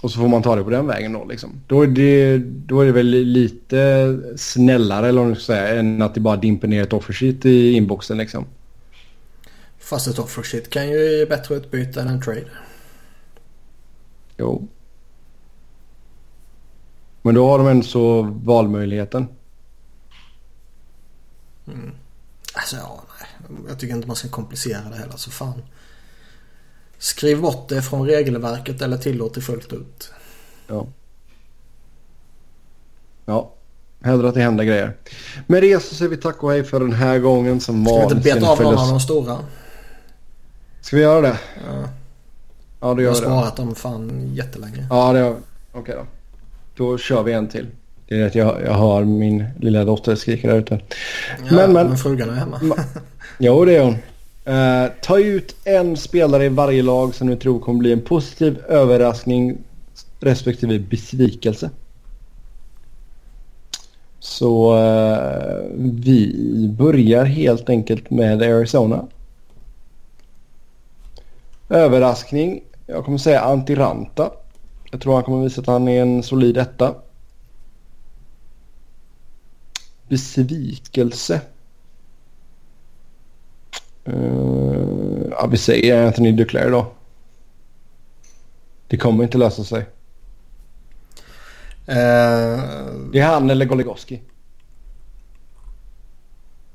Och 0.00 0.10
så 0.10 0.20
får 0.20 0.28
man 0.28 0.42
ta 0.42 0.56
det 0.56 0.64
på 0.64 0.70
den 0.70 0.86
vägen 0.86 1.12
då 1.12 1.24
liksom. 1.24 1.60
Då 1.66 1.82
är 1.82 1.86
det, 1.86 2.38
då 2.38 2.80
är 2.80 2.86
det 2.86 2.92
väl 2.92 3.06
lite 3.06 4.18
snällare 4.36 5.08
eller 5.08 5.20
vad 5.20 5.28
man 5.28 5.36
ska 5.36 5.44
säga 5.44 5.78
än 5.78 6.02
att 6.02 6.14
det 6.14 6.20
bara 6.20 6.36
dimper 6.36 6.68
ner 6.68 6.82
ett 6.82 6.92
offersheet 6.92 7.46
i 7.46 7.72
inboxen 7.72 8.18
liksom. 8.18 8.44
Fast 9.78 10.06
ett 10.06 10.18
offersheet 10.18 10.70
kan 10.70 10.88
ju 10.88 11.18
ge 11.18 11.26
bättre 11.26 11.54
utbyte 11.54 12.00
än 12.00 12.08
en 12.08 12.22
trade. 12.22 12.44
Jo. 14.38 14.68
Men 17.22 17.34
då 17.34 17.48
har 17.48 17.58
de 17.58 17.66
ändå 17.66 17.86
så 17.86 18.22
valmöjligheten. 18.22 19.28
Mm. 21.66 21.94
Alltså 22.52 22.76
ja, 22.76 23.02
nej. 23.20 23.58
Jag 23.68 23.78
tycker 23.78 23.94
inte 23.94 24.06
man 24.06 24.16
ska 24.16 24.28
komplicera 24.28 24.90
det 24.90 24.96
heller. 24.96 25.16
Så 25.16 25.30
fan. 25.30 25.62
Skriv 26.98 27.40
bort 27.40 27.68
det 27.68 27.82
från 27.82 28.06
regelverket 28.06 28.82
eller 28.82 28.98
tillåt 28.98 29.34
det 29.34 29.40
fullt 29.40 29.72
ut. 29.72 30.12
Ja. 30.66 30.86
Ja. 33.26 33.54
Hellre 34.00 34.28
att 34.28 34.34
det 34.34 34.40
händer 34.40 34.64
grejer. 34.64 34.96
Med 35.46 35.62
det 35.62 35.82
så 35.82 35.94
säger 35.94 36.10
vi 36.10 36.16
tack 36.16 36.42
och 36.42 36.50
hej 36.50 36.64
för 36.64 36.80
den 36.80 36.92
här 36.92 37.18
gången 37.18 37.60
som 37.60 37.86
Ska 37.86 37.96
vi 37.96 38.02
inte 38.02 38.14
beta 38.14 38.50
av 38.50 38.62
någon 38.62 38.78
av 38.78 38.88
de 38.88 39.00
stora? 39.00 39.38
Ska 40.80 40.96
vi 40.96 41.02
göra 41.02 41.20
det? 41.20 41.38
Ja. 41.66 41.88
Ja, 42.80 42.88
Jag 42.88 43.00
gör 43.00 43.08
har 43.08 43.14
vi 43.14 43.20
det. 43.20 43.26
sparat 43.26 43.56
dem 43.56 43.74
fan 43.74 44.30
jättelänge. 44.34 44.86
Ja, 44.90 45.12
det 45.12 45.22
vi. 45.30 45.34
Okej 45.72 45.94
då. 45.98 46.06
Då 46.76 46.98
kör 46.98 47.22
vi 47.22 47.32
en 47.32 47.48
till. 47.48 47.66
Det 48.08 48.20
är 48.20 48.26
att 48.26 48.34
jag, 48.34 48.62
jag 48.66 48.74
hör 48.74 49.04
min 49.04 49.44
lilla 49.60 49.84
dotter 49.84 50.14
skrika 50.14 50.48
där 50.48 50.58
ute. 50.58 50.80
Ja, 51.50 51.56
Men, 51.56 51.72
men. 51.72 51.96
frugan 51.96 52.30
är 52.30 52.34
hemma. 52.34 52.58
Ma- 52.58 52.78
Jo, 53.38 53.64
det 53.64 53.76
är 53.76 53.82
hon. 53.84 53.96
Eh, 54.44 54.90
ta 55.02 55.18
ut 55.18 55.56
en 55.64 55.96
spelare 55.96 56.44
i 56.44 56.48
varje 56.48 56.82
lag 56.82 57.14
som 57.14 57.26
du 57.28 57.36
tror 57.36 57.60
kommer 57.60 57.78
bli 57.78 57.92
en 57.92 58.00
positiv 58.00 58.58
överraskning 58.68 59.58
respektive 60.20 60.78
besvikelse. 60.78 61.70
Så 64.20 64.76
eh, 64.78 65.58
vi 65.74 66.34
börjar 66.78 67.24
helt 67.24 67.68
enkelt 67.70 68.10
med 68.10 68.42
Arizona. 68.42 69.06
Överraskning. 71.68 72.60
Jag 72.90 73.04
kommer 73.04 73.18
säga 73.18 73.40
Antiranta. 73.40 74.32
Jag 74.90 75.00
tror 75.00 75.14
han 75.14 75.22
kommer 75.22 75.44
visa 75.44 75.60
att 75.60 75.66
han 75.66 75.88
är 75.88 76.02
en 76.02 76.22
solid 76.22 76.56
etta. 76.56 76.94
Besvikelse. 80.08 81.40
Uh, 84.08 85.26
ja, 85.30 85.46
vi 85.46 85.56
säger 85.56 86.06
Anthony 86.06 86.32
Duclair 86.32 86.70
då. 86.70 86.92
Det 88.86 88.96
kommer 88.96 89.24
inte 89.24 89.38
lösa 89.38 89.64
sig. 89.64 89.80
Eh, 91.86 92.58
Det 93.12 93.18
är 93.18 93.26
han 93.26 93.50
eller 93.50 93.66
Goligoski. 93.66 94.22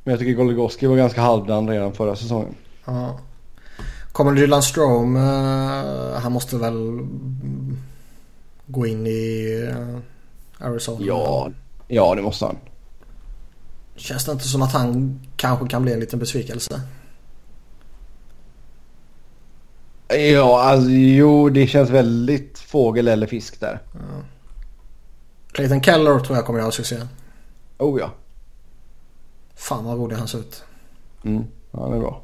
Men 0.04 0.12
jag 0.12 0.20
tycker 0.20 0.34
Goligoski 0.34 0.86
var 0.86 0.96
ganska 0.98 1.22
halvdan 1.22 1.70
redan 1.70 1.94
förra 1.94 2.16
säsongen. 2.16 2.56
ja. 2.86 3.20
Kommer 4.14 4.32
Dylan 4.32 4.64
Strome, 4.64 5.20
eh, 5.20 6.20
han 6.22 6.32
måste 6.32 6.58
väl 6.58 7.08
gå 8.68 8.88
in 8.88 9.08
i 9.08 9.64
eh, 9.70 10.68
Arizona? 10.68 11.06
Ja, 11.06 11.52
ja 11.88 12.16
det 12.16 12.22
måste 12.22 12.46
han. 12.46 12.58
Känns 13.96 14.26
det 14.26 14.32
inte 14.32 14.48
som 14.48 14.62
att 14.62 14.74
han 14.74 15.20
kanske 15.36 15.68
kan 15.68 15.84
bli 15.84 15.94
en 15.94 16.00
liten 16.00 16.20
besvikelse? 16.20 16.82
Ja, 20.08 20.64
alltså 20.64 20.90
jo 20.90 21.50
det 21.50 21.68
känns 21.68 21.90
väldigt 21.90 22.60
fågel 22.60 23.08
eller 23.08 23.28
fisk 23.28 23.60
där. 23.60 23.82
Clayton 25.52 25.84
Keller 25.84 26.20
tror 26.20 26.38
jag 26.38 26.46
kommer 26.46 26.60
göra 26.60 26.72
succé. 26.72 26.98
Oh 27.78 28.00
ja. 28.00 28.12
Fan 29.56 29.86
vad 29.86 29.98
rolig 29.98 30.16
han 30.16 30.28
ser 30.28 30.40
ut. 30.40 30.64
Mm, 31.24 31.44
han 31.72 31.94
är 31.94 32.00
bra. 32.00 32.23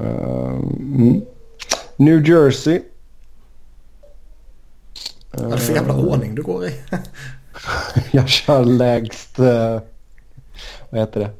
Ehm, 0.00 0.94
mm. 0.96 1.22
New 1.96 2.28
Jersey. 2.28 2.82
Vad 5.32 5.46
är 5.52 5.56
det 5.56 5.58
för 5.58 5.74
jävla 5.74 5.94
ordning 5.94 6.34
du 6.34 6.42
går 6.42 6.66
i? 6.66 6.74
Jag 8.10 8.28
kör 8.28 8.64
lägst... 8.64 9.38
eh, 9.38 9.80
vad 10.90 11.00
heter 11.00 11.20
det? 11.20 11.30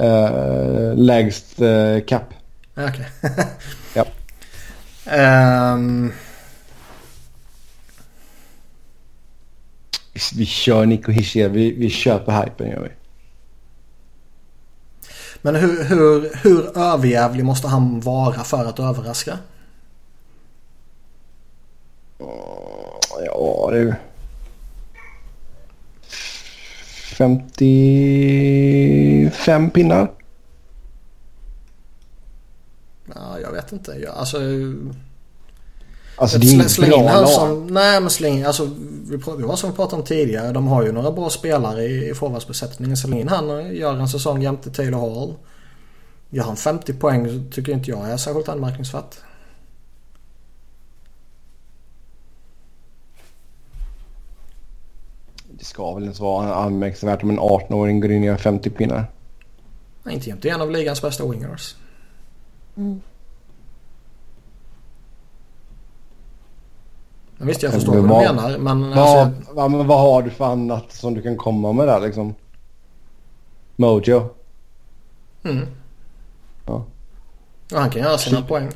Uh, 0.00 0.94
lägst 0.94 1.60
uh, 1.60 2.00
cap. 2.00 2.34
Ja, 2.74 2.88
Okej. 2.88 3.06
Ja. 3.94 4.04
Ehm, 5.06 6.12
Vi, 10.16 10.20
vi 10.38 10.46
kör 10.46 10.86
Nico 10.86 11.12
Hischier. 11.12 11.48
Vi, 11.48 11.72
vi 11.72 11.90
köper 11.90 12.42
hypen 12.42 12.70
gör 12.70 12.80
vi. 12.80 12.88
Men 15.46 15.54
hur, 15.54 15.84
hur, 15.84 16.30
hur 16.42 16.78
överjävlig 16.78 17.44
måste 17.44 17.68
han 17.68 18.00
vara 18.00 18.44
för 18.44 18.64
att 18.64 18.78
överraska? 18.78 19.38
Ja, 23.24 23.68
det 23.72 23.78
är... 23.78 23.96
55 27.18 29.70
pinnar. 29.70 30.10
Ja, 33.14 33.40
jag 33.40 33.52
vet 33.52 33.72
inte. 33.72 33.92
Jag, 33.92 34.14
alltså, 34.14 34.38
Alltså 36.16 36.38
det 36.38 36.46
är 36.46 36.54
inget 36.54 36.70
släng 36.70 36.90
bra 36.90 37.02
lag. 37.02 37.28
som... 37.28 37.66
Nej 37.66 38.00
men 38.00 38.10
släng 38.10 38.42
alltså, 38.42 38.64
vi 39.10 39.16
Det 39.16 39.46
var 39.46 39.56
som 39.56 39.70
vi 39.70 39.76
pratade 39.76 40.02
om 40.02 40.06
tidigare. 40.06 40.52
De 40.52 40.66
har 40.66 40.82
ju 40.82 40.92
några 40.92 41.12
bra 41.12 41.30
spelare 41.30 41.84
i, 41.84 42.10
i 42.10 42.14
forwardsbesättningen. 42.14 42.96
Släng 42.96 43.20
in 43.20 43.28
han 43.28 43.50
och 43.50 43.74
gör 43.74 43.96
en 43.96 44.08
säsong 44.08 44.42
jämte 44.42 44.70
Taylor 44.70 45.00
Hall. 45.00 45.34
Gör 46.30 46.44
han 46.44 46.56
50 46.56 46.92
poäng 46.92 47.28
så 47.28 47.52
tycker 47.54 47.72
inte 47.72 47.90
jag 47.90 48.10
är 48.10 48.16
särskilt 48.16 48.48
anmärkningsvärt. 48.48 49.16
Det 55.58 55.64
ska 55.64 55.94
väl 55.94 56.04
inte 56.04 56.22
vara 56.22 56.54
anmärkningsvärt 56.54 57.22
om 57.22 57.30
en 57.30 57.40
18-åring 57.40 58.00
går 58.00 58.10
in 58.10 58.20
och 58.22 58.26
gör 58.26 58.36
50 58.36 58.70
pinnar. 58.70 59.10
Nej, 60.02 60.14
inte 60.14 60.28
jämte 60.28 60.48
en 60.48 60.60
av 60.60 60.70
ligans 60.70 61.02
bästa 61.02 61.26
wingers. 61.26 61.74
Men 67.38 67.48
visst, 67.48 67.62
jag 67.62 67.72
förstår 67.72 67.92
Men 67.94 68.08
vad 68.08 68.22
du 68.22 68.32
menar. 68.34 68.58
Men 68.58 68.90
Vad, 68.90 68.98
alltså, 68.98 69.42
vad, 69.54 69.70
men 69.70 69.86
vad 69.86 70.00
har 70.00 70.22
du 70.22 70.30
för 70.30 70.44
annat 70.44 70.92
som 70.92 71.14
du 71.14 71.22
kan 71.22 71.36
komma 71.36 71.72
med 71.72 71.88
där 71.88 72.00
liksom? 72.00 72.34
Mojo. 73.76 74.28
mm. 75.42 75.66
Ja. 76.66 76.84
Och 77.72 77.80
han 77.80 77.90
kan 77.90 78.02
göra 78.02 78.18
sina 78.18 78.36
Kliv- 78.40 78.48
poäng. 78.48 78.68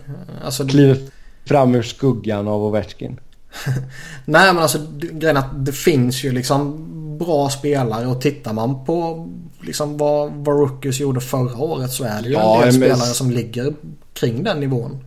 Alltså, 0.45 0.67
Kliver 0.69 0.99
fram 1.45 1.75
ur 1.75 1.83
skuggan 1.83 2.49
av 2.49 2.65
Ovechkin. 2.65 3.21
Nej 4.25 4.53
men 4.55 4.63
alltså 4.63 4.79
grejen 5.13 5.37
att 5.37 5.65
det 5.65 5.73
finns 5.73 6.25
ju 6.25 6.33
liksom 6.33 6.87
bra 7.19 7.51
spelare 7.51 8.07
och 8.07 8.21
tittar 8.21 8.53
man 8.53 8.85
på 8.85 9.29
liksom 9.61 9.97
vad, 9.97 10.47
Rookies 10.49 11.01
gjorde 11.01 11.21
förra 11.21 11.59
året 11.59 11.91
så 11.91 12.05
är 12.05 12.23
det 12.23 12.29
ju 12.29 12.35
Ja, 12.35 12.55
en 12.55 12.61
del 12.61 12.81
men- 12.81 12.89
spelare 12.89 13.15
som 13.15 13.31
ligger 13.31 13.75
kring 14.13 14.45
den 14.45 14.61
nivån. 14.61 15.05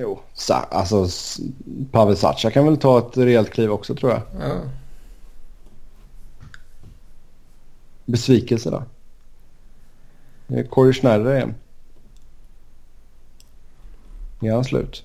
Jo. 0.00 0.20
Sa, 0.34 0.54
alltså 0.54 1.08
Pavel 1.90 2.16
Sacha 2.16 2.50
kan 2.50 2.64
väl 2.64 2.76
ta 2.76 2.98
ett 2.98 3.16
rejält 3.16 3.50
kliv 3.50 3.70
också 3.70 3.94
tror 3.94 4.12
jag. 4.12 4.22
Ja. 4.40 4.60
Besvikelse 8.04 8.70
då? 8.70 8.82
Det 10.46 10.58
är 10.58 10.64
Corey 10.64 10.92
Schneider 10.92 11.34
igen. 11.34 11.54
Är 14.40 14.52
han 14.52 14.64
slut? 14.64 15.04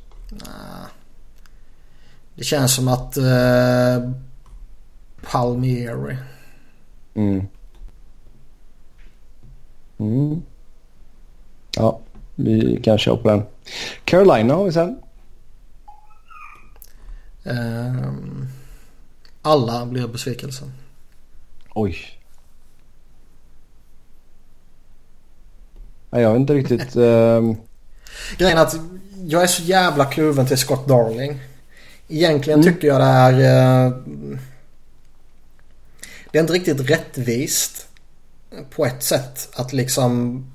Det 2.35 2.43
känns 2.43 2.75
som 2.75 2.87
att 2.87 3.17
eh, 3.17 4.11
Palmieri. 5.31 6.17
Mm. 7.13 7.47
Mm. 9.97 10.41
Ja, 11.75 11.99
vi 12.35 12.81
kan 12.83 12.97
köra 12.97 13.17
på 13.17 13.29
den. 13.29 13.43
Carolina 14.05 14.53
har 14.53 14.65
vi 14.65 14.71
sen. 14.71 14.99
ehm, 17.43 18.47
alla 19.41 19.85
blir 19.85 20.07
besvikelsen. 20.07 20.73
Oj. 21.75 21.97
Ja, 26.09 26.19
jag 26.21 26.31
vet 26.31 26.39
inte 26.39 26.53
riktigt. 26.53 26.95
ehm, 26.95 27.55
Grejen 28.37 28.57
är 28.57 28.61
att 28.61 28.75
jag 29.27 29.43
är 29.43 29.47
så 29.47 29.63
jävla 29.63 30.05
kluven 30.05 30.45
till 30.47 30.57
Scott 30.57 30.87
Darling. 30.87 31.39
Egentligen 32.07 32.59
Mm. 32.61 32.73
tycker 32.73 32.87
jag 32.87 33.01
det 33.01 33.05
är... 33.05 33.33
Eh, 33.87 33.93
det 36.31 36.37
är 36.37 36.41
inte 36.41 36.53
riktigt 36.53 36.89
rättvist 36.89 37.87
på 38.69 38.85
ett 38.85 39.03
sätt 39.03 39.49
att 39.55 39.73
liksom 39.73 40.45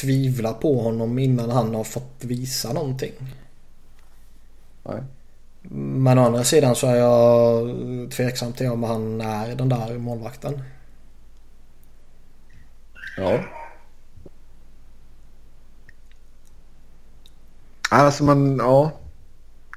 tvivla 0.00 0.52
på 0.52 0.80
honom 0.82 1.18
innan 1.18 1.50
han 1.50 1.74
har 1.74 1.84
fått 1.84 2.24
visa 2.24 2.72
någonting. 2.72 3.12
Nej. 4.84 5.02
Men 5.70 6.18
å 6.18 6.22
andra 6.22 6.44
sidan 6.44 6.74
så 6.74 6.86
är 6.86 6.96
jag 6.96 8.10
tveksam 8.10 8.52
till 8.52 8.70
om 8.70 8.82
han 8.82 9.20
är 9.20 9.54
den 9.54 9.68
där 9.68 9.98
målvakten. 9.98 10.62
Ja. 13.16 13.40
Alltså 17.90 18.24
man, 18.24 18.56
ja. 18.56 18.92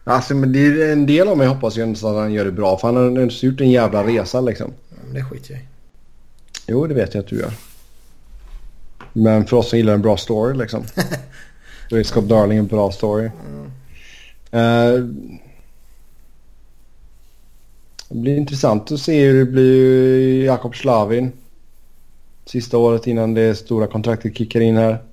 Alltså 0.04 0.36
men 0.36 0.54
det 0.54 0.60
är 0.60 0.92
en 0.92 1.06
del 1.06 1.28
av 1.28 1.38
mig 1.38 1.48
hoppas 1.48 1.78
ju 1.78 1.92
att 1.92 2.02
han 2.02 2.34
gör 2.34 2.46
det 2.46 2.52
bra. 2.52 2.78
För 2.78 2.88
han 2.88 2.96
har 2.98 3.04
ändå 3.04 3.22
gjort 3.22 3.62
en 3.62 3.72
jävla 3.72 4.08
resa 4.08 4.42
liksom. 4.42 4.74
Men 4.90 5.14
det 5.14 5.24
skiter 5.24 5.54
jag 5.54 5.62
i. 5.62 5.66
Jo, 6.68 6.88
det 6.88 6.94
vet 6.94 7.14
jag 7.14 7.24
att 7.24 7.30
du 7.30 7.40
gör. 7.40 7.54
Men 9.14 9.46
för 9.46 9.58
oss 9.58 9.70
som 9.70 9.78
gillar 9.78 9.94
en 9.94 10.02
bra 10.02 10.18
story 10.18 10.58
liksom. 10.58 10.84
Då 11.90 11.98
är 11.98 12.04
Scott 12.04 12.28
Darling 12.30 12.58
en 12.58 12.68
bra 12.68 12.92
story. 12.92 13.26
Eh, 14.52 14.94
det 18.10 18.18
blir 18.18 18.38
intressant 18.38 18.92
att 18.92 19.00
se 19.00 19.26
hur 19.26 19.46
det 19.46 19.52
blir 19.52 20.46
Jakob 20.46 20.76
Slavin. 20.76 21.32
Sista 22.46 22.78
året 22.78 23.08
innan 23.08 23.34
det 23.34 23.56
stora 23.56 23.88
kontraktet 23.88 24.38
kickar 24.38 24.60
in 24.62 24.78
här. 24.78 25.04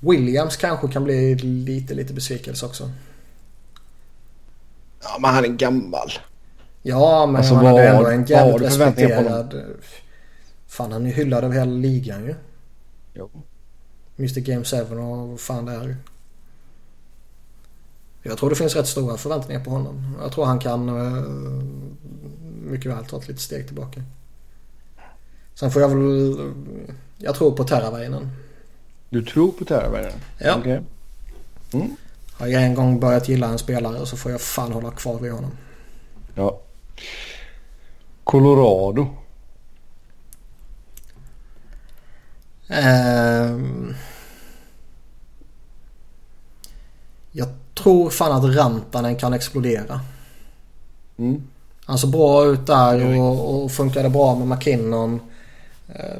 Williams 0.00 0.56
kanske 0.56 0.88
kan 0.88 1.04
bli 1.04 1.34
lite, 1.34 1.94
lite 1.94 2.12
besvikelse 2.14 2.66
också. 2.66 2.90
Ja, 5.02 5.18
men 5.20 5.30
han 5.34 5.44
är 5.44 5.48
gammal. 5.48 6.10
Ja, 6.82 7.26
men 7.26 7.36
Alltså, 7.36 7.54
han 7.54 7.66
hade 7.66 7.78
vad- 7.92 7.96
ändå 7.96 8.10
en 8.10 8.24
jävligt 8.24 8.62
respekterad... 8.68 9.62
Fan, 10.68 10.92
han 10.92 11.06
är 11.06 11.10
hyllad 11.10 11.44
över 11.44 11.54
hela 11.54 11.70
ligan 11.72 12.24
ju. 12.24 12.34
Jo. 13.14 13.30
Mr 14.18 14.40
Game 14.40 14.64
7 14.64 14.76
och 14.76 15.28
vad 15.28 15.40
fan 15.40 15.64
det 15.64 15.72
är. 15.72 15.96
Jag 18.22 18.38
tror 18.38 18.50
det 18.50 18.56
finns 18.56 18.76
rätt 18.76 18.86
stora 18.86 19.16
förväntningar 19.16 19.64
på 19.64 19.70
honom. 19.70 20.16
Jag 20.22 20.32
tror 20.32 20.44
han 20.44 20.58
kan 20.58 20.88
eh, 20.88 21.22
mycket 22.70 22.90
väl 22.90 23.04
ta 23.04 23.18
ett 23.18 23.28
litet 23.28 23.42
steg 23.42 23.66
tillbaka. 23.66 24.02
Sen 25.54 25.70
får 25.70 25.82
jag 25.82 25.88
väl... 25.88 26.36
Jag 27.18 27.34
tror 27.34 27.52
på 27.52 27.64
Terravainen. 27.64 28.28
Du 29.08 29.24
tror 29.24 29.52
på 29.52 29.64
Terravainen? 29.64 30.12
Ja. 30.38 30.56
Okej. 30.58 30.80
Har 32.32 32.46
jag 32.46 32.62
en 32.62 32.74
gång 32.74 33.00
börjat 33.00 33.28
gilla 33.28 33.46
en 33.46 33.58
spelare 33.58 34.06
så 34.06 34.16
får 34.16 34.32
jag 34.32 34.40
fan 34.40 34.72
hålla 34.72 34.90
kvar 34.90 35.18
vid 35.18 35.32
honom. 35.32 35.50
Ja. 36.34 36.60
Colorado. 38.24 39.08
Ehm. 42.72 43.94
jag 47.32 47.48
tror 47.74 48.10
fan 48.10 48.32
att 48.32 48.56
Rantanen 48.56 49.16
kan 49.16 49.32
explodera. 49.32 50.00
Mm. 51.16 51.42
Han 51.84 51.98
såg 51.98 52.10
bra 52.10 52.44
ut 52.46 52.66
där 52.66 53.18
och, 53.18 53.64
och 53.64 53.72
funkade 53.72 54.10
bra 54.10 54.34
med 54.34 54.48
McKinnon. 54.48 55.20
Eh, 55.88 56.16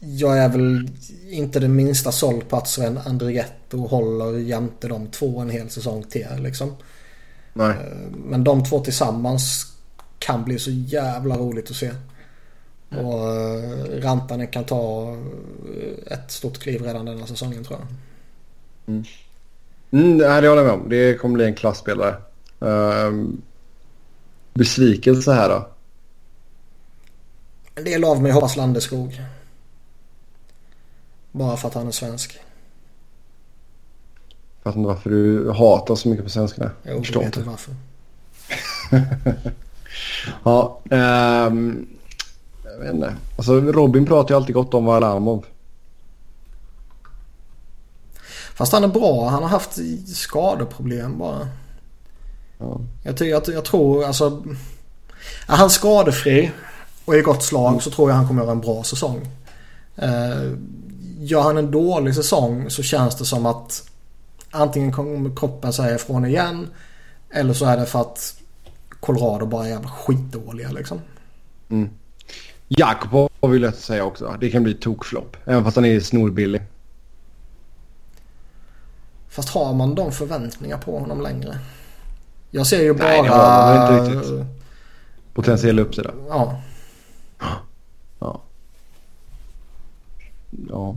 Jag 0.00 0.38
är 0.38 0.48
väl 0.48 0.90
inte 1.30 1.60
det 1.60 1.68
minsta 1.68 2.12
såld 2.12 2.48
på 2.48 2.56
att 2.56 2.68
Sven 2.68 2.98
Andrietto 3.04 3.86
håller 3.86 4.38
jämte 4.38 4.88
de 4.88 5.06
två 5.06 5.40
en 5.40 5.50
hel 5.50 5.70
säsong 5.70 6.02
till 6.02 6.26
liksom. 6.38 6.76
Nej. 7.52 7.74
Men 8.26 8.44
de 8.44 8.64
två 8.64 8.80
tillsammans 8.80 9.72
kan 10.18 10.44
bli 10.44 10.58
så 10.58 10.70
jävla 10.70 11.36
roligt 11.36 11.70
att 11.70 11.76
se. 11.76 11.90
Och 12.96 13.28
eh, 13.36 14.00
Rantanen 14.02 14.46
kan 14.48 14.64
ta 14.64 15.12
eh, 15.76 16.12
ett 16.18 16.30
stort 16.30 16.58
kliv 16.58 16.82
redan 16.82 17.04
denna 17.04 17.26
säsongen 17.26 17.64
tror 17.64 17.78
jag. 17.78 17.88
Mm, 18.86 19.04
nej, 19.90 20.42
det 20.42 20.48
håller 20.48 20.62
jag 20.62 20.64
med 20.64 20.82
om. 20.84 20.88
Det 20.88 21.14
kommer 21.20 21.34
bli 21.34 21.44
en 21.44 21.54
klassspelare. 21.54 22.16
Um, 22.58 23.42
besvikelse 24.54 25.32
här 25.32 25.48
då? 25.48 25.68
En 27.74 27.84
del 27.84 28.04
av 28.04 28.22
mig 28.22 28.32
hoppas 28.32 28.56
Landeskog. 28.56 29.20
Bara 31.32 31.56
för 31.56 31.68
att 31.68 31.74
han 31.74 31.86
är 31.86 31.90
svensk. 31.90 32.38
Jag 34.62 34.70
vet 34.70 34.76
inte 34.76 34.86
varför 34.88 35.10
du 35.10 35.50
hatar 35.50 35.94
så 35.94 36.08
mycket 36.08 36.24
på 36.24 36.30
svenskarna. 36.30 36.70
Jo, 36.82 36.90
Jag 36.92 36.98
förstår 36.98 37.20
vet 37.20 37.36
inte. 37.36 37.48
varför. 37.50 37.74
Ja, 40.44 40.80
ehm, 40.90 41.86
jag 42.74 42.84
vet 42.84 42.94
inte. 42.94 43.14
Alltså 43.36 43.60
Robin 43.60 44.06
pratar 44.06 44.34
ju 44.34 44.36
alltid 44.36 44.54
gott 44.54 44.74
om 44.74 44.84
Varlamov. 44.84 45.44
Fast 48.54 48.72
han 48.72 48.84
är 48.84 48.88
bra. 48.88 49.28
Han 49.28 49.42
har 49.42 49.50
haft 49.50 49.78
skadeproblem 50.14 51.18
bara. 51.18 51.48
Ja. 52.58 52.80
Jag, 53.02 53.32
att, 53.32 53.48
jag 53.48 53.64
tror 53.64 54.04
alltså... 54.04 54.42
Är 55.46 55.56
han 55.56 55.70
skadefri 55.70 56.50
och 57.04 57.14
i 57.14 57.20
gott 57.20 57.42
slag 57.42 57.82
så 57.82 57.90
tror 57.90 58.10
jag 58.10 58.16
han 58.16 58.28
kommer 58.28 58.42
göra 58.42 58.52
en 58.52 58.60
bra 58.60 58.84
säsong. 58.84 59.28
Eh, 59.96 60.52
gör 61.18 61.42
han 61.42 61.56
en 61.56 61.70
dålig 61.70 62.14
säsong 62.14 62.70
så 62.70 62.82
känns 62.82 63.16
det 63.16 63.24
som 63.24 63.46
att 63.46 63.90
antingen 64.50 64.92
kommer 64.92 65.36
kroppen 65.36 65.72
säga 65.72 65.94
ifrån 65.94 66.26
igen 66.26 66.68
eller 67.30 67.54
så 67.54 67.66
är 67.66 67.76
det 67.76 67.86
för 67.86 68.00
att 68.00 68.40
Colorado 69.00 69.46
bara 69.46 69.66
är 69.66 69.70
jävla 69.70 69.88
skitdåliga 69.88 70.70
liksom. 70.70 71.00
Jakobov 72.68 73.28
vill 73.40 73.62
jag 73.62 73.74
säga 73.74 74.04
också. 74.04 74.36
Det 74.40 74.50
kan 74.50 74.62
bli 74.62 74.74
tokflopp. 74.74 75.36
Även 75.44 75.64
fast 75.64 75.76
han 75.76 75.84
är 75.84 76.00
snorbillig. 76.00 76.62
Fast 79.28 79.48
har 79.48 79.74
man 79.74 79.94
de 79.94 80.12
förväntningar 80.12 80.78
på 80.78 80.98
honom 80.98 81.20
längre? 81.20 81.58
Jag 82.50 82.66
ser 82.66 82.82
ju 82.82 82.94
bara... 82.94 83.08
Nej, 83.08 83.22
det 83.22 83.28
har 83.28 83.88
man 83.88 83.98
inte 83.98 84.18
riktigt. 84.18 84.46
Potentiell 85.34 85.78
uppsida. 85.78 86.10
Ja. 86.28 86.62
Ja. 88.18 88.40
Ja. 90.68 90.96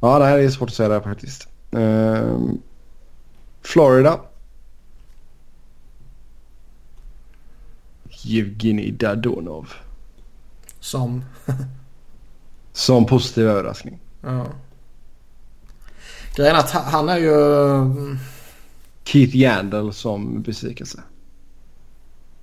Ja, 0.00 0.18
det 0.18 0.24
här 0.24 0.38
är 0.38 0.50
svårt 0.50 0.68
att 0.68 0.74
säga 0.74 0.88
där 0.88 1.00
faktiskt. 1.00 1.48
Ehm, 1.70 2.58
Florida. 3.62 4.20
Evgenij 8.26 8.90
Dadonov. 8.92 9.68
Som... 10.80 11.24
Som 12.72 13.06
positiv 13.06 13.46
överraskning. 13.48 13.98
Ja. 14.22 14.46
Grejen 16.36 16.54
är 16.56 16.60
att 16.60 16.70
ha- 16.70 16.80
han 16.90 17.08
är 17.08 17.18
ju... 17.18 18.16
Keith 19.04 19.36
Yandel 19.36 19.92
som 19.92 20.42
besvikelse. 20.42 21.02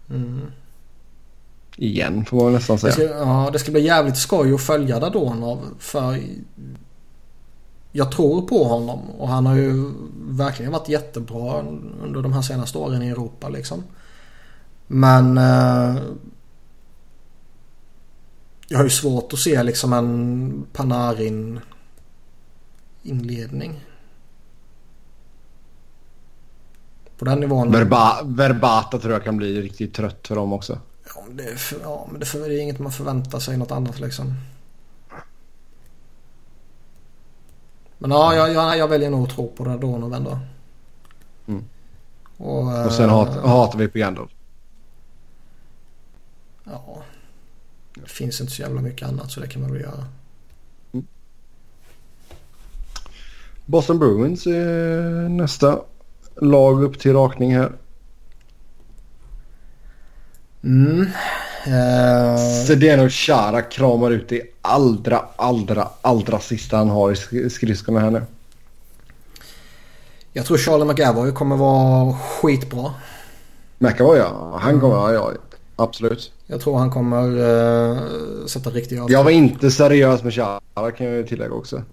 Mm. 0.09 0.41
Igen 1.77 2.25
får 2.25 2.43
man 2.43 2.53
nästan 2.53 2.75
Det 2.75 2.79
säga. 2.81 2.93
ska, 2.93 3.03
ja, 3.03 3.49
det 3.53 3.59
ska 3.59 3.71
bli 3.71 3.81
jävligt 3.81 4.17
skoj 4.17 4.53
att 4.53 4.61
följa 4.61 4.99
Dadonov 4.99 5.59
för 5.79 6.19
jag 7.91 8.11
tror 8.11 8.41
på 8.47 8.63
honom 8.63 8.99
och 9.09 9.27
han 9.27 9.45
har 9.45 9.55
ju 9.55 9.91
verkligen 10.29 10.71
varit 10.71 10.89
jättebra 10.89 11.59
under 12.03 12.21
de 12.21 12.33
här 12.33 12.41
senaste 12.41 12.77
åren 12.77 13.03
i 13.03 13.07
Europa 13.09 13.49
liksom. 13.49 13.83
Men 14.91 15.37
eh, 15.37 16.01
jag 18.67 18.77
har 18.77 18.83
ju 18.83 18.89
svårt 18.89 19.33
att 19.33 19.39
se 19.39 19.63
liksom 19.63 19.93
en 19.93 20.67
Panarin 20.73 21.59
inledning. 23.03 23.85
På 27.17 27.25
den 27.25 27.39
nivån. 27.39 27.71
Verba, 27.71 28.23
verbata 28.23 28.99
tror 28.99 29.13
jag 29.13 29.23
kan 29.23 29.37
bli 29.37 29.61
riktigt 29.61 29.93
trött 29.93 30.27
för 30.27 30.35
dem 30.35 30.53
också. 30.53 30.79
Ja, 31.15 31.23
men 31.27 31.37
det, 31.37 31.43
är 31.43 31.55
för, 31.55 31.79
ja, 31.83 32.07
men 32.11 32.19
det, 32.19 32.25
för, 32.25 32.39
det 32.39 32.55
är 32.55 32.61
inget 32.61 32.79
man 32.79 32.91
förväntar 32.91 33.39
sig 33.39 33.57
något 33.57 33.71
annat 33.71 33.99
liksom. 33.99 34.33
Men 37.97 38.11
ja, 38.11 38.35
jag, 38.35 38.53
jag, 38.53 38.77
jag 38.77 38.87
väljer 38.87 39.09
nog 39.09 39.27
att 39.27 39.35
tro 39.35 39.47
på 39.47 39.63
Radonov 39.63 40.13
ändå. 40.13 40.39
Mm. 41.47 41.65
Och, 42.37 42.85
Och 42.85 42.91
sen 42.91 43.09
hat, 43.09 43.45
hatar 43.45 43.79
vi 43.79 43.87
på 43.87 43.97
Yandel. 43.97 44.27
Ja. 46.71 47.03
Det 47.93 48.09
finns 48.09 48.41
inte 48.41 48.53
så 48.53 48.61
jävla 48.61 48.81
mycket 48.81 49.07
annat 49.07 49.31
så 49.31 49.39
det 49.39 49.47
kan 49.47 49.61
man 49.61 49.71
väl 49.73 49.81
göra. 49.81 50.05
Boston 53.65 53.99
Bruins 53.99 54.47
är 54.47 55.29
nästa 55.29 55.79
lag 56.35 56.83
upp 56.83 56.99
till 56.99 57.13
rakning 57.13 57.55
här. 57.55 57.71
Mm. 60.63 61.01
Eh, 61.65 62.37
Zdeno 62.65 63.09
Chara 63.09 63.61
kramar 63.61 64.11
ut 64.11 64.29
det 64.29 64.41
allra, 64.61 65.25
allra, 65.35 65.87
allra 66.01 66.39
sista 66.39 66.77
han 66.77 66.89
har 66.89 67.11
i 67.11 67.13
sk- 67.13 67.49
skridskorna 67.49 67.99
här 67.99 68.11
nu. 68.11 68.21
jag 70.33 70.45
tror 70.45 70.57
Charlie 70.57 70.85
McAvoy 70.85 71.31
kommer 71.31 71.55
vara 71.57 72.13
skitbra. 72.17 72.93
McAvoy 73.77 74.17
ja. 74.17 74.59
Han 74.61 74.79
kommer, 74.79 74.95
ja, 74.95 75.13
ja 75.13 75.33
absolut. 75.75 76.31
Jag 76.51 76.61
tror 76.61 76.77
han 76.77 76.91
kommer 76.91 77.27
uh, 77.27 78.45
sätta 78.45 78.69
riktiga 78.69 79.03
avtryck. 79.03 79.17
Jag 79.17 79.23
var 79.23 79.31
inte 79.31 79.71
seriös 79.71 80.23
med 80.23 80.33
Chara 80.33 80.91
kan 80.91 81.07
jag 81.07 81.27
tillägga 81.27 81.53
också. 81.53 81.83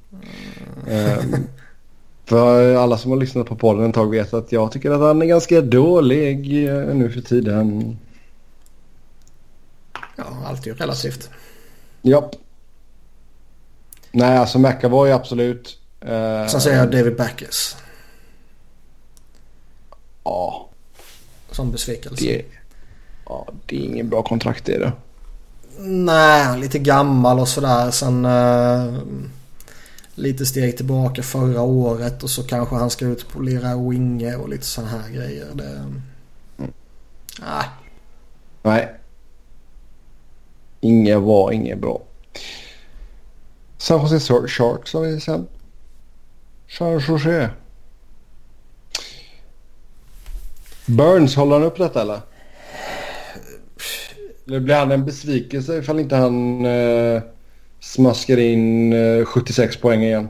Mm. 0.86 1.18
Um, 1.18 1.46
för 2.24 2.74
alla 2.74 2.98
som 2.98 3.10
har 3.10 3.18
lyssnat 3.18 3.46
på 3.46 3.56
podden 3.56 3.88
ett 3.88 3.94
tag 3.94 4.10
vet 4.10 4.34
att 4.34 4.52
jag 4.52 4.72
tycker 4.72 4.90
att 4.90 5.00
han 5.00 5.22
är 5.22 5.26
ganska 5.26 5.60
dålig 5.60 6.68
uh, 6.68 6.94
nu 6.94 7.10
för 7.10 7.20
tiden. 7.20 7.98
Ja, 10.16 10.24
allt 10.46 10.66
är 10.66 10.70
ju 10.70 10.74
relativt. 10.74 11.30
Ja. 12.02 12.30
Nej, 14.12 14.38
alltså 14.38 14.58
McAvoy 14.58 15.12
absolut. 15.12 15.78
Uh, 16.04 16.46
Sen 16.46 16.60
säger 16.60 16.78
jag 16.78 16.90
David 16.90 17.16
Backes. 17.16 17.76
Ja. 20.24 20.68
Som 21.50 21.72
besvikelse. 21.72 22.24
Det, 22.24 22.42
ja, 23.26 23.46
det 23.66 23.76
är 23.76 23.80
ingen 23.80 24.08
bra 24.08 24.22
kontrakt 24.22 24.64
det 24.64 24.74
är 24.74 24.80
det. 24.80 24.92
Nej, 25.78 26.58
lite 26.58 26.78
gammal 26.78 27.38
och 27.40 27.48
sådär. 27.48 27.90
Sen 27.90 28.24
uh, 28.24 28.98
lite 30.14 30.46
steg 30.46 30.76
tillbaka 30.76 31.22
förra 31.22 31.62
året 31.62 32.22
och 32.22 32.30
så 32.30 32.42
kanske 32.42 32.74
han 32.74 32.90
ska 32.90 33.04
ut 33.04 33.28
på 33.28 33.40
lira 33.40 33.76
winge 33.76 34.36
och 34.36 34.48
lite 34.48 34.64
sådana 34.64 34.90
här 34.90 35.10
grejer. 35.10 35.46
Det... 35.54 35.64
Mm. 36.58 36.72
Nej. 37.40 37.68
Nej. 38.62 38.94
Inget 40.80 41.20
var 41.20 41.52
inget 41.52 41.78
bra. 41.78 42.02
San 43.78 44.00
Jose 44.00 44.48
Sharks 44.48 44.92
har 44.92 45.00
vi 45.00 45.20
sen. 45.20 45.46
San 46.78 47.00
Jose. 47.08 47.50
Burns, 50.86 51.36
håller 51.36 51.52
han 51.52 51.62
upp 51.62 51.78
detta 51.78 52.02
eller? 52.02 52.20
Eller 54.46 54.60
blir 54.60 54.74
han 54.74 54.92
en 54.92 55.04
besvikelse 55.04 55.78
ifall 55.78 56.00
inte 56.00 56.16
han 56.16 56.64
eh, 56.66 57.22
smaskar 57.80 58.36
in 58.36 58.92
eh, 58.92 59.24
76 59.24 59.76
poäng 59.76 60.02
igen? 60.02 60.28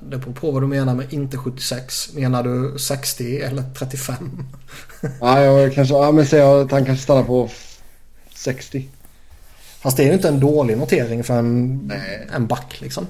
Det 0.00 0.18
beror 0.18 0.32
på 0.32 0.50
vad 0.50 0.62
du 0.62 0.66
menar 0.66 0.94
med 0.94 1.12
inte 1.12 1.36
76. 1.36 2.14
Menar 2.14 2.42
du 2.42 2.78
60 2.78 3.38
eller 3.38 3.62
35? 3.78 4.44
ja, 5.20 5.40
jag 5.40 5.74
kanske, 5.74 5.94
ja, 5.94 6.12
men 6.12 6.26
säg 6.26 6.42
att 6.42 6.70
han 6.70 6.84
kanske 6.84 7.04
stannar 7.04 7.22
på 7.22 7.50
60. 8.34 8.88
Fast 9.80 9.96
det 9.96 10.02
är 10.02 10.06
ju 10.06 10.12
inte 10.12 10.28
en 10.28 10.40
dålig 10.40 10.78
notering 10.78 11.24
för 11.24 11.38
en, 11.38 11.92
en 12.34 12.46
back 12.46 12.80
liksom. 12.80 13.06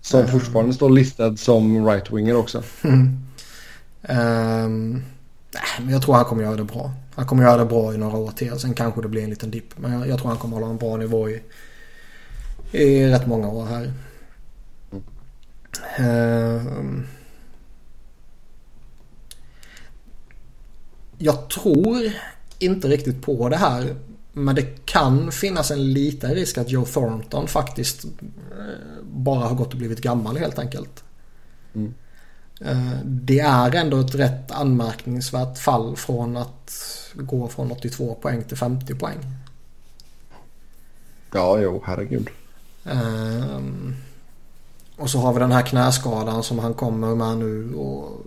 Som 0.00 0.28
fortfarande 0.28 0.74
står 0.74 0.90
listad 0.90 1.36
som 1.36 1.88
right-winger 1.88 2.34
också. 2.34 2.62
Mm. 2.82 3.18
Um, 4.08 5.02
nej, 5.54 5.62
men 5.78 5.88
jag 5.88 6.02
tror 6.02 6.14
han 6.14 6.24
kommer 6.24 6.42
göra 6.42 6.56
det 6.56 6.64
bra. 6.64 6.92
Han 7.14 7.26
kommer 7.26 7.42
göra 7.42 7.56
det 7.56 7.64
bra 7.64 7.94
i 7.94 7.98
några 7.98 8.16
år 8.16 8.30
till. 8.30 8.58
Sen 8.58 8.74
kanske 8.74 9.02
det 9.02 9.08
blir 9.08 9.24
en 9.24 9.30
liten 9.30 9.50
dipp. 9.50 9.78
Men 9.78 9.92
jag, 9.92 10.08
jag, 10.08 10.18
tror 10.18 10.28
han 10.28 10.38
kommer 10.38 10.56
hålla 10.56 10.66
en 10.66 10.76
bra 10.76 10.96
nivå 10.96 11.30
i, 11.30 11.42
i 12.72 13.06
rätt 13.06 13.26
många 13.26 13.48
år 13.48 13.66
här. 13.66 13.92
Uh, 16.00 17.02
jag 21.18 21.48
tror 21.48 22.12
inte 22.58 22.88
riktigt 22.88 23.22
på 23.22 23.48
det 23.48 23.56
här. 23.56 23.96
Men 24.32 24.54
det 24.54 24.86
kan 24.86 25.32
finnas 25.32 25.70
en 25.70 25.92
liten 25.92 26.34
risk 26.34 26.58
att 26.58 26.70
Joe 26.70 26.84
Thornton 26.84 27.48
faktiskt 27.48 28.04
eh, 28.04 28.10
bara 29.04 29.48
har 29.48 29.54
gått 29.54 29.72
och 29.72 29.78
blivit 29.78 30.00
gammal 30.00 30.36
helt 30.36 30.58
enkelt. 30.58 31.04
Mm. 31.74 31.94
Eh, 32.64 32.98
det 33.04 33.40
är 33.40 33.74
ändå 33.74 34.00
ett 34.00 34.14
rätt 34.14 34.50
anmärkningsvärt 34.50 35.58
fall 35.58 35.96
från 35.96 36.36
att 36.36 36.78
gå 37.14 37.48
från 37.48 37.72
82 37.72 38.14
poäng 38.14 38.44
till 38.44 38.56
50 38.56 38.94
poäng. 38.94 39.18
Ja, 41.32 41.58
jo, 41.60 41.82
herregud. 41.84 42.28
Um, 42.84 43.96
och 44.96 45.10
så 45.10 45.18
har 45.18 45.32
vi 45.32 45.38
den 45.38 45.52
här 45.52 45.62
knäskadan 45.62 46.42
som 46.42 46.58
han 46.58 46.74
kommer 46.74 47.14
med 47.14 47.38
nu. 47.38 47.74
Och, 47.74 48.26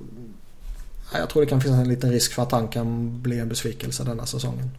jag 1.14 1.30
tror 1.30 1.42
det 1.42 1.50
kan 1.50 1.62
finnas 1.62 1.80
en 1.80 1.90
liten 1.90 2.12
risk 2.12 2.34
för 2.34 2.44
att 2.44 2.52
han 2.52 2.68
kan 2.68 3.22
bli 3.22 3.40
en 3.40 3.50
besvikelse 3.50 4.04
denna 4.04 4.26
säsongen. 4.26 4.70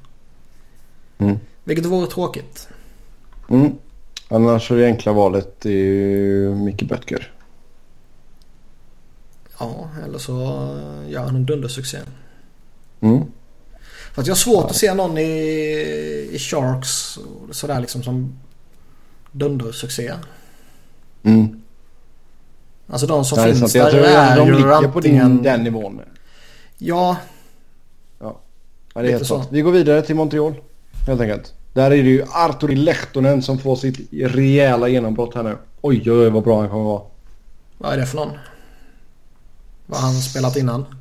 Mm. 1.18 1.38
Vilket 1.64 1.86
vore 1.86 2.06
tråkigt. 2.06 2.68
Mm. 3.48 3.72
Annars 4.28 4.70
är 4.70 4.76
det 4.76 4.86
enkla 4.86 5.12
valet 5.12 5.66
är 5.66 5.70
ju 5.70 6.54
Micke 6.54 6.82
Böttger. 6.82 7.32
Ja, 9.58 9.88
eller 10.04 10.18
så 10.18 10.32
gör 11.08 11.22
han 11.22 11.36
en 11.36 11.46
dundersuccé. 11.46 11.98
Mm. 13.00 13.24
För 14.14 14.22
att 14.22 14.26
jag 14.26 14.34
har 14.34 14.38
svårt 14.38 14.64
ja. 14.64 14.70
att 14.70 14.76
se 14.76 14.94
någon 14.94 15.18
i, 15.18 15.30
i 16.32 16.38
Sharks 16.38 17.18
sådär 17.50 17.80
liksom 17.80 18.02
som 18.02 18.38
dundersuccé. 19.32 20.12
Mm. 21.22 21.62
Alltså 22.86 23.06
de 23.06 23.24
som 23.24 23.38
Nej, 23.38 23.54
finns 23.54 23.72
där 23.72 23.94
är, 23.94 24.32
är 24.32 24.36
de 24.36 24.46
ju 24.46 24.54
ligger 24.54 24.68
antingen... 24.68 24.92
på 24.92 25.00
din, 25.00 25.42
den 25.42 25.62
nivån. 25.62 26.00
Ja. 26.78 27.16
Ja, 28.18 28.40
ja 28.94 29.02
det 29.02 29.08
är 29.08 29.12
helt 29.12 29.26
sant. 29.26 29.48
Vi 29.50 29.60
går 29.60 29.72
vidare 29.72 30.02
till 30.02 30.16
Montreal 30.16 30.54
helt 31.06 31.20
enkelt. 31.20 31.54
Där 31.72 31.84
är 31.84 32.02
det 32.02 32.08
ju 32.08 32.24
Arturi 32.32 32.76
Lehtonen 32.76 33.42
som 33.42 33.58
får 33.58 33.76
sitt 33.76 34.12
rejäla 34.12 34.88
genombrott 34.88 35.34
här 35.34 35.42
nu. 35.42 35.56
Oj, 35.80 36.10
oj, 36.10 36.30
vad 36.30 36.44
bra 36.44 36.60
han 36.60 36.68
kommer 36.68 36.84
vara. 36.84 37.02
Vad 37.78 37.92
är 37.92 37.96
det 37.96 38.06
för 38.06 38.16
någon? 38.16 38.30
Vad 39.86 40.00
han 40.00 40.14
spelat 40.14 40.56
innan? 40.56 40.86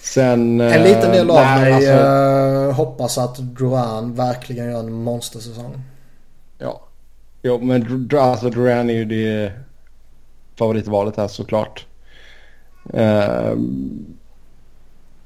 Sen... 0.00 0.60
En 0.60 0.82
liten 0.82 1.12
del 1.12 1.30
av 1.30 1.36
nej, 1.36 1.60
mig 1.60 1.72
alltså... 1.72 1.92
uh, 1.92 2.72
hoppas 2.72 3.18
att 3.18 3.36
Duran 3.36 4.14
verkligen 4.14 4.70
gör 4.70 4.80
en 4.80 4.92
monstersäsong. 4.92 5.82
Ja. 6.58 6.80
Jo, 7.42 7.58
men 7.60 8.08
alltså 8.18 8.50
Duran 8.50 8.90
är 8.90 8.94
ju 8.94 9.04
det 9.04 9.52
favoritvalet 10.58 11.16
här 11.16 11.28
såklart. 11.28 11.86
Uh, 12.94 13.54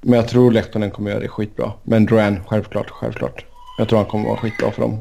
men 0.00 0.12
jag 0.12 0.28
tror 0.28 0.52
Lehtonen 0.52 0.90
kommer 0.90 1.10
göra 1.10 1.20
det 1.20 1.28
skitbra. 1.28 1.72
Men 1.82 2.06
Duran, 2.06 2.40
självklart, 2.46 2.90
självklart. 2.90 3.44
Jag 3.78 3.88
tror 3.88 3.98
han 3.98 4.08
kommer 4.08 4.28
vara 4.28 4.36
skitbra 4.36 4.70
för 4.70 4.82
dem. 4.82 4.98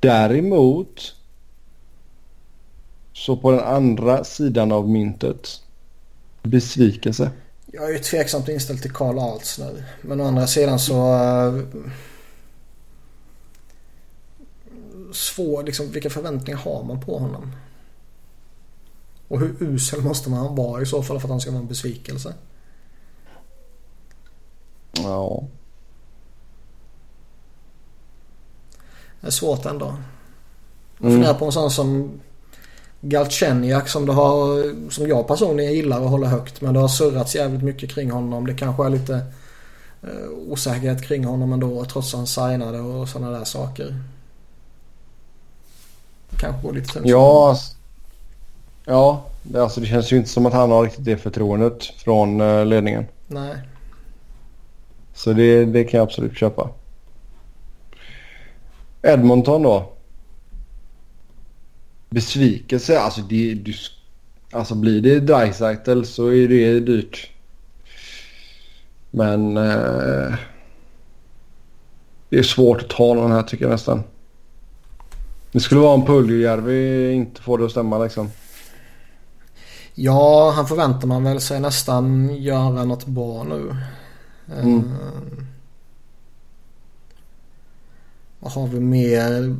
Däremot 0.00 1.14
så 3.18 3.36
på 3.36 3.50
den 3.50 3.60
andra 3.60 4.24
sidan 4.24 4.72
av 4.72 4.88
myntet 4.88 5.62
besvikelse. 6.42 7.30
Jag 7.66 7.84
är 7.84 7.92
ju 7.92 7.98
tveksamt 7.98 8.48
inställd 8.48 8.82
till 8.82 8.92
Karl 8.92 9.18
Alts 9.18 9.58
nu. 9.58 9.84
Men 10.02 10.20
å 10.20 10.24
andra 10.24 10.46
sidan 10.46 10.78
så... 10.78 10.94
Uh, 10.94 11.64
svår, 15.12 15.62
liksom 15.62 15.90
vilka 15.90 16.10
förväntningar 16.10 16.58
har 16.58 16.84
man 16.84 17.00
på 17.00 17.18
honom? 17.18 17.52
Och 19.28 19.40
hur 19.40 19.62
usel 19.62 20.02
måste 20.02 20.30
man 20.30 20.54
vara 20.54 20.82
i 20.82 20.86
så 20.86 21.02
fall 21.02 21.20
för 21.20 21.26
att 21.26 21.30
han 21.30 21.40
ska 21.40 21.50
vara 21.50 21.60
en 21.60 21.68
besvikelse? 21.68 22.34
Ja. 24.92 25.44
Det 29.20 29.26
är 29.26 29.30
svårt 29.30 29.66
ändå. 29.66 29.96
Jag 30.98 31.06
mm. 31.06 31.12
funderar 31.12 31.38
på 31.38 31.44
en 31.44 31.52
sån 31.52 31.70
som 31.70 32.20
Galchenyak 33.00 33.88
som, 33.88 34.06
det 34.06 34.12
har, 34.12 34.90
som 34.90 35.08
jag 35.08 35.26
personligen 35.26 35.72
gillar 35.72 36.02
att 36.02 36.10
hålla 36.10 36.26
högt. 36.26 36.60
Men 36.60 36.74
det 36.74 36.80
har 36.80 36.88
surrats 36.88 37.34
jävligt 37.34 37.62
mycket 37.62 37.90
kring 37.90 38.10
honom. 38.10 38.46
Det 38.46 38.54
kanske 38.54 38.86
är 38.86 38.90
lite 38.90 39.14
eh, 40.02 40.28
osäkerhet 40.48 41.02
kring 41.02 41.24
honom 41.24 41.52
ändå 41.52 41.84
trots 41.84 42.14
att 42.14 42.18
han 42.18 42.26
signade 42.26 42.80
och 42.80 43.08
sådana 43.08 43.38
där 43.38 43.44
saker. 43.44 43.96
Kanske 46.38 46.62
går 46.62 46.72
lite 46.72 46.92
tungt. 46.92 47.06
Ja, 47.06 47.56
ja 48.84 49.24
det, 49.42 49.62
alltså, 49.62 49.80
det 49.80 49.86
känns 49.86 50.12
ju 50.12 50.16
inte 50.16 50.28
som 50.28 50.46
att 50.46 50.52
han 50.52 50.70
har 50.70 50.82
riktigt 50.82 51.04
det 51.04 51.16
förtroendet 51.16 51.84
från 51.84 52.40
uh, 52.40 52.66
ledningen. 52.66 53.06
Nej. 53.26 53.54
Så 55.14 55.32
det, 55.32 55.64
det 55.64 55.84
kan 55.84 55.98
jag 55.98 56.06
absolut 56.06 56.36
köpa. 56.36 56.70
Edmonton 59.02 59.62
då? 59.62 59.92
Besvikelse? 62.10 63.00
Alltså, 63.00 63.20
det, 63.20 63.54
du, 63.54 63.74
alltså 64.52 64.74
blir 64.74 65.00
det 65.00 65.20
Dreisaitl 65.20 66.02
så 66.02 66.26
är 66.26 66.48
det 66.48 66.80
dyrt. 66.80 67.30
Men 69.10 69.56
eh, 69.56 70.34
det 72.28 72.38
är 72.38 72.42
svårt 72.42 72.82
att 72.82 72.88
ta 72.88 73.14
någon 73.14 73.32
här 73.32 73.42
tycker 73.42 73.64
jag 73.64 73.72
nästan. 73.72 74.02
Det 75.52 75.60
skulle 75.60 75.80
vara 75.80 75.94
en 75.94 76.06
Puljujärvi 76.06 77.12
inte 77.12 77.42
får 77.42 77.58
det 77.58 77.64
att 77.64 77.70
stämma 77.70 77.98
liksom. 77.98 78.30
Ja, 79.94 80.52
han 80.56 80.66
förväntar 80.66 81.08
man 81.08 81.24
väl 81.24 81.40
sig 81.40 81.60
nästan 81.60 82.36
göra 82.36 82.84
något 82.84 83.06
bra 83.06 83.44
nu. 83.44 83.76
Mm. 84.60 84.76
Uh, 84.76 85.44
vad 88.40 88.52
har 88.52 88.66
vi 88.66 88.80
mer? 88.80 89.56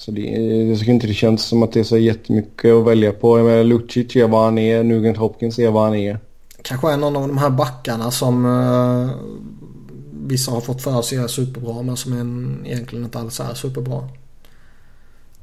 Så 0.00 0.10
det, 0.10 0.20
jag 0.20 0.78
tycker 0.78 0.92
inte 0.92 1.06
det 1.06 1.14
känns 1.14 1.44
som 1.44 1.62
att 1.62 1.72
det 1.72 1.80
är 1.80 1.84
så 1.84 1.98
jättemycket 1.98 2.72
att 2.72 2.86
välja 2.86 3.12
på. 3.12 3.38
Jag 3.38 3.46
menar 3.46 3.64
Lucic 3.64 4.16
är 4.16 4.28
vad 4.28 4.44
han 4.44 4.58
är, 4.58 4.82
Nugent 4.82 5.16
Hopkins 5.16 5.58
är 5.58 5.70
vad 5.70 5.84
han 5.84 5.94
är. 5.94 6.18
Kanske 6.62 6.92
är 6.92 6.96
någon 6.96 7.16
av 7.16 7.28
de 7.28 7.38
här 7.38 7.50
backarna 7.50 8.10
som 8.10 8.44
uh, 8.46 9.10
vissa 10.12 10.50
har 10.50 10.60
fått 10.60 10.82
för 10.82 11.02
sig 11.02 11.18
är 11.18 11.26
superbra 11.26 11.82
men 11.82 11.96
som 11.96 12.12
en, 12.12 12.62
egentligen 12.66 13.04
inte 13.04 13.18
alls 13.18 13.40
är 13.40 13.54
superbra. 13.54 14.08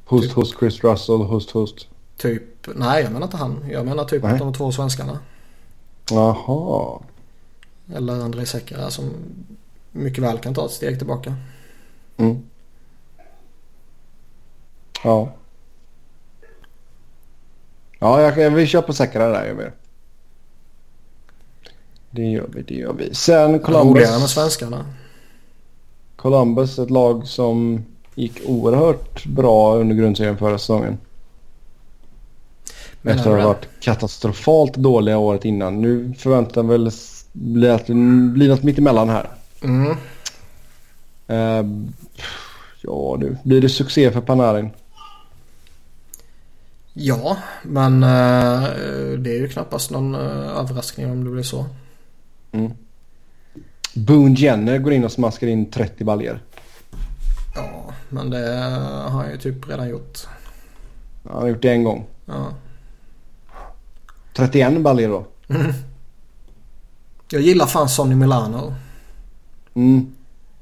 Host, 0.04 0.24
typ. 0.24 0.32
host 0.32 0.54
Chris 0.58 0.84
Russell, 0.84 1.16
host, 1.16 1.50
host. 1.50 1.88
Typ, 2.16 2.68
nej 2.74 3.02
jag 3.02 3.12
menar 3.12 3.26
inte 3.26 3.36
han. 3.36 3.64
Jag 3.70 3.86
menar 3.86 4.04
typ 4.04 4.22
nej. 4.22 4.38
de 4.38 4.54
två 4.54 4.72
svenskarna. 4.72 5.18
Jaha. 6.10 7.00
Eller 7.94 8.12
Andrei 8.12 8.46
Sekera 8.46 8.90
som 8.90 9.10
mycket 9.92 10.24
väl 10.24 10.38
kan 10.38 10.54
ta 10.54 10.64
ett 10.64 10.72
steg 10.72 10.98
tillbaka. 10.98 11.34
Mm. 12.16 12.42
Ja. 15.04 15.32
Ja, 17.98 18.22
jag, 18.22 18.50
vi 18.50 18.66
kör 18.66 18.82
på 18.82 18.92
Sekera 18.92 19.28
där 19.28 19.46
gör 19.46 19.54
vi. 19.54 19.64
Det 22.10 22.22
gör 22.22 22.46
vi, 22.54 22.62
det 22.62 22.74
gör 22.74 22.92
vi. 22.92 23.14
Sen 23.14 23.58
Columbus. 23.58 23.94
Roligare 23.94 24.18
med 24.18 24.30
svenskarna. 24.30 24.86
Columbus, 26.16 26.78
ett 26.78 26.90
lag 26.90 27.26
som 27.26 27.84
gick 28.14 28.40
oerhört 28.46 29.26
bra 29.26 29.76
under 29.76 29.96
grundserien 29.96 30.38
förra 30.38 30.58
säsongen. 30.58 30.98
Men 33.02 33.16
Efter 33.16 33.30
att 33.30 33.40
ha 33.40 33.48
varit 33.48 33.68
katastrofalt 33.80 34.74
dåliga 34.74 35.18
året 35.18 35.44
innan. 35.44 35.82
Nu 35.82 36.14
förväntar 36.18 36.62
jag 36.62 36.68
väl 36.68 36.86
att 36.86 37.86
det 37.86 37.94
blir 38.32 38.48
något 38.48 38.62
mittemellan 38.62 39.08
här. 39.08 39.28
Mm. 39.62 39.96
Uh, 41.30 41.82
ja 42.80 43.16
du, 43.20 43.36
blir 43.44 43.60
det 43.60 43.68
succé 43.68 44.10
för 44.10 44.20
Panarin? 44.20 44.70
Ja, 47.00 47.36
men 47.62 48.02
uh, 48.02 49.18
det 49.18 49.30
är 49.30 49.40
ju 49.40 49.48
knappast 49.48 49.90
någon 49.90 50.14
uh, 50.14 50.58
överraskning 50.58 51.10
om 51.10 51.24
det 51.24 51.30
blir 51.30 51.42
så. 51.42 51.66
Mm. 52.52 52.72
Boone 53.94 54.34
Jenner 54.34 54.78
går 54.78 54.92
in 54.92 55.04
och 55.04 55.12
smaskar 55.12 55.46
in 55.46 55.70
30 55.70 56.04
baljer. 56.04 56.42
Ja, 57.54 57.94
men 58.08 58.30
det 58.30 58.38
har 59.08 59.22
han 59.22 59.30
ju 59.30 59.38
typ 59.38 59.68
redan 59.68 59.88
gjort. 59.88 60.18
Ja, 61.22 61.30
han 61.32 61.42
har 61.42 61.48
gjort 61.48 61.62
det 61.62 61.70
en 61.70 61.84
gång. 61.84 62.06
Ja. 62.26 62.52
31 64.32 64.80
baljer 64.80 65.08
då. 65.08 65.26
Mm. 65.48 65.72
Jag 67.30 67.42
gillar 67.42 67.66
fan 67.66 67.88
Sonny 67.88 68.14
Milano. 68.14 68.74
Mm. 69.74 70.14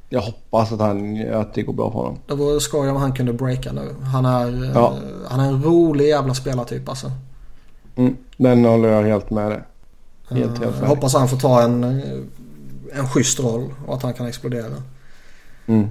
Jag 0.09 0.21
hoppas 0.21 0.73
att, 0.73 0.81
han, 0.81 1.31
att 1.35 1.55
det 1.55 1.63
går 1.63 1.73
bra 1.73 1.91
för 1.91 1.99
honom. 1.99 2.19
Det 2.27 2.35
vore 2.35 2.61
skoj 2.61 2.91
om 2.91 2.97
han 2.97 3.13
kunde 3.13 3.33
breaka 3.33 3.73
nu. 3.73 3.95
Han 4.13 4.27
är, 4.27 4.73
ja. 4.75 4.97
uh, 4.97 5.29
han 5.29 5.41
är 5.41 5.49
en 5.49 5.63
rolig 5.63 6.09
jävla 6.09 6.35
spelartyp 6.35 6.89
alltså. 6.89 7.13
Mm. 7.97 8.17
Den 8.37 8.65
håller 8.65 8.89
jag 8.89 9.03
helt 9.03 9.31
med 9.31 9.51
dig. 9.51 9.63
Helt, 10.29 10.59
helt 10.59 10.61
med. 10.61 10.83
Jag 10.83 10.89
hoppas 10.89 11.15
han 11.15 11.29
får 11.29 11.37
ta 11.37 11.63
en, 11.63 11.85
en 12.93 13.09
schysst 13.09 13.41
roll 13.41 13.75
och 13.87 13.95
att 13.95 14.03
han 14.03 14.15
kan 14.15 14.27
explodera. 14.27 14.83
Mm. 15.67 15.89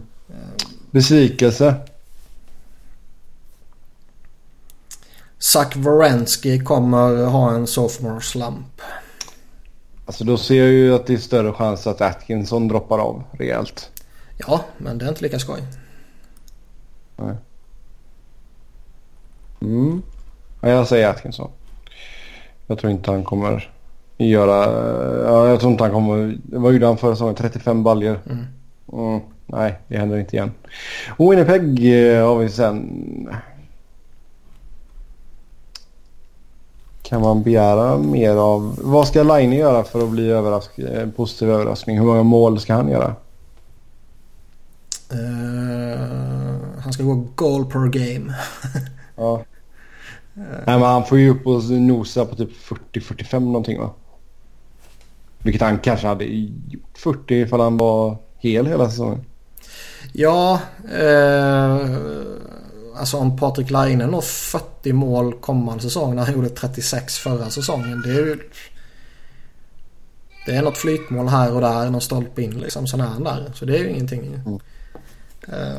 Besvikelse? 0.92 1.76
Zach 5.40 5.76
Wierenski 5.76 6.60
kommer 6.60 7.26
ha 7.26 7.52
en 7.52 7.68
sophomore 7.68 8.22
slump. 8.22 8.82
Alltså 10.06 10.24
då 10.24 10.38
ser 10.38 10.56
jag 10.56 10.70
ju 10.70 10.96
att 10.96 11.08
det 11.08 11.14
är 11.14 11.18
större 11.18 11.54
chans 11.54 11.88
att 11.88 12.02
Atkinson 12.02 12.68
droppar 12.68 13.00
av 13.00 13.24
rejält. 13.32 13.92
Ja, 14.38 14.66
men 14.78 14.98
det 14.98 15.06
är 15.06 15.10
inte 15.10 15.24
lika 15.24 15.40
skoj. 15.40 15.62
Nej. 17.16 17.36
Mm. 19.62 20.02
Ja, 20.62 20.70
jag 20.70 20.88
säger 20.88 21.10
Atkinson. 21.10 21.52
Jag 22.68 22.80
tror 22.80 22.91
inte 22.91 23.12
han 23.12 23.24
kommer 23.24 23.72
göra... 24.18 24.66
Ja, 25.26 25.48
jag 25.48 25.60
tror 25.60 25.72
inte 25.72 25.84
han 25.84 25.94
kommer... 25.94 26.38
Vad 26.44 26.74
gjorde 26.74 26.86
han 26.86 26.98
förra 26.98 27.16
säsongen? 27.16 27.36
35 27.36 27.84
baljer. 27.84 28.20
Mm. 28.26 28.45
Mm. 28.94 29.22
Nej, 29.45 29.76
det 29.88 29.98
händer 29.98 30.18
inte 30.18 30.36
igen. 30.36 30.52
Winnipeg 31.18 31.94
eh, 32.14 32.28
har 32.28 32.38
vi 32.38 32.49
sen. 32.49 33.30
Kan 37.02 37.22
man 37.22 37.44
begära 37.44 37.98
mer 37.98 38.36
av... 38.36 38.80
Vad 38.82 39.07
ska 39.07 39.24
Line 39.24 39.53
göra 39.53 39.84
för 39.84 40.03
att 40.03 40.10
bli 40.10 40.30
överrask... 40.30 40.80
Eh, 40.80 41.10
positiv 41.10 41.49
överraskning? 41.49 41.98
Hur 41.99 42.06
många 42.06 42.24
mål 42.24 42.60
ska 42.60 42.74
han 42.74 42.90
göra? 42.90 43.16
Uh, 45.14 46.80
han 46.80 46.94
ska 46.94 47.03
gå 47.03 47.27
goal 47.36 47.65
per 47.65 47.88
game. 47.88 48.36
ja. 49.15 49.44
Uh. 50.38 50.44
Nej, 50.44 50.80
men 50.80 50.82
han 50.82 51.06
får 51.06 51.19
ju 51.19 51.30
upp 51.30 51.48
och 51.48 51.64
nosa 51.64 52.26
på 52.26 52.36
typ 52.36 52.52
40-45 52.94 53.40
någonting 53.40 53.80
va? 53.80 53.94
Vilket 55.38 55.61
han 55.61 55.80
kanske 55.80 56.07
hade 56.07 56.26
gjort 56.26 56.98
40 56.98 57.36
ifall 57.36 57.60
han 57.60 57.77
var 57.77 58.18
hel 58.38 58.65
hela 58.65 58.90
säsongen. 58.90 59.26
Ja, 60.14 60.60
eh, 60.99 61.98
alltså 62.95 63.18
om 63.18 63.38
Patrik 63.38 63.69
Laine 63.69 64.07
når 64.07 64.22
40 64.22 64.94
mål 64.94 65.34
kommande 65.34 65.84
säsong 65.84 66.15
när 66.15 66.23
han 66.26 66.34
gjorde 66.34 66.49
36 66.49 67.18
förra 67.18 67.49
säsongen. 67.49 68.02
Det 68.02 68.10
är 68.10 68.26
ju... 68.26 68.40
Det 70.45 70.56
är 70.56 70.61
något 70.61 70.77
flytmål 70.77 71.27
här 71.27 71.53
och 71.53 71.61
där, 71.61 71.90
någon 71.90 72.02
stolpe 72.02 72.41
in 72.41 72.60
liksom. 72.60 72.88
Sån 72.88 73.02
här 73.02 73.19
där. 73.19 73.52
Så 73.56 73.65
det 73.65 73.77
är 73.77 73.80
ju 73.80 73.90
ingenting. 73.90 74.26
Mm. 74.26 74.60
Uh, 75.49 75.77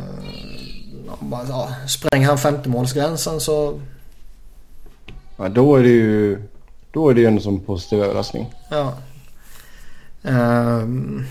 ja, 1.48 1.68
spränger 1.86 2.26
han 2.26 2.36
50-målsgränsen 2.36 3.38
så... 3.38 3.80
Ja, 5.36 5.48
då 5.48 5.76
är 5.76 5.82
det 5.82 5.88
ju... 5.88 6.42
Då 6.90 7.08
är 7.08 7.14
det 7.14 7.20
ju 7.20 7.26
ändå 7.26 7.40
som 7.40 7.60
positiv 7.60 8.02
överraskning. 8.02 8.54
Ja. 8.70 8.92
Um... 10.22 11.26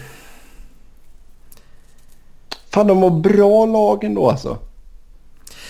Fan 2.69 2.87
de 2.87 3.01
var 3.01 3.09
bra 3.09 3.65
lag 3.65 4.03
ändå 4.03 4.29
alltså. 4.29 4.57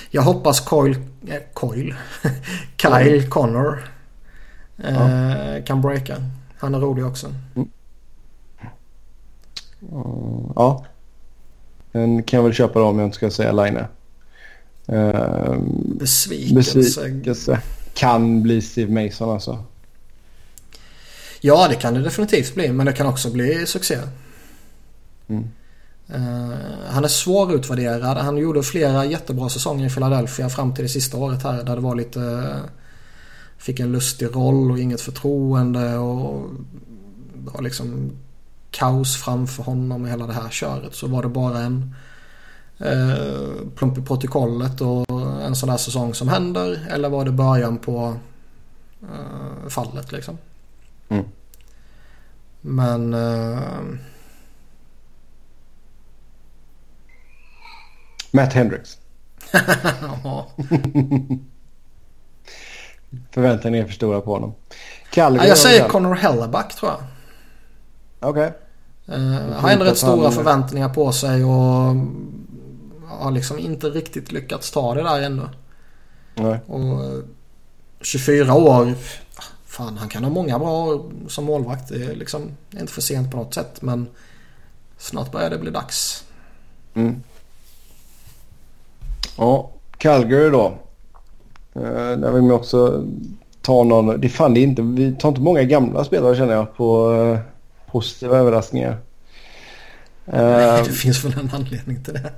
Jag 0.09 0.21
hoppas 0.21 0.59
Coil, 0.59 0.97
äh, 1.27 1.41
Coil. 1.53 1.95
Kyle 2.77 3.17
mm. 3.17 3.29
Connor 3.29 3.91
äh, 4.77 5.63
kan 5.65 5.81
breaka. 5.81 6.15
Han 6.59 6.75
är 6.75 6.79
rolig 6.79 7.05
också. 7.05 7.27
Mm. 7.55 7.69
Ja. 10.55 10.85
Den 11.95 12.23
kan 12.23 12.37
jag 12.37 12.43
väl 12.43 12.53
köpa 12.53 12.79
då 12.79 12.85
om 12.85 12.99
jag 12.99 13.07
inte 13.07 13.15
ska 13.15 13.31
säga 13.31 13.51
Line. 13.51 13.77
Uh, 14.91 15.57
besvikelse. 15.99 16.77
besvikelse. 16.77 17.59
Kan 17.93 18.43
bli 18.43 18.61
Steve 18.61 19.03
Mason 19.03 19.29
alltså. 19.29 19.63
Ja 21.41 21.67
det 21.67 21.75
kan 21.75 21.93
det 21.93 22.01
definitivt 22.01 22.55
bli 22.55 22.71
men 22.71 22.85
det 22.85 22.93
kan 22.93 23.07
också 23.07 23.31
bli 23.31 23.65
succé. 23.65 23.97
Mm. 25.27 25.43
Uh, 26.15 26.55
han 26.87 27.03
är 27.03 27.07
svårutvärderad. 27.07 28.17
Han 28.17 28.37
gjorde 28.37 28.63
flera 28.63 29.05
jättebra 29.05 29.49
säsonger 29.49 29.85
i 29.85 29.89
Philadelphia 29.89 30.49
fram 30.49 30.73
till 30.73 30.83
det 30.83 30.89
sista 30.89 31.17
året 31.17 31.43
här 31.43 31.63
där 31.63 31.75
det 31.75 31.81
var 31.81 31.95
lite... 31.95 32.19
Uh, 32.19 32.55
fick 33.57 33.79
en 33.79 33.91
lustig 33.91 34.35
roll 34.35 34.71
och 34.71 34.79
inget 34.79 35.01
förtroende 35.01 35.97
och 35.97 36.49
var 37.33 37.61
liksom 37.61 38.11
kaos 38.75 39.23
framför 39.23 39.63
honom 39.63 40.05
i 40.05 40.09
hela 40.09 40.27
det 40.27 40.33
här 40.33 40.49
köret. 40.49 40.95
Så 40.95 41.07
var 41.07 41.21
det 41.21 41.29
bara 41.29 41.59
en 41.59 41.95
uh, 42.81 43.69
plump 43.75 43.97
i 43.97 44.01
protokollet 44.01 44.81
och 44.81 45.05
en 45.41 45.55
sån 45.55 45.69
där 45.69 45.77
säsong 45.77 46.13
som 46.13 46.27
händer 46.27 46.87
eller 46.89 47.09
var 47.09 47.25
det 47.25 47.31
början 47.31 47.77
på 47.77 48.17
fallet 49.69 50.11
liksom. 50.11 50.37
Mm. 51.09 51.25
Men... 52.61 53.15
Matt 58.31 58.53
Hendricks. 58.53 58.97
Förväntningarna 63.31 63.83
är 63.83 63.87
för 63.87 63.93
stora 63.93 64.21
på 64.21 64.33
honom. 64.33 64.55
Calgary 65.11 65.47
jag 65.47 65.57
säger 65.57 65.89
Connor 65.89 66.15
Helleback 66.15 66.75
tror 66.75 66.91
jag. 66.91 66.99
Okej. 68.19 68.47
Okay. 68.47 68.64
Uh, 69.09 69.51
har 69.51 69.69
ändå 69.69 69.85
rätt 69.85 69.97
stora 69.97 70.31
förväntningar 70.31 70.89
på 70.89 71.11
sig 71.11 71.43
och 71.43 71.95
har 73.07 73.31
liksom 73.31 73.59
inte 73.59 73.87
riktigt 73.87 74.31
lyckats 74.31 74.71
ta 74.71 74.93
det 74.93 75.03
där 75.03 75.21
ännu. 75.21 75.49
Nej. 76.35 76.59
Och 76.67 77.23
24 78.01 78.53
år. 78.53 78.93
Fan, 79.65 79.97
han 79.97 80.09
kan 80.09 80.23
ha 80.23 80.31
många 80.31 80.59
bra 80.59 80.85
år 80.85 81.11
som 81.27 81.45
målvakt. 81.45 81.89
Det 81.89 82.03
är 82.03 82.15
liksom 82.15 82.41
inte 82.71 82.93
för 82.93 83.01
sent 83.01 83.31
på 83.31 83.37
något 83.37 83.53
sätt. 83.53 83.81
Men 83.81 84.07
snart 84.97 85.31
börjar 85.31 85.49
det 85.49 85.57
bli 85.57 85.71
dags. 85.71 86.23
Mm. 86.93 87.23
Ja, 89.37 89.69
Calgary 89.97 90.49
då. 90.49 90.77
Uh, 91.75 92.17
där 92.17 92.31
vill 92.31 92.41
man 92.41 92.51
också 92.51 93.03
ta 93.61 93.83
någon. 93.83 94.21
Det 94.21 94.29
fan 94.29 94.53
det 94.53 94.59
är 94.59 94.63
inte, 94.63 94.81
vi 94.81 95.15
tar 95.15 95.29
inte 95.29 95.41
många 95.41 95.63
gamla 95.63 96.03
spelare 96.03 96.35
känner 96.35 96.53
jag 96.53 96.75
på 96.77 97.09
uh, 97.09 97.39
positiva 97.95 98.37
överraskningar. 98.37 98.97
Uh, 100.33 100.83
det 100.83 100.91
finns 100.91 101.25
väl 101.25 101.39
en 101.39 101.49
anledning 101.53 102.03
till 102.03 102.13
det. 102.13 102.33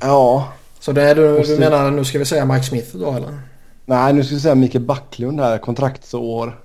Ja, 0.00 0.52
Så 0.80 0.92
det 0.92 1.02
är 1.02 1.14
du, 1.14 1.42
du 1.42 1.58
menar 1.58 1.90
nu 1.90 2.04
ska 2.04 2.18
vi 2.18 2.24
säga 2.24 2.44
Mike 2.44 2.62
Smith 2.62 2.96
då 2.96 3.12
eller? 3.12 3.40
Nej, 3.86 4.12
nu 4.12 4.24
ska 4.24 4.34
vi 4.34 4.40
säga 4.40 4.54
Mikael 4.54 4.84
Backlund 4.84 5.40
här. 5.40 5.58
Kontraktsår. 5.58 6.58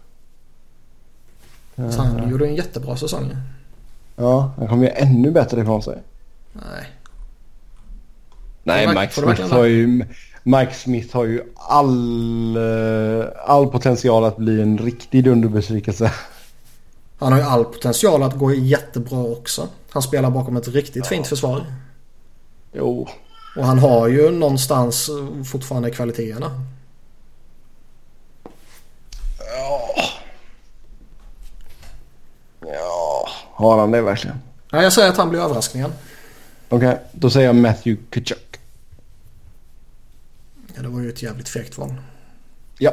Så 1.75 2.01
han 2.01 2.29
gjorde 2.29 2.47
en 2.47 2.55
jättebra 2.55 2.97
säsong. 2.97 3.35
Ja, 4.15 4.51
han 4.57 4.67
kommer 4.67 4.83
ju 4.83 4.89
ännu 4.89 5.31
bättre 5.31 5.61
ifrån 5.61 5.83
sig. 5.83 5.97
Nej. 6.53 6.87
Nej, 8.63 8.87
Mike 8.87 9.13
Smith 9.13 9.53
har 9.53 9.65
ju... 9.65 10.05
Mike 10.43 10.73
Smith 10.73 11.15
har 11.15 11.25
ju 11.25 11.41
all, 11.55 12.57
eh, 12.57 13.25
all 13.45 13.67
potential 13.67 14.25
att 14.25 14.37
bli 14.37 14.61
en 14.61 14.77
riktig 14.77 15.23
dunderbesvikelse. 15.23 16.11
Han 17.17 17.31
har 17.31 17.39
ju 17.39 17.45
all 17.45 17.65
potential 17.65 18.23
att 18.23 18.37
gå 18.37 18.53
jättebra 18.53 19.19
också. 19.19 19.67
Han 19.89 20.01
spelar 20.01 20.29
bakom 20.29 20.57
ett 20.57 20.67
riktigt 20.67 21.07
fint 21.07 21.27
försvar. 21.27 21.65
Jo, 22.73 23.07
Och 23.57 23.65
han 23.65 23.79
har 23.79 24.07
ju 24.07 24.31
någonstans 24.31 25.09
eh, 25.09 25.43
fortfarande 25.43 25.91
kvaliteterna. 25.91 26.51
ja, 32.61 33.29
har 33.51 33.79
han 33.79 33.91
det 33.91 34.01
verkligen? 34.01 34.37
Ja, 34.71 34.83
jag 34.83 34.93
säger 34.93 35.09
att 35.09 35.17
han 35.17 35.29
blir 35.29 35.39
överraskningen. 35.39 35.91
Okej, 36.69 36.99
då 37.11 37.29
säger 37.29 37.47
jag 37.47 37.55
Matthew 37.55 38.03
Kachuk. 38.09 38.59
Ja, 40.75 40.81
det 40.81 40.87
var 40.87 40.99
ju 41.01 41.09
ett 41.09 41.23
jävligt 41.23 41.49
fegt 41.49 41.77
val. 41.77 41.93
Ja, 42.79 42.91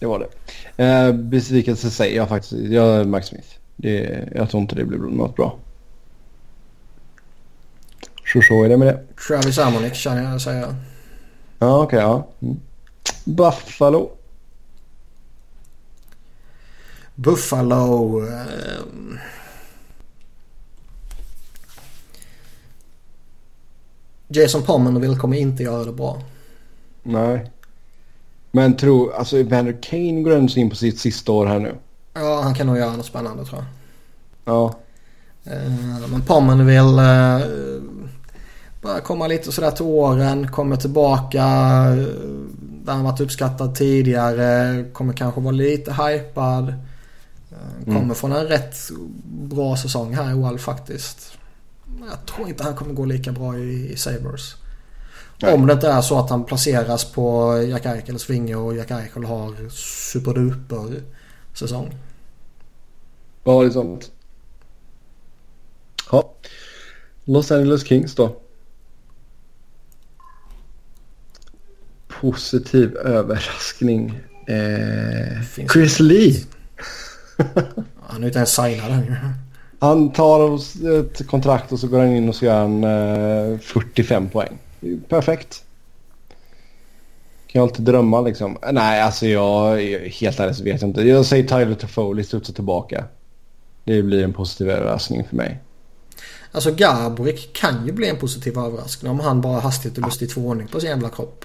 det 0.00 0.06
var 0.06 0.18
det. 0.18 0.84
Eh, 0.84 1.12
besvikelse 1.12 1.90
säger 1.90 2.16
jag 2.16 2.28
faktiskt. 2.28 2.52
Jag 2.52 2.86
är 2.86 3.04
Mike 3.04 3.26
Smith. 3.26 3.48
Det, 3.76 4.28
jag 4.34 4.50
tror 4.50 4.60
inte 4.60 4.74
det 4.74 4.84
blir 4.84 4.98
något 4.98 5.36
bra. 5.36 5.58
Så 8.32 8.42
så 8.42 8.64
är 8.64 8.68
det 8.68 8.76
med 8.76 8.86
det. 8.88 9.02
Travis 9.26 9.58
Amonic 9.58 9.94
känner 9.94 10.32
jag 10.32 10.40
säga. 10.40 10.76
Ja, 11.58 11.82
okej, 11.82 11.98
ja. 11.98 12.28
Mm. 12.42 12.60
Buffalo. 13.24 14.10
Buffalo. 17.14 18.22
Eh, 18.26 19.18
Jason 24.28 24.62
Pominville 24.62 25.16
kommer 25.16 25.36
inte 25.36 25.62
göra 25.62 25.84
det 25.84 25.92
bra. 25.92 26.22
Nej. 27.02 27.50
Men 28.52 28.76
tro, 28.76 29.10
alltså 29.12 29.38
Evander 29.38 29.78
Kane 29.82 30.22
går 30.22 30.30
ändå 30.34 30.52
in 30.56 30.70
på 30.70 30.76
sitt 30.76 30.98
sista 31.00 31.32
år 31.32 31.46
här 31.46 31.58
nu. 31.58 31.74
Ja, 32.14 32.40
han 32.42 32.54
kan 32.54 32.66
nog 32.66 32.76
göra 32.78 32.96
något 32.96 33.06
spännande 33.06 33.44
tror 33.44 33.58
jag. 33.58 33.66
Ja. 34.54 34.74
Eh, 35.44 36.08
Men 36.10 36.22
Pominville 36.22 37.34
eh, 37.36 37.46
börjar 38.82 39.00
komma 39.00 39.26
lite 39.26 39.52
sådär 39.52 39.70
till 39.70 39.84
åren. 39.84 40.48
Kommer 40.52 40.76
tillbaka 40.76 41.38
eh, 41.38 42.06
där 42.84 42.92
han 42.92 43.04
varit 43.04 43.20
uppskattad 43.20 43.74
tidigare. 43.74 44.84
Kommer 44.92 45.12
kanske 45.12 45.40
vara 45.40 45.52
lite 45.52 45.92
hypad. 45.92 46.68
Eh, 46.68 47.84
Kommer 47.84 48.00
Mm. 48.00 48.14
från 48.14 48.32
en 48.32 48.44
rätt 48.46 48.76
bra 49.28 49.76
säsong 49.76 50.14
här 50.14 50.30
i 50.30 50.34
OL 50.34 50.58
faktiskt. 50.58 51.32
Jag 52.10 52.26
tror 52.26 52.48
inte 52.48 52.64
han 52.64 52.74
kommer 52.74 52.94
gå 52.94 53.04
lika 53.04 53.32
bra 53.32 53.58
i, 53.58 53.92
i 53.92 53.96
Sabres. 53.96 54.54
Nej. 55.42 55.54
Om 55.54 55.66
det 55.66 55.72
inte 55.72 55.88
är 55.88 56.00
så 56.00 56.18
att 56.18 56.30
han 56.30 56.44
placeras 56.44 57.12
på 57.12 57.56
Jack 57.62 57.86
Eichels 57.86 58.30
vinge 58.30 58.54
och 58.54 58.76
Jack 58.76 58.90
Eichel 58.90 59.24
har 59.24 59.68
superduper 59.70 61.02
säsong. 61.54 61.96
Ja, 63.44 63.60
det 63.60 63.66
är 63.66 63.70
sånt. 63.70 64.10
Ja. 66.12 66.34
Los 67.24 67.50
Angeles 67.50 67.86
Kings 67.86 68.14
då. 68.14 68.36
Positiv 72.20 72.96
överraskning. 72.96 74.20
Eh, 74.46 75.66
Chris 75.72 76.00
Lee. 76.00 76.36
Han 78.00 78.22
är 78.22 78.26
inte 78.26 78.38
ens 78.38 78.54
signad 78.54 78.90
än. 78.90 79.16
Han 79.78 80.12
tar 80.12 80.56
ett 81.00 81.26
kontrakt 81.26 81.72
och 81.72 81.78
så 81.80 81.88
går 81.88 81.98
han 81.98 82.08
in 82.08 82.28
och 82.28 82.34
så 82.34 82.44
gör 82.44 82.60
han 82.60 82.84
eh, 82.84 83.58
45 83.58 84.28
poäng. 84.28 84.58
Perfekt. 85.08 85.64
Kan 87.46 87.60
jag 87.60 87.68
alltid 87.68 87.84
drömma 87.84 88.20
liksom. 88.20 88.58
Nej, 88.72 89.02
alltså 89.02 89.26
jag 89.26 89.80
helt 90.10 90.40
ärligt 90.40 90.56
så 90.56 90.64
vet 90.64 90.80
jag 90.80 90.90
inte. 90.90 91.02
Jag 91.02 91.26
säger 91.26 91.44
Tyler 91.44 91.74
Toffoli 91.74 92.24
studsa 92.24 92.52
tillbaka. 92.52 93.04
Det 93.84 94.02
blir 94.02 94.24
en 94.24 94.32
positiv 94.32 94.70
överraskning 94.70 95.24
för 95.28 95.36
mig. 95.36 95.58
Alltså 96.52 96.70
Gaborik 96.72 97.52
kan 97.52 97.86
ju 97.86 97.92
bli 97.92 98.08
en 98.08 98.16
positiv 98.16 98.58
överraskning 98.58 99.10
om 99.12 99.20
han 99.20 99.40
bara 99.40 99.60
hastigt 99.60 99.98
och 99.98 100.04
lustigt 100.04 100.32
får 100.32 100.42
ordning 100.42 100.68
på 100.68 100.80
sin 100.80 100.90
jävla 100.90 101.08
kropp. 101.08 101.44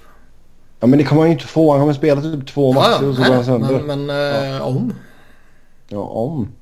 Ja 0.80 0.86
men 0.86 0.98
det 0.98 1.04
kommer 1.04 1.22
han 1.22 1.30
ju 1.30 1.32
inte 1.34 1.46
få. 1.46 1.70
Han 1.70 1.80
kommer 1.80 1.92
spela 1.92 2.22
typ 2.22 2.46
två 2.46 2.72
matcher 2.72 3.08
och 3.08 3.14
så 3.14 3.22
går 3.22 3.34
han 3.34 3.44
sönder. 3.44 3.80
men, 3.80 4.06
men 4.06 4.54
eh, 4.54 4.62
om. 4.62 4.92
Ja, 5.88 5.98
om. 5.98 6.52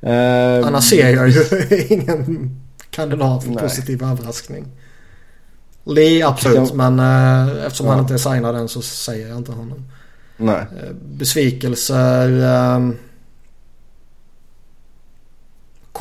Eh, 0.00 0.66
Annars 0.66 0.84
ser 0.84 1.10
jag 1.10 1.28
ju 1.28 1.44
ingen 1.88 2.50
kandidat 2.90 3.44
för 3.44 3.50
Nej. 3.50 3.62
positiv 3.62 4.02
överraskning. 4.02 4.66
Lee 5.84 6.22
absolut 6.26 6.68
Ja. 6.76 6.88
men 6.90 6.98
eh, 7.00 7.64
eftersom 7.66 7.86
Ja. 7.86 7.92
han 7.92 8.00
inte 8.00 8.14
är 8.14 8.18
signad 8.18 8.56
än 8.56 8.68
så 8.68 8.82
säger 8.82 9.28
jag 9.28 9.36
inte 9.38 9.52
honom. 9.52 9.84
Nej. 10.36 10.54
Eh, 10.56 10.92
besvikelser. 11.02 12.42
Eh. 12.42 12.90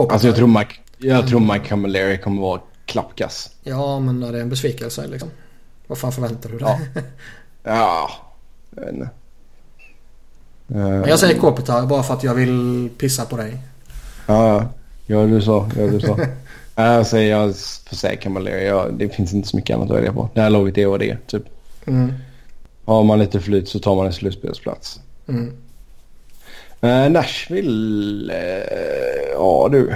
Alltså 0.09 0.27
jag 0.27 0.35
tror 0.35 0.47
Mike, 0.47 0.73
jag 0.97 1.27
tror 1.27 1.39
Mike 1.39 1.65
Camilleri 1.65 2.17
kommer 2.17 2.41
vara 2.41 2.61
klappkass. 2.85 3.49
Ja 3.63 3.99
men 3.99 4.19
det 4.19 4.27
är 4.27 4.33
en 4.41 4.49
besvikelse 4.49 5.07
liksom. 5.07 5.29
Vad 5.87 5.97
fan 5.97 6.11
förväntar 6.11 6.49
du 6.49 6.57
dig? 6.57 6.67
Ja. 6.93 7.01
Ja, 7.63 8.09
jag 8.75 8.81
vet 8.85 8.93
inte. 8.93 9.09
Men 10.67 11.03
Eh, 11.03 11.09
jag 11.09 11.19
säger 11.19 11.39
Kopitar 11.39 11.85
bara 11.85 12.03
för 12.03 12.13
att 12.13 12.23
jag 12.23 12.33
vill 12.33 12.89
pissa 12.97 13.25
på 13.25 13.37
dig. 13.37 13.57
Ja, 14.27 14.47
ja. 14.47 14.67
Gör 15.05 15.27
du 15.27 15.41
så. 15.41 15.69
Gör 15.77 15.89
du 15.89 15.99
så. 15.99 16.15
Nej, 16.79 17.27
jag 17.27 17.55
säga 17.55 18.15
Camilleri. 18.15 18.67
Jag, 18.67 18.93
det 18.93 19.09
finns 19.09 19.33
inte 19.33 19.47
så 19.47 19.55
mycket 19.55 19.75
annat 19.75 19.89
att 19.89 19.97
välja 19.97 20.13
på. 20.13 20.29
Det 20.33 20.41
här 20.41 20.49
laget 20.49 20.77
är 20.77 20.85
vad 20.85 20.99
det 20.99 21.09
är. 21.09 21.17
Typ. 21.27 21.43
Mm. 21.87 22.13
Har 22.85 23.03
man 23.03 23.19
lite 23.19 23.39
flyt 23.39 23.69
så 23.69 23.79
tar 23.79 23.95
man 23.95 24.05
en 24.05 24.13
slutspelsplats. 24.13 24.99
Mm. 25.27 25.53
Eh, 26.81 27.11
Nashville. 27.11 28.33
Eh, 28.33 29.31
ja 29.33 29.69
du. 29.71 29.95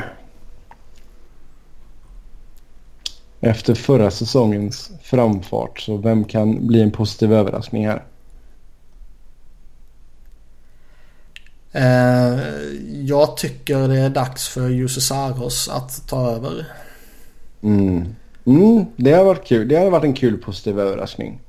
Efter 3.41 3.75
förra 3.75 4.11
säsongens 4.11 4.91
framfart 5.01 5.79
så 5.79 5.97
vem 5.97 6.23
kan 6.23 6.67
bli 6.67 6.81
en 6.81 6.91
positiv 6.91 7.33
överraskning 7.33 7.87
här? 7.87 8.03
Jag 13.05 13.37
tycker 13.37 13.87
det 13.87 13.99
är 13.99 14.09
dags 14.09 14.47
för 14.47 14.69
Jussi 14.69 15.01
Saros 15.01 15.69
att 15.69 16.07
ta 16.07 16.31
över. 16.31 16.65
Mm. 17.63 18.15
Mm, 18.45 18.85
det 18.95 19.11
har 19.11 19.23
varit 19.25 19.45
kul. 19.47 19.67
Det 19.67 19.75
har 19.75 19.89
varit 19.89 20.03
en 20.03 20.13
kul 20.13 20.37
positiv 20.37 20.79
överraskning. 20.79 21.39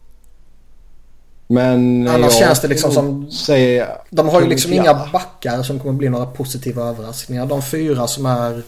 Men 1.46 2.08
Annars 2.08 2.32
känns 2.38 2.60
det 2.60 2.68
liksom 2.68 2.92
som- 2.92 3.30
Säga, 3.30 3.88
De 4.10 4.28
har 4.28 4.40
ju 4.40 4.46
liksom 4.48 4.72
inga 4.72 5.08
backar 5.12 5.62
som 5.62 5.78
kommer 5.80 5.94
bli 5.94 6.08
några 6.08 6.26
positiva 6.26 6.82
överraskningar. 6.82 7.46
De 7.46 7.62
fyra 7.62 8.06
som 8.06 8.26
är 8.26 8.62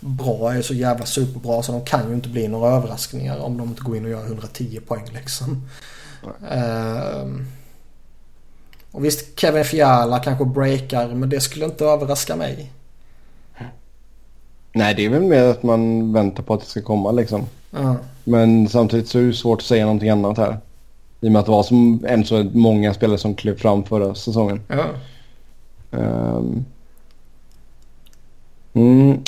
bra 0.00 0.52
är 0.54 0.62
så 0.62 0.74
jävla 0.74 1.06
superbra 1.06 1.62
så 1.62 1.72
de 1.72 1.84
kan 1.84 2.08
ju 2.08 2.14
inte 2.14 2.28
bli 2.28 2.48
några 2.48 2.70
överraskningar 2.76 3.38
om 3.38 3.58
de 3.58 3.68
inte 3.68 3.82
går 3.82 3.96
in 3.96 4.04
och 4.04 4.10
gör 4.10 4.24
110 4.26 4.80
poäng 4.86 5.04
liksom. 5.14 5.68
Ehm. 6.50 7.46
Och 8.92 9.04
visst, 9.04 9.40
Kevin 9.40 9.64
Fiala 9.64 10.18
kanske 10.18 10.44
breakar 10.44 11.08
men 11.08 11.28
det 11.28 11.40
skulle 11.40 11.64
inte 11.64 11.84
överraska 11.84 12.36
mig. 12.36 12.70
Nej, 14.72 14.94
det 14.94 15.04
är 15.04 15.08
väl 15.08 15.22
mer 15.22 15.44
att 15.44 15.62
man 15.62 16.12
väntar 16.12 16.42
på 16.42 16.54
att 16.54 16.60
det 16.60 16.66
ska 16.66 16.82
komma 16.82 17.12
liksom. 17.12 17.46
Ja. 17.70 17.96
Men 18.24 18.68
samtidigt 18.68 19.08
så 19.08 19.18
är 19.18 19.22
det 19.22 19.32
svårt 19.32 19.60
att 19.60 19.66
säga 19.66 19.84
någonting 19.84 20.10
annat 20.10 20.38
här. 20.38 20.58
I 21.20 21.28
och 21.28 21.32
med 21.32 21.40
att 21.40 21.46
det 21.46 21.52
var 21.52 21.62
som 21.62 22.04
än 22.08 22.24
så 22.24 22.44
många 22.52 22.94
spelare 22.94 23.18
som 23.18 23.34
klev 23.34 23.58
fram 23.58 23.84
förra 23.84 24.14
säsongen. 24.14 24.60
Ja. 24.68 24.84
Ehm. 25.98 26.64
Mm. 28.72 29.18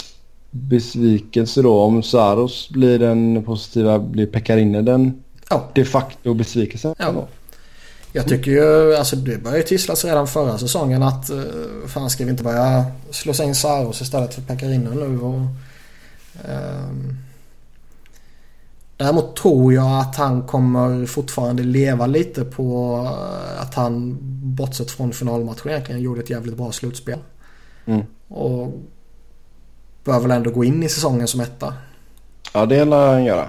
Besvikelse 0.51 1.63
då. 1.63 1.81
Om 1.81 2.03
Saros 2.03 2.71
blir 2.71 2.99
den 2.99 3.45
positiva, 3.45 3.99
blir 3.99 4.27
Pekarinne 4.27 4.83
den 4.83 5.23
ja. 5.51 5.69
de 5.75 5.85
facto 5.85 6.35
besvikelsen? 6.35 6.95
Ja. 6.99 7.13
då? 7.13 7.29
Jag 8.13 8.29
tycker 8.29 8.51
ju, 8.51 8.95
alltså 8.95 9.17
det 9.17 9.43
började 9.43 9.63
tisslas 9.63 10.05
redan 10.05 10.27
förra 10.27 10.59
säsongen 10.59 11.03
att 11.03 11.31
uh, 11.31 11.43
fan 11.87 12.11
ska 12.11 12.25
vi 12.25 12.31
inte 12.31 12.43
börja 12.43 12.85
slå 13.11 13.45
in 13.45 13.55
Saros 13.55 14.01
istället 14.01 14.35
för 14.35 14.43
Pekarinen 14.43 14.95
nu 14.95 15.21
och... 15.21 15.41
ehm, 16.49 17.17
däremot 18.97 19.37
tror 19.37 19.73
jag 19.75 20.01
att 20.01 20.17
han 20.17 20.43
kommer 20.43 21.07
fortfarande 21.07 21.63
leva 21.63 22.07
lite 22.07 22.45
på 22.45 22.97
eh, 23.05 23.63
att 23.63 23.75
han 23.75 24.19
bortsett 24.57 24.91
från 24.91 25.13
finalmatchen 25.13 25.71
egentligen 25.71 26.01
gjorde 26.01 26.21
ett 26.21 26.31
jävligt 26.31 26.57
bra 26.57 26.73
slutspel. 26.73 27.19
Mm. 27.87 28.03
Och 28.29 28.73
bör 30.05 30.21
väl 30.21 30.31
ändå 30.31 30.51
gå 30.51 30.65
in 30.65 30.83
i 30.83 30.89
säsongen 30.89 31.29
som 31.29 31.41
etta. 31.41 31.75
Ja, 32.55 32.67
det 32.67 32.85
lär 32.85 33.13
han 33.13 33.25
göra. 33.25 33.49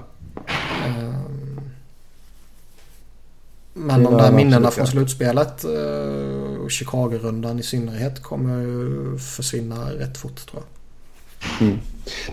Men 3.74 4.04
de 4.04 4.14
där 4.14 4.32
minnena 4.32 4.72
från 4.72 4.88
slutspelet 4.88 5.64
eh, 5.64 6.62
och 6.64 6.72
Chicago-rundan 6.72 7.60
i 7.60 7.64
synnerhet 7.64 8.24
kommer 8.24 9.18
försvinna 9.18 9.92
rätt 9.92 10.18
fort 10.18 10.46
tror 10.46 10.64
jag. 10.64 11.68
Mm. 11.68 11.80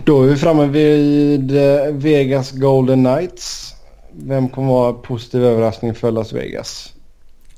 Då 0.03 0.23
är 0.23 0.27
vi 0.27 0.35
framme 0.35 0.65
vid 0.65 1.57
eh, 1.57 1.91
Vegas 1.91 2.51
Golden 2.51 3.03
Knights. 3.05 3.73
Vem 4.11 4.49
kommer 4.49 4.67
vara 4.67 4.93
positiv 4.93 5.43
överraskning 5.43 5.95
för 5.95 6.11
Las 6.11 6.33
Vegas? 6.33 6.93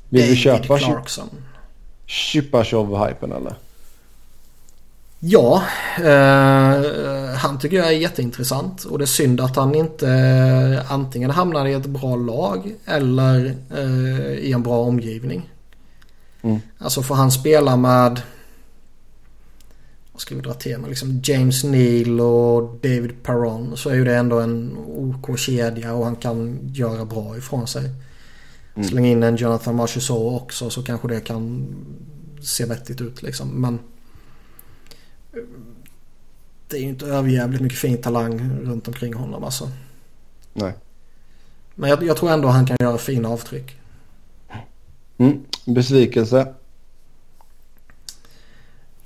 Vill 0.08 0.20
David 0.20 0.36
du 0.36 0.36
köpa 0.36 0.78
Clarkson. 0.78 1.28
Chipachov-hypen 2.06 3.32
eller? 3.32 3.54
Ja, 5.26 5.64
eh, 5.98 7.34
han 7.36 7.58
tycker 7.58 7.76
jag 7.76 7.86
är 7.86 7.90
jätteintressant 7.90 8.84
och 8.84 8.98
det 8.98 9.04
är 9.04 9.06
synd 9.06 9.40
att 9.40 9.56
han 9.56 9.74
inte 9.74 10.08
eh, 10.08 10.92
antingen 10.92 11.30
hamnar 11.30 11.66
i 11.66 11.72
ett 11.72 11.86
bra 11.86 12.16
lag 12.16 12.74
eller 12.84 13.56
eh, 13.76 14.32
i 14.32 14.52
en 14.52 14.62
bra 14.62 14.78
omgivning. 14.78 15.50
Mm. 16.42 16.60
Alltså 16.78 17.02
får 17.02 17.14
han 17.14 17.32
spela 17.32 17.76
med 17.76 18.20
vad 20.12 20.20
ska 20.20 20.34
vi 20.34 20.40
dra 20.40 20.54
till 20.54 20.78
med? 20.78 20.88
Liksom 20.88 21.20
James 21.24 21.64
Neal 21.64 22.20
och 22.20 22.78
David 22.82 23.22
Perron 23.22 23.76
så 23.76 23.90
är 23.90 23.94
ju 23.94 24.04
det 24.04 24.16
ändå 24.16 24.40
en 24.40 24.76
OK-kedja 24.86 25.94
och 25.94 26.04
han 26.04 26.16
kan 26.16 26.58
göra 26.72 27.04
bra 27.04 27.36
ifrån 27.36 27.66
sig. 27.66 27.90
Mm. 28.74 28.88
Släng 28.88 29.06
in 29.06 29.22
en 29.22 29.36
Jonathan 29.36 29.76
Marchessault 29.76 30.42
också 30.42 30.70
så 30.70 30.82
kanske 30.82 31.08
det 31.08 31.20
kan 31.20 31.66
se 32.42 32.64
vettigt 32.64 33.00
ut 33.00 33.22
liksom. 33.22 33.48
Men 33.60 33.78
det 36.68 36.76
är 36.76 36.80
ju 36.80 36.88
inte 36.88 37.06
överjävligt 37.06 37.62
mycket 37.62 37.78
fin 37.78 38.02
talang 38.02 38.60
runt 38.62 38.88
omkring 38.88 39.14
honom 39.14 39.44
alltså. 39.44 39.70
Nej. 40.52 40.72
Men 41.74 41.90
jag, 41.90 42.02
jag 42.02 42.16
tror 42.16 42.30
ändå 42.30 42.48
han 42.48 42.66
kan 42.66 42.76
göra 42.80 42.98
fina 42.98 43.28
avtryck. 43.28 43.76
Mm. 45.18 45.44
Besvikelse? 45.66 46.54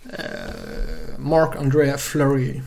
Eh, 0.05 1.19
Mark 1.19 1.57
Andrea 1.57 1.99
Fleury. 1.99 2.61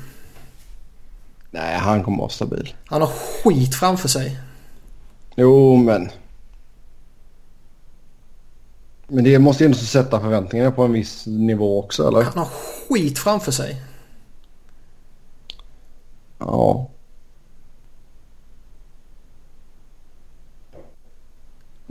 Nej, 1.51 1.77
han 1.77 2.03
kommer 2.03 2.17
vara 2.17 2.29
stabil. 2.29 2.75
Han 2.85 3.01
har 3.01 3.07
skit 3.43 3.75
framför 3.75 4.07
sig. 4.07 4.39
Jo, 5.35 5.75
men. 5.75 6.09
Men 9.13 9.23
det 9.23 9.39
måste 9.39 9.63
ju 9.63 9.65
ändå 9.65 9.77
sätta 9.77 10.19
förväntningarna 10.19 10.71
på 10.71 10.83
en 10.83 10.93
viss 10.93 11.25
nivå 11.25 11.79
också, 11.79 12.07
eller? 12.07 12.21
Han 12.21 12.37
har 12.37 12.47
skit 12.89 13.19
framför 13.19 13.51
sig. 13.51 13.81
Ja. 16.39 16.89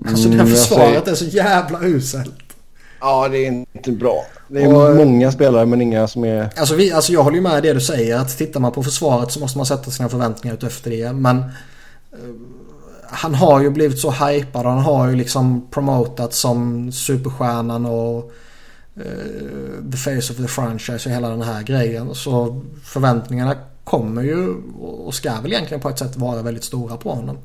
Alltså 0.07 0.29
det 0.29 0.35
här 0.35 0.43
mm, 0.43 0.55
försvaret 0.55 1.09
är 1.09 1.15
så 1.15 1.25
jävla 1.25 1.83
uselt. 1.83 2.35
Ja, 3.01 3.29
det 3.29 3.47
är 3.47 3.67
inte 3.73 3.93
bra. 3.93 4.25
Det 4.49 4.63
är 4.63 4.91
och, 4.91 4.97
många 4.97 5.33
spelare 5.33 5.67
men 5.67 5.81
inga 5.81 6.09
som 6.09 6.25
är... 6.25 6.51
Alltså, 6.57 6.75
vi, 6.75 6.93
alltså 6.93 7.13
jag 7.13 7.23
håller 7.23 7.37
ju 7.37 7.43
med 7.43 7.63
det 7.63 7.73
du 7.73 7.81
säger. 7.81 8.17
Att 8.17 8.39
tittar 8.39 8.61
man 8.61 8.73
på 8.73 8.83
försvaret 8.83 9.33
så 9.33 9.41
måste 9.41 9.59
man 9.59 9.67
sätta 9.67 9.91
sina 9.91 10.09
förväntningar 10.09 10.55
ut 10.55 10.63
efter 10.63 10.91
det. 10.91 11.13
Men 11.13 11.37
uh, 11.37 11.45
han 13.11 13.35
har 13.35 13.61
ju 13.61 13.71
blivit 13.71 13.99
så 13.99 14.11
hypad. 14.11 14.67
Han 14.67 14.79
har 14.79 15.09
ju 15.09 15.17
liksom 15.17 15.67
promotat 15.71 16.35
som 16.35 16.93
superstjärnan 16.93 17.87
och 17.87 18.33
uh, 18.97 19.91
the 19.93 19.97
face 19.97 20.33
of 20.33 20.37
the 20.37 20.49
franchise 20.49 21.09
och 21.09 21.15
hela 21.15 21.29
den 21.29 21.43
här 21.43 21.63
grejen. 21.63 22.15
Så 22.15 22.63
förväntningarna 22.85 23.57
kommer 23.85 24.23
ju 24.23 24.55
och 24.81 25.15
ska 25.15 25.41
väl 25.41 25.53
egentligen 25.53 25.81
på 25.81 25.89
ett 25.89 25.99
sätt 25.99 26.17
vara 26.17 26.43
väldigt 26.43 26.65
stora 26.65 26.97
på 26.97 27.15
honom. 27.15 27.39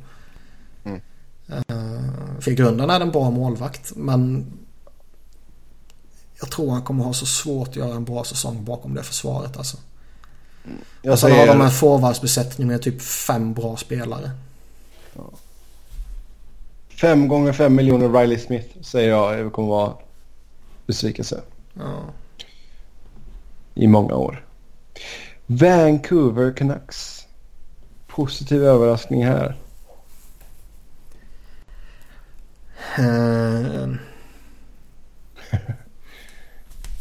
Mm. 0.84 1.02
Uh, 1.50 2.40
för 2.40 2.52
i 2.52 2.56
grunden 2.56 2.90
är 2.90 3.00
det 3.00 3.06
en 3.06 3.12
bra 3.12 3.30
målvakt 3.30 3.92
men 3.96 4.46
jag 6.40 6.52
tror 6.52 6.72
han 6.72 6.82
kommer 6.82 7.04
ha 7.04 7.14
så 7.14 7.26
svårt 7.26 7.70
att 7.70 7.76
göra 7.76 7.96
en 7.96 8.06
bra 8.06 8.24
säsong 8.24 8.66
bakom 8.66 8.94
det 8.94 9.04
försvaret 9.04 9.58
alltså. 9.58 9.78
Jag 11.02 11.12
och 11.12 11.20
sen 11.20 11.30
säger... 11.30 11.48
har 11.48 11.56
de 11.56 11.62
en 11.62 11.72
forwardsbesättning 11.72 12.68
med 12.68 12.82
typ 12.82 13.02
fem 13.02 13.54
bra 13.54 13.78
spelare. 13.78 14.32
Fem 17.02 17.28
gånger 17.28 17.54
fem 17.54 17.76
miljoner 17.76 18.10
Riley 18.10 18.38
Smith 18.38 18.82
säger 18.82 19.10
jag 19.10 19.46
det 19.46 19.50
kommer 19.50 19.68
vara 19.68 19.94
besvikelse. 20.86 21.42
Ja. 21.74 22.04
I 23.74 23.88
många 23.88 24.16
år. 24.16 24.46
Vancouver 25.46 26.54
Canucks. 26.54 27.28
Positiv 28.08 28.64
överraskning 28.64 29.26
här. 29.26 29.56
Uh... 33.00 33.96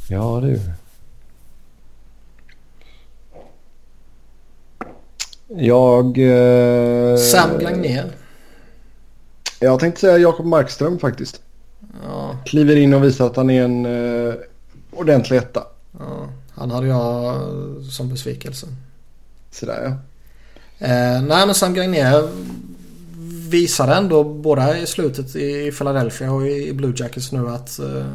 ja 0.08 0.40
du. 0.40 0.60
Jag... 5.48 6.18
Eh... 6.18 7.16
Sam 7.16 7.58
Gagner. 7.58 8.23
Jag 9.64 9.80
tänkte 9.80 10.00
säga 10.00 10.18
Jakob 10.18 10.46
Markström 10.46 10.98
faktiskt. 10.98 11.40
Ja. 12.04 12.36
Kliver 12.44 12.76
in 12.76 12.94
och 12.94 13.04
visar 13.04 13.26
att 13.26 13.36
han 13.36 13.50
är 13.50 13.64
en 13.64 13.86
eh, 13.86 14.34
ordentlig 14.92 15.36
etta. 15.36 15.62
Ja. 15.98 16.28
Han 16.54 16.70
hade 16.70 16.86
jag 16.86 17.34
som 17.90 18.08
besvikelse. 18.08 18.66
Sådär 19.50 19.82
ja. 19.82 19.90
Eh, 20.86 21.22
nej 21.22 21.46
men 21.46 21.54
Sam 21.54 21.74
Gagner 21.74 22.28
visade 23.50 23.94
ändå 23.94 24.24
både 24.24 24.78
i 24.78 24.86
slutet 24.86 25.36
i 25.36 25.72
Philadelphia 25.72 26.32
och 26.32 26.46
i 26.46 26.72
Blue 26.72 26.94
Jackets 26.96 27.32
nu 27.32 27.48
att 27.48 27.78
eh, 27.78 28.06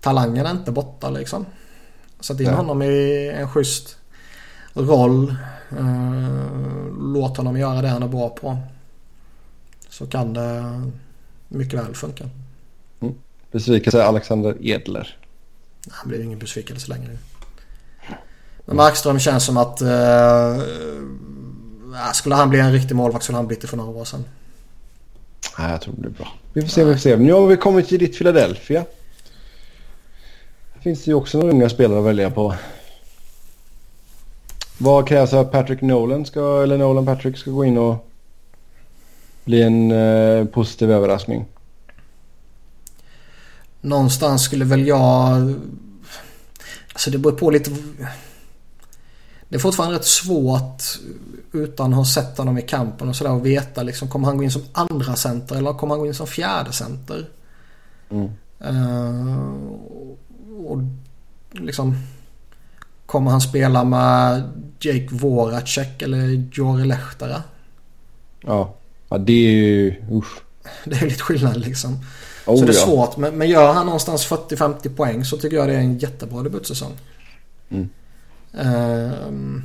talangen 0.00 0.46
är 0.46 0.50
inte 0.50 0.72
borta 0.72 1.10
liksom. 1.10 1.46
Satt 2.20 2.40
in 2.40 2.46
nej. 2.46 2.54
honom 2.54 2.82
i 2.82 3.28
en 3.36 3.48
schysst 3.48 3.96
roll. 4.74 5.34
Eh, 5.78 6.96
låt 6.98 7.36
honom 7.36 7.56
göra 7.56 7.82
det 7.82 7.88
han 7.88 8.02
är 8.02 8.08
bra 8.08 8.28
på. 8.28 8.58
Så 9.92 10.06
kan 10.06 10.32
det 10.34 10.82
mycket 11.48 11.78
väl 11.78 11.94
funka. 11.94 12.24
Mm. 13.00 13.14
Besvikelse 13.50 14.04
Alexander 14.04 14.56
Edler. 14.60 15.18
Han 15.90 16.08
blir 16.08 16.22
ingen 16.22 16.38
besvikelse 16.38 16.88
längre. 16.88 17.18
Men 18.64 18.76
Markström 18.76 19.18
känns 19.18 19.44
som 19.44 19.56
att... 19.56 19.80
Eh, 19.80 20.62
skulle 22.14 22.34
han 22.34 22.50
bli 22.50 22.60
en 22.60 22.72
riktig 22.72 22.94
målvakt 22.96 23.24
skulle 23.24 23.36
han 23.36 23.46
blivit 23.46 23.62
det 23.62 23.68
för 23.68 23.76
några 23.76 23.90
år 23.90 24.04
sedan. 24.04 24.24
Nej, 25.58 25.70
jag 25.70 25.80
tror 25.80 25.94
det 25.94 26.00
blir 26.00 26.10
bra. 26.10 26.28
Vi 26.52 26.62
får 26.62 26.68
se, 26.68 26.84
vi 26.84 26.92
får 26.92 27.00
se. 27.00 27.16
Nu 27.16 27.32
har 27.32 27.46
vi 27.46 27.56
kommit 27.56 27.88
till 27.88 27.98
ditt 27.98 28.18
Philadelphia. 28.18 28.84
Finns 30.80 31.04
det 31.04 31.10
ju 31.10 31.14
också 31.14 31.38
några 31.38 31.52
unga 31.52 31.68
spelare 31.68 31.98
att 31.98 32.04
välja 32.04 32.30
på. 32.30 32.54
Vad 34.78 35.08
krävs 35.08 35.32
att 35.32 35.52
Patrick 35.52 35.80
Nolan 35.80 36.26
ska, 36.26 36.62
eller 36.62 36.78
Nolan 36.78 37.06
Patrick 37.06 37.38
ska 37.38 37.50
gå 37.50 37.64
in 37.64 37.78
och 37.78 38.08
bli 39.44 39.62
en 39.62 39.90
eh, 39.90 40.44
positiv 40.44 40.90
överraskning? 40.90 41.46
någonstans 43.82 44.42
skulle 44.42 44.64
väl 44.64 44.86
jag... 44.86 45.54
Alltså 46.92 47.10
det 47.10 47.18
beror 47.18 47.36
på 47.36 47.50
lite... 47.50 47.70
Det 49.48 49.56
är 49.56 49.60
fortfarande 49.60 49.96
rätt 49.96 50.04
svårt 50.04 50.82
utan 51.52 51.92
att 51.92 51.96
ha 51.96 52.04
sett 52.04 52.38
honom 52.38 52.58
i 52.58 52.62
kampen 52.62 53.08
och 53.08 53.16
sådär 53.16 53.32
och 53.32 53.46
veta 53.46 53.82
liksom 53.82 54.08
kommer 54.08 54.26
han 54.26 54.36
gå 54.36 54.44
in 54.44 54.50
som 54.50 54.62
andra 54.72 55.16
center 55.16 55.56
eller 55.56 55.72
kommer 55.72 55.94
han 55.94 56.00
gå 56.00 56.06
in 56.06 56.14
som 56.14 56.26
fjärde 56.26 56.72
center? 56.72 57.28
Mm. 58.10 58.30
Uh, 58.64 59.48
och 60.66 60.78
liksom 61.50 61.96
Kommer 63.06 63.30
han 63.30 63.40
spela 63.40 63.84
med 63.84 64.42
Jake 64.80 65.08
Voracek 65.10 66.02
eller 66.02 66.48
Jori 66.52 66.84
Lehtara? 66.84 67.42
Ja. 68.40 68.74
Ja, 69.12 69.18
det 69.18 69.32
är 69.32 69.50
ju... 69.50 69.94
Usch. 70.12 70.42
Det 70.84 70.96
är 70.96 71.04
lite 71.04 71.22
skillnad 71.22 71.56
liksom. 71.56 71.98
Oh, 72.46 72.58
så 72.58 72.64
det 72.64 72.72
är 72.72 72.74
ja. 72.74 72.86
svårt. 72.86 73.16
Men, 73.16 73.34
men 73.34 73.48
gör 73.48 73.72
han 73.72 73.86
någonstans 73.86 74.28
40-50 74.28 74.96
poäng 74.96 75.24
så 75.24 75.36
tycker 75.36 75.56
jag 75.56 75.68
det 75.68 75.74
är 75.74 75.78
en 75.78 75.98
jättebra 75.98 76.42
debutsäsong. 76.42 76.92
Mm. 77.70 77.88
Um... 78.52 79.62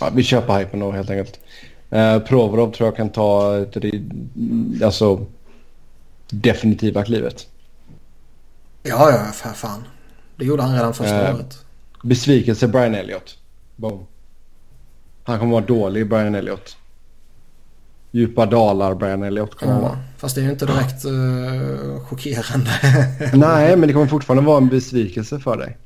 Ja, 0.00 0.10
vi 0.14 0.22
köper 0.22 0.58
hypen 0.58 0.80
då 0.80 0.92
helt 0.92 1.10
enkelt. 1.10 1.40
Uh, 1.92 2.18
Provorov 2.18 2.72
tror 2.72 2.86
jag 2.86 2.96
kan 2.96 3.08
ta 3.08 3.58
ett, 3.58 3.76
alltså, 4.84 5.26
definitiva 6.30 7.04
klivet. 7.04 7.46
Ja, 8.82 9.10
ja, 9.10 9.32
för 9.32 9.48
fan. 9.48 9.84
Det 10.36 10.44
gjorde 10.44 10.62
han 10.62 10.74
redan 10.74 10.94
första 10.94 11.28
uh, 11.28 11.34
året. 11.34 11.64
Besvikelse 12.02 12.68
Brian 12.68 12.94
Elliott. 12.94 13.38
Boom. 13.76 14.06
Han 15.24 15.38
kommer 15.38 15.52
vara 15.52 15.64
dålig 15.64 16.08
Brian 16.08 16.34
Elliott 16.34 16.76
djupa 18.14 18.46
dalar 18.46 18.94
Brian 18.94 19.22
Elliott 19.22 19.54
kommer 19.54 19.80
ja. 19.82 19.96
Fast 20.16 20.34
det 20.34 20.40
är 20.40 20.44
ju 20.44 20.50
inte 20.50 20.66
direkt 20.66 21.04
uh, 21.04 22.04
chockerande. 22.04 22.70
Nej, 23.34 23.76
men 23.76 23.86
det 23.86 23.92
kommer 23.92 24.06
fortfarande 24.06 24.46
vara 24.46 24.56
en 24.56 24.68
besvikelse 24.68 25.38
för 25.38 25.56
dig. 25.56 25.76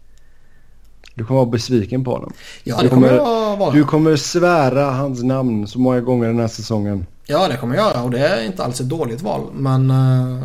Du 1.14 1.24
kommer 1.24 1.40
vara 1.40 1.50
besviken 1.50 2.04
på 2.04 2.10
honom. 2.10 2.32
Ja, 2.64 2.82
det 2.82 2.88
kommer 2.88 3.08
kommer- 3.08 3.18
jag 3.18 3.56
vara. 3.56 3.70
Du 3.70 3.84
kommer 3.84 4.16
svära 4.16 4.90
hans 4.90 5.22
namn 5.22 5.66
så 5.66 5.78
många 5.78 6.00
gånger 6.00 6.26
den 6.26 6.40
här 6.40 6.48
säsongen. 6.48 7.06
Ja, 7.26 7.48
det 7.48 7.56
kommer 7.56 7.76
jag 7.76 7.90
göra 7.90 8.02
och 8.02 8.10
det 8.10 8.28
är 8.28 8.44
inte 8.44 8.64
alls 8.64 8.80
ett 8.80 8.88
dåligt 8.88 9.22
val. 9.22 9.40
Men 9.52 9.90
eh, 9.90 10.42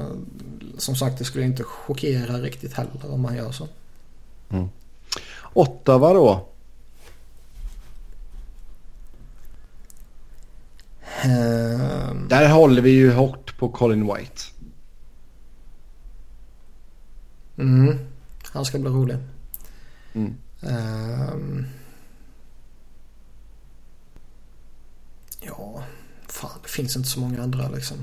som 0.78 0.96
sagt, 0.96 1.18
det 1.18 1.24
skulle 1.24 1.46
inte 1.46 1.64
chockera 1.64 2.38
riktigt 2.38 2.74
heller 2.74 3.14
om 3.14 3.22
man 3.22 3.36
gör 3.36 3.52
så. 3.52 3.68
Ottawa 5.54 6.14
då? 6.14 6.48
Ehm, 11.22 12.28
Där 12.30 12.50
håller 12.50 12.82
vi 12.82 12.90
ju 12.90 13.14
hårt 13.14 13.58
på 13.58 13.70
Colin 13.70 14.14
White. 14.14 14.42
Mm, 17.58 17.98
han 18.44 18.66
ska 18.66 18.80
bli 18.80 18.90
rolig. 18.90 19.18
Mm. 20.14 20.36
Ehm, 20.62 21.66
ja, 25.40 25.84
fan 26.28 26.60
det 26.64 26.70
finns 26.70 26.96
inte 26.96 27.10
så 27.10 27.20
många 27.20 27.44
andra 27.44 27.70
liksom. 27.70 27.98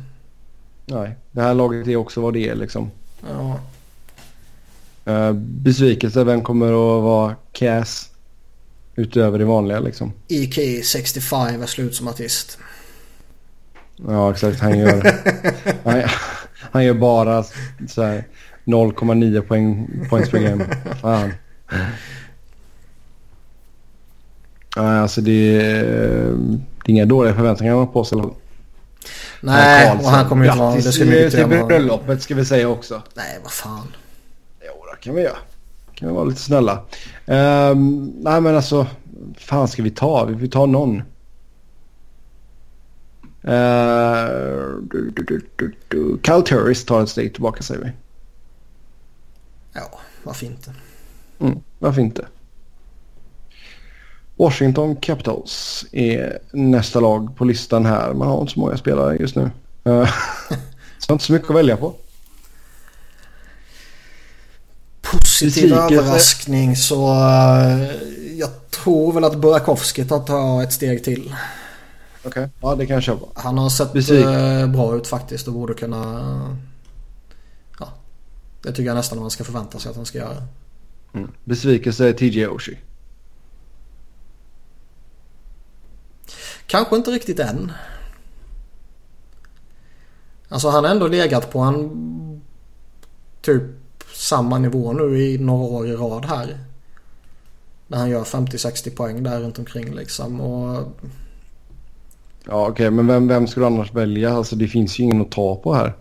Nej, 0.86 1.16
det 1.32 1.42
här 1.42 1.54
laget 1.54 1.88
är 1.88 1.96
också 1.96 2.20
vad 2.20 2.32
det 2.32 2.48
är 2.48 2.54
liksom. 2.54 2.90
Ja, 3.28 3.60
Uh, 5.06 5.32
besvikelse, 5.32 6.24
vem 6.24 6.42
kommer 6.42 6.66
att 6.66 7.02
vara 7.02 7.36
Cass? 7.52 8.10
Utöver 8.94 9.38
det 9.38 9.44
vanliga 9.44 9.80
liksom. 9.80 10.12
EK 10.28 10.84
65 10.84 11.62
är 11.62 11.66
slut 11.66 11.94
som 11.94 12.08
artist. 12.08 12.58
Ja, 14.08 14.30
exakt. 14.30 14.60
Han 14.60 14.78
gör, 14.78 15.14
han, 15.84 16.02
han 16.72 16.84
gör 16.84 16.94
bara 16.94 17.44
så 17.88 18.02
här 18.02 18.24
0,9 18.64 19.40
poäng, 19.40 19.88
points 20.10 20.30
per 20.30 20.38
game. 20.38 20.64
Fan. 21.00 21.32
Nej, 24.76 24.98
alltså 24.98 25.20
det 25.20 25.60
är, 25.60 25.84
det 26.84 26.92
är 26.92 26.94
inga 26.94 27.04
dåliga 27.06 27.34
förväntningar 27.34 27.74
man 27.74 27.86
har 27.86 27.92
på 27.92 28.04
sig. 28.04 28.18
Nej, 29.40 29.86
Karlsson. 29.86 30.06
och 30.06 30.10
han 30.12 30.28
kommer 30.28 30.44
ju 30.44 30.50
inte 30.50 30.62
vara... 30.62 30.74
Grattis 30.74 30.96
till 31.30 31.46
med- 31.46 31.66
bröllopet 31.66 32.22
ska 32.22 32.34
vi 32.34 32.44
säga 32.44 32.68
också. 32.68 33.02
Nej, 33.14 33.38
vad 33.42 33.52
fan. 33.52 33.86
Jo, 34.66 34.72
det 34.96 35.04
kan 35.04 35.14
vi 35.14 35.22
göra. 35.22 35.36
kan 35.94 36.08
vi 36.08 36.14
vara 36.14 36.24
lite 36.24 36.40
snälla. 36.40 36.82
Ehm, 37.26 38.12
nej, 38.16 38.40
men 38.40 38.56
alltså. 38.56 38.86
fan 39.38 39.68
ska 39.68 39.82
vi 39.82 39.90
ta? 39.90 40.24
Vi 40.24 40.38
får 40.38 40.46
ta 40.46 40.66
någon. 40.66 41.02
Uh, 43.44 44.76
du, 44.82 45.10
du, 45.10 45.42
du, 45.88 46.18
Turris 46.22 46.84
tar 46.84 47.02
ett 47.02 47.08
steg 47.08 47.32
tillbaka 47.32 47.62
säger 47.62 47.84
vi. 47.84 47.92
Ja, 49.72 50.00
varför 50.22 50.46
inte? 50.46 50.74
Mm, 51.38 51.58
varför 51.78 52.00
inte? 52.00 52.26
Washington 54.36 54.96
Capitals 54.96 55.84
är 55.92 56.38
nästa 56.52 57.00
lag 57.00 57.36
på 57.36 57.44
listan 57.44 57.86
här. 57.86 58.14
Man 58.14 58.28
har 58.28 58.40
inte 58.40 58.52
så 58.52 58.60
många 58.60 58.76
spelare 58.76 59.16
just 59.16 59.36
nu. 59.36 59.50
Eh, 59.84 60.08
så 60.98 61.12
inte 61.12 61.24
så 61.24 61.32
mycket 61.32 61.50
att 61.50 61.56
välja 61.56 61.76
på. 61.76 61.94
Positiv 65.02 65.72
överraskning 65.72 66.76
så... 66.76 67.12
eh, 67.12 67.90
jag 68.38 68.70
tror 68.70 69.12
väl 69.12 69.24
att 69.24 69.36
Burakovsky 69.36 70.04
tar 70.04 70.20
ta 70.20 70.62
ett 70.62 70.72
steg 70.72 71.04
till. 71.04 71.34
Okej. 72.24 72.48
Ja, 72.60 72.74
det 72.74 72.86
kan 72.86 72.94
jag 72.94 73.02
köpa. 73.02 73.26
Han 73.34 73.58
har 73.58 73.70
sett 73.70 73.92
Besviken. 73.92 74.60
eh, 74.60 74.66
bra 74.66 74.96
ut 74.96 75.06
faktiskt 75.06 75.48
och 75.48 75.54
borde 75.54 75.74
kunna... 75.74 76.56
Ja, 77.78 77.92
det 78.62 78.68
tycker 78.68 78.84
jag 78.84 78.94
nästan 78.94 79.18
man 79.18 79.30
ska 79.30 79.44
förvänta 79.44 79.78
sig 79.78 79.90
att 79.90 79.96
han 79.96 80.06
ska 80.06 80.18
göra. 80.18 80.42
Mm. 81.12 81.30
Besvikelse 81.44 82.08
är 82.08 82.12
TJ 82.12 82.46
Oshie. 82.46 82.78
Kanske 86.66 86.96
inte 86.96 87.10
riktigt 87.10 87.38
än. 87.38 87.72
Alltså 90.48 90.68
han 90.68 90.84
har 90.84 90.90
ändå 90.90 91.08
legat 91.08 91.50
på 91.52 91.58
en 91.58 91.90
typ 93.42 93.62
samma 94.14 94.58
nivå 94.58 94.92
nu 94.92 95.20
i 95.22 95.38
några 95.38 95.64
år 95.64 95.86
i 95.88 95.92
rad 95.92 96.24
här. 96.24 96.58
När 97.86 97.98
han 97.98 98.10
gör 98.10 98.24
50-60 98.24 98.96
poäng 98.96 99.22
där 99.22 99.40
runt 99.40 99.58
omkring 99.58 99.94
liksom. 99.94 100.40
Och 100.40 100.86
Ja, 102.50 102.68
okej. 102.68 102.90
men 102.90 103.06
vem, 103.06 103.28
vem 103.28 103.46
skulle 103.46 103.66
du 103.66 103.74
annars 103.74 103.94
välja? 103.94 104.36
Alltså 104.36 104.56
det 104.56 104.68
finns 104.68 104.98
ju 104.98 105.04
ingen 105.04 105.20
att 105.20 105.30
ta 105.30 105.56
på 105.56 105.74
här. 105.74 105.96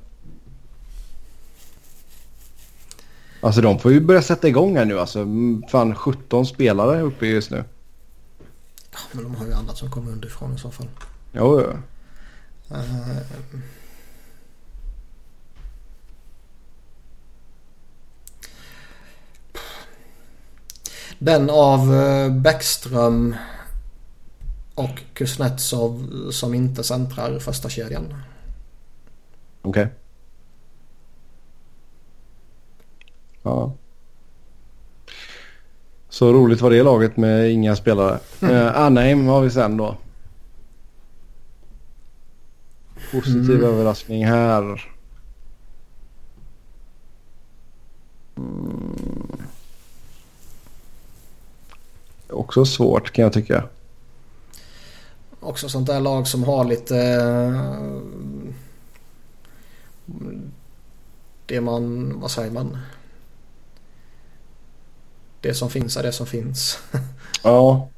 Alltså 3.42 3.62
de 3.62 3.80
får 3.80 3.92
ju 3.92 4.02
börja 4.02 4.22
sätta 4.22 4.48
igång 4.48 4.78
här 4.78 4.86
nu. 4.86 5.00
Alltså 5.00 5.20
mm, 5.20 5.64
fan 5.72 5.96
17 5.96 6.46
spelare 6.46 7.02
uppe 7.02 7.28
just 7.28 7.52
nu. 7.52 7.64
Ja, 8.92 9.00
men 9.12 9.24
de 9.24 9.36
har 9.36 9.46
ju 9.46 9.54
annat 9.54 9.78
som 9.78 9.92
kommer 9.92 10.12
underifrån 10.12 10.56
i 10.56 10.58
så 10.60 10.72
fall. 10.72 10.88
Jo, 11.32 11.62
jo. 11.62 11.78
Eh, 12.76 12.82
Den 21.20 21.50
av 21.50 21.96
eh, 21.96 22.32
Bäckström 22.32 23.36
och 24.80 25.02
Kuznetsov 25.14 26.08
som 26.32 26.54
inte 26.54 26.84
centrar 26.84 27.40
första 27.40 27.70
kedjan. 27.70 28.14
Okej. 29.62 29.88
Ja. 33.44 33.74
Så 36.10 36.34
roligt 36.34 36.62
var 36.62 36.70
det 36.70 36.84
laget 36.84 37.18
med 37.18 37.52
inga 37.52 37.76
spelare. 37.76 38.20
Eh, 38.42 38.78
Anaheim 38.78 39.28
har 39.28 39.42
vi 39.42 39.50
sen 39.50 39.78
då. 39.78 39.98
Positiv 43.12 43.52
Mm. 43.56 43.64
överraskning 43.64 44.26
här. 44.26 44.92
Mm. 48.38 48.98
Också 52.30 52.66
svårt 52.66 53.12
kan 53.12 53.24
jag 53.24 53.34
tycka. 53.34 53.64
Också 55.40 55.70
sånt 55.70 55.88
där 55.88 56.00
lag 56.00 56.28
som 56.28 56.44
har 56.44 56.66
lite... 56.66 56.98
eh, 56.98 58.02
Det 61.46 61.62
man... 61.62 62.14
Vad 62.20 62.32
säger 62.32 62.52
man? 62.52 62.78
Det 65.42 65.54
som 65.54 65.70
finns 65.70 65.98
är 65.98 66.04
det 66.04 66.12
som 66.12 66.28
finns. 66.28 66.80
Ja. 67.44 67.90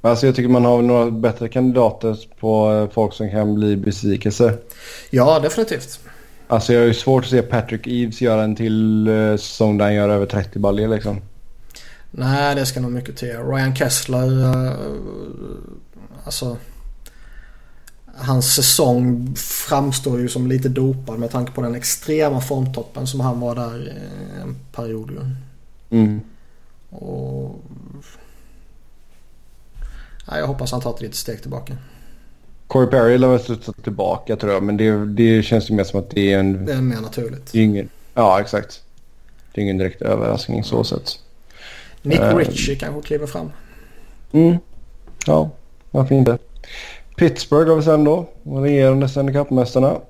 Alltså 0.00 0.26
jag 0.26 0.34
tycker 0.36 0.48
man 0.48 0.64
har 0.64 0.82
några 0.82 1.10
bättre 1.10 1.48
kandidater 1.48 2.18
på 2.40 2.72
eh, 2.72 2.94
folk 2.94 3.14
som 3.14 3.30
kan 3.30 3.54
bli 3.54 3.76
besvikelse. 3.76 4.58
Ja, 5.10 5.40
definitivt. 5.40 6.00
Alltså 6.48 6.72
jag 6.72 6.80
har 6.80 6.86
ju 6.86 6.94
svårt 6.94 7.24
att 7.24 7.30
se 7.30 7.42
Patrick 7.42 7.86
Eves 7.86 8.20
göra 8.20 8.42
en 8.44 8.56
till 8.56 9.08
eh, 9.08 9.36
säsong 9.36 9.78
där 9.78 9.84
han 9.84 9.94
gör 9.94 10.08
över 10.08 10.26
30 10.26 10.58
baljor 10.58 10.88
liksom. 10.88 11.20
Nej, 12.10 12.54
det 12.54 12.66
ska 12.66 12.80
nog 12.80 12.92
mycket 12.92 13.16
till. 13.16 13.36
Ryan 13.36 13.76
Kessler... 13.76 14.28
eh, 16.28 16.48
Alltså... 16.48 16.56
Hans 18.20 18.54
säsong 18.54 19.34
framstår 19.36 20.20
ju 20.20 20.28
som 20.28 20.46
lite 20.46 20.68
dopad 20.68 21.18
med 21.18 21.30
tanke 21.30 21.52
på 21.52 21.62
den 21.62 21.74
extrema 21.74 22.40
formtoppen 22.40 23.06
som 23.06 23.20
han 23.20 23.40
var 23.40 23.54
där 23.54 23.88
i 23.88 24.40
en 24.42 24.56
period. 24.72 25.10
Mm. 25.90 26.20
Och... 26.90 27.60
Nej, 30.30 30.40
jag 30.40 30.46
hoppas 30.46 30.72
han 30.72 30.80
tar 30.80 30.94
ett 30.94 31.00
litet 31.00 31.16
steg 31.16 31.40
tillbaka. 31.40 31.76
Corey 32.66 32.90
Perry 32.90 33.18
lär 33.18 33.28
väl 33.28 33.40
studsa 33.40 33.72
tillbaka 33.72 34.36
tror 34.36 34.52
jag. 34.52 34.62
Men 34.62 34.76
det, 34.76 35.06
det 35.06 35.42
känns 35.42 35.70
ju 35.70 35.74
mer 35.74 35.84
som 35.84 36.00
att 36.00 36.10
det 36.10 36.32
är 36.32 36.38
en... 36.38 36.66
Det 36.66 36.72
är 36.72 36.80
mer 36.80 37.00
naturligt. 37.00 37.54
Är 37.54 37.60
ingen, 37.60 37.88
ja 38.14 38.40
exakt. 38.40 38.82
Det 39.52 39.60
är 39.60 39.62
ingen 39.62 39.78
direkt 39.78 40.02
överraskning 40.02 40.64
så 40.64 40.84
sett. 40.84 41.18
Nick 42.02 42.20
Eh. 42.20 42.36
Ritchie 42.36 42.76
kanske 42.76 43.02
kliver 43.02 43.26
fram. 43.26 43.50
Mm. 44.32 44.58
Ja, 45.26 45.50
varför 45.98 46.14
inte. 46.14 46.38
Pittsburgh 47.16 47.68
har 47.70 47.76
vi 47.76 47.82
sen 47.82 48.04
då. 48.04 48.28
Regerande 48.44 49.08
Stanley 49.08 49.34
Cup-mästarna. 49.34 50.00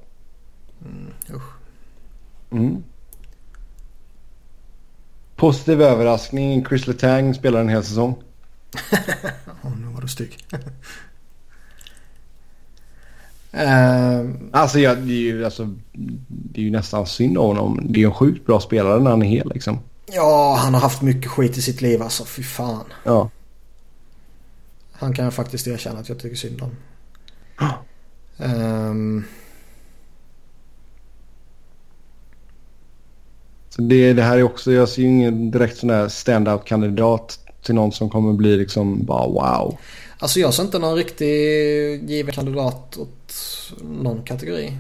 Mm, 0.85 1.12
usch. 1.35 1.52
Mm. 2.51 2.82
Positiv 5.36 5.82
överraskning. 5.82 6.65
Chris 6.65 6.86
Letang 6.86 7.35
spelar 7.35 7.60
en 7.60 7.69
hel 7.69 7.85
säsong. 7.85 8.15
Åh, 9.62 9.70
nu 9.81 9.86
var 9.94 10.01
du 10.01 10.09
stygg. 10.09 10.36
Ehm, 13.52 14.51
Alltså, 14.52 14.78
jag, 14.78 14.98
det, 14.98 15.12
är 15.12 15.16
ju, 15.16 15.44
alltså 15.44 15.74
det 16.28 16.60
är 16.60 16.65
ju 16.65 16.70
nästan 16.70 17.06
synd 17.06 17.39
om 17.39 17.47
honom. 17.47 17.81
Det 17.82 17.98
är 17.98 18.01
ju 18.01 18.06
en 18.06 18.15
sjukt 18.15 18.47
bra 18.47 18.60
spelare 18.60 19.01
när 19.01 19.10
han 19.10 19.23
är 19.23 19.27
hel 19.27 19.51
liksom. 19.55 19.78
ja, 20.06 20.59
han 20.60 20.74
har 20.74 20.81
haft 20.81 21.02
mycket 21.02 21.31
skit 21.31 21.56
i 21.56 21.62
sitt 21.62 21.81
liv 21.81 22.02
alltså. 22.02 22.24
Fy 22.24 22.43
fan. 22.43 22.85
Ja. 23.05 23.31
Han 24.99 25.15
kan 25.15 25.25
jag 25.25 25.35
faktiskt 25.35 25.66
erkänna 25.66 25.99
att 25.99 26.09
jag 26.09 26.19
tycker 26.19 26.37
synd 26.37 26.62
om. 26.62 26.70
Så 33.69 33.83
det, 33.83 34.12
det 34.12 34.23
här 34.23 34.39
är 34.39 34.43
också, 34.43 34.73
jag 34.73 34.89
ser 34.89 35.03
ju 35.03 35.09
ingen 35.09 35.51
direkt 35.51 35.77
sån 35.77 35.91
här 35.91 36.09
standout-kandidat 36.09 37.39
till 37.62 37.75
någon 37.75 37.93
som 37.93 38.11
kommer 38.11 38.33
bli 38.33 38.57
liksom 38.57 39.05
bara 39.05 39.27
wow. 39.27 39.79
Alltså 40.19 40.41
jag 40.41 40.55
ser 40.55 40.62
inte 40.62 40.79
någon 40.79 40.97
riktig 40.97 41.27
given 42.11 42.35
kandidat 42.35 42.97
åt 42.97 43.35
någon 43.83 44.23
kategori. 44.23 44.73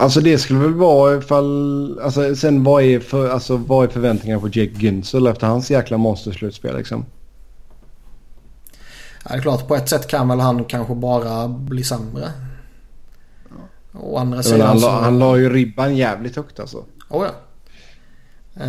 Alltså 0.00 0.20
det 0.20 0.38
skulle 0.38 0.58
väl 0.58 0.74
vara 0.74 1.16
ifall... 1.16 2.00
Alltså 2.02 2.36
sen 2.36 2.64
vad 2.64 2.82
är, 2.82 3.00
för, 3.00 3.28
alltså, 3.30 3.56
vad 3.56 3.84
är 3.84 3.88
förväntningarna 3.92 4.40
på 4.40 4.46
Jake 4.48 4.72
Günsel 4.74 5.30
efter 5.30 5.46
hans 5.46 5.70
jäkla 5.70 5.96
monsterslutspel 5.96 6.76
liksom? 6.76 7.04
Ja, 9.24 9.30
det 9.30 9.36
är 9.36 9.40
klart 9.42 9.68
på 9.68 9.76
ett 9.76 9.88
sätt 9.88 10.06
kan 10.08 10.28
väl 10.28 10.40
han 10.40 10.64
kanske 10.64 10.94
bara 10.94 11.48
bli 11.48 11.84
sämre. 11.84 12.32
Å 14.00 14.16
andra 14.18 14.42
sidan 14.42 14.60
han, 14.66 14.80
så... 14.80 14.86
la, 14.86 15.00
han 15.00 15.18
la 15.18 15.36
ju 15.36 15.50
ribban 15.52 15.96
jävligt 15.96 16.36
högt 16.36 16.60
alltså. 16.60 16.84
Oh, 17.08 17.26
ja. 17.26 17.32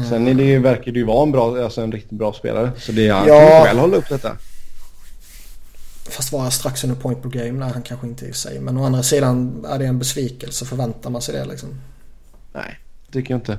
Sen 0.10 0.28
är 0.28 0.34
det, 0.34 0.44
ju- 0.44 0.60
verkar 0.60 0.92
det 0.92 1.00
ju 1.00 1.06
vara 1.06 1.24
en, 1.24 1.32
bra, 1.32 1.64
alltså 1.64 1.82
en 1.82 1.92
riktigt 1.92 2.18
bra 2.18 2.34
spelare. 2.34 2.72
Så 2.78 2.92
det, 2.92 3.10
han 3.10 3.28
Ja. 3.28 3.34
kan 3.40 3.58
ju 3.60 3.64
själv 3.66 3.80
hålla 3.80 3.98
upp 3.98 4.10
detta. 4.10 4.32
Fast 6.10 6.32
var 6.32 6.44
jag 6.44 6.54
strax 6.54 6.84
under 6.84 6.96
point 6.96 7.22
per 7.22 7.30
game? 7.30 7.52
Nej, 7.52 7.70
han 7.74 7.82
kanske 7.82 8.08
inte 8.08 8.26
i 8.26 8.34
sig. 8.34 8.60
Men 8.60 8.78
å 8.78 8.86
andra 8.86 9.04
sidan 9.04 9.66
är 9.70 9.80
det 9.80 9.86
en 9.86 10.00
besvikelse. 10.00 10.66
Förväntar 10.66 11.10
man 11.10 11.22
sig 11.22 11.36
det 11.36 11.46
liksom? 11.46 11.70
Nej, 12.54 12.80
tycker 13.12 13.34
jag 13.34 13.38
inte. 13.38 13.58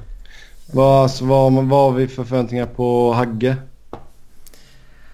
Vad, 0.73 1.03
alltså, 1.03 1.25
vad, 1.25 1.53
vad 1.53 1.69
har 1.69 1.93
vi 1.93 2.09
för 2.09 2.25
förväntningar 2.25 2.67
på 2.67 3.13
Hagge? 3.13 3.57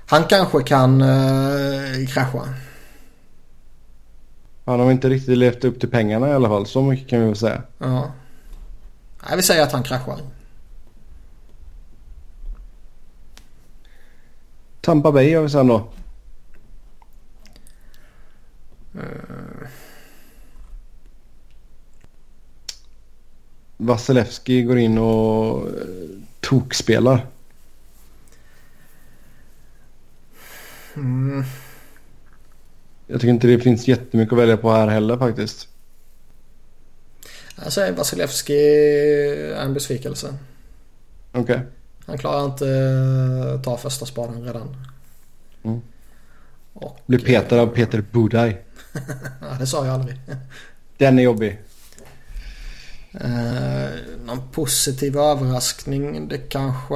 Han 0.06 0.24
kanske 0.24 0.62
kan 0.62 1.02
uh, 1.02 2.06
krascha. 2.06 2.54
Han 4.64 4.80
har 4.80 4.92
inte 4.92 5.08
riktigt 5.08 5.38
levt 5.38 5.64
upp 5.64 5.80
till 5.80 5.90
pengarna 5.90 6.28
i 6.28 6.32
alla 6.32 6.48
fall. 6.48 6.66
Så 6.66 6.82
mycket 6.82 7.08
kan 7.08 7.20
vi 7.20 7.26
väl 7.26 7.36
säga. 7.36 7.62
Ja. 7.78 8.12
Jag 9.28 9.36
vill 9.36 9.44
säga 9.44 9.62
att 9.62 9.72
han 9.72 9.82
kraschar. 9.82 10.18
Tampa 14.80 15.12
Bay 15.12 15.34
har 15.34 15.42
vi 15.42 15.48
sen 15.48 15.66
då. 15.66 15.88
Vasilevski 23.76 24.62
går 24.62 24.78
in 24.78 24.98
och 24.98 25.68
eh, 25.68 25.74
tokspelar. 26.40 27.26
Mm. 30.94 31.44
Jag 33.06 33.20
tycker 33.20 33.32
inte 33.32 33.46
det 33.46 33.60
finns 33.60 33.88
jättemycket 33.88 34.32
att 34.32 34.38
välja 34.38 34.56
på 34.56 34.70
här 34.70 34.88
heller 34.88 35.16
faktiskt. 35.16 35.68
Säger 37.68 37.92
Vasilevski 37.92 38.54
är 38.54 39.54
en 39.54 39.74
besvikelse. 39.74 40.34
Okej. 41.32 41.60
Han 42.06 42.18
klarar 42.18 42.44
inte 42.44 42.68
eh, 42.68 43.62
ta 43.62 43.76
första 43.76 44.06
spaden 44.06 44.44
redan. 44.44 44.76
Mm. 45.62 45.80
Och, 46.72 46.98
Blir 47.06 47.18
petad 47.18 47.60
av 47.60 47.66
Peter 47.66 48.04
Budaj. 48.12 48.65
Ja, 49.40 49.46
det 49.58 49.66
sa 49.66 49.86
jag 49.86 49.94
aldrig. 49.94 50.16
Den 50.96 51.18
är 51.18 51.22
jobbig. 51.22 51.58
Eh, 53.20 53.90
någon 54.24 54.48
positiv 54.52 55.18
överraskning. 55.18 56.28
Det 56.28 56.38
kanske... 56.38 56.94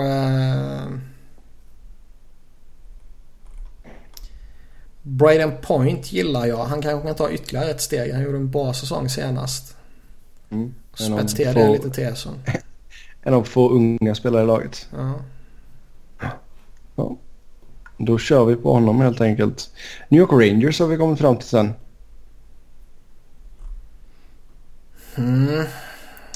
Braden 5.03 5.53
Point 5.63 6.13
gillar 6.13 6.47
jag. 6.47 6.65
Han 6.65 6.83
kanske 6.83 7.07
kan 7.07 7.17
ta 7.17 7.31
ytterligare 7.31 7.71
ett 7.71 7.81
steg. 7.81 8.13
Han 8.13 8.23
gjorde 8.23 8.37
en 8.37 8.51
bra 8.51 8.73
säsong 8.73 9.09
senast. 9.09 9.77
Mm. 10.51 10.75
Spets 10.95 11.35
till 11.35 11.55
det 11.55 11.73
lite 11.73 11.91
till 11.91 12.13
så. 12.17 12.31
En 13.23 13.35
av 13.35 13.43
få 13.43 13.71
unga 13.71 14.15
spelare 14.15 14.43
i 14.43 14.47
laget. 14.47 14.89
Ja. 14.97 15.15
Ja. 16.97 17.17
Då 17.99 18.19
kör 18.19 18.45
vi 18.45 18.57
på 18.57 18.73
honom 18.73 19.01
helt 19.01 19.21
enkelt. 19.21 19.71
New 20.09 20.21
York 20.21 20.33
Rangers 20.33 20.81
har 20.81 20.87
vi 20.87 20.97
kommit 20.97 21.19
fram 21.19 21.37
till 21.37 21.49
sen. 21.49 21.73
Mm. 25.21 25.65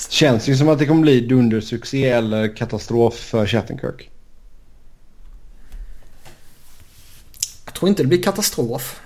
Känns 0.09 0.49
ju 0.49 0.57
som 0.57 0.69
att 0.69 0.79
det 0.79 0.87
kommer 0.87 1.03
bli 1.03 1.21
dundersuccé 1.21 2.09
eller 2.09 2.57
katastrof 2.57 3.15
för 3.15 3.47
Shattenkirk. 3.47 4.11
Jag 7.65 7.75
tror 7.75 7.89
inte 7.89 8.03
det 8.03 8.07
blir 8.09 8.23
katastrof. 8.23 9.01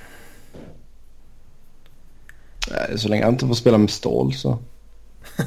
Nej, 2.71 2.99
Så 2.99 3.09
länge 3.09 3.25
han 3.25 3.33
inte 3.33 3.47
får 3.47 3.55
spela 3.55 3.79
med 3.79 3.91
stål 3.91 4.35
så. 4.35 4.59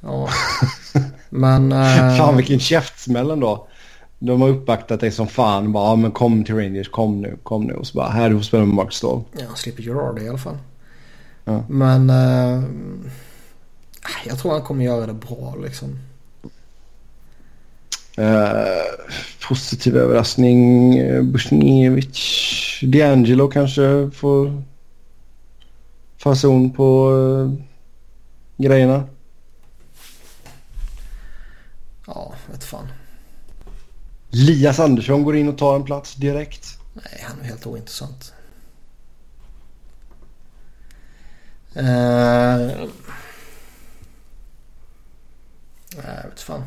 Ja. 0.00 0.28
Men... 1.30 1.72
eh, 1.72 2.16
Fan 2.18 2.36
vilken 2.36 2.60
käftsmäll 2.60 3.30
ändå. 3.30 3.66
De 4.18 4.40
har 4.40 4.48
uppvaktat 4.48 5.00
dig 5.00 5.10
som 5.10 5.26
fan. 5.26 5.72
Bara, 5.72 5.88
ja, 5.90 5.96
men 5.96 6.12
kom 6.12 6.44
till 6.44 6.54
Rangers, 6.54 6.88
kom 6.88 7.20
nu, 7.20 7.38
kom 7.42 7.64
nu. 7.64 7.74
Och 7.74 7.86
så 7.86 7.96
bara, 7.96 8.08
här 8.10 8.30
du 8.30 8.36
får 8.36 8.42
spela 8.42 8.64
med 8.64 8.74
Mark 8.74 8.92
Ståhl. 8.92 9.22
Ja, 9.32 9.54
slipper 9.54 9.82
Gerard 9.82 10.18
i 10.18 10.28
alla 10.28 10.38
fall. 10.38 10.58
Ja. 11.44 11.64
Men... 11.68 12.10
eh, 12.10 12.62
jag 14.26 14.38
tror 14.38 14.52
han 14.52 14.62
kommer 14.62 14.84
göra 14.84 15.06
det 15.06 15.14
bra 15.14 15.54
liksom. 15.62 15.98
Eh, 18.16 18.84
positiv 19.48 19.96
överraskning. 19.96 20.98
eh, 20.98 21.22
Busjnevic. 21.22 22.18
D'Angelo 22.82 23.50
kanske 23.50 24.10
får 24.14 24.62
fason 26.16 26.70
på 26.72 27.10
eh, 27.12 27.66
grejerna. 28.56 29.04
Ja, 32.06 32.34
vet 32.50 32.64
fan. 32.64 32.88
Lias 34.30 34.78
Andersson 34.78 35.24
går 35.24 35.36
in 35.36 35.48
och 35.48 35.58
tar 35.58 35.76
en 35.76 35.84
plats 35.84 36.14
direkt. 36.14 36.78
Nej, 36.94 37.24
han 37.24 37.40
är 37.40 37.44
helt 37.44 37.66
ointressant. 37.66 38.32
Eh, 41.74 42.86
Nej, 45.96 46.16
jag 46.22 46.30
vet 46.30 46.40
fan. 46.40 46.62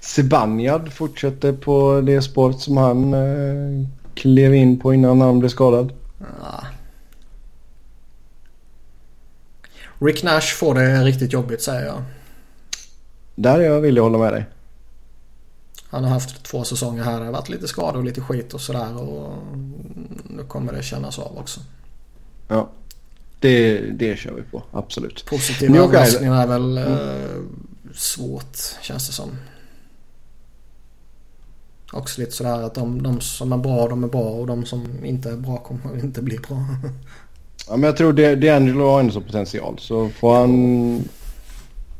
Zibanejad 0.00 0.92
fortsätter 0.92 1.52
på 1.52 2.00
det 2.00 2.22
spåret 2.22 2.60
som 2.60 2.76
han 2.76 3.14
eh, 3.14 3.86
klev 4.14 4.54
in 4.54 4.80
på 4.80 4.94
innan 4.94 5.20
han 5.20 5.38
blev 5.38 5.48
skadad. 5.48 5.92
Ja. 6.18 6.64
Rick 9.98 10.22
Nash 10.22 10.54
får 10.56 10.74
det 10.74 11.04
riktigt 11.04 11.32
jobbigt 11.32 11.62
säger 11.62 11.86
jag. 11.86 12.02
Där 13.34 13.60
är 13.60 13.64
jag 13.64 13.80
villig 13.80 14.00
att 14.00 14.04
hålla 14.04 14.18
med 14.18 14.32
dig. 14.32 14.44
Han 15.88 16.04
har 16.04 16.10
haft 16.10 16.42
två 16.42 16.64
säsonger 16.64 17.02
här. 17.02 17.18
Det 17.20 17.24
har 17.24 17.32
varit 17.32 17.48
lite 17.48 17.68
skador 17.68 17.98
och 17.98 18.04
lite 18.04 18.20
skit 18.20 18.54
och 18.54 18.60
sådär. 18.60 19.00
Och 19.00 19.34
nu 20.30 20.44
kommer 20.48 20.72
det 20.72 20.82
kännas 20.82 21.18
av 21.18 21.38
också. 21.38 21.60
Ja, 22.48 22.70
det, 23.40 23.78
det 23.78 24.18
kör 24.18 24.32
vi 24.32 24.42
på. 24.42 24.62
Absolut. 24.72 25.26
Positiv 25.26 25.70
New 25.70 25.80
York 25.80 25.94
överraskning 25.94 26.32
är 26.32 26.46
väl 26.46 26.78
eh, 26.78 26.84
svårt 27.94 28.56
känns 28.82 29.06
det 29.06 29.12
som. 29.12 29.30
Också 31.92 32.20
lite 32.20 32.32
sådär 32.32 32.62
att 32.62 32.74
de, 32.74 33.02
de 33.02 33.20
som 33.20 33.52
är 33.52 33.56
bra 33.56 33.88
de 33.88 34.04
är 34.04 34.08
bra 34.08 34.22
och 34.30 34.46
de 34.46 34.64
som 34.64 35.04
inte 35.04 35.30
är 35.30 35.36
bra 35.36 35.56
kommer 35.56 35.98
inte 36.04 36.22
bli 36.22 36.38
bra. 36.38 36.64
Ja, 37.68 37.76
men 37.76 37.82
jag 37.82 37.96
tror 37.96 38.12
det, 38.12 38.34
D'Angelo 38.36 38.90
har 38.90 39.00
ändå 39.00 39.12
så 39.12 39.20
potential. 39.20 39.78
Så 39.78 40.08
får 40.08 40.34
han 40.34 41.04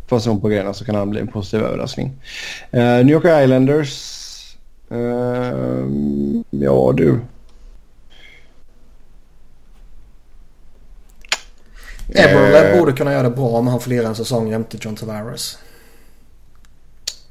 fason 0.06 0.40
på 0.40 0.48
grejerna 0.48 0.74
så 0.74 0.84
kan 0.84 0.94
han 0.94 1.10
bli 1.10 1.20
en 1.20 1.28
positiv 1.28 1.60
överraskning. 1.60 2.12
Eh, 2.70 2.82
New 2.82 3.10
York 3.10 3.24
Islanders. 3.44 4.18
Eh, 4.90 5.86
ja 6.50 6.92
du. 6.96 7.20
Eberle 12.08 12.70
Eh. 12.72 12.78
borde 12.78 12.92
kunna 12.92 13.12
göra 13.12 13.22
det 13.22 13.36
bra 13.36 13.48
om 13.48 13.66
han 13.66 13.80
får 13.80 13.90
lira 13.90 14.08
en 14.08 14.14
säsong 14.14 14.50
jämte 14.50 14.78
John 14.80 14.96
Tavares. 14.96 15.58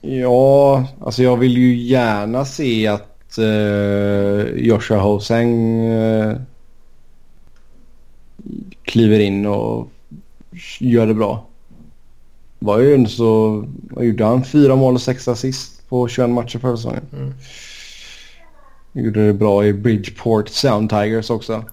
Ja, 0.02 0.88
alltså 1.02 1.24
jag 1.24 1.38
vill 1.38 1.58
ju 1.58 1.76
gärna 1.76 2.46
se 2.46 2.88
att 2.88 3.38
eh, 3.38 4.66
Joshua 4.66 5.00
Hosang 5.00 5.80
eh, 5.86 6.38
kliver 8.84 9.20
in 9.20 9.46
och 9.46 9.92
gör 10.80 11.08
det 11.08 11.14
bra. 11.14 11.46
Var 12.60 12.80
ju 12.80 13.06
så, 13.06 13.66
gjorde 14.00 14.26
han? 14.26 14.44
Fyra 14.46 14.76
mål 14.76 14.94
och 14.94 15.02
sex 15.02 15.28
assist 15.28 15.90
på 15.90 16.08
21 16.08 16.30
matcher 16.30 16.60
förra 16.60 16.78
säsongen. 16.78 17.06
Mm. 17.14 17.34
Gjorde 18.94 19.28
det 19.28 19.34
bra 19.34 19.66
i 19.66 19.74
Bridgeport 19.74 20.50
Sound 20.50 20.90
Tigers 20.90 21.30
också. 21.30 21.64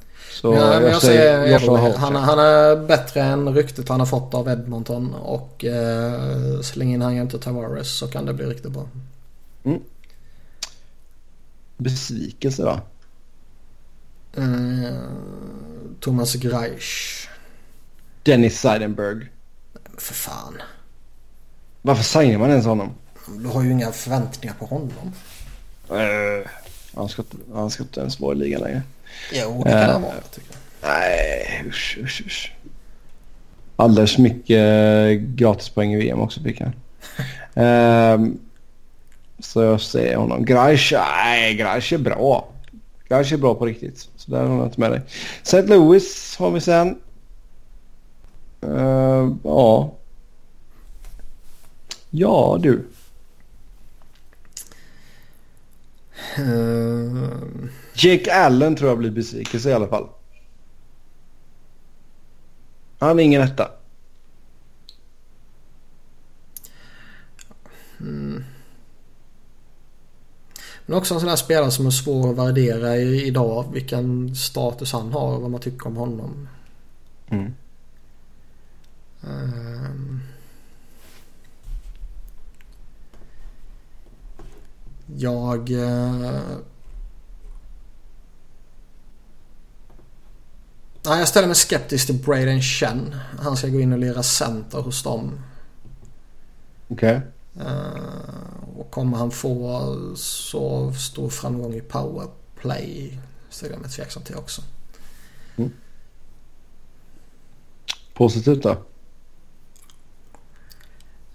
Så 0.40 0.54
Ja, 0.54 0.80
men 0.80 0.90
jag 0.90 1.02
säger 1.02 1.46
Joshua 1.46 1.78
Eberle. 1.78 1.92
Hosang. 1.92 2.14
Han, 2.14 2.16
han 2.16 2.38
är 2.38 2.76
bättre 2.86 3.22
än 3.22 3.54
ryktet 3.54 3.88
han 3.88 4.00
har 4.00 4.06
fått 4.06 4.34
av 4.34 4.48
Edmonton 4.48 5.14
och 5.14 5.64
eh, 5.64 6.60
släng 6.60 6.92
in 6.94 7.02
han 7.02 7.16
jämte 7.16 7.38
Tavares 7.38 7.98
så 7.98 8.08
kan 8.08 8.26
det 8.26 8.34
bli 8.34 8.46
riktigt 8.46 8.72
bra. 8.72 8.88
Besvikelse 11.76 12.62
då? 12.62 12.80
Eh, 14.42 14.98
Thomas 16.00 16.34
Greisch. 16.34 17.28
Dennis 18.22 18.60
Seidenberg. 18.60 19.26
För 19.96 20.14
fan. 20.14 20.54
Varför 21.82 22.02
signar 22.02 22.38
man 22.38 22.50
ens 22.50 22.66
honom? 22.66 22.90
Du 23.38 23.48
har 23.48 23.62
ju 23.62 23.72
inga 23.72 23.92
förväntningar 23.92 24.54
på 24.58 24.66
honom. 24.66 25.12
Uh, 25.90 26.46
han, 26.94 27.08
ska, 27.08 27.22
han 27.54 27.70
ska 27.70 27.82
inte 27.82 28.00
ens 28.00 28.20
vara 28.20 28.34
i 28.34 28.38
ligan 28.38 28.60
längre. 28.60 28.82
Jo, 29.32 29.62
det 29.64 29.70
kan 29.70 29.90
han 29.90 30.02
vara 30.02 30.14
tycker 30.34 30.50
jag. 30.50 30.90
Nej, 30.90 31.64
usch, 31.68 31.98
usch, 32.02 32.22
usch. 32.26 32.52
Alldeles 33.76 34.18
mycket 34.18 35.20
gratispoäng 35.20 35.92
i 35.94 35.96
VM 35.96 36.20
också 36.20 36.40
fick 36.40 36.60
han. 36.60 36.72
uh, 37.64 38.34
så 39.38 39.62
jag 39.62 39.80
säger 39.80 40.16
honom. 40.16 40.44
Graish, 40.44 40.92
nej, 40.92 41.54
Graish 41.54 41.92
är 41.92 41.98
bra. 41.98 42.48
Graish 43.08 43.32
är 43.32 43.36
bra 43.36 43.54
på 43.54 43.66
riktigt. 43.66 44.08
Så 44.16 44.30
där 44.30 44.44
har 44.44 44.56
jag 44.56 44.66
inte 44.66 44.80
med 44.80 44.90
dig. 44.90 45.00
St. 45.42 45.62
Louis 45.62 46.36
har 46.36 46.50
vi 46.50 46.60
sen. 46.60 46.98
Uh, 48.64 49.36
ja. 49.44 49.94
Ja 52.10 52.58
du. 52.60 52.84
Uh... 56.38 57.68
Jake 57.98 58.34
Allen 58.34 58.76
tror 58.76 58.88
jag 58.88 58.98
blir 58.98 59.10
besvikelse 59.10 59.70
i 59.70 59.72
alla 59.72 59.88
fall. 59.88 60.08
Han 62.98 63.18
är 63.18 63.22
ingen 63.22 63.42
etta. 63.42 63.70
Mm. 68.00 68.44
Men 70.86 70.98
också 70.98 71.14
en 71.14 71.20
sån 71.20 71.28
här 71.28 71.36
spelare 71.36 71.70
som 71.70 71.86
är 71.86 71.90
svår 71.90 72.30
att 72.30 72.36
värdera 72.36 72.96
idag. 72.96 73.72
Vilken 73.72 74.36
status 74.36 74.92
han 74.92 75.12
har 75.12 75.34
och 75.34 75.42
vad 75.42 75.50
man 75.50 75.60
tycker 75.60 75.86
om 75.86 75.96
honom. 75.96 76.48
Mm. 77.28 77.54
Um. 79.20 80.22
Jag... 85.16 85.70
Uh... 85.70 86.58
Nej, 91.04 91.18
jag 91.18 91.28
ställer 91.28 91.46
mig 91.46 91.56
skeptisk 91.56 92.06
till 92.06 92.14
Braden 92.14 92.62
Chen. 92.62 93.16
Han 93.38 93.56
ska 93.56 93.68
gå 93.68 93.80
in 93.80 93.92
och 93.92 93.98
lira 93.98 94.22
center 94.22 94.78
hos 94.78 95.02
dem. 95.02 95.40
Okej. 96.88 97.20
Okay. 97.54 97.66
Uh, 97.66 98.78
och 98.78 98.90
kommer 98.90 99.18
han 99.18 99.30
få 99.30 99.92
så 100.16 100.92
stor 100.92 101.30
framgång 101.30 101.74
i 101.74 101.80
powerplay 101.80 103.18
ställer 103.50 103.72
jag 103.72 103.80
mig 103.80 103.90
tveksam 103.90 104.22
till 104.22 104.36
också. 104.36 104.62
Mm. 105.56 105.72
Positivt 108.14 108.62
då? 108.62 108.76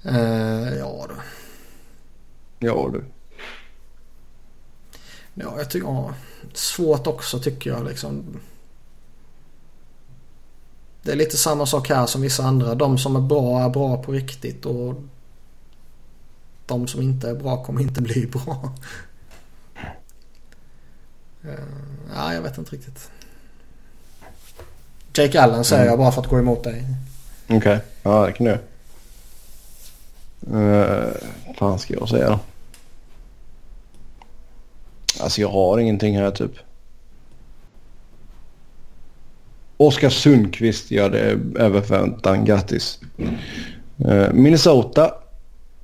Uh, 0.06 0.77
ja 0.77 1.07
du. 1.10 1.15
Ja 2.68 2.90
du. 2.94 3.06
Ja, 5.34 5.53
jag 5.57 5.69
tycker... 5.69 5.88
Ja, 5.88 6.14
svårt 6.53 7.07
också 7.07 7.40
tycker 7.40 7.69
jag 7.69 7.85
liksom. 7.85 8.40
Det 11.04 11.12
är 11.12 11.16
lite 11.16 11.38
samma 11.38 11.66
sak 11.66 11.90
här 11.90 12.06
som 12.06 12.22
vissa 12.22 12.44
andra. 12.44 12.76
De 12.76 12.98
som 12.98 13.16
är 13.16 13.20
bra 13.20 13.66
är 13.66 13.70
bra 13.70 14.04
på 14.04 14.12
riktigt 14.12 14.66
och 14.66 14.96
de 16.66 16.88
som 16.88 17.02
inte 17.02 17.30
är 17.30 17.36
bra 17.36 17.64
kommer 17.64 17.82
inte 17.82 18.02
bli 18.02 18.28
bra. 18.28 18.74
Uh, 21.46 21.52
ja, 22.16 22.34
jag 22.34 22.42
vet 22.42 22.58
inte 22.58 22.76
riktigt. 22.76 23.10
Jake 25.14 25.42
Allen 25.42 25.64
säger 25.64 25.82
mm. 25.82 25.92
jag 25.92 26.00
bara 26.00 26.12
för 26.12 26.22
att 26.22 26.28
gå 26.28 26.40
emot 26.40 26.64
dig. 26.64 26.86
Okej, 27.46 27.58
okay. 27.58 27.80
ja 28.04 28.26
det 28.26 28.32
kan 28.32 28.46
du 28.46 28.60
uh, 30.58 31.12
fan 31.58 31.80
ska 31.80 31.94
jag 31.94 32.10
säga 32.10 32.30
då? 32.30 32.40
Alltså 35.20 35.42
jag 35.42 35.50
har 35.50 35.80
ingenting 35.80 36.18
här 36.18 36.32
typ. 36.32 36.52
Oskar 39.78 40.10
Sundqvist 40.10 40.91
gör 40.91 41.10
det 41.10 41.40
över 41.62 41.82
förväntan. 41.82 42.45
Grattis. 42.45 43.00
Uh, 44.06 44.34
Minnesota 44.34 45.12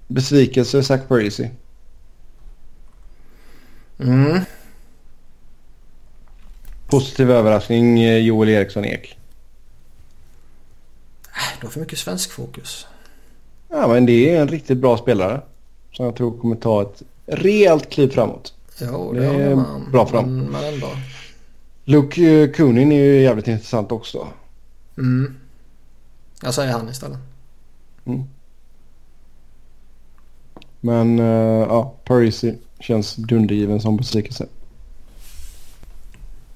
Besvikelse, 0.07 0.84
Zach 0.84 1.07
Parisi. 1.07 1.49
Mm. 3.99 4.40
Positiv 6.88 7.32
överraskning, 7.32 7.99
eh, 7.99 8.18
Joel 8.18 8.49
Eriksson 8.49 8.86
Ek. 8.86 9.18
Äh, 11.28 11.60
du 11.60 11.68
har 11.68 11.72
för 11.72 11.80
mycket 11.80 11.99
svensk 11.99 12.32
fokus. 12.32 12.88
Ja, 13.70 13.88
men 13.88 14.06
det 14.06 14.36
är 14.36 14.41
en 14.41 14.48
riktigt 14.48 14.78
bra 14.78 14.98
spelare. 14.98 15.41
Som 15.91 16.06
jag 16.06 16.16
tror 16.16 16.38
kommer 16.40 16.56
ta 16.56 16.82
ett 16.82 17.03
rejält 17.26 17.90
kliv 17.90 18.10
framåt. 18.10 18.53
Jo, 18.82 19.14
det, 19.14 19.20
det 19.20 19.44
är 19.44 19.56
man. 19.56 19.91
bra 19.91 20.06
för 20.06 20.18
dem. 20.18 20.36
Men, 20.36 20.45
men 20.45 20.74
ändå. 20.74 20.88
Luke 21.90 22.22
eh, 22.22 22.52
Kunin 22.52 22.91
är 22.91 22.95
ju 22.95 23.22
jävligt 23.22 23.48
intressant 23.48 23.91
också. 23.91 24.28
Mm. 24.98 25.40
Jag 26.41 26.53
säger 26.53 26.72
han 26.72 26.90
istället. 26.90 27.20
Mm. 28.06 28.24
Men 30.80 31.20
uh, 31.20 31.68
ja, 31.70 31.95
Parisi 32.03 32.57
känns 32.80 33.16
dundergiven 33.16 33.82
som 33.82 33.98
besvikelse. 33.98 34.48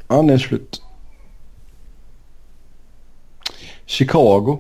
Han 0.08 0.30
är 0.30 0.38
slut. 0.38 0.82
Chicago. 3.86 4.58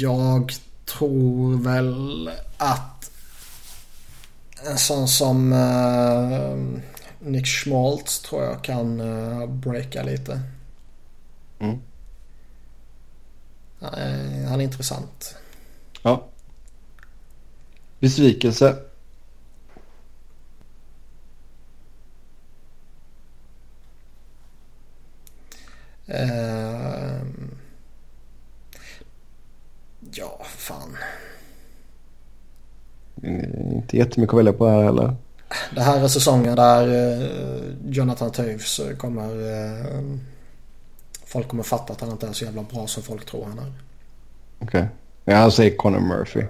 Jag 0.00 0.52
tror 0.84 1.62
väl 1.62 2.30
att 2.56 2.91
en 4.66 4.78
sån 4.78 5.08
som 5.08 5.52
uh, 5.52 6.56
Nick 7.20 7.46
Schmaltz 7.46 8.20
tror 8.20 8.42
jag 8.42 8.64
kan 8.64 9.00
uh, 9.00 9.46
breaka 9.46 10.02
lite. 10.02 10.40
Mm. 11.58 11.80
Han 14.48 14.60
är 14.60 14.64
intressant. 14.64 15.36
Ja. 16.02 16.28
Besvikelse. 18.00 18.76
Uh, 26.08 27.22
ja, 30.10 30.40
fan. 30.44 30.96
Inte 33.22 33.96
jättemycket 33.96 34.34
att 34.34 34.38
välja 34.38 34.52
på 34.52 34.68
här 34.68 34.82
heller. 34.82 35.14
Det 35.74 35.80
här 35.80 36.04
är 36.04 36.08
säsongen 36.08 36.56
där 36.56 36.88
uh, 36.88 37.62
Jonathan 37.88 38.30
Toews 38.30 38.80
kommer 38.98 39.36
uh, 39.36 40.18
Folk 41.32 41.48
kommer 41.48 41.62
fatta 41.62 41.92
att 41.92 42.00
han 42.00 42.10
inte 42.10 42.26
är 42.26 42.32
så 42.32 42.44
jävla 42.44 42.62
bra 42.62 42.86
som 42.86 43.02
folk 43.02 43.26
tror 43.26 43.44
han 43.44 43.58
är. 43.58 43.72
Okej. 44.58 44.86
Okay. 45.24 45.34
Jag 45.34 45.52
säger 45.52 45.76
Conor 45.76 46.00
Murphy. 46.00 46.42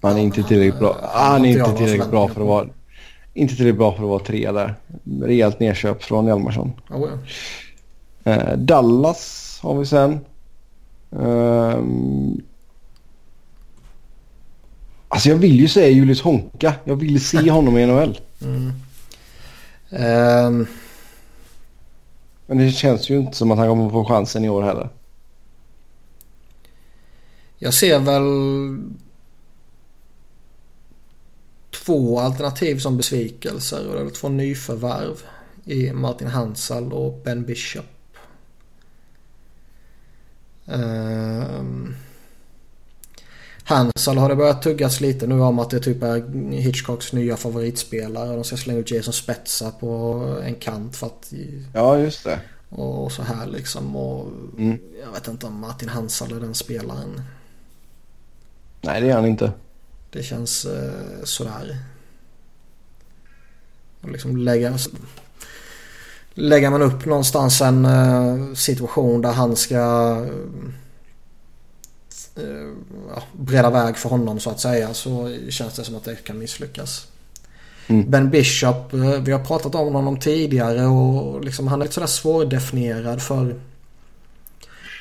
Han 0.00 0.16
är 0.16 0.22
inte 0.22 0.42
tillräckligt 0.42 0.78
bra. 0.78 0.96
Han 1.02 1.44
är 1.44 1.48
inte 1.48 1.76
tillräckligt 1.76 2.10
bra 2.10 2.28
för 2.28 2.40
att 2.40 2.46
vara... 2.46 2.68
Inte 3.34 3.56
tillräckligt 3.56 3.78
bra 3.78 3.92
för 3.92 4.02
att 4.02 4.08
vara 4.08 4.24
trea 4.24 4.52
där. 4.52 4.74
Rejält 5.22 5.60
nedköp 5.60 6.02
från 6.02 6.26
Hjalmarsson. 6.26 6.72
Oh, 6.90 7.10
ja. 8.24 8.32
eh, 8.32 8.56
Dallas 8.56 9.58
har 9.62 9.78
vi 9.78 9.86
sen. 9.86 10.20
Um... 11.10 12.42
Alltså 15.12 15.28
jag 15.28 15.36
vill 15.36 15.60
ju 15.60 15.68
säga 15.68 15.88
Julius 15.88 16.20
Honka. 16.20 16.74
Jag 16.84 16.96
vill 16.96 17.24
se 17.24 17.50
honom 17.50 17.78
i 17.78 17.86
NHL. 17.86 18.20
Mm. 18.40 18.72
Um... 19.90 20.66
Men 22.46 22.58
det 22.58 22.70
känns 22.70 23.10
ju 23.10 23.18
inte 23.18 23.36
som 23.36 23.50
att 23.50 23.58
han 23.58 23.68
kommer 23.68 23.90
få 23.90 24.04
chansen 24.04 24.44
i 24.44 24.48
år 24.48 24.62
heller. 24.62 24.88
Jag 27.58 27.74
ser 27.74 27.98
väl 27.98 28.22
två 31.84 32.20
alternativ 32.20 32.78
som 32.78 32.96
besvikelser. 32.96 33.88
Och 33.88 33.94
det 33.94 34.00
är 34.00 34.10
två 34.10 34.28
nyförvärv 34.28 35.22
i 35.64 35.92
Martin 35.92 36.28
Hansal 36.28 36.92
och 36.92 37.20
Ben 37.24 37.44
Bishop. 37.44 37.84
Um, 40.64 41.94
Hansal 43.64 44.18
har 44.18 44.28
det 44.28 44.36
börjat 44.36 44.62
tuggas 44.62 45.00
lite 45.00 45.26
nu 45.26 45.40
om 45.40 45.58
att 45.58 45.70
det 45.70 45.80
typ 45.80 46.02
är 46.02 46.50
Hitchcocks 46.52 47.12
nya 47.12 47.36
favoritspelare. 47.36 48.34
De 48.34 48.44
ska 48.44 48.56
slänga 48.56 48.80
ut 48.80 48.90
Jason 48.90 49.12
Spetsa 49.12 49.70
på 49.70 49.88
en 50.44 50.54
kant 50.54 50.96
för 50.96 51.06
att... 51.06 51.32
Ja, 51.74 51.98
just 51.98 52.24
det. 52.24 52.40
Och 52.68 53.12
så 53.12 53.22
här 53.22 53.46
liksom. 53.46 53.96
Och 53.96 54.32
mm. 54.58 54.78
Jag 55.04 55.12
vet 55.12 55.28
inte 55.28 55.46
om 55.46 55.60
Martin 55.60 55.88
Hansal 55.88 56.32
är 56.32 56.40
den 56.40 56.54
spelaren. 56.54 57.22
Nej, 58.80 59.00
det 59.00 59.10
är 59.10 59.14
han 59.14 59.26
inte. 59.26 59.52
Det 60.10 60.22
känns 60.22 60.64
eh, 60.64 61.24
sådär. 61.24 61.78
Och 64.00 64.10
liksom 64.10 64.36
lägga... 64.36 64.78
lägger 66.34 66.70
man 66.70 66.82
upp 66.82 67.04
någonstans 67.04 67.60
en 67.60 67.86
uh, 67.86 68.54
situation 68.54 69.22
där 69.22 69.32
han 69.32 69.56
ska 69.56 70.16
ja, 73.14 73.22
breda 73.32 73.70
väg 73.70 73.96
för 73.96 74.08
honom 74.08 74.40
så 74.40 74.50
att 74.50 74.60
säga 74.60 74.94
så 74.94 75.36
känns 75.50 75.74
det 75.74 75.84
som 75.84 75.96
att 75.96 76.04
det 76.04 76.24
kan 76.24 76.38
misslyckas. 76.38 77.06
Mm. 77.86 78.10
Ben 78.10 78.30
Bishop, 78.30 78.94
uh, 78.94 79.18
vi 79.18 79.32
har 79.32 79.44
pratat 79.44 79.74
om 79.74 79.94
honom 79.94 80.20
tidigare 80.20 80.86
och 80.86 81.44
liksom, 81.44 81.68
han 81.68 81.80
är 81.80 81.84
lite 81.84 81.94
sådär 81.94 82.06
svårdefinierad 82.06 83.22
för 83.22 83.60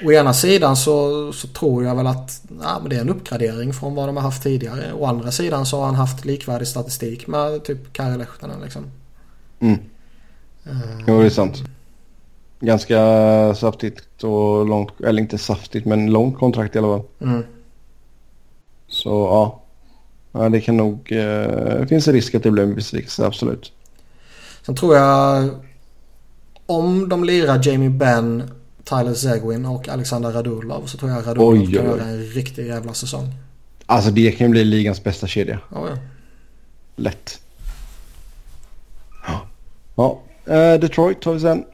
Å 0.04 0.12
ena 0.12 0.34
sidan 0.34 0.76
så, 0.76 1.34
så 1.34 1.48
tror 1.48 1.84
jag 1.84 1.96
väl 1.96 2.08
att 2.08 2.42
ja, 2.62 2.78
men 2.82 2.90
det 2.90 2.96
är 2.96 3.02
en 3.02 3.10
uppgradering 3.10 3.74
från 3.74 3.96
vad 3.96 4.08
de 4.08 4.16
har 4.16 4.24
haft 4.24 4.44
tidigare. 4.44 4.94
Å 4.94 5.06
andra 5.06 5.32
sidan 5.32 5.66
så 5.66 5.80
har 5.80 5.86
han 5.86 5.96
haft 5.96 6.26
likvärdig 6.26 6.68
statistik 6.68 7.28
med 7.28 7.64
typ 7.64 7.94
Kari 7.94 8.18
Lehtonen 8.18 8.62
liksom. 8.62 8.86
Mm. 9.60 9.80
Uh, 10.68 11.04
jo, 11.08 11.20
det 11.20 11.26
är 11.26 11.30
sant. 11.30 11.64
Ganska 12.62 13.00
saftigt 13.56 14.24
och 14.24 14.66
långt, 14.66 15.02
eller 15.02 15.22
inte 15.22 15.38
saftigt 15.38 15.86
men 15.86 16.12
långt 16.12 16.38
kontrakt 16.38 16.76
i 16.76 16.80
alla 16.80 16.88
fall. 16.88 17.08
Mm. 17.22 17.44
Så 18.88 19.10
ja. 19.10 19.62
ja, 20.32 20.50
det 20.50 20.62
kan 20.62 20.78
nog, 20.78 21.12
eh, 21.12 21.86
finns 21.86 22.08
en 22.08 22.14
risk 22.14 22.36
att 22.36 22.44
det 22.44 22.52
blir 22.52 22.64
en 22.64 22.76
besvikelse, 22.76 23.26
absolut. 23.26 23.72
Sen 24.66 24.76
tror 24.76 24.96
jag 24.96 25.50
om 26.66 27.10
de 27.10 27.24
lirar 27.24 27.62
Jamie 27.64 27.90
Benn 27.90 28.52
Tyler 28.84 29.14
Zegwin 29.14 29.66
och 29.66 29.90
Alexander 29.90 30.32
Radulov 30.32 30.86
så 30.86 30.98
tror 30.98 31.12
jag 31.12 31.28
Radulov 31.28 31.50
oj, 31.50 31.74
kan 31.74 31.86
göra 31.86 32.04
en 32.04 32.24
riktig 32.24 32.68
jävla 32.68 32.94
säsong. 32.94 33.34
Alltså 33.86 34.12
det 34.12 34.32
kan 34.32 34.48
ju 34.48 34.52
bli 34.52 34.64
ligans 34.64 35.04
bästa 35.04 35.28
kedja. 35.28 35.60
Oh, 35.70 35.90
ja. 35.90 35.98
Lätt. 36.96 37.40
Ja. 39.28 39.42
ja. 39.96 40.20
Uh, 40.48 40.80
Detroit 40.80 41.22
tar 41.22 41.34
vi 41.34 41.40
sen. 41.40 41.66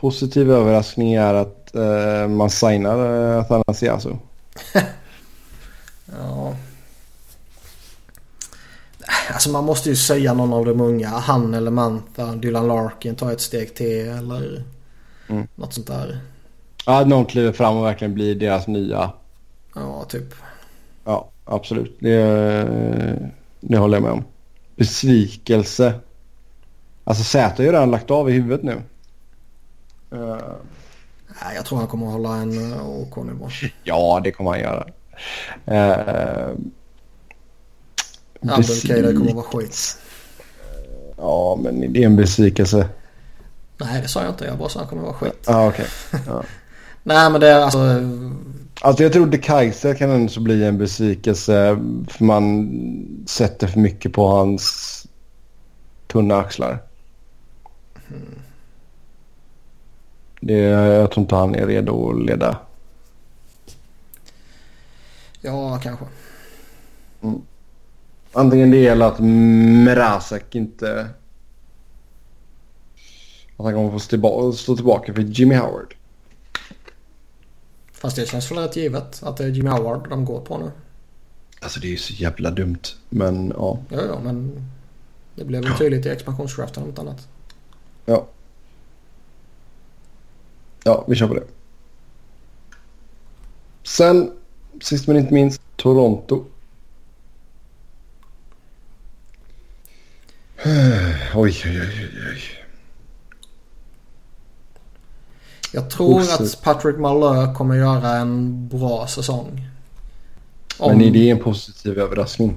Positiv 0.00 0.50
överraskning 0.50 1.14
är 1.14 1.34
att 1.34 1.70
uh, 1.74 2.28
man 2.28 2.50
signar 2.50 2.98
uh, 2.98 3.38
Athanasiasu. 3.40 4.10
ja. 6.06 6.54
Alltså 9.32 9.50
man 9.50 9.64
måste 9.64 9.88
ju 9.88 9.96
säga 9.96 10.34
någon 10.34 10.52
av 10.52 10.64
de 10.64 10.80
unga. 10.80 11.08
Han 11.08 11.54
eller 11.54 11.70
Mantha, 11.70 12.34
Dylan 12.34 12.68
Larkin 12.68 13.14
tar 13.14 13.32
ett 13.32 13.40
steg 13.40 13.74
till 13.74 14.08
eller 14.08 14.64
mm. 15.28 15.46
något 15.54 15.74
sånt 15.74 15.86
där. 15.86 16.20
Ja, 16.86 17.04
någon 17.04 17.24
kliver 17.24 17.52
fram 17.52 17.76
och 17.76 17.84
verkligen 17.84 18.14
blir 18.14 18.34
deras 18.34 18.66
nya. 18.66 19.12
Ja, 19.74 20.04
typ. 20.08 20.34
Ja, 21.04 21.30
absolut. 21.44 21.96
Det, 22.00 22.22
det 23.60 23.78
håller 23.78 23.96
jag 23.96 24.02
med 24.02 24.12
om. 24.12 24.24
Besvikelse. 24.76 25.94
Alltså 27.04 27.24
Zäta 27.24 27.56
har 27.56 27.64
ju 27.64 27.72
redan 27.72 27.90
lagt 27.90 28.10
av 28.10 28.30
i 28.30 28.32
huvudet 28.32 28.62
nu. 28.62 28.82
Uh... 30.12 30.38
Jag 31.54 31.66
tror 31.66 31.78
han 31.78 31.86
kommer 31.86 32.06
att 32.06 32.12
hålla 32.12 32.36
en 32.36 32.72
eh, 32.72 32.88
OK-nivå. 32.88 33.48
ja, 33.84 34.20
det 34.24 34.32
kommer 34.32 34.50
han 34.50 34.60
göra. 34.60 34.86
Uh... 35.68 36.56
Abdelkader 38.42 39.12
kommer 39.12 39.28
att 39.28 39.34
vara 39.34 39.44
skit. 39.44 39.98
Ja, 41.16 41.58
men 41.62 41.92
det 41.92 42.02
är 42.02 42.06
en 42.06 42.16
besvikelse. 42.16 42.88
Nej, 43.80 44.02
det 44.02 44.08
sa 44.08 44.22
jag 44.22 44.30
inte. 44.30 44.44
Jag 44.44 44.58
bara 44.58 44.68
sa 44.68 44.80
att 44.80 44.86
han 44.86 44.98
kommer 44.98 45.02
att 45.10 45.20
vara 45.20 45.30
skit. 45.30 45.44
Ja, 45.46 45.68
okej. 45.68 45.86
Okay. 46.12 46.20
Ja. 46.34 46.42
Nej, 47.02 47.30
men 47.30 47.40
det 47.40 47.48
är 47.48 47.60
alltså... 47.60 47.78
Alltså 48.82 49.02
jag 49.02 49.12
tror 49.12 49.26
De 49.26 49.38
Kaiser 49.38 49.94
kan 49.94 50.10
ändå 50.10 50.40
bli 50.40 50.64
en 50.64 50.78
besvikelse. 50.78 51.78
För 52.08 52.24
man 52.24 52.70
sätter 53.26 53.66
för 53.66 53.80
mycket 53.80 54.12
på 54.12 54.28
hans 54.28 55.06
tunna 56.06 56.36
axlar. 56.36 56.82
Mm. 58.08 58.39
Det, 60.40 60.58
jag 60.58 61.10
tror 61.10 61.22
inte 61.22 61.34
han 61.34 61.54
är 61.54 61.66
redo 61.66 62.10
att 62.10 62.26
leda. 62.26 62.58
Ja, 65.40 65.80
kanske. 65.82 66.04
Mm. 67.22 67.40
Antingen 68.32 68.70
det 68.70 68.86
eller 68.86 69.06
att 69.06 69.18
Mrazek 69.20 70.54
inte... 70.54 71.08
Att 73.56 73.64
han 73.64 73.74
kommer 73.74 73.90
få 73.90 73.98
stå, 73.98 74.52
stå 74.52 74.76
tillbaka 74.76 75.14
för 75.14 75.22
Jimmy 75.22 75.54
Howard. 75.54 75.94
Fast 77.92 78.16
det 78.16 78.28
känns 78.28 78.50
väl 78.50 78.58
rätt 78.58 78.76
givet 78.76 79.22
att 79.22 79.36
det 79.36 79.44
är 79.44 79.48
Jimmy 79.48 79.70
Howard 79.70 80.08
de 80.08 80.24
går 80.24 80.40
på 80.40 80.58
nu. 80.58 80.70
Alltså 81.60 81.80
det 81.80 81.86
är 81.86 81.90
ju 81.90 81.96
så 81.96 82.12
jävla 82.12 82.50
dumt. 82.50 82.82
Men 83.08 83.52
ja. 83.56 83.78
Ja, 83.88 84.00
ja 84.08 84.20
men 84.24 84.68
det 85.34 85.44
blev 85.44 85.62
väl 85.64 85.78
tydligt 85.78 86.06
i 86.06 86.08
expansionsdraften 86.08 86.82
om 86.82 86.88
inte 86.88 87.00
annat. 87.00 87.28
Ja. 88.06 88.26
Ja, 90.84 91.04
vi 91.08 91.16
kör 91.16 91.28
på 91.28 91.34
det. 91.34 91.44
Sen, 93.82 94.32
sist 94.80 95.06
men 95.06 95.16
inte 95.16 95.34
minst, 95.34 95.62
Toronto. 95.76 96.44
Oj, 101.34 101.62
oj, 101.64 101.80
oj, 101.80 102.08
oj. 102.32 102.60
Jag 105.72 105.90
tror 105.90 106.18
Positiv. 106.18 106.46
att 106.46 106.62
Patrick 106.62 106.98
Malheur 106.98 107.54
kommer 107.54 107.74
göra 107.74 108.16
en 108.16 108.68
bra 108.68 109.06
säsong. 109.06 109.66
Om... 110.78 110.92
Men 110.92 111.06
är 111.06 111.10
det 111.10 111.30
en 111.30 111.38
positiv 111.38 111.98
överraskning? 111.98 112.56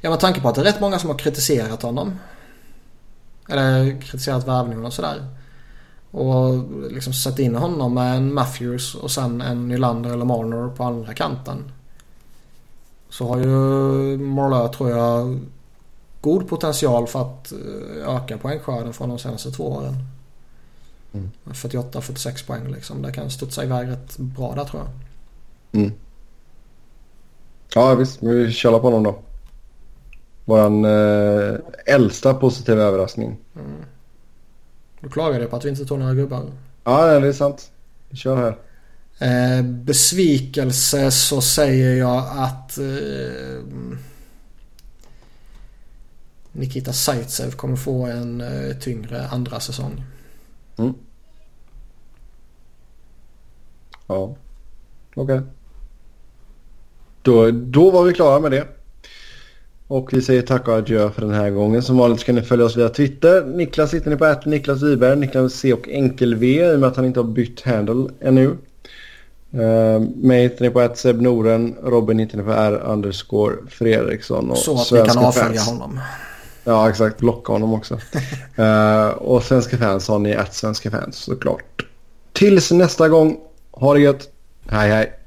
Ja 0.00 0.10
med 0.10 0.20
tanke 0.20 0.40
på 0.40 0.48
att 0.48 0.54
det 0.54 0.60
är 0.60 0.64
rätt 0.64 0.80
många 0.80 0.98
som 0.98 1.10
har 1.10 1.18
kritiserat 1.18 1.82
honom. 1.82 2.18
Eller 3.48 4.00
kritiserat 4.00 4.48
värvningen 4.48 4.84
och 4.84 4.92
sådär. 4.92 5.39
Och 6.10 6.64
liksom 6.90 7.12
satt 7.12 7.38
in 7.38 7.54
honom 7.54 7.94
med 7.94 8.16
en 8.16 8.34
Matthews 8.34 8.94
och 8.94 9.10
sen 9.10 9.40
en 9.40 9.68
Nylander 9.68 10.12
eller 10.12 10.24
Marner 10.24 10.76
på 10.76 10.84
andra 10.84 11.14
kanten. 11.14 11.72
Så 13.08 13.28
har 13.28 13.38
ju 13.38 14.18
Marlö 14.18 14.68
tror 14.68 14.90
jag 14.90 15.40
god 16.20 16.48
potential 16.48 17.06
för 17.06 17.22
att 17.22 17.52
eh, 17.52 18.16
öka 18.16 18.38
poängskörden 18.38 18.92
från 18.92 19.08
de 19.08 19.18
senaste 19.18 19.50
två 19.50 19.72
åren. 19.72 19.94
Mm. 21.12 21.30
48-46 21.44 22.46
poäng 22.46 22.72
liksom. 22.72 23.02
Det 23.02 23.12
kan 23.12 23.30
studsa 23.30 23.64
iväg 23.64 23.88
rätt 23.88 24.18
bra 24.18 24.54
där 24.54 24.64
tror 24.64 24.82
jag. 24.82 24.90
Mm. 25.80 25.92
Ja 27.74 27.94
visst, 27.94 28.22
vi 28.22 28.52
kör 28.52 28.78
på 28.78 28.86
honom 28.86 29.02
då. 29.02 29.18
Våran 30.44 30.84
eh, 30.84 31.54
äldsta 31.86 32.34
positiva 32.34 32.82
överraskning. 32.82 33.36
Mm. 33.54 33.72
Du 35.00 35.08
klagade 35.08 35.46
på 35.46 35.56
att 35.56 35.64
vi 35.64 35.68
inte 35.68 35.84
tog 35.84 35.98
några 35.98 36.14
gubbar. 36.14 36.50
Ja, 36.84 37.20
det 37.20 37.28
är 37.28 37.32
sant. 37.32 37.70
Vi 38.08 38.16
kör 38.16 38.36
här. 38.36 38.58
Eh, 39.18 39.62
besvikelse 39.64 41.10
så 41.10 41.40
säger 41.40 41.96
jag 41.96 42.24
att 42.36 42.78
eh, 42.78 43.64
Nikita 46.52 46.92
Zaitsev 46.92 47.50
kommer 47.50 47.76
få 47.76 48.06
en 48.06 48.40
eh, 48.40 48.76
tyngre 48.76 49.28
andra 49.28 49.60
säsong. 49.60 50.04
Mm. 50.76 50.94
Ja, 54.06 54.36
okej. 55.14 55.22
Okay. 55.22 55.40
Då, 57.22 57.50
då 57.50 57.90
var 57.90 58.04
vi 58.04 58.12
klara 58.12 58.40
med 58.40 58.50
det. 58.50 58.79
Och 59.90 60.12
vi 60.12 60.22
säger 60.22 60.42
tack 60.42 60.68
och 60.68 60.74
adjö 60.74 61.10
för 61.10 61.20
den 61.20 61.34
här 61.34 61.50
gången. 61.50 61.82
Som 61.82 61.96
vanligt 61.98 62.20
ska 62.20 62.32
ni 62.32 62.42
följa 62.42 62.64
oss 62.64 62.76
via 62.76 62.88
Twitter. 62.88 63.44
Niklas 63.44 63.94
hittar 63.94 64.10
ni 64.10 64.16
på 64.16 64.24
att 64.24 64.46
Niklas 64.46 64.82
Wiberg, 64.82 65.16
Niklas 65.16 65.52
C 65.52 65.72
och 65.72 65.88
enkel-V 65.88 66.46
i 66.46 66.74
och 66.76 66.80
med 66.80 66.88
att 66.88 66.96
han 66.96 67.04
inte 67.04 67.20
har 67.20 67.24
bytt 67.24 67.60
handle 67.60 68.08
ännu. 68.20 68.46
Uh, 68.46 70.00
mig 70.16 70.42
hittar 70.42 70.64
ni 70.64 70.70
på 70.70 70.80
att 70.80 70.98
Seb 70.98 71.20
Noren, 71.20 71.76
Robin 71.82 72.18
hittar 72.18 72.38
ni 72.38 72.44
på 72.44 72.52
R 72.52 72.82
underscore 72.84 73.54
Fredriksson 73.68 74.50
och 74.50 74.58
Så 74.58 74.80
att 74.80 74.92
ni 74.92 75.14
kan 75.14 75.24
avfölja 75.24 75.60
honom. 75.60 76.00
Ja, 76.64 76.90
exakt. 76.90 77.18
Blocka 77.18 77.52
honom 77.52 77.74
också. 77.74 77.94
uh, 78.58 79.08
och 79.18 79.42
svenska 79.42 79.76
fans 79.76 80.08
har 80.08 80.18
ni 80.18 80.34
att 80.34 80.54
svenska 80.54 80.90
fans 80.90 81.16
såklart. 81.16 81.86
Tills 82.32 82.70
nästa 82.70 83.08
gång. 83.08 83.36
Ha 83.72 83.94
det 83.94 84.00
gött. 84.00 84.28
Hej 84.68 84.90
hej. 84.90 85.19